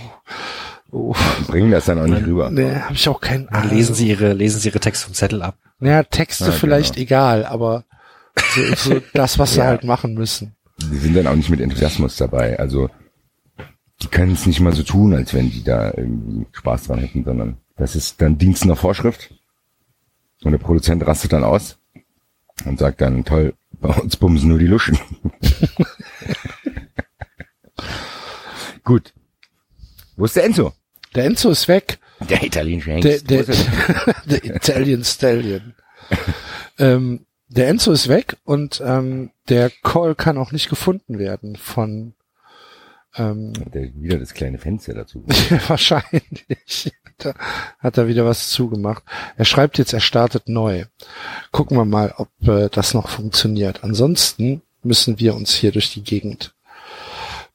[0.92, 1.16] oh,
[1.48, 2.52] Bringen das dann auch nicht rüber.
[2.52, 3.48] nee, habe ich auch keinen.
[3.52, 5.56] Dann lesen sie ihre, lesen sie ihre Texte vom Zettel ab.
[5.80, 7.04] Naja, Texte Ja, vielleicht genau.
[7.04, 7.86] egal, aber
[8.54, 9.66] so, so das, was sie Ja.
[9.66, 10.54] halt machen müssen.
[10.80, 12.60] Die sind dann auch nicht mit Enthusiasmus dabei.
[12.60, 12.92] Also
[14.02, 17.24] die können es nicht mal so tun, als wenn die da irgendwie Spaß dran hätten,
[17.24, 19.34] sondern das ist dann Dienst nach Vorschrift.
[20.44, 21.78] Und der Produzent rastet dann aus
[22.66, 24.98] und sagt dann, toll, bei uns bumsen nur die Luschen.
[28.84, 29.14] Gut.
[30.16, 30.74] Wo ist der Enzo?
[31.16, 32.00] Der Enzo ist weg.
[32.30, 33.30] Der italienische Der, Hengst.
[33.30, 33.68] der, Wo ist
[34.06, 34.14] er?
[34.26, 35.74] der Italian Stallion.
[36.78, 42.14] ähm, der Enzo ist weg und ähm, der Call kann auch nicht gefunden werden von
[43.16, 45.24] ähm, der wieder das kleine Fenster dazu.
[45.68, 46.92] wahrscheinlich.
[47.18, 47.34] Da
[47.80, 49.04] hat er wieder was zugemacht.
[49.38, 50.86] Er schreibt jetzt, er startet neu.
[51.52, 53.84] Gucken wir mal, ob äh, das noch funktioniert.
[53.84, 56.54] Ansonsten müssen wir uns hier durch die Gegend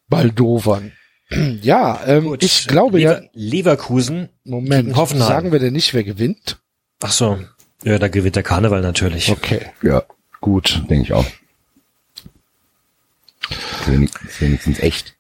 [0.09, 0.93] baldowern.
[1.63, 2.43] ja, ähm, Gut.
[2.43, 4.29] ich glaube Lever ja, Leverkusen.
[4.45, 5.29] Moment, gegen Hoffenheim.
[5.29, 6.59] sagen wir denn nicht, wer gewinnt?
[7.03, 7.39] Ach so.
[7.83, 9.31] Ja, da gewinnt der Karneval natürlich.
[9.31, 9.67] Okay.
[9.83, 10.05] Ja,
[10.41, 11.27] gut, denke ich auch.
[13.87, 15.16] Wenigstens echt.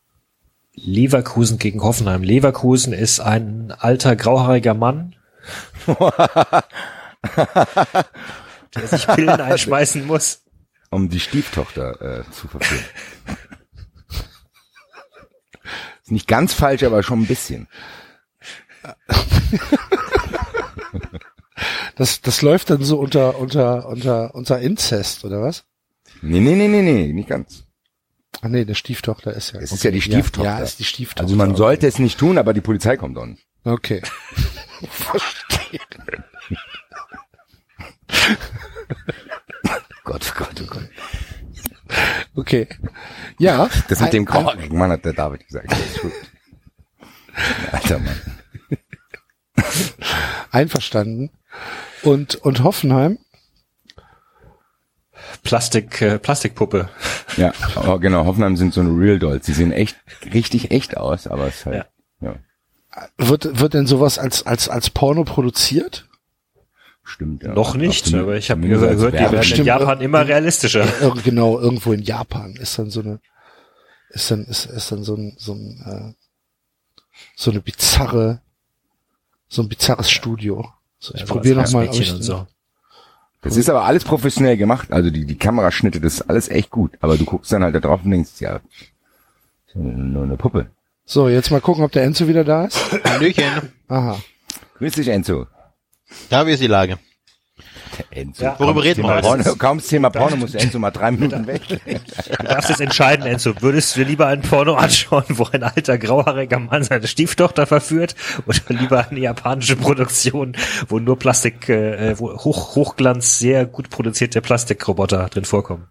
[0.76, 2.22] Leverkusen gegen Hoffenheim.
[2.22, 5.16] Leverkusen ist ein alter grauhaariger Mann,
[5.86, 6.64] der
[8.86, 10.42] sich Pillen einschmeißen muss.
[10.90, 12.84] um die Stieftochter äh, zu verführen.
[16.02, 17.66] Ist nicht ganz falsch, aber schon ein bisschen.
[21.96, 25.64] Das, das läuft dann so unter, unter, unter, unter Inzest, oder was?
[26.22, 27.64] Nee, nee, nee, nee, nee, nicht ganz.
[28.42, 29.60] Ah nee, der Stieftochter ist ja.
[29.60, 30.48] Es ist ja die Stieftochter.
[30.50, 31.22] Ja, ist die Stieftochter.
[31.24, 33.46] Also man sollte es nicht tun, aber die Polizei kommt nicht.
[33.64, 34.02] Okay.
[34.90, 35.80] Verstehe.
[40.04, 40.88] Gott, Gott, oh Gott.
[42.34, 42.68] Okay.
[43.38, 43.68] Ja.
[43.88, 45.74] Das mit ein- dem grauhaarigen Mann hat der David gesagt.
[47.72, 48.20] Alter Mann.
[50.50, 51.30] Einverstanden.
[52.02, 53.18] Und, und Hoffenheim,
[55.46, 56.88] Plastik, äh, Plastikpuppe.
[57.36, 59.44] Ja, aber genau, Hoffenheim sind so eine Real Dolls.
[59.44, 59.96] Die sehen echt,
[60.32, 61.86] richtig echt aus, aber es ist halt,
[62.20, 62.34] ja,
[63.18, 66.08] wird, wird denn sowas als, als, als Porno produziert?
[67.06, 67.42] stimmt.
[67.42, 67.52] Ja.
[67.54, 69.66] Noch nicht, aber ich habe gehört, die werden in Stimmt.
[69.66, 70.84] Japan immer realistischer.
[71.00, 73.20] Ir genau, irgendwo in Japan ist dann so eine,
[74.10, 76.24] ist dann, ist, ist dann so ein, so ein, äh,
[77.36, 78.40] so eine bizarre,
[79.48, 80.68] so ein bizarres Studio.
[80.98, 82.46] So, ich Also probiere als noch mal, ob ich, so.
[83.48, 84.92] Das ist aber alles professionell gemacht.
[84.92, 86.92] Also die, die Kameraschnitte, das ist alles echt gut.
[87.00, 88.60] Aber du guckst dann halt da drauf und denkst, ja,
[89.74, 90.70] nur eine Puppe.
[91.04, 92.78] so, jetzt mal gucken, ob der Enzo wieder da ist.
[93.04, 93.72] Hallöchen.
[93.88, 94.18] Aha.
[94.78, 95.46] Grüß dich, Enzo.
[96.30, 96.98] Ja, wie ist die Lage?
[98.10, 98.44] Enzo.
[98.44, 99.20] Ja, worüber kaum reden wir?
[99.20, 101.62] Porno, Kaum das Thema Porno muss Enzo mal drei Minuten weg.
[102.38, 103.54] Du darfst jetzt entscheiden, Enzo.
[103.60, 108.14] Würdest du dir lieber ein Porno anschauen, wo ein alter grauhaariger Mann seine Stieftochter verführt,
[108.46, 110.56] oder lieber eine japanische Produktion,
[110.88, 115.88] wo nur Plastik, äh, wo Hoch, Hochglanz, sehr gut produzierte Plastikroboter drin vorkommen?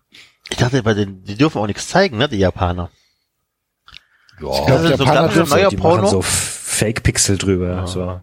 [0.49, 2.90] Ich dachte, bei den, die dürfen auch nichts zeigen, ne, die Japaner.
[4.34, 6.03] Ich glaube, Das ist so dürfen, neuer die Porno?
[6.03, 7.88] machen so Fake-Pixel drüber.
[7.88, 8.19] So.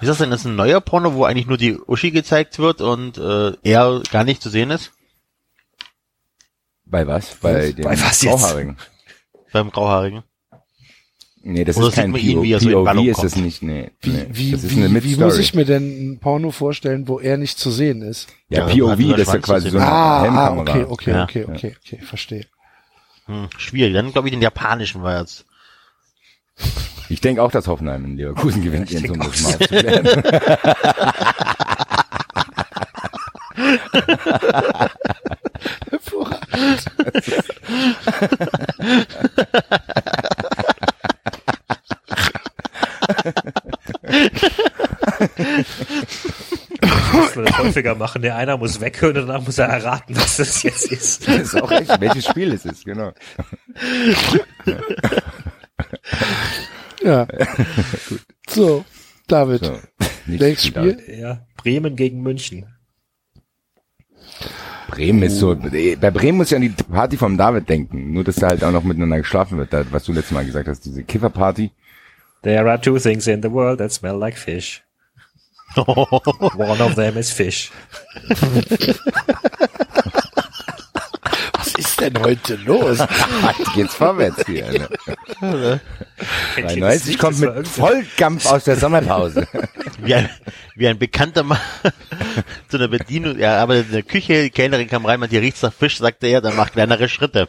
[0.00, 0.30] Wie ist das denn?
[0.30, 4.02] Das ist ein neuer Porno, wo eigentlich nur die Uschi gezeigt wird und äh, er
[4.10, 4.92] gar nicht zu sehen ist?
[6.84, 7.36] Bei was?
[7.36, 8.32] Bei dem Bei was jetzt?
[8.40, 8.76] Grauhaarigen.
[9.52, 10.22] Beim Grauhaarigen.
[11.46, 13.24] Nee, das Oder ist kein man ihn, wie er so POV, ist kommt?
[13.24, 13.90] das nicht, nee.
[14.00, 14.26] wie, nee.
[14.30, 17.36] wie, das ist wie, eine wie muss ich mir denn ein Porno vorstellen, wo er
[17.36, 18.28] nicht zu sehen ist?
[18.48, 20.60] Ja, Ja, POV, nur das ist ja quasi so eine Ah, ah, Helmkamera.
[20.62, 21.22] okay, okay, Ja.
[21.24, 22.46] okay, okay, okay, verstehe.
[23.26, 23.92] Hm, schwierig.
[23.92, 25.44] Dann glaube ich den japanischen war jetzt.
[27.08, 29.16] Ich denke auch, dass Hoffenheim in Leverkusen gewinnt, Ich auch.
[29.16, 30.06] das mal aufzuklären.
[35.90, 36.84] Hervorragend.
[47.74, 48.22] griffiger machen.
[48.22, 51.26] Der einer muss weghören und danach muss er erraten, was das jetzt ist.
[51.28, 53.12] Das ist auch echt, welches Spiel es ist, genau.
[57.02, 57.26] Ja.
[58.48, 58.84] so,
[59.26, 59.78] David, So.
[60.26, 61.02] nächstes Spiel.
[61.18, 62.66] Ja, Bremen gegen München.
[64.88, 68.12] Bremen ist so, bei Bremen muss ich an die Party vom David denken.
[68.12, 70.68] Nur, dass da halt auch noch miteinander geschlafen wird, da, was du letztes Mal gesagt
[70.68, 71.70] hast, diese Kifferparty.
[72.42, 74.82] There are two things in the world that smell like fish.
[75.76, 77.72] One of them is fish.
[81.74, 82.98] Was ist denn heute los?
[83.00, 84.70] Heute geht's vorwärts hier.
[84.70, 85.80] Ne?
[86.56, 87.18] Das 93 nicht?
[87.18, 89.46] kommt mit Vollkampf aus der Sommerpause.
[90.02, 90.28] Wie ein,
[90.76, 91.58] wie ein bekannter Mann
[92.68, 95.62] zu einer Bedienung, er arbeitet in der Küche, die Kellnerin kam rein, meint, hier riecht's
[95.62, 97.48] nach Fisch, sagte er, dann macht kleinere Schritte.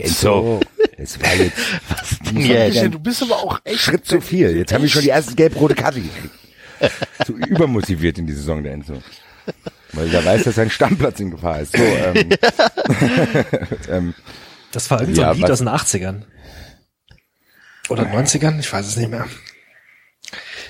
[0.00, 0.60] Enzo,
[0.96, 1.58] das war jetzt
[2.32, 2.74] Yes.
[2.74, 3.80] Ja, du bist aber auch echt.
[3.80, 4.56] Schritt zu viel.
[4.56, 6.34] Jetzt habe ich schon die erste gelb-rote Karte gekriegt.
[7.26, 9.02] Zu übermotiviert in die Saison der Enzo.
[9.94, 11.76] Weil er weiß, dass sein Stammplatz in Gefahr ist.
[11.76, 12.30] So, ähm,
[13.90, 14.14] ähm,
[14.72, 16.22] Das war irgendein so Ja, ein Lied aus den 80ern.
[17.88, 18.58] Oder 90ern?
[18.60, 19.26] Ich weiß es nicht mehr.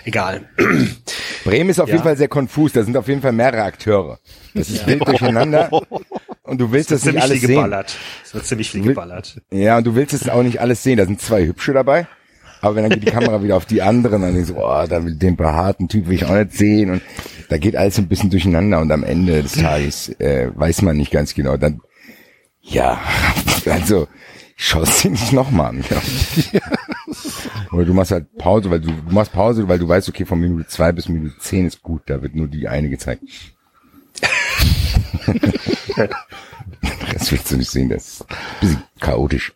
[0.05, 0.49] Egal.
[1.45, 1.95] Bremen ist auf Ja.
[1.95, 2.73] jeden Fall sehr konfus.
[2.73, 4.19] Da sind auf jeden Fall mehrere Akteure.
[4.55, 5.71] Das ist wild durcheinander.
[6.43, 7.57] Und du willst das nicht ziemlich alles viel sehen.
[7.57, 7.97] geballert.
[8.25, 9.41] Es wird ziemlich viel geballert.
[9.51, 10.99] Ja, und du willst es auch nicht alles sehen.
[10.99, 12.07] Da sind zwei hübsche dabei.
[12.65, 15.05] Aber wenn dann geht die Kamera wieder auf die anderen, dann denkst du, oh, da
[15.05, 16.93] will den behaarten Typ will ich auch nicht sehen.
[16.93, 17.03] Und
[17.51, 21.11] da geht alles ein bisschen durcheinander und am Ende des Tages äh, weiß man nicht
[21.11, 21.59] ganz genau.
[21.59, 21.83] Dann,
[22.63, 22.99] ja,
[23.67, 24.09] also
[24.57, 25.85] schaust sie nicht nochmal an.
[25.91, 26.63] Ja.
[27.73, 30.41] Oder du machst halt Pause, weil du, du machst Pause, weil du weißt, okay, von
[30.41, 33.25] Minute zwei bis Minute zehn ist gut, da wird nur die eine gezeigt.
[37.13, 39.53] das willst du nicht sehen, das ist ein bisschen chaotisch.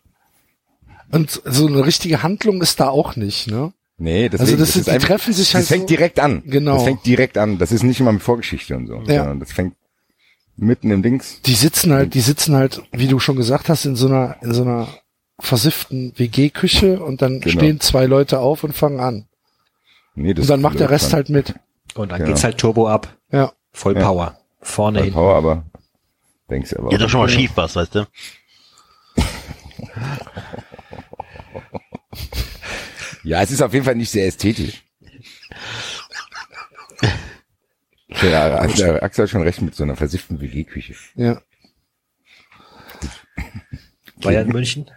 [1.11, 3.73] Und so eine richtige Handlung ist da auch nicht, ne?
[3.97, 6.43] Nee, deswegen, Also das ist- die einfach- treffen sich halt Das fängt so- direkt an.
[6.45, 6.75] Genau.
[6.75, 7.57] Das fängt direkt an.
[7.57, 9.01] Das ist nicht immer mit Vorgeschichte und so.
[9.07, 9.19] Ja.
[9.19, 9.75] sondern Das fängt
[10.55, 11.41] mitten im Dings.
[11.41, 14.53] Die sitzen halt, die sitzen halt, wie du schon gesagt hast, in so einer, in
[14.53, 14.87] so einer
[15.39, 17.57] versifften WG-Küche und dann Genau.
[17.59, 19.25] stehen zwei Leute auf und fangen an.
[20.15, 21.55] Nee, das Und dann macht der Rest dann halt mit.
[21.95, 22.29] Und dann Genau.
[22.31, 23.15] geht's halt Turbo ab.
[23.31, 23.53] Ja.
[23.71, 24.01] Voll Ja.
[24.03, 24.37] Power.
[24.61, 25.13] Vorne voll hin.
[25.13, 25.63] Power, aber
[26.49, 26.91] denkst du aber.
[26.91, 28.05] Ja, doch schon mal schief was, weißt du?
[33.23, 34.83] Ja, es ist auf jeden Fall nicht sehr ästhetisch.
[38.23, 40.95] Ja, Axel Axel hat schon recht mit so einer versifften WG-Küche.
[41.15, 41.41] Ja.
[44.21, 44.89] Bayern München.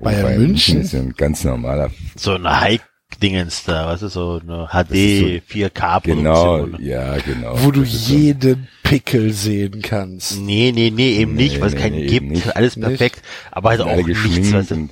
[0.00, 0.80] Bayern Bayern München?
[0.80, 1.90] ist ja ein ganz normaler.
[2.16, 6.72] So eine High-Dingens da, weißt du, so eine HD, ist 4K-Produktion.
[6.72, 7.62] Genau, ja, genau.
[7.62, 10.38] Wo du ist so- jeden Pickel sehen kannst.
[10.40, 12.26] Nee, nee, nee, eben Nee, nicht, weil es nee, keinen nee, gibt.
[12.28, 12.56] nicht.
[12.56, 12.88] Alles Nicht?
[12.88, 14.74] perfekt, aber halt auch nichts, geschminkt weißt du?
[14.74, 14.90] und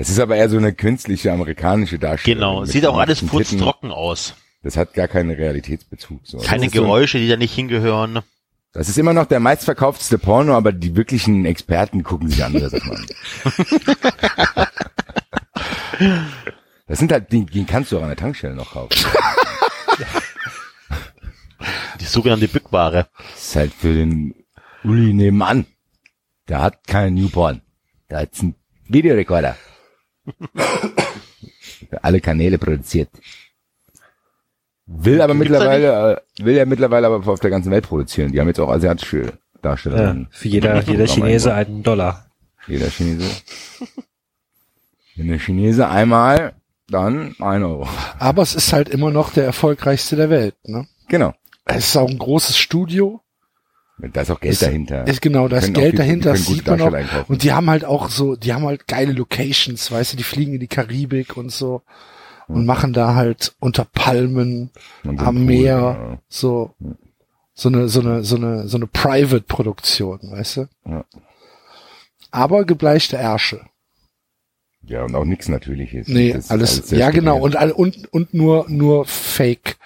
[0.00, 2.38] das ist aber eher so eine künstliche amerikanische Darstellung.
[2.40, 4.34] Genau, sieht auch alles putztrocken aus.
[4.62, 6.20] Das hat gar keinen Realitätsbezug.
[6.24, 6.38] So.
[6.38, 8.20] Keine ist so- Geräusche, die da nicht hingehören.
[8.72, 12.92] Das ist immer noch der meistverkaufteste Porno, aber die wirklichen Experten gucken sich andere Sachen
[12.92, 13.06] an.
[16.86, 18.96] Das sind halt, den, den kannst du auch an der Tankstelle noch kaufen.
[22.00, 23.06] Die sogenannte Bückware.
[23.34, 24.34] Das ist halt für den
[24.82, 25.66] Uli nebenan.
[26.48, 27.60] Der hat keinen Newborn.
[28.08, 28.56] Der hat einen
[28.88, 29.56] Videorekorder.
[31.88, 33.08] Für alle Kanäle produziert.
[34.86, 38.32] Will aber Gibt's mittlerweile, äh, will ja mittlerweile aber auf der ganzen Welt produzieren.
[38.32, 39.32] Die haben jetzt auch asiatische Ja,
[39.62, 40.28] Darstellerinnen.
[40.30, 42.26] für jeder, jeder Chinese einen Dollar.
[42.66, 43.28] Jeder Chinese.
[45.16, 46.54] Wenn der Chinese einmal,
[46.88, 47.88] dann ein Euro.
[48.18, 50.86] Aber es ist halt immer noch der erfolgreichste der Welt, ne?
[51.08, 51.34] Genau.
[51.64, 53.20] Es ist auch ein großes Studio.
[54.12, 55.06] Da ist auch Geld Ist- dahinter.
[55.06, 56.92] Ist genau, da ist Geld viel- dahinter, das sieht man auch.
[56.92, 57.32] Einkaufen.
[57.32, 60.54] Und die haben halt auch so, die haben halt geile Locations, weißt du, die fliegen
[60.54, 61.82] in die Karibik und so
[62.48, 64.70] und machen da halt unter Palmen
[65.04, 66.18] Und am Pool, Meer ja.
[66.28, 66.74] so
[67.54, 70.68] so eine so eine so eine so eine Private Produktion, weißt du?
[70.86, 71.04] Ja.
[72.30, 73.60] Aber gebleichte Ärsche.
[74.82, 76.08] Ja, und auch nichts Natürliches.
[76.08, 79.76] Nee, Das alles, sehr ja genau und und und nur nur Fake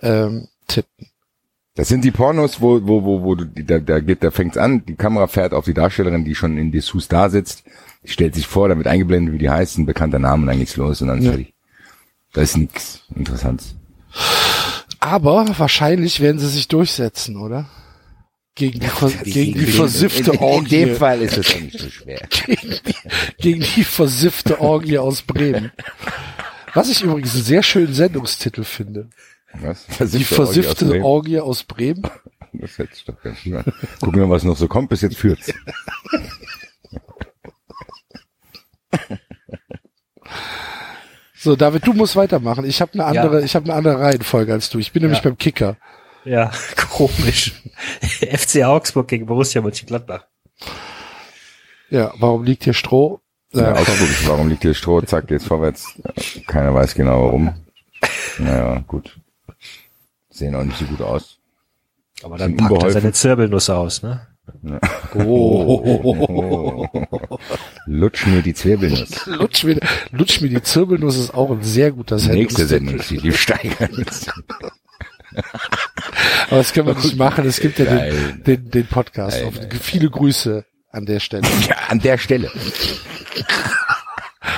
[0.00, 1.07] ähm, Titten.
[1.78, 4.84] Das sind die Pornos, wo, wo, wo, wo du, da, da geht, da fängt's an,
[4.84, 7.62] die Kamera fährt auf die Darstellerin, die schon in Dessous da sitzt,
[8.02, 10.58] die stellt sich vor, da wird eingeblendet, wie die heißt, ein bekannter Name, und dann
[10.58, 11.30] geht's los und dann ist Ja.
[11.30, 11.54] fertig.
[12.32, 13.76] Da ist nichts Interessantes.
[14.98, 17.68] Aber wahrscheinlich werden sie sich durchsetzen, oder?
[18.56, 20.84] Gegen die, ver gegen die versiffte in, in, in Orgie.
[20.84, 22.26] dem Fall ist es auch nicht so schwer.
[23.38, 25.70] gegen die versiffte Orgie aus Bremen.
[26.74, 29.10] Was ich übrigens einen sehr schönen Sendungstitel finde.
[29.54, 29.86] Was?
[29.86, 32.02] Die Versiffte versiffte Orgie aus Orgie aus Bremen.
[32.02, 32.20] Bremen?
[32.54, 33.62] Das hört sich doch ganz an.
[34.00, 35.52] Gucken wir, was noch so kommt, bis jetzt führt's.
[41.34, 42.64] So, David, du musst weitermachen.
[42.64, 43.44] Ich habe eine andere, Ja.
[43.44, 44.78] ich habe eine andere Reihenfolge als du.
[44.78, 45.24] Ich bin nämlich Ja.
[45.24, 45.76] beim Kicker.
[46.24, 46.50] Ja,
[46.90, 47.52] komisch.
[48.20, 50.26] FC Augsburg gegen Borussia Mönchengladbach.
[51.90, 53.20] Ja, warum liegt hier Stroh?
[53.52, 55.00] Ja, Ja, Augsburg, warum liegt hier Stroh?
[55.02, 55.94] Zack, jetzt vorwärts.
[56.48, 57.54] Keiner weiß genau warum.
[58.38, 59.16] Naja, gut.
[60.38, 61.38] Sehen auch nicht so gut aus.
[62.22, 64.26] Aber dann Sind packt er seine Zirbelnuss aus, ne?
[65.14, 66.86] oh.
[67.86, 69.26] Lutsch mir die Zwirbelnuss.
[69.26, 69.78] lutsch, mir,
[70.10, 73.20] lutsch mir die Zirbelnuss ist auch ein sehr guter Nächste Sendungstitel.
[73.20, 73.90] Sendung, die steigern.
[76.48, 77.46] Aber das können wir nicht machen.
[77.46, 79.42] Es gibt ja den, den, den Podcast.
[79.44, 81.46] Auf, viele Grüße an der Stelle.
[81.68, 82.50] Ja, an der Stelle.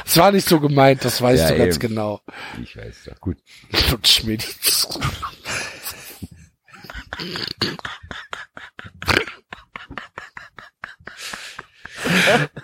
[0.04, 1.88] Es war nicht so gemeint, das weißt Ja, du ganz eben.
[1.88, 2.20] genau.
[2.62, 3.38] Ich weiß doch, gut.
[3.90, 4.46] Lutsch mir die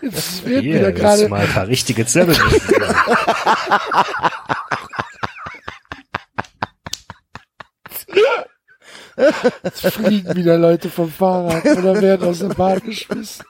[0.03, 2.61] Jetzt wird Hier, wieder jetzt gerade mal ein paar richtige Zirbelnüsse.
[9.63, 13.45] Jetzt fliegen wieder Leute vom Fahrrad oder werden aus der Bahn geschmissen.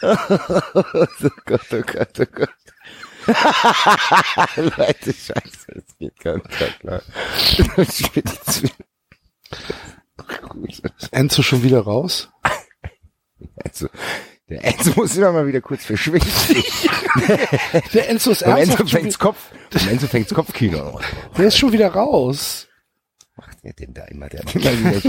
[0.02, 2.48] Oh Gott, oh Gott, oh Gott.
[4.56, 7.02] Leute, scheiße, das geht gar nicht klar.
[11.10, 12.30] Enzo schon wieder raus?
[13.64, 13.88] Also,
[14.48, 16.26] der Enzo muss immer mal wieder kurz verschwinden.
[17.92, 19.50] Der Enzo ist Enzo ernsthaft schon, fängt's Kopf,
[19.90, 21.00] Enzo fängt's Kopfkino.
[21.36, 22.68] der ist schon wieder raus.
[23.36, 24.28] macht der denn da immer?
[24.28, 25.00] Der hat immer wieder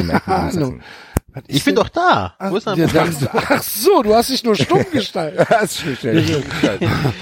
[1.48, 2.36] Ich bin doch da.
[2.38, 5.48] Ach, Wo ist ja, dann, ach so, du hast dich nur stumm gestaltet.
[5.64, 6.44] Ist schon schnell.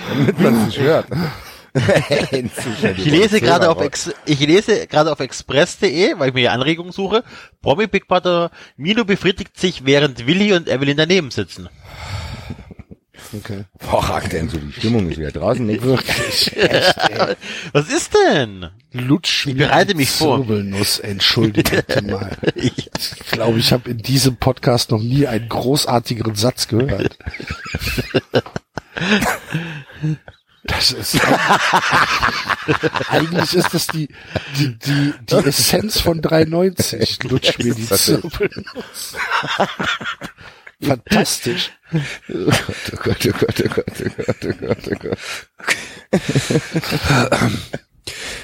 [0.09, 1.07] Damit man es nicht hört.
[2.97, 3.79] Ich lese gerade auf.
[3.81, 7.23] Ex ich lese gerade auf express.de, weil ich mir hier Anregungen suche.
[7.61, 11.69] Promi Big Brother Milo befriedigt sich, während Willi und Evelyn daneben sitzen.
[13.33, 13.65] Okay.
[13.79, 15.65] Hervorragend, Enzo, die Stimmung ist wieder draußen.
[15.65, 16.51] Nicht Wirklich.
[17.73, 18.69] Was ist denn?
[18.93, 20.37] Lutsch Ich bereite mir mich die vor.
[20.37, 22.37] Zirbelnuss, entschuldige bitte mal.
[22.55, 27.17] Ich, Ich glaube, ich habe in diesem Podcast noch nie einen großartigeren Satz gehört.
[30.63, 31.17] Das ist
[33.09, 34.09] eigentlich ist das die
[34.57, 37.23] die die die Essenz von 390.
[37.23, 39.15] Lutsch mir die Zirbelnuss.
[40.81, 41.71] Fantastisch.
[41.93, 41.97] Oh
[43.03, 45.17] Gott, oh Gott, oh Gott, oh Gott, oh Gott, oh Gott.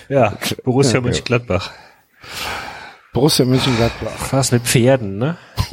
[0.10, 1.72] Ja, Borussia Mönchengladbach.
[3.14, 4.32] Borussia Mönchengladbach.
[4.32, 5.38] Was mit Pferden, ne?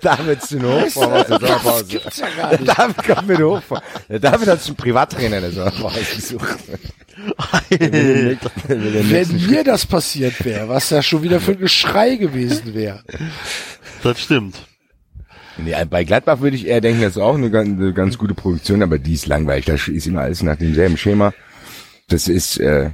[0.00, 1.84] David ist ein der Sommerpause.
[1.86, 2.78] gibt's ja gar Der nicht.
[2.78, 3.80] David kommt mit Hochform.
[4.08, 6.58] Der David hat sich einen Privattrainer in der Sommerpause gesucht.
[8.58, 13.02] Wenn mir das passiert wäre, was da schon wieder für ein Geschrei gewesen wäre.
[14.02, 14.56] das stimmt.
[15.56, 18.34] Nee, bei Gladbach würde ich eher denken, das ist auch eine ganz, eine ganz gute
[18.34, 19.64] Produktion, aber die ist langweilig.
[19.64, 21.34] Das ist immer alles nach demselben Schema.
[22.08, 22.90] Das ist, äh,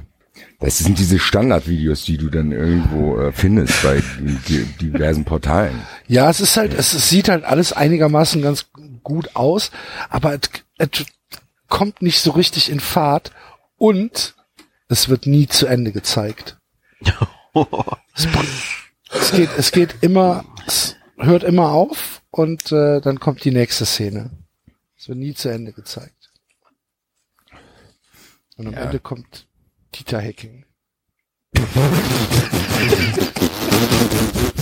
[0.59, 4.01] das sind diese Standardvideos, die du dann irgendwo äh, findest bei
[4.49, 5.79] di- diversen Portalen.
[6.07, 8.65] Ja, es ist halt, es, es sieht halt alles einigermaßen ganz
[9.03, 9.69] gut aus,
[10.09, 10.33] aber
[10.79, 10.89] es
[11.69, 13.31] kommt nicht so richtig in Fahrt
[13.85, 14.35] und
[14.87, 16.57] es wird nie zu Ende gezeigt.
[18.15, 18.27] Es,
[19.11, 23.85] es geht, es geht immer, es hört immer auf und äh, dann kommt die nächste
[23.85, 24.31] Szene.
[24.97, 26.31] Es wird nie zu Ende gezeigt.
[28.57, 28.85] Und am Ja.
[28.85, 29.47] Ende kommt
[29.93, 30.65] Dieter Hecking.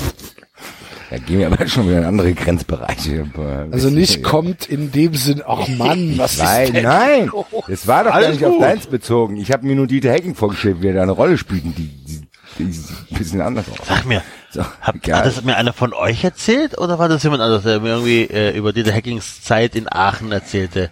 [1.14, 3.28] Da gehen wir aber schon wieder in andere Grenzbereiche.
[3.72, 6.84] Also nicht kommt in dem Sinn, ach Mann, was Nein, ist denn?
[6.86, 7.32] nein,
[7.68, 8.62] das war doch gar nicht auf gut.
[8.64, 9.38] deins bezogen.
[9.38, 12.22] Ich habe mir nur Dieter Hecking vorgestellt, wie er da eine Rolle spielt, die, die,
[12.58, 13.78] die ist ein bisschen anders aus.
[13.88, 15.20] Sag mir, So, hat, egal.
[15.20, 18.24] hat das mir einer von euch erzählt oder war das jemand anderes, der mir irgendwie
[18.24, 20.90] äh, über diese Hackings Zeit in Aachen erzählte?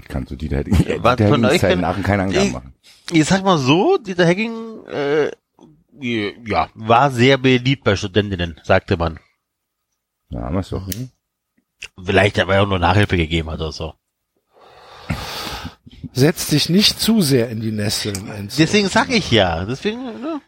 [0.00, 2.22] Ich kann zu Dieter Hecking, ja, Was Dieter von Hecking euch Zeit denn- nach keine
[2.22, 2.74] Angaben machen.
[3.10, 4.52] Ich sag mal so, Dieter Hacking
[4.86, 5.32] äh,
[6.02, 9.18] ja, war sehr beliebt bei Studentinnen, sagte man.
[10.30, 10.86] Ja, haben wir's doch.
[12.02, 13.94] Vielleicht, weil er auch nur Nachhilfe gegeben hat oder so.
[16.12, 18.28] Setz dich nicht zu sehr in die Nesseln.
[18.28, 18.56] Enzo.
[18.58, 19.64] Deswegen sag ich ja.
[19.64, 20.40] Deswegen, ne?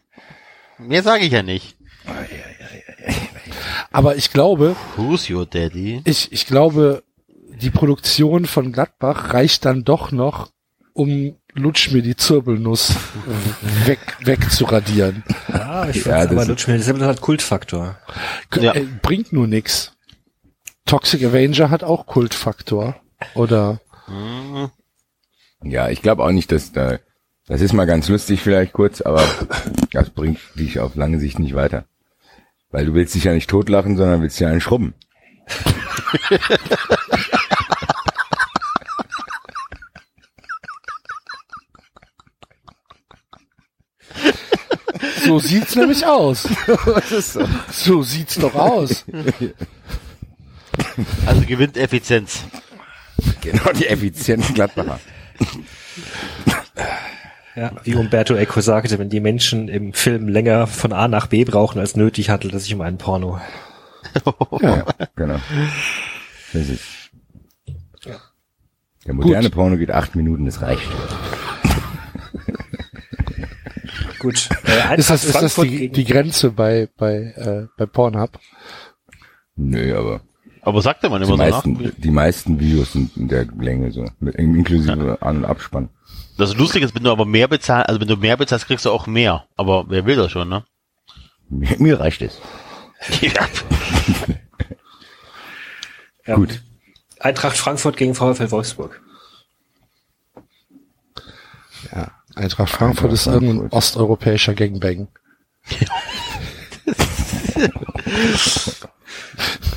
[0.77, 1.77] Mehr sage ich ja nicht.
[3.91, 6.01] Aber ich glaube, Who's your daddy?
[6.05, 7.03] ich, ich glaube,
[7.61, 10.51] die Produktion von Gladbach reicht dann doch noch,
[10.93, 12.93] um Lutsch mir die Zirbelnuss
[13.85, 15.23] weg, wegzuradieren.
[15.47, 17.97] Ja, ich Ja, das aber Lutsch mir, das ist halt Kultfaktor.
[18.59, 18.75] Ja.
[18.75, 19.93] Äh, bringt nur nix.
[20.85, 22.95] Toxic Avenger hat auch Kultfaktor.
[23.35, 23.79] Oder
[25.63, 26.99] Ja, ich glaube auch nicht, dass da,
[27.47, 29.23] das ist mal ganz lustig vielleicht kurz, aber
[29.91, 31.85] das bringt dich auf lange Sicht nicht weiter.
[32.69, 34.93] Weil du willst dich ja nicht totlachen, sondern willst ja einen schrubben.
[45.25, 46.47] So sieht's nämlich aus.
[47.71, 49.05] So sieht's doch aus.
[51.25, 52.43] Also gewinnt Effizienz.
[53.41, 54.99] Genau, die effizienten Gladbacher.
[57.55, 61.45] Ja, wie Umberto Eco sagte, wenn die Menschen im Film länger von A nach B
[61.45, 63.39] brauchen als nötig, handelt es sich um einen Porno.
[64.61, 64.85] Ja,
[65.15, 65.39] genau.
[66.53, 66.83] Das ist.
[69.05, 70.89] Der moderne Porno geht acht Minuten, das reicht.
[74.25, 74.49] Gut.
[74.65, 78.39] Äh, Ist das, ist das die, die Grenze bei, bei, äh, bei Pornhub?
[79.55, 80.21] Nö, aber
[80.61, 81.63] Aber sagt er mal die immer so nach.
[81.65, 85.89] meisten, die meisten Videos sind in der Länge so, mit, inklusive An- und Abspann.
[86.37, 88.91] Das Lustige ist, wenn du aber mehr bezahlst, also wenn du mehr bezahlst, kriegst du
[88.91, 89.45] auch mehr.
[89.55, 90.65] Aber wer will das schon, ne?
[91.49, 92.41] Mir, mir reicht es.
[93.21, 93.31] ja.
[96.25, 96.35] Ja.
[96.35, 96.63] Gut.
[97.19, 99.01] Eintracht Frankfurt gegen VfL Wolfsburg.
[101.91, 102.11] Ja.
[102.35, 103.73] Eintracht Frankfurt ist irgendein Frankfurt.
[103.77, 105.07] osteuropäischer Gangbang.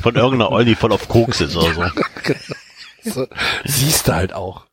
[0.03, 1.85] Von irgendeiner Olli voll auf Koks ist oder so.
[3.05, 3.27] So,
[3.65, 4.67] siehst du halt auch.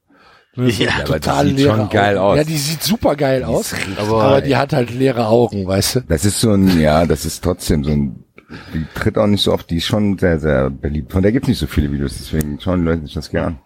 [0.56, 2.32] Ne, so Ja, die total sieht schon geil Augen.
[2.32, 2.38] aus.
[2.38, 6.00] Ja, die sieht super geil aus, aber- aber, die hat halt leere Augen, weißt du?
[6.02, 8.26] Das ist so ein, ja, das ist trotzdem so ein,
[8.74, 11.14] die tritt auch nicht so oft, die ist schon sehr, sehr beliebt.
[11.14, 13.60] Von der gibt's nicht so viele Videos, deswegen schauen die Leute sich das gerne an.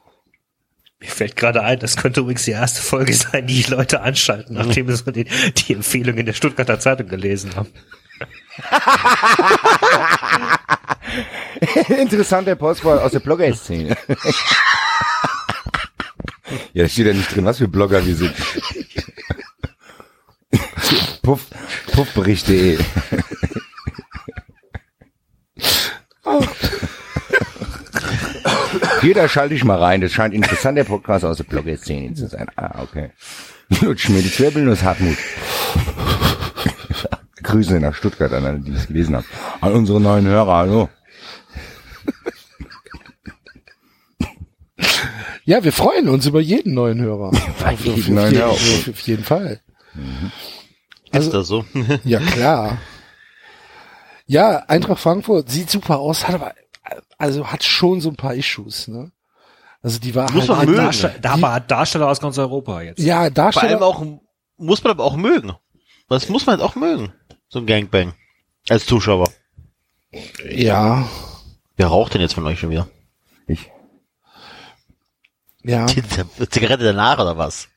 [0.99, 4.55] Mir fällt gerade ein, das könnte übrigens die erste Folge sein, die die Leute anschalten,
[4.55, 7.69] nachdem sie die, die Empfehlung in der Stuttgarter Zeitung gelesen haben.
[12.01, 13.95] Interessanter Postball aus der Blogger-Szene.
[16.73, 18.35] ja, da steht ja nicht drin, was für Blogger wir sind.
[21.21, 21.45] Puff,
[21.93, 22.77] puffbericht.de.
[29.01, 30.01] Hier, da schalte ich mal rein.
[30.01, 32.47] Das scheint ein interessanter Podcast aus der Blogger-Szene zu sein.
[32.55, 33.11] Ah, okay.
[33.81, 35.17] Lutsch mir die Zirbelnuss Hartmut.
[37.43, 39.25] Grüße nach Stuttgart an alle, die es gelesen haben.
[39.61, 40.89] An unsere neuen Hörer, hallo.
[45.45, 47.29] Ja, wir freuen uns über jeden neuen Hörer.
[47.65, 48.51] Auf, jeden auf, neuen jeden, Hörer.
[48.51, 49.61] auf, auf jeden Fall.
[51.11, 51.65] Ist das so?
[52.03, 52.77] Ja, klar.
[54.27, 56.53] Ja, Eintracht Frankfurt sieht super aus, hat aber,
[57.19, 59.11] also hat schon so ein paar Issues, ne?
[59.81, 60.77] Also die war Muss halt, man mögen.
[60.77, 62.99] Darsteller, da aber Darsteller aus ganz Europa jetzt.
[62.99, 64.03] ja, Vor allem Darsteller, auch,
[64.57, 65.53] muss man aber auch mögen.
[66.09, 67.13] Das muss man halt auch mögen.
[67.49, 68.13] So ein Gangbang.
[68.67, 69.29] Als Zuschauer.
[70.49, 71.07] ja,
[71.77, 72.89] Wer raucht denn jetzt von euch schon wieder?
[73.47, 73.71] Ich,
[75.63, 75.85] ja.
[76.39, 77.69] Die Zigarette danach oder was?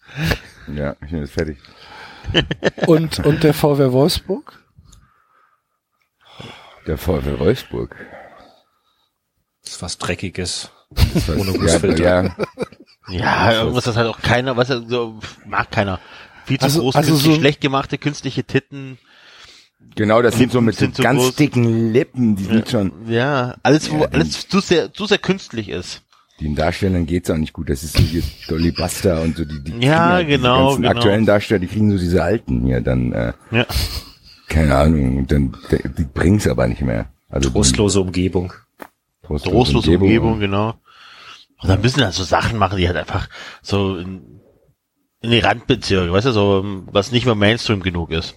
[0.74, 1.58] ja, ich bin jetzt fertig.
[2.86, 4.62] Und, und der VW Wolfsburg?
[6.86, 7.94] Der VfL Wolfsburg.
[9.62, 10.70] Das ist was Dreckiges.
[11.14, 12.04] Das war- Ohne ja, Gussfilter.
[12.04, 12.36] ja,
[13.08, 15.98] Ja, irgendwas, das halt auch keiner, was er so, mag keiner.
[16.46, 18.98] Viel zu Also- groß, also so- schlecht gemachte künstliche Titten.
[19.96, 21.34] genau, das sind so mit Sind so ganz groß.
[21.36, 25.68] dicken Lippen, die sind schon, Ja, alles, wo, Ja, alles zu sehr, zu sehr künstlich
[25.68, 26.02] ist.
[26.40, 27.68] den Darstellern geht's auch nicht gut.
[27.70, 30.82] Das ist so hier Dolly Buster und so die, die Ja, kriegen genau, die ganzen
[30.82, 30.94] genau.
[30.96, 33.66] aktuellen Darsteller, die kriegen so diese alten hier, dann, äh, Ja.
[34.48, 37.06] keine Ahnung, dann, die, die bringen's aber nicht mehr.
[37.30, 38.52] Also die Trostlose Umgebung.
[39.22, 40.74] Trostlose Trostlose Umgebung, genau.
[41.60, 43.28] Und dann müssen halt so Sachen machen, die halt einfach
[43.62, 44.40] so in,
[45.20, 48.34] in die Randbezirke, weißt du, so, was nicht mehr Mainstream genug ist.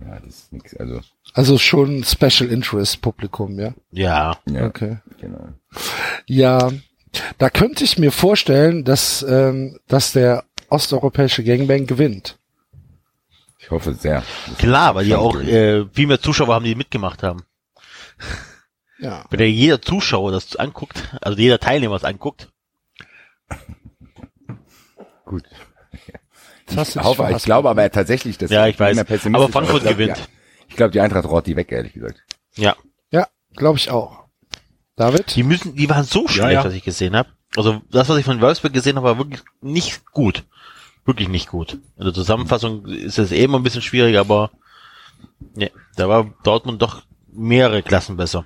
[0.00, 1.00] Ja, das ist nix, also,
[1.34, 3.74] Also schon Special Interest Publikum, ja?
[3.90, 4.36] Ja.
[4.48, 4.98] ja, Okay.
[5.20, 5.48] genau.
[6.26, 6.70] Ja,
[7.38, 12.38] da könnte ich mir vorstellen, dass, ähm, dass der osteuropäische Gangbang gewinnt.
[13.58, 14.22] Ich hoffe sehr.
[14.58, 17.42] Klar, weil die auch äh, viel mehr Zuschauer haben, die mitgemacht haben.
[18.98, 19.24] Ja.
[19.30, 22.48] Wenn ja jeder Zuschauer das anguckt, also jeder Teilnehmer das anguckt,
[25.28, 25.44] Gut.
[26.66, 28.98] Das Ich, hoffe, ich glaube aber tatsächlich, dass Ja, ich weiß.
[28.98, 30.16] Aber Frankfurt ich glaub, gewinnt.
[30.16, 32.22] Die, ich glaube, die Eintracht rot die weg, ehrlich gesagt.
[32.56, 32.76] ja,
[33.10, 34.24] Ja, glaube ich auch.
[34.96, 35.36] David?
[35.36, 36.64] die müssen, die waren so schlecht, ja.
[36.64, 37.28] was ich gesehen habe.
[37.56, 40.44] Also das, was ich von Wolfsburg gesehen habe, war wirklich nicht gut.
[41.04, 41.74] Wirklich nicht gut.
[41.96, 44.50] In der Zusammenfassung ist es eh immer ein bisschen schwierig, aber
[45.54, 48.44] ne, da war Dortmund doch mehrere Klassen besser.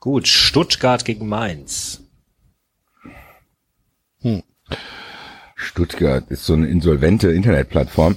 [0.00, 2.02] Gut, Stuttgart gegen Mainz.
[5.54, 8.16] Stuttgart ist so eine insolvente Internetplattform,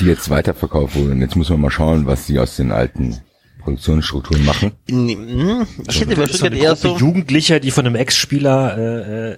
[0.00, 1.12] die jetzt weiterverkauft wurde.
[1.12, 3.20] Und jetzt muss man mal schauen, was sie aus den alten
[3.68, 4.72] Produktionsstrukturen machen.
[4.88, 6.96] Hm, Ich hätte mir schon eine eher Gruppe so.
[6.96, 9.36] Jugendlicher, die von einem Ex-Spieler äh, äh,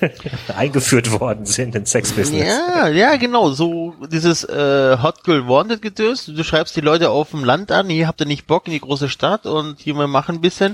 [0.56, 2.48] eingeführt worden sind ins Sexbusiness.
[2.48, 6.26] Ja, ja, genau, so dieses äh, Hot Girl Wanted Gedöns.
[6.26, 8.80] Du schreibst die Leute auf dem Land an, hier habt ihr nicht Bock in die
[8.80, 10.72] große Stadt und hier mal machen ein bisschen.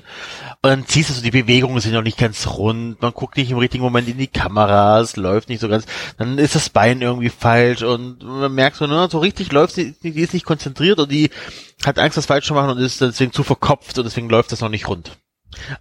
[0.62, 3.50] Und dann ziehst du so, die Bewegungen sind noch nicht ganz rund, man guckt nicht
[3.50, 5.84] im richtigen Moment in die Kameras, läuft nicht so ganz,
[6.18, 9.94] dann ist das Bein irgendwie falsch und man merkt so, ne, so richtig läuft sie,
[10.02, 11.30] die ist nicht konzentriert und die
[11.84, 14.60] hat Angst, das falsch zu machen und ist deswegen zu verkopft und deswegen läuft das
[14.60, 15.12] noch nicht rund.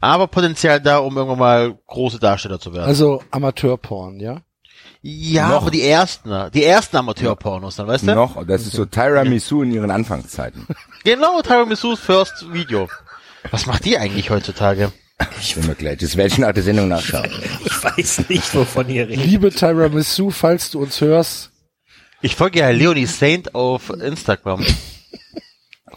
[0.02, 2.86] Aber Potenzial da, um irgendwann mal große Darsteller zu werden.
[2.88, 4.42] Also Amateurporn, ja?
[5.02, 5.62] Ja, Noch.
[5.62, 6.50] aber die ersten, ne?
[6.54, 8.16] die ersten Amateurpornos dann, weißt du?
[8.16, 10.68] Noch, das ist so Tiramisu in ihren Anfangszeiten.
[11.06, 12.90] Genau, Tiramisu's First Video.
[13.52, 14.92] Was macht die eigentlich heutzutage?
[15.56, 17.30] Wenn wir gleich, das werde ich nach der Sendung nachschauen.
[17.66, 19.26] Ich weiß nicht, wovon ihr redet.
[19.26, 21.52] Liebe Tiramisu, falls du uns hörst,
[22.22, 24.66] Ich folge ja Leonie Saint auf Instagram.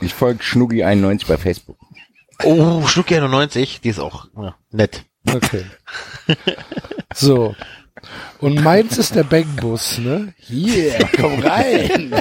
[0.00, 1.78] Ich folge Schnuggi91 bei Facebook.
[2.44, 5.04] Oh, Schnucki 91, die ist auch ja, nett.
[5.32, 5.64] okay.
[7.14, 7.54] So.
[8.40, 10.34] Und meins ist der Bangbus, ne?
[10.38, 12.12] Hier, komm rein.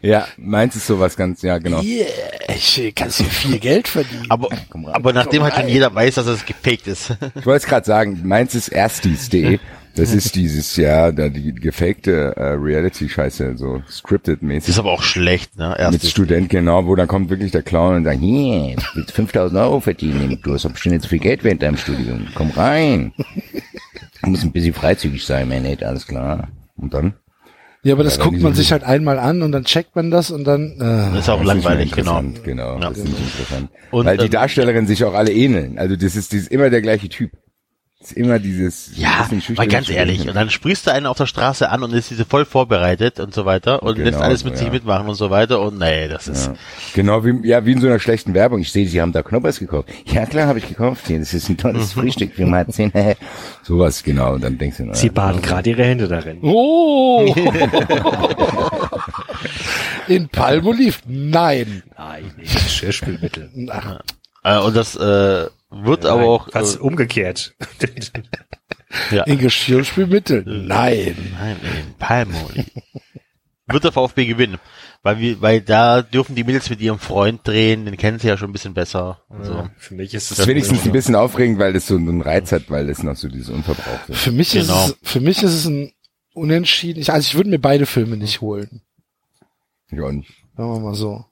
[0.00, 1.80] Ja, meins ist sowas ganz, ja, genau.
[1.80, 2.06] Yeah,
[2.48, 4.26] ich kannst hier viel Geld verdienen.
[4.28, 4.48] Aber,
[4.92, 7.10] aber nachdem halt schon jeder weiß, dass es gefaked ist.
[7.34, 9.58] Ich wollte es gerade sagen, meins ist erstis.de.
[9.96, 14.68] Das ist dieses, ja, da die gefakte äh, Reality-Scheiße, so Das scripted-mäßig.
[14.68, 15.74] ist aber auch schlecht, ne?
[15.78, 19.58] Erst Mit Student, genau, wo dann kommt wirklich der Clown und sagt, hier, willst 5000
[19.60, 23.12] Euro verdienen, du hast doch bestimmt nicht so viel Geld während deinem Studium, komm rein.
[24.22, 26.48] Du musst ein bisschen freizügig sein, man, nicht, alles klar.
[26.76, 27.14] Und dann?
[27.82, 30.30] Ja, aber das Ja, guckt man sich halt einmal an und dann checkt man das
[30.32, 32.18] und dann, äh, Das ist auch Das ist langweilig, mehr genau.
[32.18, 32.88] interessant, Genau, Ja.
[32.88, 33.70] das ist nicht interessant.
[33.92, 35.78] Und, Weil die ähm, Darstellerinnen sich auch alle ähneln.
[35.78, 37.30] Also das ist, das ist immer der gleiche Typ.
[38.06, 40.16] Ist immer dieses Ja, mal ganz ehrlich.
[40.18, 40.28] Studenten.
[40.28, 43.34] Und dann sprichst du einen auf der Straße an und ist diese voll vorbereitet und
[43.34, 44.60] so weiter und Genau, lässt alles mit ja.
[44.60, 46.54] sich mitmachen und so weiter und nee, das ist, Ja.
[46.94, 48.60] Genau wie, ja, wie in so einer schlechten Werbung.
[48.60, 49.88] Ich sehe, Sie haben da Knoppers gekauft.
[50.06, 51.02] Ja, klar, habe ich gekauft.
[51.08, 52.92] Hier, das ist ein tolles Frühstück für mal zehn.
[53.64, 54.34] Sowas, genau.
[54.34, 56.38] Und dann denkst du, na, Sie baden gerade ihre Hände darin.
[56.42, 57.34] oh!
[60.08, 60.98] In Palmolive?
[61.06, 61.82] Nein.
[61.98, 63.50] Nein, nicht Geschirrspülmittel.
[63.70, 63.98] Ach,
[64.44, 67.54] äh, und das äh, wird aber auch, Fast äh, umgekehrt.
[69.10, 70.44] ja, in Geschirrspülmittel?
[70.46, 71.16] Nein.
[71.38, 72.64] nein, in Palmolive.
[73.66, 74.58] wird der VfB gewinnen.
[75.02, 78.36] Weil wir, weil da dürfen die Mädels mit ihrem Freund drehen, den kennen sie ja
[78.36, 79.22] schon ein bisschen besser.
[79.28, 79.68] Und so.
[79.76, 82.70] Für mich ist Das ist wenigstens ein bisschen aufregend, weil das so einen Reiz hat,
[82.70, 84.14] weil das noch so dieses Unverbrauchte.
[84.14, 84.86] Für mich Genau.
[84.86, 85.92] ist es, für mich ist es ein
[86.34, 87.00] Unentschieden.
[87.00, 88.82] Ich, also ich würde mir beide Filme nicht holen.
[89.90, 90.26] Ja, und
[90.56, 91.24] Sagen wir mal so.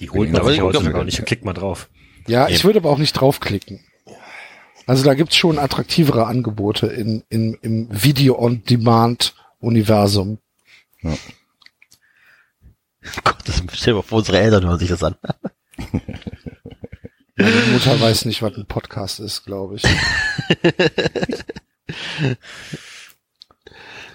[0.00, 1.88] Die holt man Aber sich ich heute noch nicht und klickt mal drauf.
[2.26, 2.64] Ja, ich Eben.
[2.64, 3.80] würde aber auch nicht draufklicken.
[4.86, 10.38] Also da gibt's schon attraktivere Angebote in, in, im Video-on-Demand-Universum.
[13.24, 15.14] Gott, das stell mal vor, unsere Eltern hören sich das an.
[17.36, 19.82] Meine Mutter weiß nicht, was ein Podcast ist, glaube ich.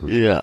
[0.06, 0.42] Ja.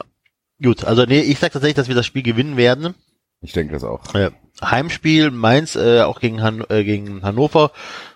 [0.63, 2.95] Gut, also nee, ich sag tatsächlich, dass wir das Spiel gewinnen werden.
[3.43, 4.15] Ich denke das auch.
[4.15, 4.31] Äh,
[4.63, 7.73] Heimspiel Mainz äh, auch gegen, Han äh, gegen Hannover,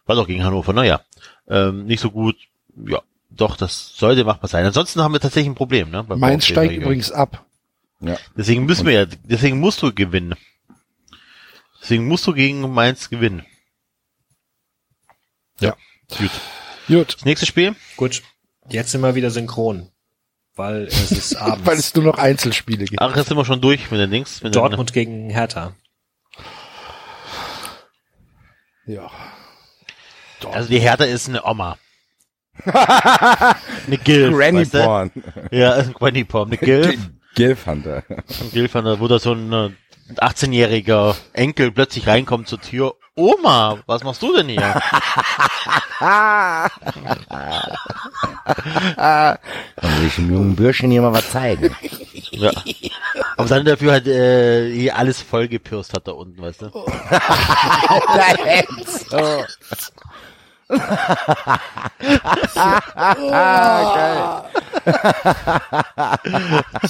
[0.07, 1.01] war doch gegen Hannover, naja.
[1.49, 2.37] Ähm, nicht so gut.
[2.77, 4.65] Ja, doch, das sollte machbar sein.
[4.65, 6.05] Ansonsten haben wir tatsächlich ein Problem, ne?
[6.09, 7.45] Mainz VfB steigt übrigens ab.
[8.01, 8.17] Ja.
[8.37, 10.35] Deswegen müssen wir ja, deswegen musst du gewinnen.
[11.81, 13.45] Deswegen musst du gegen Mainz gewinnen.
[16.89, 17.75] Gut, Das nächste Spiel?
[17.97, 18.23] Gut,
[18.69, 19.89] jetzt sind wir wieder synchron.
[20.57, 21.67] Weil es ist abends.
[21.67, 23.01] weil es nur noch Einzelspiele gibt.
[23.01, 24.43] Ach, jetzt sind wir schon durch mit den Dings.
[24.43, 25.75] Mit Dortmund gegen Hertha.
[28.87, 29.11] Ja.
[30.43, 31.77] Den, also die Hertha ist eine Oma.
[32.65, 34.35] eine Gilf.
[34.35, 34.83] Granny weißt du?
[34.83, 35.11] Porn.
[35.51, 36.49] Ja, eine Granny Porn.
[36.49, 37.11] Eine Gilf.
[37.35, 38.03] Gilf Hunter.
[38.55, 39.37] Ein von der, wo da so
[40.09, 42.95] ein äh, 18-jähriger Enkel plötzlich reinkommt zur Tür.
[43.15, 44.61] Oma, was machst du denn hier?
[49.81, 51.75] Kann sich dem jungen Bürschchen hier mal was zeigen.
[52.31, 52.53] ja.
[53.39, 56.67] Aber dann dafür halt äh, hier alles vollgepürst hat da unten, weißt du?
[60.69, 60.75] So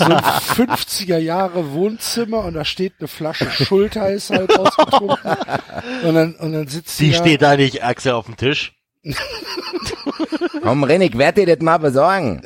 [0.05, 5.37] ein 50er Jahre Wohnzimmer und da steht eine Flasche Schultheiß halt ausgetrunken.
[6.05, 8.73] Und dann, und dann sitzt Die da, steht da nicht, Axel, auf dem Tisch.
[10.63, 12.43] Komm, Renn, ich werd dir das mal besorgen.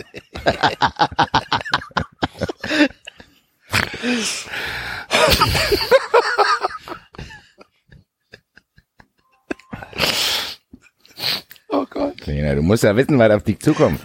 [11.73, 12.21] Oh Gott.
[12.21, 14.01] Kleiner, du musst ja wissen, was auf dich zukommt.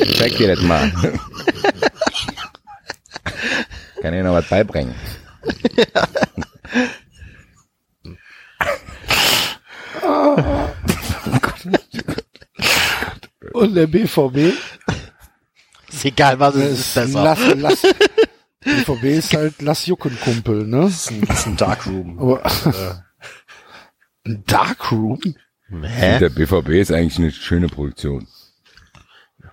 [0.00, 0.92] Ich zeig dir das mal.
[4.02, 4.94] Kann ich noch was beibringen.
[13.52, 14.54] Und der BVB
[15.88, 17.22] Ist egal, was es ist, ist besser.
[17.22, 17.82] lass, lass,
[18.60, 20.82] BVB ist halt Lass Jucken Kumpel, ne?
[20.82, 22.18] Das ist ein, das ist ein Darkroom.
[22.18, 22.42] Aber
[24.26, 25.20] ein Darkroom?
[25.82, 26.18] Hä?
[26.18, 28.26] Der BVB ist eigentlich eine schöne Produktion.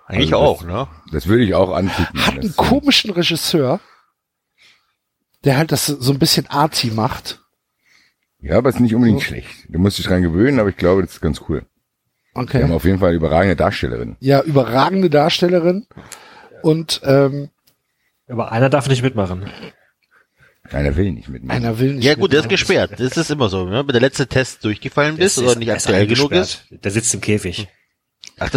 [0.06, 0.88] Eigentlich Also auch, ne?
[1.10, 2.18] Das würde ich auch angucken.
[2.26, 3.80] Hat Das- einen komischen Regisseur,
[5.44, 7.40] der halt das so ein bisschen arty macht.
[8.40, 9.66] Ja, aber ist nicht unbedingt schlecht.
[9.68, 11.64] Du musst dich dran gewöhnen, aber ich glaube, das ist ganz cool.
[12.34, 12.72] Wir haben Okay.
[12.72, 14.16] auf jeden Fall eine überragende Darstellerin.
[14.20, 15.86] Ja, überragende Darstellerin.
[16.62, 17.50] Und ähm,
[18.28, 19.48] Aber einer darf nicht mitmachen.
[20.72, 21.52] Einer will nicht mit mir.
[21.52, 22.04] einer will nicht.
[22.04, 22.48] Ja gut, der ist mitmachen.
[22.50, 22.92] gesperrt.
[23.00, 23.78] Das ist immer so, ne?
[23.86, 26.64] Wenn der letzte Test durchgefallen bist Der oder ist- nicht ist aktuell genug ist.
[26.70, 27.68] Der sitzt im Käfig.
[28.38, 28.50] Ach,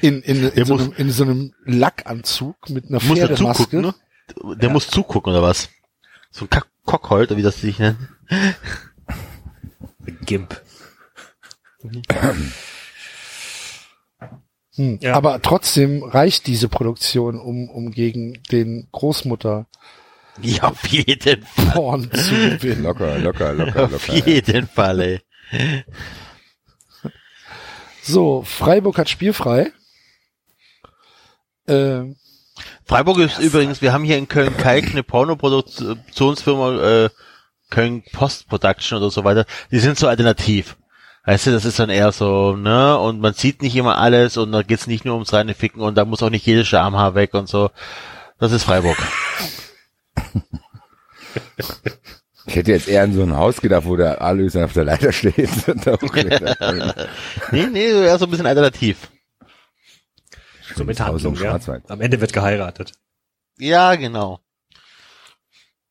[0.00, 3.62] In, in, in, so muss- einem, in so einem Lackanzug mit einer muss er Pferdemaske.
[3.64, 3.94] zugucken, ne?
[4.56, 5.68] Der muss zugucken, oder was?
[6.30, 7.96] So ein Kack Kockhold, oder wie das sich nennt.
[10.26, 10.60] Gimp.
[14.76, 14.98] Hm.
[15.00, 15.14] Ja.
[15.14, 19.66] Aber trotzdem reicht diese Produktion, um, um gegen den Großmutter
[20.42, 21.72] Ja, auf jeden Fall.
[21.72, 22.82] Porn zu gewinnen.
[22.82, 24.26] Locker, locker, locker, Auf locker.
[24.28, 25.20] jeden Fall, ey.
[28.02, 29.72] So, Freiburg hat spielfrei.
[31.66, 32.16] Ähm,
[32.84, 37.10] Freiburg ist übrigens, wir haben hier in Köln-Kalk eine Pornoproduktionsfirma, äh,
[37.70, 39.46] Köln Post Production oder so weiter.
[39.70, 40.76] Die sind so alternativ.
[41.24, 44.52] Weißt du, das ist dann eher so, ne, und man sieht nicht immer alles und
[44.52, 47.32] da geht's nicht nur ums reine Ficken und da muss auch nicht jedes Schamhaar weg
[47.32, 47.70] und so.
[48.38, 48.98] Das ist Freiburg.
[52.46, 55.12] Ich hätte jetzt eher an so ein Haus gedacht, wo der Alois auf der Leiter
[55.12, 55.34] steht.
[57.52, 59.10] Nee, nee, eher so ein bisschen alternativ.
[60.74, 61.58] So mit Handlung, ja.
[61.88, 62.92] Am Ende wird geheiratet.
[63.58, 64.40] Ja, genau.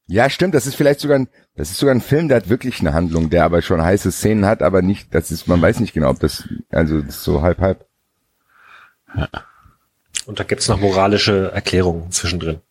[0.06, 2.82] Ja, stimmt, das ist vielleicht sogar ein, das ist sogar ein Film, der hat wirklich
[2.82, 5.94] eine Handlung, der aber schon heiße Szenen hat, aber nicht, das ist, man weiß nicht
[5.94, 7.86] genau, ob das, also, das ist so halb, halb.
[10.26, 12.62] Und da gibt's noch moralische Erklärungen zwischendrin.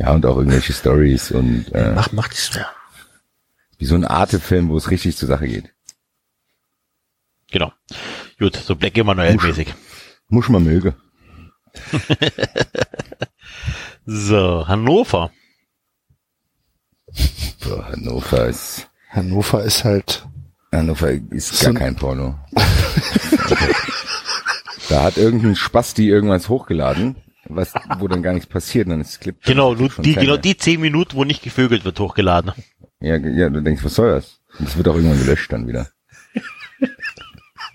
[0.00, 2.50] Ja, und auch irgendwelche Stories und, äh, Mach, mach das.
[2.54, 2.66] Ja.
[3.78, 5.72] wie so ein Arte-Film, wo es richtig zur Sache geht.
[7.50, 7.70] Genau.
[8.38, 9.74] Gut, so Black Emanuel-mäßig.
[10.28, 10.94] Muss man möge.
[14.06, 15.30] So, Hannover.
[17.62, 20.26] Boah, Hannover ist, Hannover ist halt,
[20.72, 22.38] Hannover ist So gar ein- kein Porno.
[24.88, 27.16] da hat irgendein Spasti irgendwas hochgeladen,
[27.56, 29.36] was, wo dann gar nichts passiert, und dann ist Clip.
[29.44, 32.52] Genau, nur die, keine- genau die zehn Minuten, wo nicht gevögelt wird, hochgeladen.
[33.00, 34.40] Ja, ja, du denkst, was soll das?
[34.58, 35.88] Und das wird auch irgendwann gelöscht dann wieder.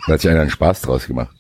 [0.07, 1.35] da hat sich einer einen Spaß draus gemacht.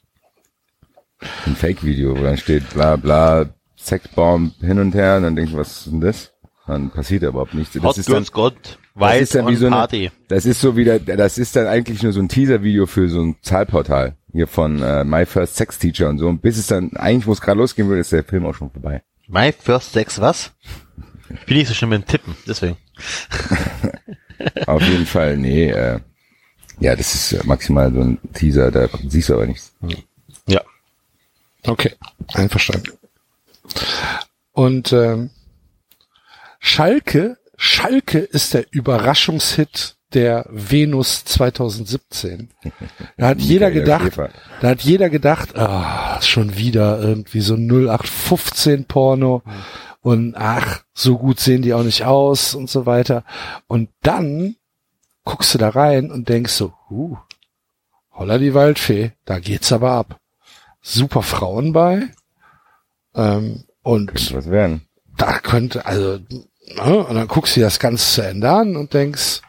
[1.45, 5.57] Ein Fake-Video, wo dann steht, bla, bla, Sexbomb hin und her, und dann denkst du,
[5.57, 6.33] was ist denn das?
[6.67, 7.73] Dann passiert da überhaupt nichts.
[7.73, 10.11] Das Hot ist dann, Girls Gott, das Weiß ist dann wie so eine, Party.
[10.27, 13.35] das ist so wieder, das ist dann eigentlich nur so ein Teaser-Video für so ein
[13.41, 14.15] Zahlportal.
[14.31, 16.27] Hier von äh, My First Sex Teacher und so.
[16.27, 18.71] Und bis es dann, eigentlich, wo es gerade losgehen würde, ist der Film auch schon
[18.71, 19.03] vorbei.
[19.27, 20.51] My First Sex was?
[21.29, 22.77] Ich bin nicht so schnell mit dem Tippen, deswegen.
[24.67, 25.99] Auf jeden Fall, nee, äh,
[26.79, 29.73] ja, das ist äh, maximal so ein Teaser, da siehst du aber nichts.
[30.47, 30.61] Ja.
[31.67, 31.93] okay,
[32.33, 32.91] einverstanden.
[34.51, 35.29] Und ähm,
[36.67, 42.49] Schalke, Schalke ist der Überraschungshit der Venus 2017.
[43.17, 44.17] Da hat jeder gedacht,
[44.61, 49.43] da hat jeder gedacht, ah, schon wieder irgendwie so ein 0815 Porno
[50.01, 53.23] und ach, so gut sehen die auch nicht aus und so weiter.
[53.67, 54.55] Und dann
[55.23, 57.17] guckst du da rein und denkst so, huh,
[58.11, 60.19] holla die Waldfee, da geht's aber ab.
[60.81, 62.09] Super Frauen bei.
[63.13, 64.81] Ähm, und was werden.
[65.15, 66.19] da könnte, also,
[66.67, 69.41] ne, und dann guckst du dir das Ganze zu Ende an und denkst,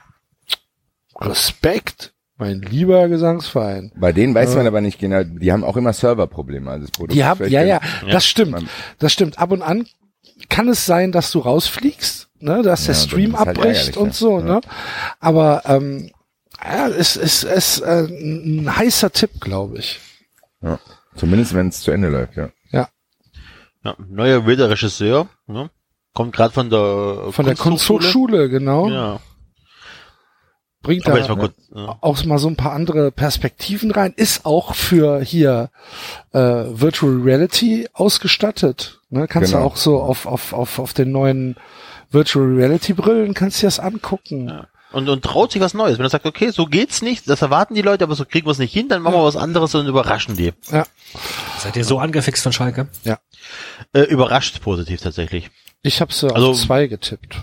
[1.20, 3.92] Respekt, mein lieber Gesangsverein.
[3.96, 6.70] Bei denen weiß man aber nicht genau, die haben auch immer Serverprobleme.
[6.70, 7.80] Also das Produkt Die ist haben, ja, ja,
[8.10, 8.66] das stimmt,
[8.98, 9.38] das stimmt.
[9.38, 9.86] Ab und an
[10.50, 13.96] kann es sein, dass du rausfliegst, ne, dass der Ja, dann Stream ist halt abbricht
[13.96, 14.44] und so, Ja.
[14.44, 14.60] ne.
[15.18, 16.10] Aber ähm,
[16.62, 20.00] ja, es ist es, äh, ein heißer Tipp, glaube ich.
[20.60, 20.78] Ja.
[21.14, 22.50] Zumindest wenn es zu Ende läuft, ja.
[22.70, 22.88] Ja,
[23.84, 25.70] ja neuer wilder Regisseur, ne?
[26.16, 28.88] Kommt gerade von der von der Kunsthochschule, genau.
[28.88, 29.20] Ja.
[30.82, 31.54] Bringt Aber da mal kurz.
[31.74, 31.98] Ja.
[32.00, 34.14] auch mal so ein paar andere Perspektiven rein.
[34.16, 35.70] Ist auch für hier
[36.32, 39.00] äh, Virtual Reality ausgestattet.
[39.10, 39.26] Ne?
[39.28, 39.62] Kannst Genau.
[39.64, 41.56] du auch so auf, auf, auf, auf den neuen
[42.10, 44.48] Virtual Reality Brillen kannst du dir das angucken.
[44.48, 44.66] Ja.
[44.92, 45.98] Und, und traut sich was Neues.
[45.98, 48.52] Wenn er sagt, okay, so geht's nicht, das erwarten die Leute, aber so kriegen wir
[48.52, 50.52] es nicht hin, dann machen wir was anderes und überraschen die.
[50.70, 50.86] Ja.
[51.58, 52.88] Seid ihr so angefixt von Schalke?
[53.92, 55.50] Äh, überrascht positiv tatsächlich.
[55.86, 57.36] Ich habe so Also- auf zwei getippt.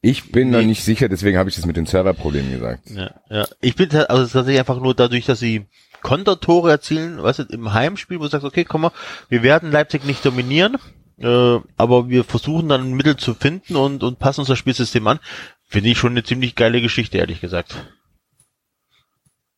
[0.00, 0.66] Ich bin noch Nee.
[0.66, 2.88] nicht sicher, deswegen habe ich das mit den Serverproblemen gesagt.
[2.88, 3.48] Ja, ja.
[3.60, 5.66] Ich bin also tatsächlich einfach nur dadurch, dass sie
[6.02, 8.92] Kontertore erzielen, weißt du, im Heimspiel, wo du sagst, okay, komm mal,
[9.28, 10.78] wir werden Leipzig nicht dominieren,
[11.18, 15.18] äh, aber wir versuchen dann ein Mittel zu finden und, und passen unser Spielsystem an,
[15.66, 17.74] finde ich schon eine ziemlich geile Geschichte, ehrlich gesagt.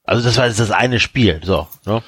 [0.05, 2.03] Also das war jetzt das eine Spiel, so, ne?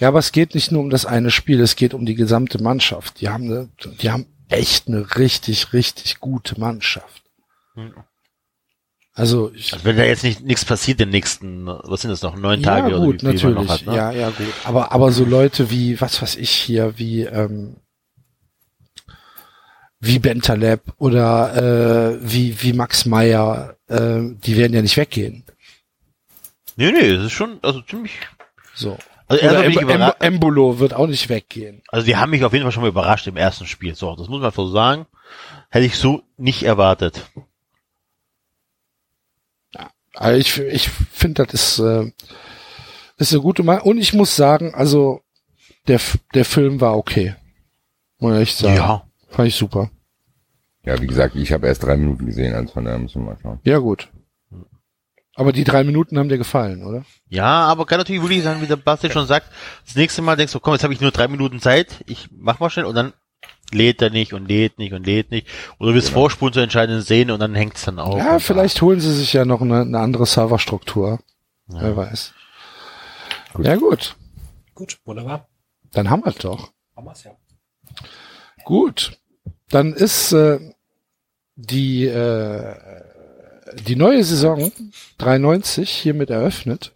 [0.00, 2.60] Ja, aber es geht nicht nur um das eine Spiel, es geht um die gesamte
[2.60, 3.20] Mannschaft.
[3.20, 3.68] Die haben, eine,
[4.00, 7.22] die haben echt eine richtig, richtig gute Mannschaft.
[9.12, 12.22] Also, ich, Also wenn da jetzt nicht nichts passiert in den nächsten, was sind das
[12.22, 13.86] noch, neun Tage ja, oder gut, wie viel man natürlich.
[13.86, 14.18] noch hat, ne?
[14.18, 14.46] Ja, ja, gut.
[14.64, 17.76] Aber, aber so Leute wie, was weiß ich hier, wie, ähm,
[20.00, 25.44] wie Bentaleb oder äh, wie, wie Max Meyer, äh, die werden ja nicht weggehen.
[26.76, 28.12] Nee, nee, das ist schon, also ziemlich,
[28.74, 28.98] So.
[29.28, 31.82] Also Em Embolo wird auch nicht weggehen.
[31.88, 34.28] also die haben mich auf jeden Fall schon mal überrascht im ersten Spiel, so, das
[34.28, 35.06] muss man so sagen,
[35.70, 37.28] hätte ich so nicht erwartet.
[40.14, 42.10] Also ich ich finde, das ist, äh,
[43.18, 43.84] ist eine gute Meinung.
[43.84, 45.20] Und ich muss sagen, also
[45.88, 46.00] der,
[46.34, 47.34] der Film war okay.
[48.18, 48.76] Muss ich echt sagen.
[48.76, 49.06] Ja.
[49.28, 49.90] Fand ich super.
[50.84, 53.38] Ja, wie gesagt, ich habe erst drei Minuten gesehen, also von daher müssen wir mal
[53.42, 53.60] schauen.
[53.64, 54.08] Ja, gut.
[55.36, 57.04] Aber die drei Minuten haben dir gefallen, oder?
[57.28, 59.46] Ja, aber kann natürlich wirklich sein, wie der Basti schon sagt,
[59.84, 62.58] das nächste Mal denkst du, komm, jetzt habe ich nur drei Minuten Zeit, ich mach
[62.58, 63.12] mal schnell und dann
[63.70, 65.46] lädt er nicht und lädt nicht und lädt nicht.
[65.78, 68.16] Oder du willst vorspulen zur entscheidenden Szene und dann hängt's dann auf.
[68.18, 71.18] ja, vielleicht holen sie sich ja noch eine, eine andere Serverstruktur.
[71.68, 71.82] Ja.
[71.82, 72.32] Wer weiß.
[73.52, 73.66] Gut.
[73.66, 74.16] Ja, gut.
[74.74, 75.48] Gut, wunderbar.
[75.92, 76.72] Dann haben wir es doch.
[76.96, 77.32] Haben wir's ja.
[78.64, 79.18] Gut.
[79.68, 80.60] Dann ist äh,
[81.56, 82.95] die, äh,
[83.86, 84.72] die neue Saison
[85.18, 86.92] 93 hiermit eröffnet.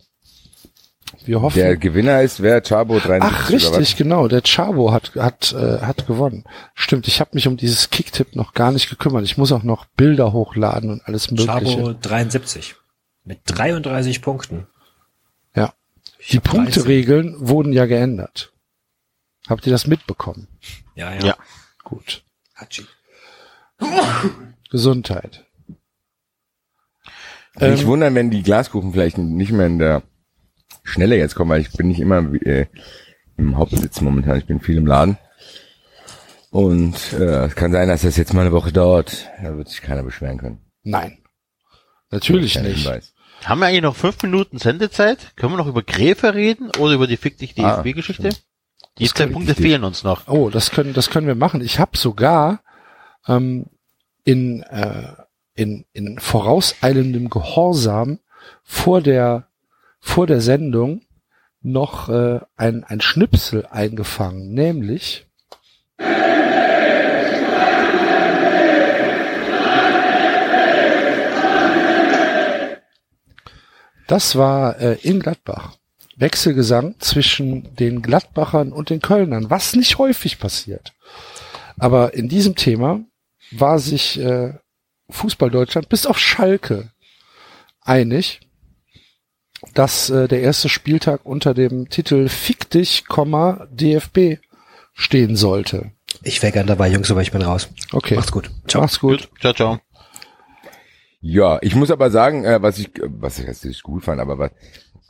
[1.25, 1.59] Wir hoffen.
[1.59, 2.63] Der Gewinner ist wer?
[2.63, 3.79] Chabo 73 Ach, oder was?
[3.79, 4.29] richtig, genau.
[4.29, 6.45] Der Chabo hat, hat, äh, hat gewonnen.
[6.75, 9.25] Stimmt, ich habe mich um dieses Kicktipp noch gar nicht gekümmert.
[9.25, 11.49] Ich muss auch noch Bilder hochladen und alles Mögliche.
[11.49, 12.77] Chabo 73.
[13.25, 14.67] Mit 33 Punkten.
[15.55, 15.75] Ja.
[16.19, 16.65] Ich Die hab 13.
[16.65, 18.53] Punkteregeln wurden ja geändert.
[19.49, 20.49] Habt ihr das mitbekommen?
[20.95, 21.25] Ja, ja.
[21.27, 21.37] Ja.
[21.85, 22.23] Gut.
[22.55, 22.87] Hatschi.
[24.71, 25.45] Gesundheit.
[27.59, 30.03] Ähm, wundern, wenn die Glaskuchen vielleicht nicht mehr in der
[30.85, 32.67] Schnelle jetzt kommen, weil ich bin nicht immer äh,
[33.37, 34.39] im Hauptsitz momentan.
[34.39, 35.19] Ich bin viel im Laden.
[36.51, 39.29] Und äh, es kann sein, dass das jetzt mal eine Woche dauert.
[39.43, 40.59] Da wird sich keiner beschweren können.
[40.83, 41.19] Nein.
[42.11, 42.85] Natürlich nicht.
[42.85, 43.15] Hinweis.
[43.45, 45.33] Haben wir eigentlich noch fünf Minuten Sendezeit?
[45.37, 48.31] Können wir noch über Gräfe reden oder über die Fick dich Ah, DFB-Geschichte?
[48.99, 49.67] die Das zwei Punkte richtig.
[49.67, 50.27] fehlen uns noch.
[50.29, 51.61] Oh, das können, das können wir machen.
[51.63, 52.61] Ich habe sogar
[53.29, 53.67] ähm,
[54.25, 55.13] in, äh,
[55.55, 58.21] in, in vorauseilendem Gehorsam
[58.63, 59.49] vor der,
[60.01, 61.03] vor der Sendung
[61.63, 65.27] noch äh, ein, ein Schnipsel eingefangen, nämlich
[74.11, 75.77] Das war äh, in Gladbach.
[76.17, 80.95] Wechselgesang zwischen den Gladbachern und den Kölnern, was nicht häufig passiert.
[81.79, 83.05] Aber in diesem Thema
[83.53, 84.55] war sich äh,
[85.13, 86.91] Fußball Deutschland bis auf Schalke
[87.81, 88.41] einig,
[89.75, 93.05] dass äh, der erste Spieltag unter dem Titel Fick dich,
[93.71, 94.39] DFB
[94.95, 95.93] stehen sollte.
[96.23, 97.69] Ich wäre gern dabei, Jungs, aber ich bin raus.
[97.93, 98.17] Okay.
[98.17, 98.51] Macht's gut.
[98.67, 98.83] Ciao.
[98.83, 99.29] Mach's gut.
[99.41, 99.79] Ciao, ciao.
[101.21, 104.39] Ja, ich muss aber sagen, äh, was ich, was ich jetzt nicht gut fand, aber
[104.39, 104.51] was,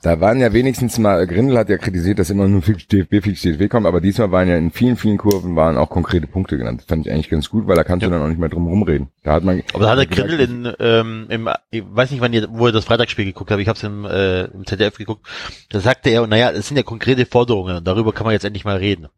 [0.02, 3.42] da waren ja wenigstens mal, Grindel hat ja kritisiert, dass immer nur fix DFB, fix
[3.42, 6.80] DFB kommt, aber diesmal waren ja in vielen, vielen Kurven waren auch konkrete Punkte genannt.
[6.80, 8.66] Das fand ich eigentlich ganz gut, weil da kannst du dann auch nicht mehr drum
[8.66, 9.08] rumreden.
[9.22, 9.62] Da hat man.
[9.74, 12.72] Aber da hat der Grindel in, ähm, im, ich weiß nicht, wann ihr, wo ihr
[12.72, 15.26] das Freitagsspiel geguckt habt, ich habe es im, äh, im ZDF geguckt,
[15.70, 18.64] da sagte er, naja, es sind ja konkrete Forderungen und darüber kann man jetzt endlich
[18.64, 19.08] mal reden.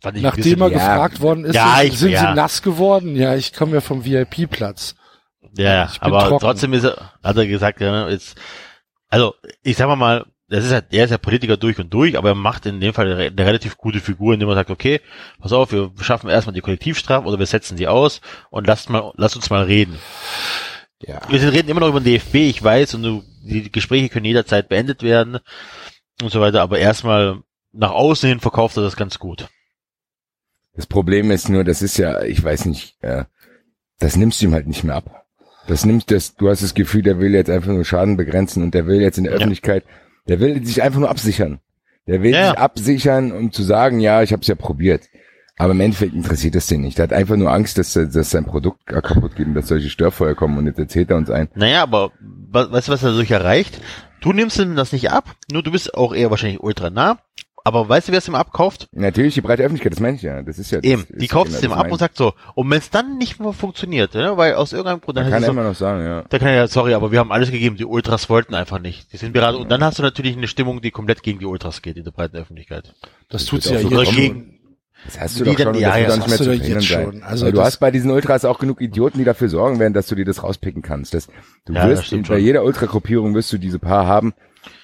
[0.00, 0.74] Fand ich Nachdem er ja.
[0.74, 2.20] gefragt worden ist, Ja, sind, ich- sind ja.
[2.30, 3.16] sie nass geworden?
[3.16, 4.94] Ja, ich komme ja vom VIP-Platz.
[5.56, 6.40] Ja, ja, aber trocken.
[6.40, 8.34] trotzdem ist er, hat er gesagt, ja, jetzt,
[9.08, 12.30] also ich sag mal das ist halt, er ist ja Politiker durch und durch, aber
[12.30, 15.00] er macht in dem Fall eine, eine relativ gute Figur, indem er sagt, okay,
[15.40, 19.12] pass auf, wir schaffen erstmal die Kollektivstrafe oder wir setzen die aus und lasst mal,
[19.16, 19.98] lasst uns mal reden.
[21.00, 21.20] Ja.
[21.28, 24.68] Wir reden immer noch über den DFB, ich weiß, und du, die Gespräche können jederzeit
[24.68, 25.38] beendet werden
[26.22, 27.40] und so weiter, aber erstmal
[27.72, 29.48] nach außen hin verkauft er das ganz gut.
[30.74, 33.24] Das Problem ist nur, das ist ja, ich weiß nicht, äh,
[33.98, 35.23] das nimmst du ihm halt nicht mehr ab.
[35.66, 38.74] Das nimmst das, du hast das Gefühl, der will jetzt einfach nur Schaden begrenzen und
[38.74, 39.36] der will jetzt in der Ja.
[39.38, 39.84] Öffentlichkeit,
[40.28, 41.60] der will sich einfach nur absichern.
[42.06, 45.04] Der will Ja, sich absichern, um zu sagen, ja, ich habe es ja probiert.
[45.56, 46.98] Aber im Endeffekt interessiert es den nicht.
[46.98, 50.34] Der hat einfach nur Angst, dass, dass sein Produkt kaputt geht und dass solche Störfeuer
[50.34, 51.48] kommen und jetzt erzählt er uns ein.
[51.54, 52.10] Naja, aber
[52.50, 53.80] weißt du, was er dadurch erreicht?
[54.20, 57.18] Du nimmst ihm das nicht ab, nur du bist auch eher wahrscheinlich ultra nah.
[57.64, 58.88] Aber weißt du, wer es ihm abkauft?
[58.92, 60.42] Natürlich die breite Öffentlichkeit, das meine ich ja.
[60.42, 60.80] Das ist ja.
[60.80, 62.70] das Eben, ist die ja kauft es genau ihm das ab und sagt so, und
[62.70, 65.46] wenn es dann nicht mehr funktioniert, ne, weil aus irgendeinem Grund, dann Man kann er
[65.48, 66.22] es so, immer noch sagen, ja.
[66.28, 69.12] da kann er ja, sorry, aber wir haben alles gegeben, die Ultras wollten einfach nicht.
[69.12, 71.82] Die sind gerade, und dann hast du natürlich eine Stimmung, die komplett gegen die Ultras
[71.82, 72.94] geht in der breiten Öffentlichkeit.
[73.30, 74.50] Das tut wird sie ja auch so jetzt schon.
[75.06, 76.44] Das hast du Die doch dann- schon, ja, das ja, das nicht mehr hast zu
[76.44, 77.04] verhindern sein.
[77.12, 77.22] schon.
[77.24, 80.06] Also du das- hast bei diesen Ultras auch genug Idioten, die dafür sorgen werden, dass
[80.06, 81.12] du dir das rauspicken kannst.
[81.12, 81.26] Das,
[81.66, 84.32] du Ja, das wirst, stimmt bei jeder Ultragruppierung wirst du diese paar haben,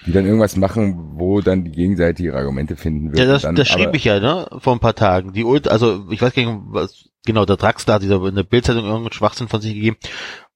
[0.05, 3.19] die dann irgendwas machen, wo dann die Gegenseite ihre Argumente finden wird.
[3.19, 5.33] Ja, das, dann, das schrieb ich ja, ne, vor ein paar Tagen.
[5.33, 8.43] Die Ult, also ich weiß gar nicht, was, genau, der Draxler hat dieser in der
[8.43, 9.97] Bildzeitung irgendeinen Schwachsinn von sich gegeben.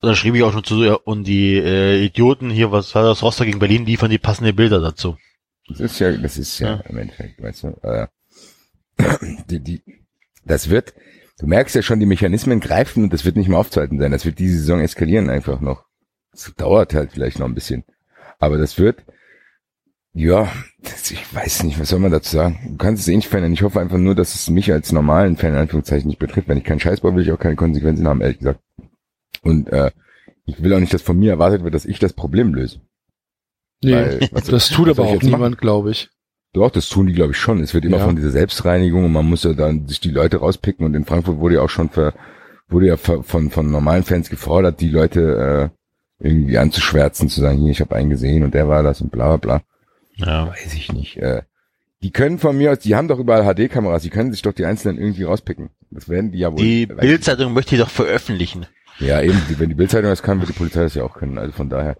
[0.01, 3.03] Und dann schrieb ich auch schon zu, ja, und die äh, Idioten hier, was war
[3.03, 5.17] das, Rostock gegen Berlin, liefern die passenden Bilder dazu.
[5.67, 6.83] Das ist ja, das ist ja, Ja.
[6.89, 8.07] im Endeffekt, weißt du, äh,
[9.49, 9.81] die, die,
[10.45, 10.93] das wird,
[11.39, 14.11] du merkst ja schon, die Mechanismen greifen und das wird nicht mehr aufzuhalten sein.
[14.11, 15.85] Das wird diese Saison eskalieren einfach noch.
[16.33, 17.83] Es dauert halt vielleicht noch ein bisschen.
[18.39, 19.03] Aber das wird,
[20.17, 20.47] ja,
[21.11, 22.57] ich weiß nicht, was soll man dazu sagen?
[22.71, 23.51] Du kannst es eh nicht verändern.
[23.53, 26.47] Ich hoffe einfach nur, dass es mich als normalen Fan in Anführungszeichen nicht betrifft.
[26.47, 28.59] Wenn ich keinen Scheiß baue, will ich auch keine Konsequenzen haben, ehrlich gesagt.
[29.43, 29.91] Und äh,
[30.45, 32.79] ich will auch nicht, dass von mir erwartet wird, dass ich das Problem löse.
[33.83, 36.09] Nee, Weil, was- das tut aber auch niemand, glaube ich.
[36.53, 37.59] Doch, das tun die, glaube ich, schon.
[37.59, 38.05] Es wird immer Ja.
[38.05, 40.85] von dieser Selbstreinigung und man muss ja dann sich die Leute rauspicken.
[40.85, 42.13] Und in Frankfurt wurde ja auch schon für,
[42.69, 45.71] wurde ja von, von, von normalen Fans gefordert, die Leute
[46.21, 49.11] äh, irgendwie anzuschwärzen, zu sagen, hier, ich habe einen gesehen und der war das und
[49.11, 49.61] bla bla bla.
[50.15, 50.47] Ja.
[50.47, 51.17] Weiß ich nicht.
[51.17, 51.43] Äh,
[52.01, 54.65] die können von mir aus, die haben doch überall HD-Kameras, die können sich doch die
[54.65, 55.71] Einzelnen irgendwie rauspicken.
[55.91, 56.59] Das werden die ja wohl.
[56.59, 58.67] Die Bildzeitung möchte die doch veröffentlichen.
[58.99, 59.07] ich.
[59.07, 61.37] Ja, eben, wenn die Bildzeitung das kann, wird die Polizei das ja auch können.
[61.37, 61.97] Also von daher.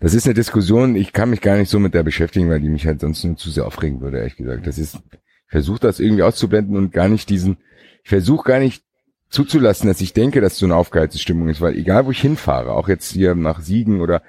[0.00, 2.68] Das ist eine Diskussion, ich kann mich gar nicht so mit der beschäftigen, weil die
[2.68, 4.66] mich halt sonst nur zu sehr aufregen würde, ehrlich gesagt.
[4.66, 7.58] Das ist, ich versuche das irgendwie auszublenden und gar nicht diesen,
[8.04, 8.84] ich versuche gar nicht
[9.28, 12.72] zuzulassen, dass ich denke, dass so eine aufgeheizte Stimmung ist, weil egal wo ich hinfahre,
[12.72, 14.22] auch jetzt hier nach Siegen oder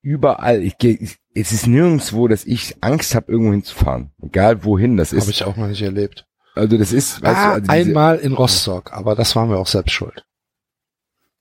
[0.00, 4.12] überall, ich gehe, ich, es ist nirgendwo, dass ich Angst habe, irgendwo hinzufahren.
[4.22, 5.28] Egal wohin das Habe ist.
[5.30, 6.26] ich auch noch nicht erlebt.
[6.54, 9.66] Also das ist, weißt Ah, du, also einmal in Rostock, aber das waren wir auch
[9.66, 10.24] selbst schuld.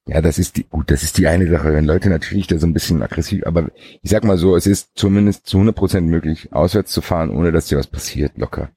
[0.07, 2.65] Ja, das ist die, gut, das ist die eine Sache, wenn Leute natürlich da so
[2.67, 3.69] ein bisschen aggressiv, aber
[4.01, 7.51] ich sag mal so, es ist zumindest zu 100 Prozent möglich, auswärts zu fahren, ohne
[7.53, 8.71] dass dir was passiert, locker.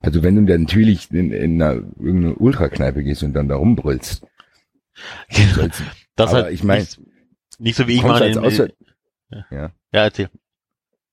[0.00, 4.26] Also wenn du dann natürlich in, in einer irgendeine Ultrakneipe gehst und dann da rumbrüllst,
[6.16, 7.00] Das Aber halt ich mein, nicht,
[7.58, 8.24] nicht so wie ich mache.
[8.24, 8.74] als in- Auswärts,
[9.50, 10.28] Ja, erzähl.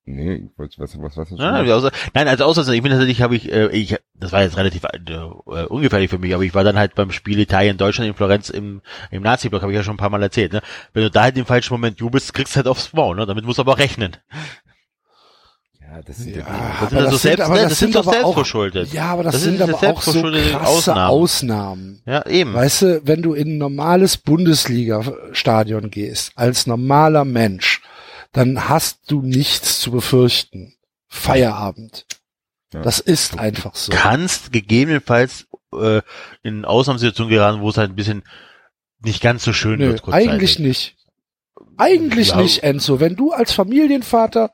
[0.05, 3.21] Nee, ich wollte, was, was, was, was, wie außer, nein, als Auslandsjahr, ich bin tatsächlich,
[3.21, 6.63] habe ich, äh, ich, das war jetzt relativ äh, ungefährlich für mich, aber ich war
[6.63, 9.97] dann halt beim Spiel Italien-Deutschland in Florenz im, im Nazi-Block, habe ich ja schon ein
[9.97, 10.61] paar Mal erzählt, ne?
[10.93, 13.25] Wenn du da halt im falschen Moment jubelst, kriegst du halt aufs Maul, ne?
[13.25, 14.17] Damit musst du aber rechnen.
[15.79, 16.45] ja, das sind Ja,
[16.81, 18.93] Das sind aber also selbst, aber ne, das sind doch aber auch, selbstverschuldet.
[18.93, 21.09] ja, aber das, Das sind sind aber auch so selbstverschuldete krasse Ausnahmen.
[21.09, 22.01] Ausnahmen.
[22.05, 22.53] Ja, eben.
[22.53, 27.81] Weißt du, wenn du in ein normales Bundesliga-Stadion gehst, als normaler Mensch,
[28.33, 30.75] dann hast du nichts zu befürchten.
[31.07, 32.05] Feierabend.
[32.73, 32.81] Ja.
[32.81, 33.91] Das ist einfach so.
[33.91, 35.45] kannst gegebenenfalls
[35.79, 36.01] äh,
[36.41, 38.23] in Ausnahmesituationen geraten, wo es halt ein bisschen
[39.03, 40.07] nicht ganz so schön Nö, wird.
[40.09, 40.95] eigentlich nicht.
[41.77, 42.37] Eigentlich Ja.
[42.37, 42.99] nicht, Enzo.
[42.99, 44.51] Wenn du als Familienvater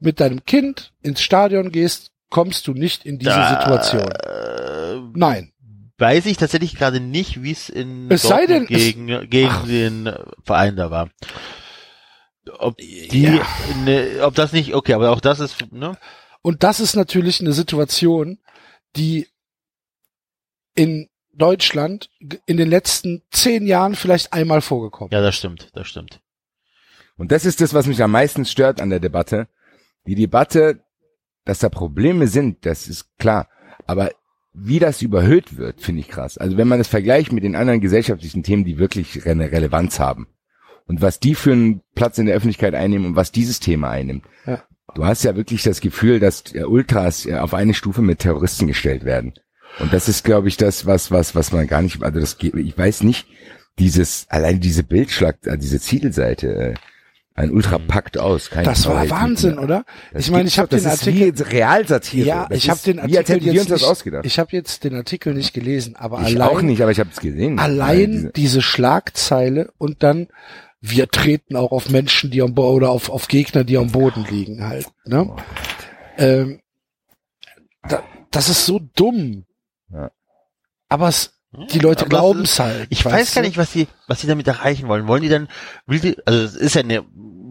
[0.00, 4.10] mit deinem Kind ins Stadion gehst, kommst du nicht in diese Da, Situation.
[4.10, 5.52] Äh, Nein.
[5.98, 9.48] weiß ich tatsächlich gerade nicht, wie es in Es sei Dortmund denn, es- gegen, gegen
[9.50, 9.66] Ach.
[9.66, 10.12] den
[10.44, 11.08] Verein da war.
[12.58, 13.46] Ob die, Ja.
[13.84, 15.96] ne, ob das nicht, okay, aber auch das ist, ne?
[16.42, 18.38] Und das ist natürlich eine Situation,
[18.96, 19.28] die
[20.74, 22.10] in Deutschland
[22.46, 25.10] in den letzten zehn Jahren vielleicht einmal vorgekommen.
[25.12, 26.20] Ja, das stimmt, das stimmt.
[27.16, 29.46] Und das ist das, was mich am meisten stört an der Debatte.
[30.06, 30.82] Die Debatte,
[31.44, 33.48] dass da Probleme sind, das ist klar.
[33.86, 34.10] Aber
[34.52, 36.38] wie das überhöht wird, finde ich krass.
[36.38, 40.26] Also wenn man das vergleicht mit den anderen gesellschaftlichen Themen, die wirklich eine Relevanz haben
[40.92, 44.24] und was die für einen Platz in der Öffentlichkeit einnehmen und was dieses Thema einnimmt.
[44.46, 44.62] Ja.
[44.94, 49.04] Du hast ja wirklich das Gefühl, dass Ultras äh, auf eine Stufe mit Terroristen gestellt
[49.06, 49.32] werden.
[49.78, 52.54] Und das ist, glaube ich, das, was, was, was man gar nicht, also das geht,
[52.56, 53.26] ich weiß nicht,
[53.78, 56.74] dieses, allein diese Bildschlag, äh, diese Zielseite, äh,
[57.34, 58.50] ein Ultra packt aus.
[58.50, 59.86] Kein Das war Wahnsinn, oder?
[60.12, 62.26] Das ich meine, ich habe den das Artikel, ist wie Realsatire.
[62.26, 64.26] ja, Das ich habe den Wie als Artikel wir jetzt uns das nicht, ausgedacht.
[64.26, 67.08] ich habe jetzt den Artikel nicht gelesen, aber Ich allein, auch nicht, aber ich habe
[67.10, 67.58] es gesehen.
[67.58, 70.28] allein Diese- diese Schlagzeile und dann
[70.82, 74.26] wir treten auch auf Menschen, die am Bo oder auf, auf Gegner, die am Boden
[74.28, 74.88] liegen halt.
[75.04, 75.34] Ne?
[76.18, 76.60] Ähm,
[77.88, 78.02] da,
[78.32, 79.46] das ist so dumm.
[79.92, 80.10] Ja.
[80.88, 81.38] Aber es,
[81.72, 82.88] die Leute glauben es halt.
[82.90, 85.06] Ich weiß gar nicht, was sie, was sie damit erreichen wollen.
[85.06, 85.48] Wollen die dann,
[85.86, 87.04] will die, also es ist ja eine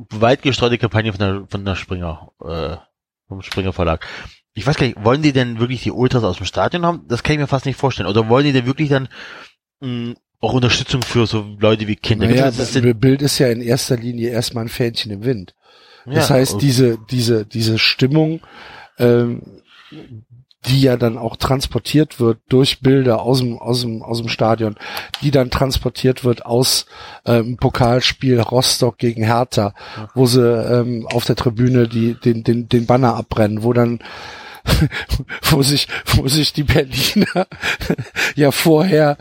[0.10, 2.76] weit gestreute Kampagne von der, von der Springer, äh,
[3.30, 4.06] vom Springer Verlag.
[4.54, 7.06] Ich weiß gar nicht, wollen die denn wirklich die Ultras aus dem Stadion haben?
[7.08, 8.10] Das kann ich mir fast nicht vorstellen.
[8.10, 9.08] Oder wollen die denn wirklich dann
[9.80, 12.28] mh, auch Unterstützung für so Leute wie Kinder?
[12.28, 15.56] Naja, das das Bild ist ja in erster Linie erstmal ein Fähnchen im Wind.
[16.06, 18.42] Das ja, heißt, diese, diese, diese Stimmung
[18.98, 19.42] ähm,
[20.66, 24.76] die ja dann auch transportiert wird durch Bilder aus dem, aus dem, aus dem Stadion,
[25.22, 26.86] die dann transportiert wird aus
[27.26, 29.74] ähm, Pokalspiel Rostock gegen Hertha,
[30.14, 34.00] wo sie ähm, auf der Tribüne die, den, den, den Banner abbrennen, wo dann
[35.50, 37.48] wo sich, wo sich die Berliner
[38.36, 39.18] ja vorher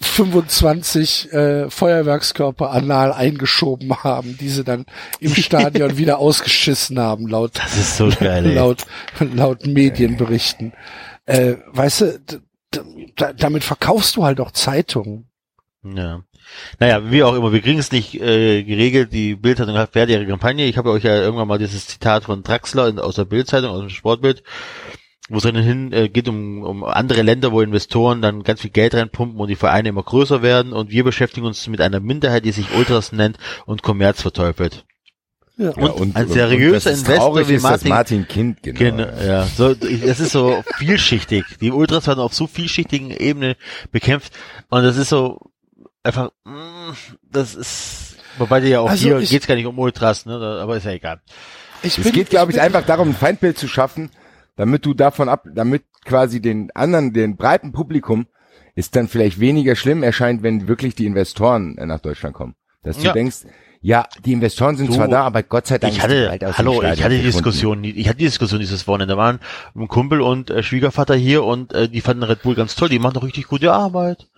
[0.00, 4.86] 25 äh, Feuerwerkskörper anal eingeschoben haben, die sie dann
[5.20, 8.86] im Stadion wieder ausgeschissen haben, laut Das ist so geil, laut
[9.20, 10.72] laut Medienberichten.
[11.26, 12.40] Äh, weißt du,
[13.36, 15.28] damit verkaufst du halt auch Zeitungen.
[15.82, 16.22] Ja.
[16.78, 19.12] Naja, wie auch immer, wir kriegen es nicht äh, geregelt.
[19.12, 20.66] Die Bildzeitung hat fertig ihre Kampagne.
[20.66, 23.80] Ich habe euch ja irgendwann mal dieses Zitat von Draxler in, aus der Bildzeitung, aus
[23.80, 24.42] dem Sportbild,
[25.30, 28.70] wo es dann hin äh, geht um, um andere Länder, wo Investoren dann ganz viel
[28.70, 32.44] Geld reinpumpen und die Vereine immer größer werden und wir beschäftigen uns mit einer Minderheit,
[32.44, 34.84] die sich Ultras nennt und Kommerz verteufelt.
[35.56, 35.70] Ja.
[35.70, 38.78] Und ein seriöser und das Investor wie Martin- Martin Kind, genau.
[38.78, 39.46] Genau, ja.
[39.46, 41.44] So, das ist so vielschichtig.
[41.60, 43.56] Die Ultras werden auf so vielschichtigen Ebene
[43.92, 44.32] bekämpft
[44.70, 45.38] und das ist so
[46.02, 46.92] einfach, mm,
[47.30, 50.76] das ist, wobei dir ja auch Also hier geht's gar nicht um Ultras, ne, aber
[50.76, 51.20] ist ja egal.
[51.82, 54.10] Ich Es geht, glaube ich, einfach darum, ein Feindbild zu schaffen,
[54.60, 58.26] damit du davon ab, damit quasi den anderen, den breiten Publikum,
[58.74, 62.56] ist dann vielleicht weniger schlimm erscheint, wenn wirklich die Investoren äh, nach Deutschland kommen.
[62.82, 63.12] Dass du Ja.
[63.14, 63.46] denkst,
[63.80, 66.82] ja, die Investoren sind Du, zwar da, aber Gott sei Dank Ich hatte, dem hallo,
[66.82, 67.22] ich hatte die.
[67.22, 69.14] Diskussion, ich hatte die Diskussion dieses Wochenende.
[69.14, 69.40] Da waren
[69.74, 72.90] ein Kumpel und äh, Schwiegervater hier und äh, die fanden Red Bull ganz toll.
[72.90, 74.28] Die machen doch richtig gute Arbeit.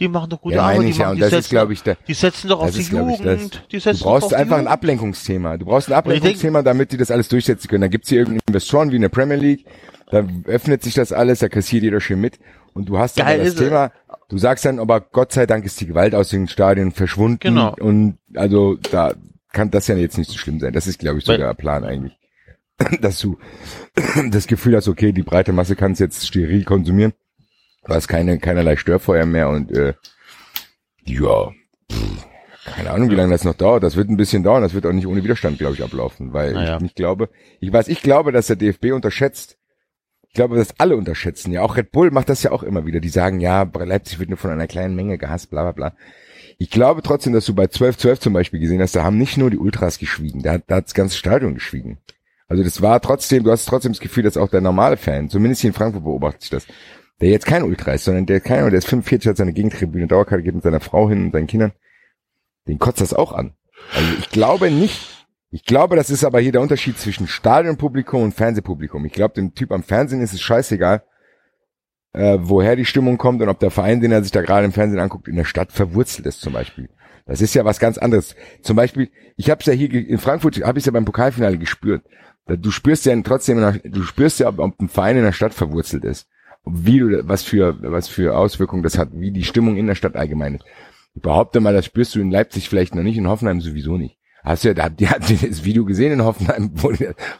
[0.00, 0.82] Die machen doch gute Ja, Arbeit.
[0.82, 2.60] Die, ich ja, machen, und die, das ist, setzen, glaube ich, der, die setzen doch
[2.60, 2.90] auf die ist.
[2.92, 3.66] Jugend.
[3.70, 4.66] Die Du setzen brauchst doch auf einfach ein.
[4.66, 5.58] Ablenkungsthema.
[5.58, 7.82] Du brauchst ein Ablenkungsthema, damit die das alles durchsetzen können.
[7.82, 9.66] Da gibt's hier irgendeine Investoren wie in der Premier League,
[10.10, 12.38] da öffnet sich das alles, da kassiert jeder schön mit.
[12.74, 13.68] Und du hast Geil aber das ist es.
[13.68, 13.92] Thema,
[14.28, 17.38] du sagst dann, aber Gott sei Dank ist die Gewalt aus den Stadien verschwunden.
[17.40, 17.74] Genau.
[17.78, 19.14] Und also da
[19.52, 20.72] kann das ja jetzt nicht so schlimm sein.
[20.72, 22.18] Das ist, glaube ich, sogar der Plan eigentlich.
[23.00, 23.38] Dass du
[24.30, 27.12] das Gefühl hast, okay, die breite Masse kann es jetzt steril konsumieren.
[27.84, 29.94] Du hast keine, keinerlei Störfeuer mehr und äh,
[31.04, 31.50] ja,
[31.90, 32.26] pff,
[32.64, 33.82] keine Ahnung, wie lange das noch dauert.
[33.82, 34.62] Das wird ein bisschen dauern.
[34.62, 36.76] Das wird auch nicht ohne Widerstand, glaube ich, ablaufen, weil Naja.
[36.76, 37.28] ich nicht glaube.
[37.60, 39.58] Ich weiß, ich glaube, dass der DFB unterschätzt.
[40.28, 41.52] Ich glaube, dass alle unterschätzen.
[41.52, 43.00] Ja, auch Red Bull macht das ja auch immer wieder.
[43.00, 45.96] Die sagen, ja, Leipzig wird nur von einer kleinen Menge gehasst, bla bla bla.
[46.58, 49.50] Ich glaube trotzdem, dass du bei 12-12 zum Beispiel gesehen hast, da haben nicht nur
[49.50, 51.98] die Ultras geschwiegen, da, hat- da hat das ganze Stadion geschwiegen.
[52.46, 55.62] Also das war trotzdem, du hast trotzdem das Gefühl, dass auch der normale Fan, zumindest
[55.62, 56.66] hier in Frankfurt beobachtet sich das,
[57.22, 60.42] der jetzt kein Ultra ist, sondern der keiner, der ist 45, hat seine Gegentribüne, Dauerkarte,
[60.42, 61.72] geht mit seiner Frau hin und seinen Kindern,
[62.66, 63.54] den kotzt das auch an.
[63.94, 68.34] Also ich glaube nicht, ich glaube, das ist aber hier der Unterschied zwischen Stadionpublikum und
[68.34, 69.04] Fernsehpublikum.
[69.04, 71.04] Ich glaube, dem Typ am Fernsehen ist es scheißegal,
[72.12, 74.72] äh, woher die Stimmung kommt und ob der Verein, den er sich da gerade im
[74.72, 76.88] Fernsehen anguckt, in der Stadt verwurzelt ist zum Beispiel.
[77.24, 78.34] Das ist ja was ganz anderes.
[78.62, 82.02] Zum Beispiel, ich habe es ja hier in Frankfurt, habe ich ja beim Pokalfinale gespürt.
[82.46, 86.26] Du spürst ja trotzdem, du spürst ja, ob ein Verein in der Stadt verwurzelt ist,
[86.64, 90.16] wie du, was für was für Auswirkungen das hat, wie die Stimmung in der Stadt
[90.16, 90.64] allgemein ist.
[91.14, 94.16] Ich behaupte mal, das spürst du in Leipzig vielleicht noch nicht, in Hoffenheim sowieso nicht.
[94.44, 96.92] Hast du ja, da habt ihr habt ihr das Video gesehen in Hoffenheim, wo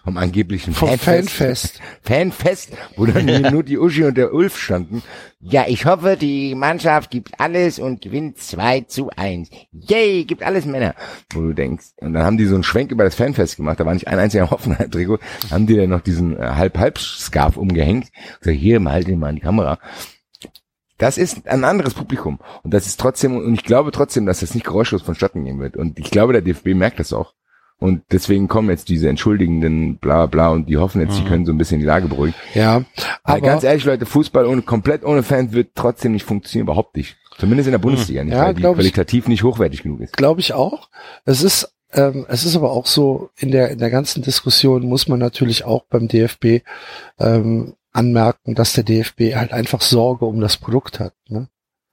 [0.04, 1.80] vom angeblichen Vom Fanfest.
[2.02, 5.02] Fanfest, wo dann hier nur die Uschi und der Ulf standen.
[5.40, 9.50] Ja, ich hoffe, die Mannschaft gibt alles und gewinnt 2 zu 1.
[9.72, 10.94] Yay, gibt alles Männer.
[11.34, 13.84] Wo du denkst, und dann haben die so einen Schwenk über das Fanfest gemacht, da
[13.84, 15.18] war nicht ein einziger Hoffenheim-Trikot,
[15.50, 18.12] haben die dann noch diesen äh, Halb-Halb-Scarf umgehängt.
[18.40, 19.80] Gesagt, hier, mal halt den mal an die Kamera.
[21.02, 22.38] Das ist ein anderes Publikum.
[22.62, 25.76] Und das ist trotzdem, und ich glaube trotzdem, dass das nicht geräuschlos vonstatten gehen wird.
[25.76, 27.34] Und ich glaube, der DFB merkt das auch.
[27.78, 31.50] Und deswegen kommen jetzt diese entschuldigenden bla bla und die hoffen jetzt, sie können so
[31.52, 32.36] ein bisschen die Lage beruhigen.
[32.54, 32.84] Ja, Aber
[33.24, 37.16] aber ganz ehrlich, Leute, Fußball ohne, komplett ohne Fans wird trotzdem nicht funktionieren, überhaupt nicht.
[37.38, 38.82] Zumindest in der Bundesliga nicht, Ja, weil die glaub ich.
[38.82, 40.16] qualitativ nicht hochwertig genug ist.
[40.16, 40.90] glaube ich auch.
[41.24, 45.08] Es ist, ähm, es ist aber auch so, in der, in der ganzen Diskussion muss
[45.08, 46.62] man natürlich auch beim DFB
[47.18, 51.14] ähm, anmerken, dass der DFB halt einfach Sorge um das Produkt hat.
[51.28, 51.48] Ne?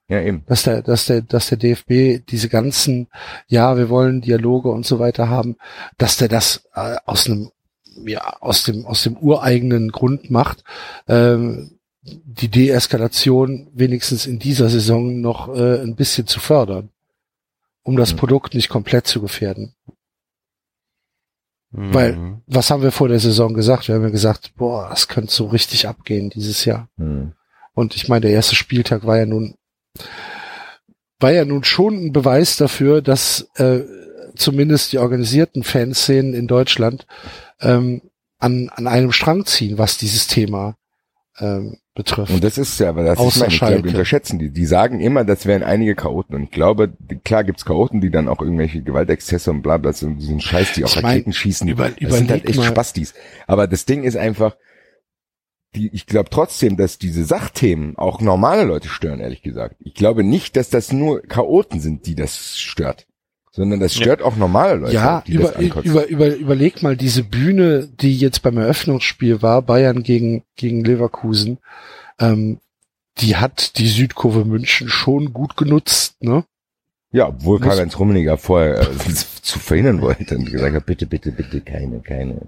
[0.08, 0.42] Ja, eben.
[0.46, 3.08] Dass der, dass der, dass der DFB diese ganzen,
[3.46, 5.56] ja, wir wollen Dialoge und so weiter haben,
[5.98, 7.50] dass der das äh, aus einem,
[8.04, 10.64] ja, aus dem, aus dem ureigenen Grund macht,
[11.06, 16.90] ähm, die Deeskalation wenigstens in dieser Saison noch äh, ein bisschen zu fördern,
[17.82, 18.18] um das Mhm.
[18.18, 19.74] Produkt nicht komplett zu gefährden.
[21.72, 21.94] Mhm.
[21.94, 23.88] Weil- Was haben wir vor der Saison gesagt?
[23.88, 26.88] Wir haben ja gesagt, boah, das könnte so richtig abgehen dieses Jahr.
[26.98, 27.32] Hm.
[27.74, 29.54] Und ich meine, der erste Spieltag war ja nun,
[31.20, 33.80] war ja nun schon ein Beweis dafür, dass äh,
[34.34, 37.06] zumindest die organisierten Fanszenen in Deutschland
[37.60, 38.02] ähm,
[38.38, 40.76] an, an einem Strang ziehen, was dieses Thema
[41.40, 42.32] ähm, betrifft.
[42.32, 43.82] Und das ist ja, aber das Außer ist meine, ich glaube, Schalke.
[43.82, 44.50] die unterschätzen die.
[44.50, 46.34] Die sagen immer, das wären einige Chaoten.
[46.36, 46.92] Und ich glaube,
[47.24, 50.84] klar gibt's Chaoten, die dann auch irgendwelche Gewaltexzesse und bla bla, so diesen Scheiß, die
[50.84, 51.68] auf Ich mein, Raketen schießen.
[51.68, 52.64] über- das sind halt echt mal.
[52.66, 53.14] Spastis.
[53.46, 54.56] Aber das Ding ist einfach,
[55.74, 59.76] die, ich glaube trotzdem, dass diese Sachthemen auch normale Leute stören, ehrlich gesagt.
[59.80, 63.06] Ich glaube nicht, dass das nur Chaoten sind, die das stört,
[63.52, 67.24] sondern das stört auch normale Leute, Ja, die über, das über, über, überleg mal diese
[67.24, 71.58] Bühne, die jetzt beim Eröffnungsspiel war, Bayern gegen, gegen Leverkusen,
[72.18, 72.60] ähm,
[73.18, 76.44] die hat die Südkurve München schon gut genutzt, ne?
[77.12, 78.84] Ja, obwohl Karl-Heinz Rummenigger vorher äh,
[79.42, 82.40] zu verhindern wollte und gesagt hat, bitte, bitte, bitte, keine, keine.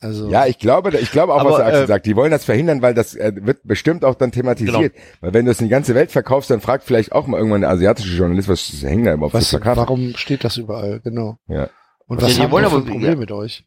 [0.00, 2.06] Also, Ja, ich glaube, ich glaube auch, was Aber, der Axel äh, sagt.
[2.06, 4.94] Die wollen das verhindern, weil das äh, wird bestimmt auch dann thematisiert.
[5.20, 7.62] Weil wenn du es in die ganze Welt verkaufst, dann fragt vielleicht auch mal irgendwann
[7.62, 9.76] der asiatische Journalist, was hängt da überhaupt was, Plakate?
[9.80, 11.38] warum steht das überall, genau.
[11.48, 11.68] Ja.
[12.06, 13.16] Und Ja, was die haben wollen wir für ein aber- Problem ja.
[13.18, 13.64] mit euch?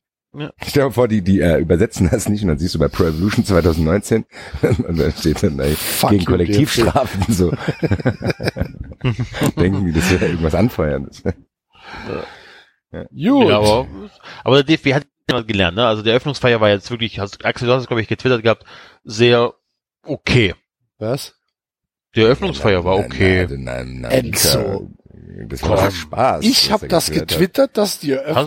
[0.66, 3.04] Stell dir vor, die, die äh, übersetzen das nicht und dann siehst du bei Pro
[3.04, 4.24] Evolution 2019
[4.88, 7.52] und dann steht dann da Fuck gegen you, Kollektivstrafen so.
[9.60, 11.24] Denken die, das wäre irgendwas anfeuerndes.
[11.24, 11.34] Gut.
[13.12, 13.88] Ja, aber,
[14.46, 15.86] aber der DFB hat ja gelernt, ne?
[15.88, 18.66] Also der Eröffnungsfeier war jetzt wirklich, hast, Axel, du hast es, glaube ich, getwittert gehabt,
[19.04, 19.54] sehr
[20.04, 20.54] okay.
[20.98, 21.36] was?
[22.16, 23.48] Die Eröffnungsfeier war okay.
[23.50, 24.90] Nein, nein, nein, Enzo.
[25.48, 26.44] Das war Spaß.
[26.44, 28.40] Ich was habe das getwittert dass die Hast, da habe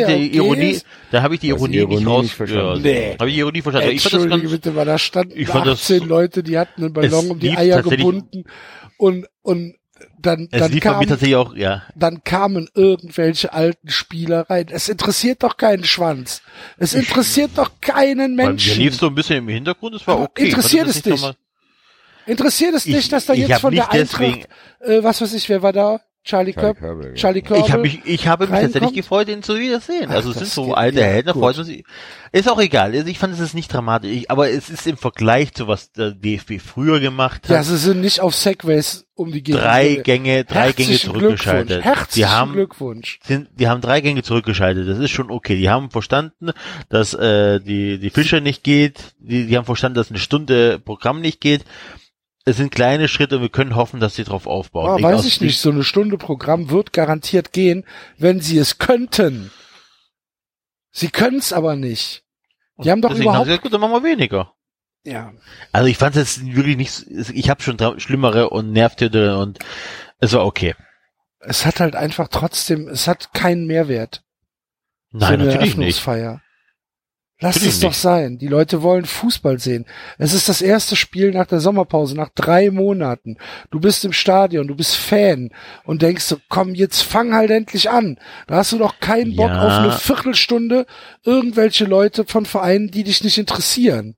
[0.00, 0.86] Eröffnungsfeier ich die okay Ironie, ist.
[1.10, 2.76] da habe ich die Du hast die Ironie, nicht Ironie raus, nicht verstanden.
[2.76, 3.16] Ja, Nee.
[3.18, 3.90] habe ich die Ironie verstanden.
[3.90, 6.58] Ich fand das Entschuldige bitte, weil da standen Ich fand das 18 so- Leute, die
[6.58, 8.44] hatten einen Ballon um die Eier gebunden
[8.96, 9.74] und, und
[10.22, 11.82] dann, es dann, kam, auch, ja.
[11.94, 14.66] dann kamen irgendwelche alten Spieler rein.
[14.70, 16.42] Es interessiert doch keinen Schwanz.
[16.78, 18.78] Es interessiert doch keinen Bei mir Menschen.
[18.78, 20.46] lief so ein bisschen im Hintergrund, es war Aber okay.
[20.48, 21.30] Interessiert es nicht dich?
[22.26, 24.48] Interessiert es Ich- dich, dass da jetzt von der nicht deswegen- Eintracht,
[24.80, 26.00] äh, was weiß ich, wer war da?
[26.22, 26.74] Charlie Charlie?
[26.74, 27.14] Körbel, ja.
[27.14, 27.64] Charlie Körbel?
[27.64, 30.06] Ich habe mich, ich habe mich tatsächlich gefreut, ihn zu wiedersehen.
[30.10, 31.82] Ach, also es sind so alte Helden, da freut man sich.
[32.32, 32.92] Ist auch egal.
[32.94, 34.10] Also ich fand es ist nicht dramatisch.
[34.10, 37.50] Ich, aber es ist im Vergleich zu was der DFB früher gemacht hat.
[37.50, 39.62] Ja, sie sind nicht auf Segways um die Gegend.
[39.62, 41.82] drei Gänge, drei Gänge Herzlichen zurückgeschaltet.
[41.82, 41.84] Glückwunsch.
[41.98, 43.18] Herzlichen Die haben, Glückwunsch.
[43.24, 44.88] sind, die haben drei Gänge zurückgeschaltet.
[44.88, 45.56] Das ist schon okay.
[45.56, 46.50] Die haben verstanden,
[46.90, 49.14] dass äh, die die Fischer nicht geht.
[49.18, 51.64] Die, die haben verstanden, dass eine Stunde Programm nicht geht.
[52.50, 54.88] Es sind kleine Schritte und wir können hoffen, dass sie drauf aufbauen.
[54.88, 55.60] Ah, weiß ich nicht.
[55.60, 57.84] So eine Stunde Programm wird garantiert gehen,
[58.18, 59.52] wenn sie es könnten.
[60.90, 62.24] Sie können es aber nicht.
[62.82, 64.52] Die haben doch Deswegen haben überhaupt, sie gesagt, gut, dann machen wir weniger.
[65.04, 65.32] ja.
[65.70, 69.60] Also ich fand es jetzt wirklich nicht, ich habe schon schlimmere und nervtötere und
[70.18, 70.74] es war okay.
[71.38, 74.24] Es hat halt einfach trotzdem, es hat keinen Mehrwert.
[75.12, 76.04] Nein, so eine natürlich nicht.
[77.42, 78.36] Lass es doch sein.
[78.36, 79.86] Die Leute wollen Fußball sehen.
[80.18, 83.38] Es ist das erste Spiel nach der Sommerpause, nach drei Monaten.
[83.70, 85.50] Du bist im Stadion, du bist Fan
[85.84, 88.18] und denkst so, komm, jetzt fang halt endlich an.
[88.46, 89.62] Da hast du doch keinen Bock Ja.
[89.66, 90.84] auf eine Viertelstunde
[91.24, 94.16] irgendwelche Leute von Vereinen, die dich nicht interessieren.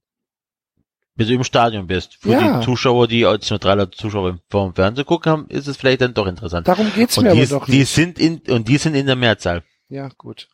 [1.14, 2.16] Wenn du im Stadion bist.
[2.20, 2.58] Für Ja.
[2.58, 6.14] die Zuschauer, die als neutraler Zuschauer vor dem Fernsehen gucken haben, ist es vielleicht dann
[6.14, 6.66] doch interessant.
[6.66, 7.94] Darum geht's und mir die, aber doch die nicht.
[7.94, 9.62] sind in, und die sind in der Mehrzahl.
[9.88, 10.48] Ja, gut.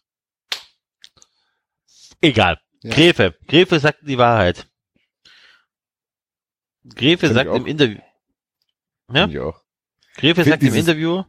[2.20, 2.60] Egal.
[2.82, 2.94] Ja.
[2.94, 3.34] Gräfe.
[3.46, 4.66] Gräfe sagt die Wahrheit.
[6.94, 7.98] Gräfe Find sagt im Interview.
[9.12, 9.22] Ja?
[9.22, 9.60] Find Ich auch.
[10.16, 11.24] Gräfe Find sagt im Interview.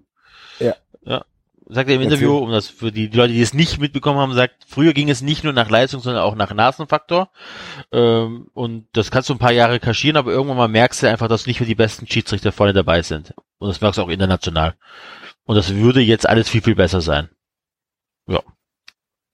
[0.59, 0.75] Ja.
[1.03, 1.25] Ja.
[1.71, 2.01] Sagt er im.
[2.01, 5.09] Interview, um das für die, die Leute, die es nicht mitbekommen haben, sagt, früher ging
[5.09, 7.31] es nicht nur nach Leistung, sondern auch nach Nasenfaktor.
[7.91, 11.27] Ähm, und das kannst du ein paar Jahre kaschieren, aber irgendwann mal merkst du einfach,
[11.27, 13.35] dass nicht mehr die besten Schiedsrichter vorne dabei sind.
[13.59, 14.75] Und das merkst du auch international.
[15.43, 17.29] Und das würde jetzt alles viel, viel besser sein.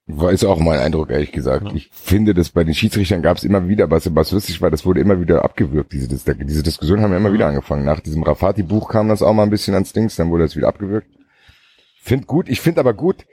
[0.07, 1.65] War ist auch mein Eindruck, ehrlich gesagt.
[1.65, 1.73] Ja.
[1.73, 4.85] Ich finde, dass bei den Schiedsrichtern gab es immer wieder, was, was lustig war, das
[4.85, 5.93] wurde immer wieder abgewürgt.
[5.93, 7.33] Diese, diese Diskussion haben ja immer Mhm.
[7.33, 7.85] wieder angefangen.
[7.85, 10.67] Nach diesem Rafati-Buch kam das auch mal ein bisschen ans Dings, dann wurde das wieder
[10.67, 11.07] abgewürgt.
[12.03, 13.25] Find gut, ich finde aber gut,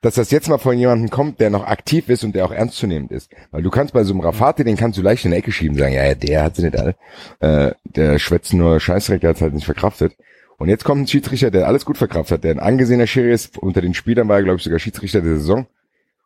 [0.00, 3.12] dass das jetzt mal von jemandem kommt, der noch aktiv ist und der auch ernstzunehmend
[3.12, 3.30] ist.
[3.50, 5.76] Weil du kannst bei so einem Rafati, den kannst du leicht in die Ecke schieben,
[5.76, 6.94] sagen, ja, ja, der hat sie nicht alle.
[7.40, 10.14] Äh, der schwätzt nur Scheißdreck, der hat halt nicht verkraftet.
[10.58, 13.58] Und jetzt kommt ein Schiedsrichter, der alles gut verkraftet hat, der ein angesehener Schiri ist.
[13.58, 15.66] Unter den Spielern war er, glaube ich, sogar Schiedsrichter der Saison.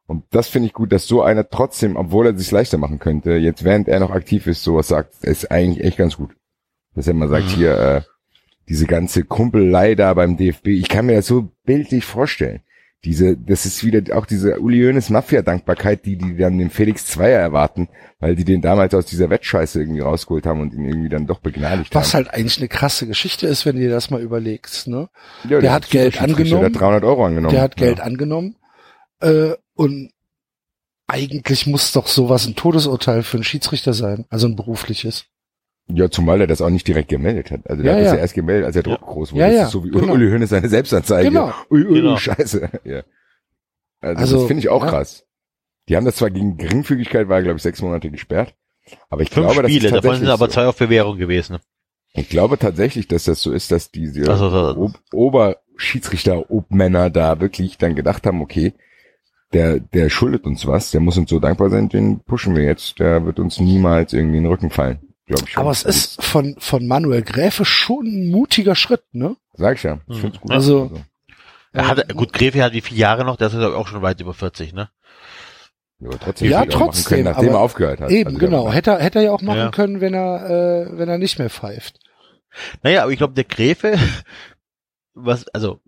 [0.07, 3.33] Und das finde ich gut, dass so einer trotzdem, obwohl er sich leichter machen könnte,
[3.37, 6.31] jetzt während er noch aktiv ist, sowas sagt, ist eigentlich echt ganz gut.
[6.95, 7.51] Dass er mal sagt, Mhm.
[7.51, 8.03] hier, äh,
[8.69, 12.61] diese ganze Kumpelei da beim DFB, ich kann mir das so bildlich vorstellen.
[13.05, 17.41] Diese, das ist wieder auch diese Uli Hoeneß Mafia-Dankbarkeit, die die dann den Felix Zweier
[17.41, 17.89] erwarten,
[18.19, 21.39] weil die den damals aus dieser Wettscheiße irgendwie rausgeholt haben und ihn irgendwie dann doch
[21.39, 22.25] begnadigt Was haben.
[22.27, 25.09] halt eigentlich eine krasse Geschichte ist, wenn du dir das mal überlegst, ne?
[25.49, 26.75] Ja, der hat ist Geld Superschiedsrichter, Der angenommen.
[26.75, 27.55] hat 300 Euro angenommen.
[27.55, 28.05] Der hat Geld ja.
[28.05, 28.57] angenommen.
[29.21, 30.11] Äh, und
[31.07, 35.25] eigentlich muss doch sowas ein Todesurteil für einen Schiedsrichter sein, also ein berufliches.
[35.89, 37.69] Ja, zumal er das auch nicht direkt gemeldet hat.
[37.69, 38.17] Also der Ja, hat das ja.
[38.17, 39.41] ja erst gemeldet, als der Druck groß wurde.
[39.41, 40.13] Ja, das ja, ist so wie genau.
[40.13, 41.29] Uli Hoeneß seine Selbstanzeige.
[41.31, 41.53] Genau.
[41.69, 42.17] Ui, ui, Genau.
[42.17, 42.71] scheiße.
[42.85, 43.03] Ja.
[44.01, 44.91] Also, Also, das finde ich auch ja.
[44.91, 45.27] krass.
[45.89, 48.55] Die haben das zwar gegen Geringfügigkeit, war glaube ich sechs Monate gesperrt.
[49.09, 51.59] Aber ich Fünf glaube, das Spiele, ist davon tatsächlich sind aber zwei auf Bewährung gewesen.
[52.13, 57.79] Ich glaube tatsächlich, dass das so ist, dass diese Also, Ob Oberschiedsrichter, Obmänner da wirklich
[57.79, 58.75] dann gedacht haben, okay,
[59.53, 62.99] der, der schuldet uns was, der muss uns so dankbar sein, den pushen wir jetzt,
[62.99, 65.57] der wird uns niemals irgendwie in den Rücken fallen, glaube ich.
[65.59, 69.37] Aber es ist von, von Manuel Gräfe schon ein mutiger Schritt, ne?
[69.55, 70.51] Sag ich ja, ich find's gut.
[70.53, 70.91] Also-
[71.73, 73.37] Er hat, gut, Gräfe hat wie viele Jahre noch?
[73.37, 74.89] Der ist auch schon weit über 40, ne?
[76.01, 78.11] ja, aber trotzdem Ja, er trotzdem, können, nachdem aber er aufgehört hat.
[78.11, 78.73] Eben, Also genau.
[78.73, 79.71] Hätte er, hätte er ja auch machen Ja.
[79.71, 80.49] können, wenn er,
[80.89, 81.99] äh, wenn er nicht mehr pfeift.
[82.83, 83.99] Naja, aber ich glaube, der Gräfe,
[85.15, 85.81] was, also,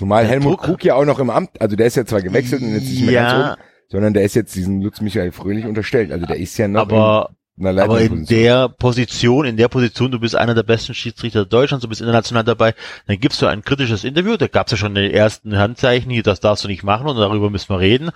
[0.00, 2.22] Zumal Der Helmut Druck- Krug ja auch noch im Amt, also der ist ja zwar
[2.22, 5.30] gewechselt und jetzt nicht mehr ganz ja, oben, sondern der ist jetzt diesen Lutz Michael
[5.30, 6.10] Fröhlich unterstellt.
[6.10, 10.10] Also der ist ja noch aber, in einer aber in der Position, in der Position,
[10.10, 12.72] du bist einer der besten Schiedsrichter Deutschlands, du bist international dabei,
[13.08, 16.22] dann gibst du ein kritisches Interview, da gab es ja schon die ersten Handzeichen, hier,
[16.22, 18.08] das darfst du nicht machen und darüber müssen wir reden,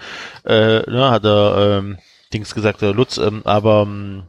[0.47, 1.99] äh, ne, hat er, ähm,
[2.33, 4.23] Dings gesagt, der Lutz, ähm, aber, ähm,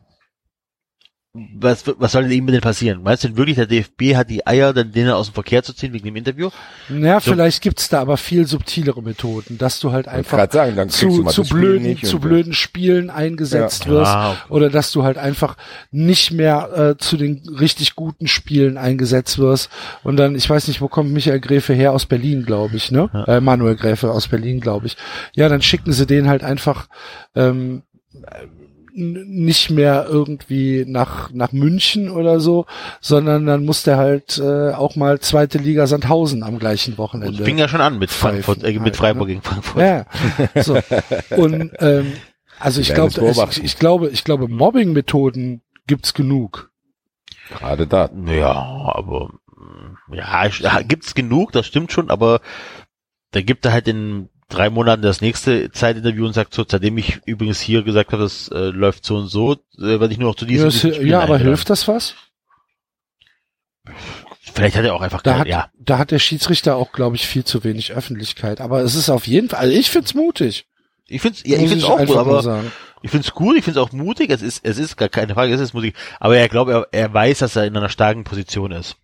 [1.60, 3.04] was, was soll denn ihm denn passieren?
[3.04, 5.74] Meinst du denn wirklich, der DFB hat die Eier, dann den aus dem Verkehr zu
[5.74, 6.50] ziehen wegen dem Interview?
[6.90, 7.32] Ja, So.
[7.32, 11.98] vielleicht gibt's da aber viel subtilere Methoden, dass du halt einfach sagen, zu, zu blöden,
[12.02, 13.92] zu blöden Spielen eingesetzt Ja.
[13.92, 14.12] wirst.
[14.12, 14.40] Ah, okay.
[14.50, 15.58] Oder dass du halt einfach
[15.92, 19.70] nicht mehr äh, zu den richtig guten Spielen eingesetzt wirst.
[20.04, 21.92] Und dann, ich weiß nicht, wo kommt Michael Gräfe her?
[21.92, 23.10] Aus Berlin, glaube ich, ne?
[23.28, 24.96] Äh, Manuel Gräfe aus Berlin, glaube ich.
[25.36, 26.88] Ja, dann schicken sie den halt einfach
[27.36, 27.84] ähm,
[28.98, 32.66] nicht mehr irgendwie nach nach München oder so,
[33.02, 37.44] sondern dann muss der halt äh, auch mal zweite Liga Sandhausen am gleichen Wochenende.
[37.44, 39.34] fing ja schon an mit Frankfurt, äh, halt, mit Freiburg ne?
[39.34, 39.82] gegen Frankfurt.
[39.82, 40.06] Ja,
[40.64, 40.80] so.
[41.36, 42.14] Und ähm,
[42.60, 43.12] also ich glaube,
[43.50, 46.72] ich, ich glaube, ich glaube, Mobbing-Methoden gibt's genug.
[47.50, 48.10] Gerade da.
[48.28, 49.32] Ja, aber
[50.12, 52.40] ja, ich- ja, gibt's genug, das stimmt schon, aber
[53.32, 57.20] da gibt er halt in drei Monaten das nächste Zeitinterview und sagt so, seitdem ich
[57.26, 60.36] übrigens hier gesagt habe, das äh, läuft so und so, äh, werde ich nur noch
[60.36, 62.16] zu Ja, diesem, es- diesem Spiel ja aber hilft das was?
[64.40, 65.70] Vielleicht hat er auch einfach Da keine- hat, ja.
[65.80, 68.62] da hat der Schiedsrichter auch, glaube ich, viel zu wenig Öffentlichkeit.
[68.62, 70.66] Aber es ist auf jeden Fall, also ich find's mutig.
[71.08, 72.64] Ich find's, ja, ich find's auch einfach gut, aber
[73.04, 75.62] ich find's gut, ich find's auch mutig, es ist, es ist gar keine Frage, es
[75.62, 78.96] ist mutig, aber er glaubt, er, er weiß, dass er in einer starken Position ist.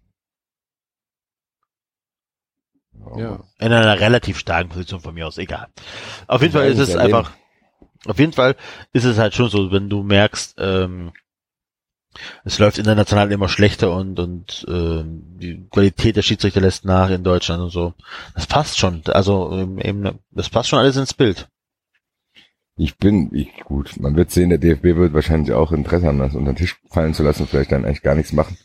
[3.17, 3.39] Ja.
[3.59, 5.67] In einer relativ starken Position von mir aus, egal.
[6.27, 7.31] Auf jeden Fall ist es einfach,
[8.05, 8.55] auf jeden Fall
[8.93, 11.11] ist es halt schon so, wenn du merkst, ähm,
[12.43, 17.23] es läuft international immer schlechter und, und ähm, die Qualität der Schiedsrichter lässt nach in
[17.23, 17.93] Deutschland und so.
[18.35, 19.01] Das passt schon.
[19.05, 21.47] Also ähm, eben, das passt schon alles ins Bild.
[22.75, 26.35] Ich bin, ich, gut, man wird sehen, der DFB wird wahrscheinlich auch Interesse haben, das
[26.35, 28.57] unter den Tisch fallen zu lassen, vielleicht dann eigentlich gar nichts machen.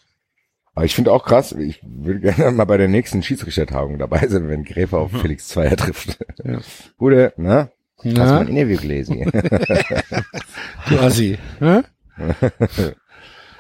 [0.77, 4.47] Aber ich finde auch krass, ich würde gerne mal bei der nächsten Schiedsrichtertagung dabei sein,
[4.49, 6.19] wenn Gräfe auf Felix Zweier trifft.
[6.45, 6.61] Ja.
[6.99, 7.71] Gute, ne?
[7.97, 9.25] Hast du Na, mein Interview gelesen?
[10.91, 11.39] du Assi.
[11.61, 11.83] Ne?
[12.19, 12.95] Hast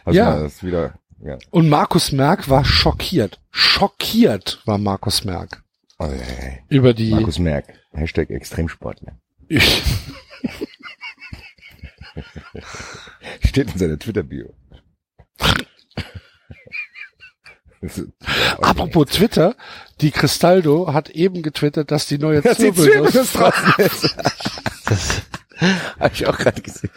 [0.15, 0.41] Ja.
[0.41, 1.39] das wieder, ja.
[1.51, 3.41] Und Markus Merck war schockiert.
[3.51, 5.63] Schockiert war Markus Merck.
[5.99, 6.59] Oh, ey.
[6.69, 9.19] Über die, Markus Merck, Hashtag Extremsportler.
[13.43, 14.53] Steht in seiner Twitter-Bio.
[17.83, 18.03] Das
[18.61, 19.55] apropos Twitter,
[20.01, 24.17] die Cristaldo hat eben getwittert, dass die neue Dass Zirbelnuss draußen ist.
[25.99, 26.91] Hab ich auch gerade gesehen.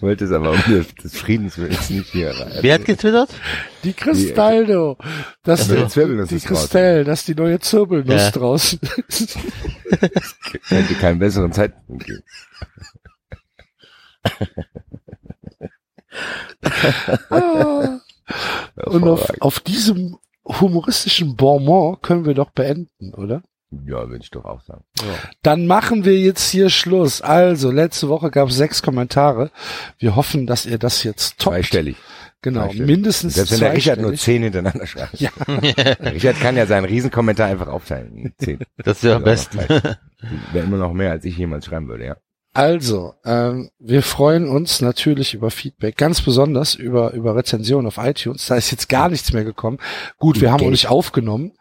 [0.00, 2.52] Wollte es aber um des, des Friedens willens nicht hier rein.
[2.62, 3.28] Wer hat getwittert?
[3.84, 4.96] Die Cristaldo,
[5.42, 6.40] dass Die die, Zirbelnuss die.
[6.40, 8.30] Christelle, dass die neue Zirbelnuss Ja.
[8.30, 9.38] draußen ist.
[10.68, 12.22] Hätte keinen besseren Zeitpunkt geben.
[17.30, 18.00] Ah.
[18.86, 23.42] Und auf, auf diesem humoristischen Bonbon können wir doch beenden, oder?
[23.70, 24.82] Ja, würde ich doch auch sagen.
[25.42, 27.20] Dann machen wir jetzt hier Schluss.
[27.22, 29.52] Also, letzte Woche gab es sechs Kommentare.
[29.98, 31.54] Wir hoffen, dass ihr das jetzt toppt.
[31.56, 31.96] Zweistellig.
[32.42, 32.86] Genau, Zweistellig.
[32.90, 35.20] mindestens Selbst wenn der Richard nur zehn hintereinander schreibt.
[35.20, 35.30] Ja.
[35.46, 38.32] Der Richard kann ja seinen Riesenkommentar einfach aufteilen.
[38.38, 38.58] Zehn.
[38.78, 39.58] Das ist ja am Ja, besten.
[39.58, 42.16] Wäre immer noch mehr, als ich jemals schreiben würde, ja.
[42.52, 48.46] Also, ähm, wir freuen uns natürlich über Feedback, ganz besonders über, über Rezensionen auf iTunes.
[48.46, 49.78] Da ist jetzt gar nichts mehr gekommen.
[50.18, 51.52] Gut, wir haben auch nicht aufgenommen,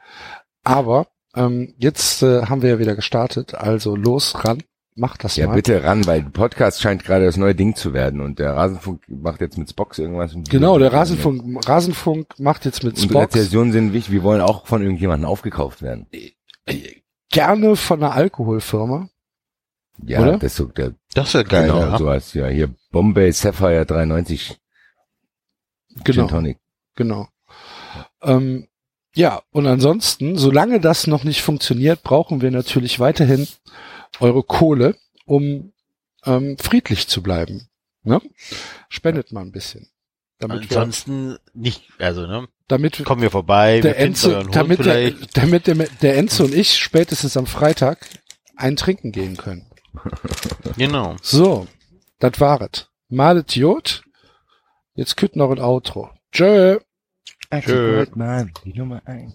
[0.63, 3.53] aber ähm, jetzt äh, haben wir ja wieder gestartet.
[3.53, 4.63] Also los, ran,
[4.95, 5.53] macht das Ja, mal.
[5.53, 9.41] bitte ran, weil Podcast scheint gerade das neue Ding zu werden und der Rasenfunk macht
[9.41, 10.33] jetzt mit Spox irgendwas.
[10.33, 14.41] und- Genau, der Rasenfunk, Rasenfunk macht jetzt mit Und Spox Rezensionen sind wichtig, wir wollen
[14.41, 16.07] auch von irgendjemandem aufgekauft werden.
[17.31, 19.07] gerne von einer Alkoholfirma.
[20.05, 20.33] Ja, Oder?
[20.33, 21.97] das ist so der, Das wäre geil, genau, ja.
[21.97, 24.57] sowas, ja, hier Bombay Sapphire 93
[25.95, 26.57] Gin Genau, Tonic.
[26.95, 27.27] genau.
[28.21, 28.67] Ähm,
[29.15, 33.47] ja, und ansonsten, solange das noch nicht funktioniert, brauchen wir natürlich weiterhin
[34.19, 34.95] eure Kohle,
[35.25, 35.73] um
[36.25, 37.67] ähm, friedlich zu bleiben.
[38.03, 38.21] Ne?
[38.87, 39.89] Spendet mal ein bisschen.
[40.37, 42.47] Damit wir, Ansonsten nicht, also, ne?
[42.67, 46.53] damit Kommen wir vorbei, wir der finden Enzo, damit, der, damit der, der Enzo und
[46.53, 48.07] ich spätestens am Freitag
[48.55, 49.65] ein Trinken gehen können.
[50.77, 51.15] Genau.
[51.21, 51.67] So,
[52.19, 52.89] das waret.
[53.09, 54.03] Malet Jod.
[54.93, 56.09] Jetzt kütt noch ein Outro.
[56.31, 56.79] Tschö.
[57.51, 57.95] Tschö.
[57.95, 59.33] Goldmann, die Nummer eins.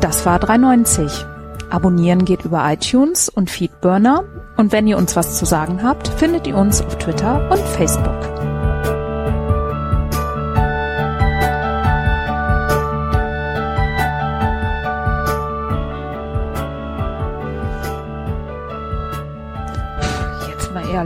[0.00, 1.26] Das war 390.
[1.70, 4.24] Abonnieren geht über iTunes und Feedburner.
[4.56, 8.29] Und wenn ihr uns was zu sagen habt, findet ihr uns auf Twitter und Facebook.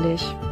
[0.02, 0.43] Jetzt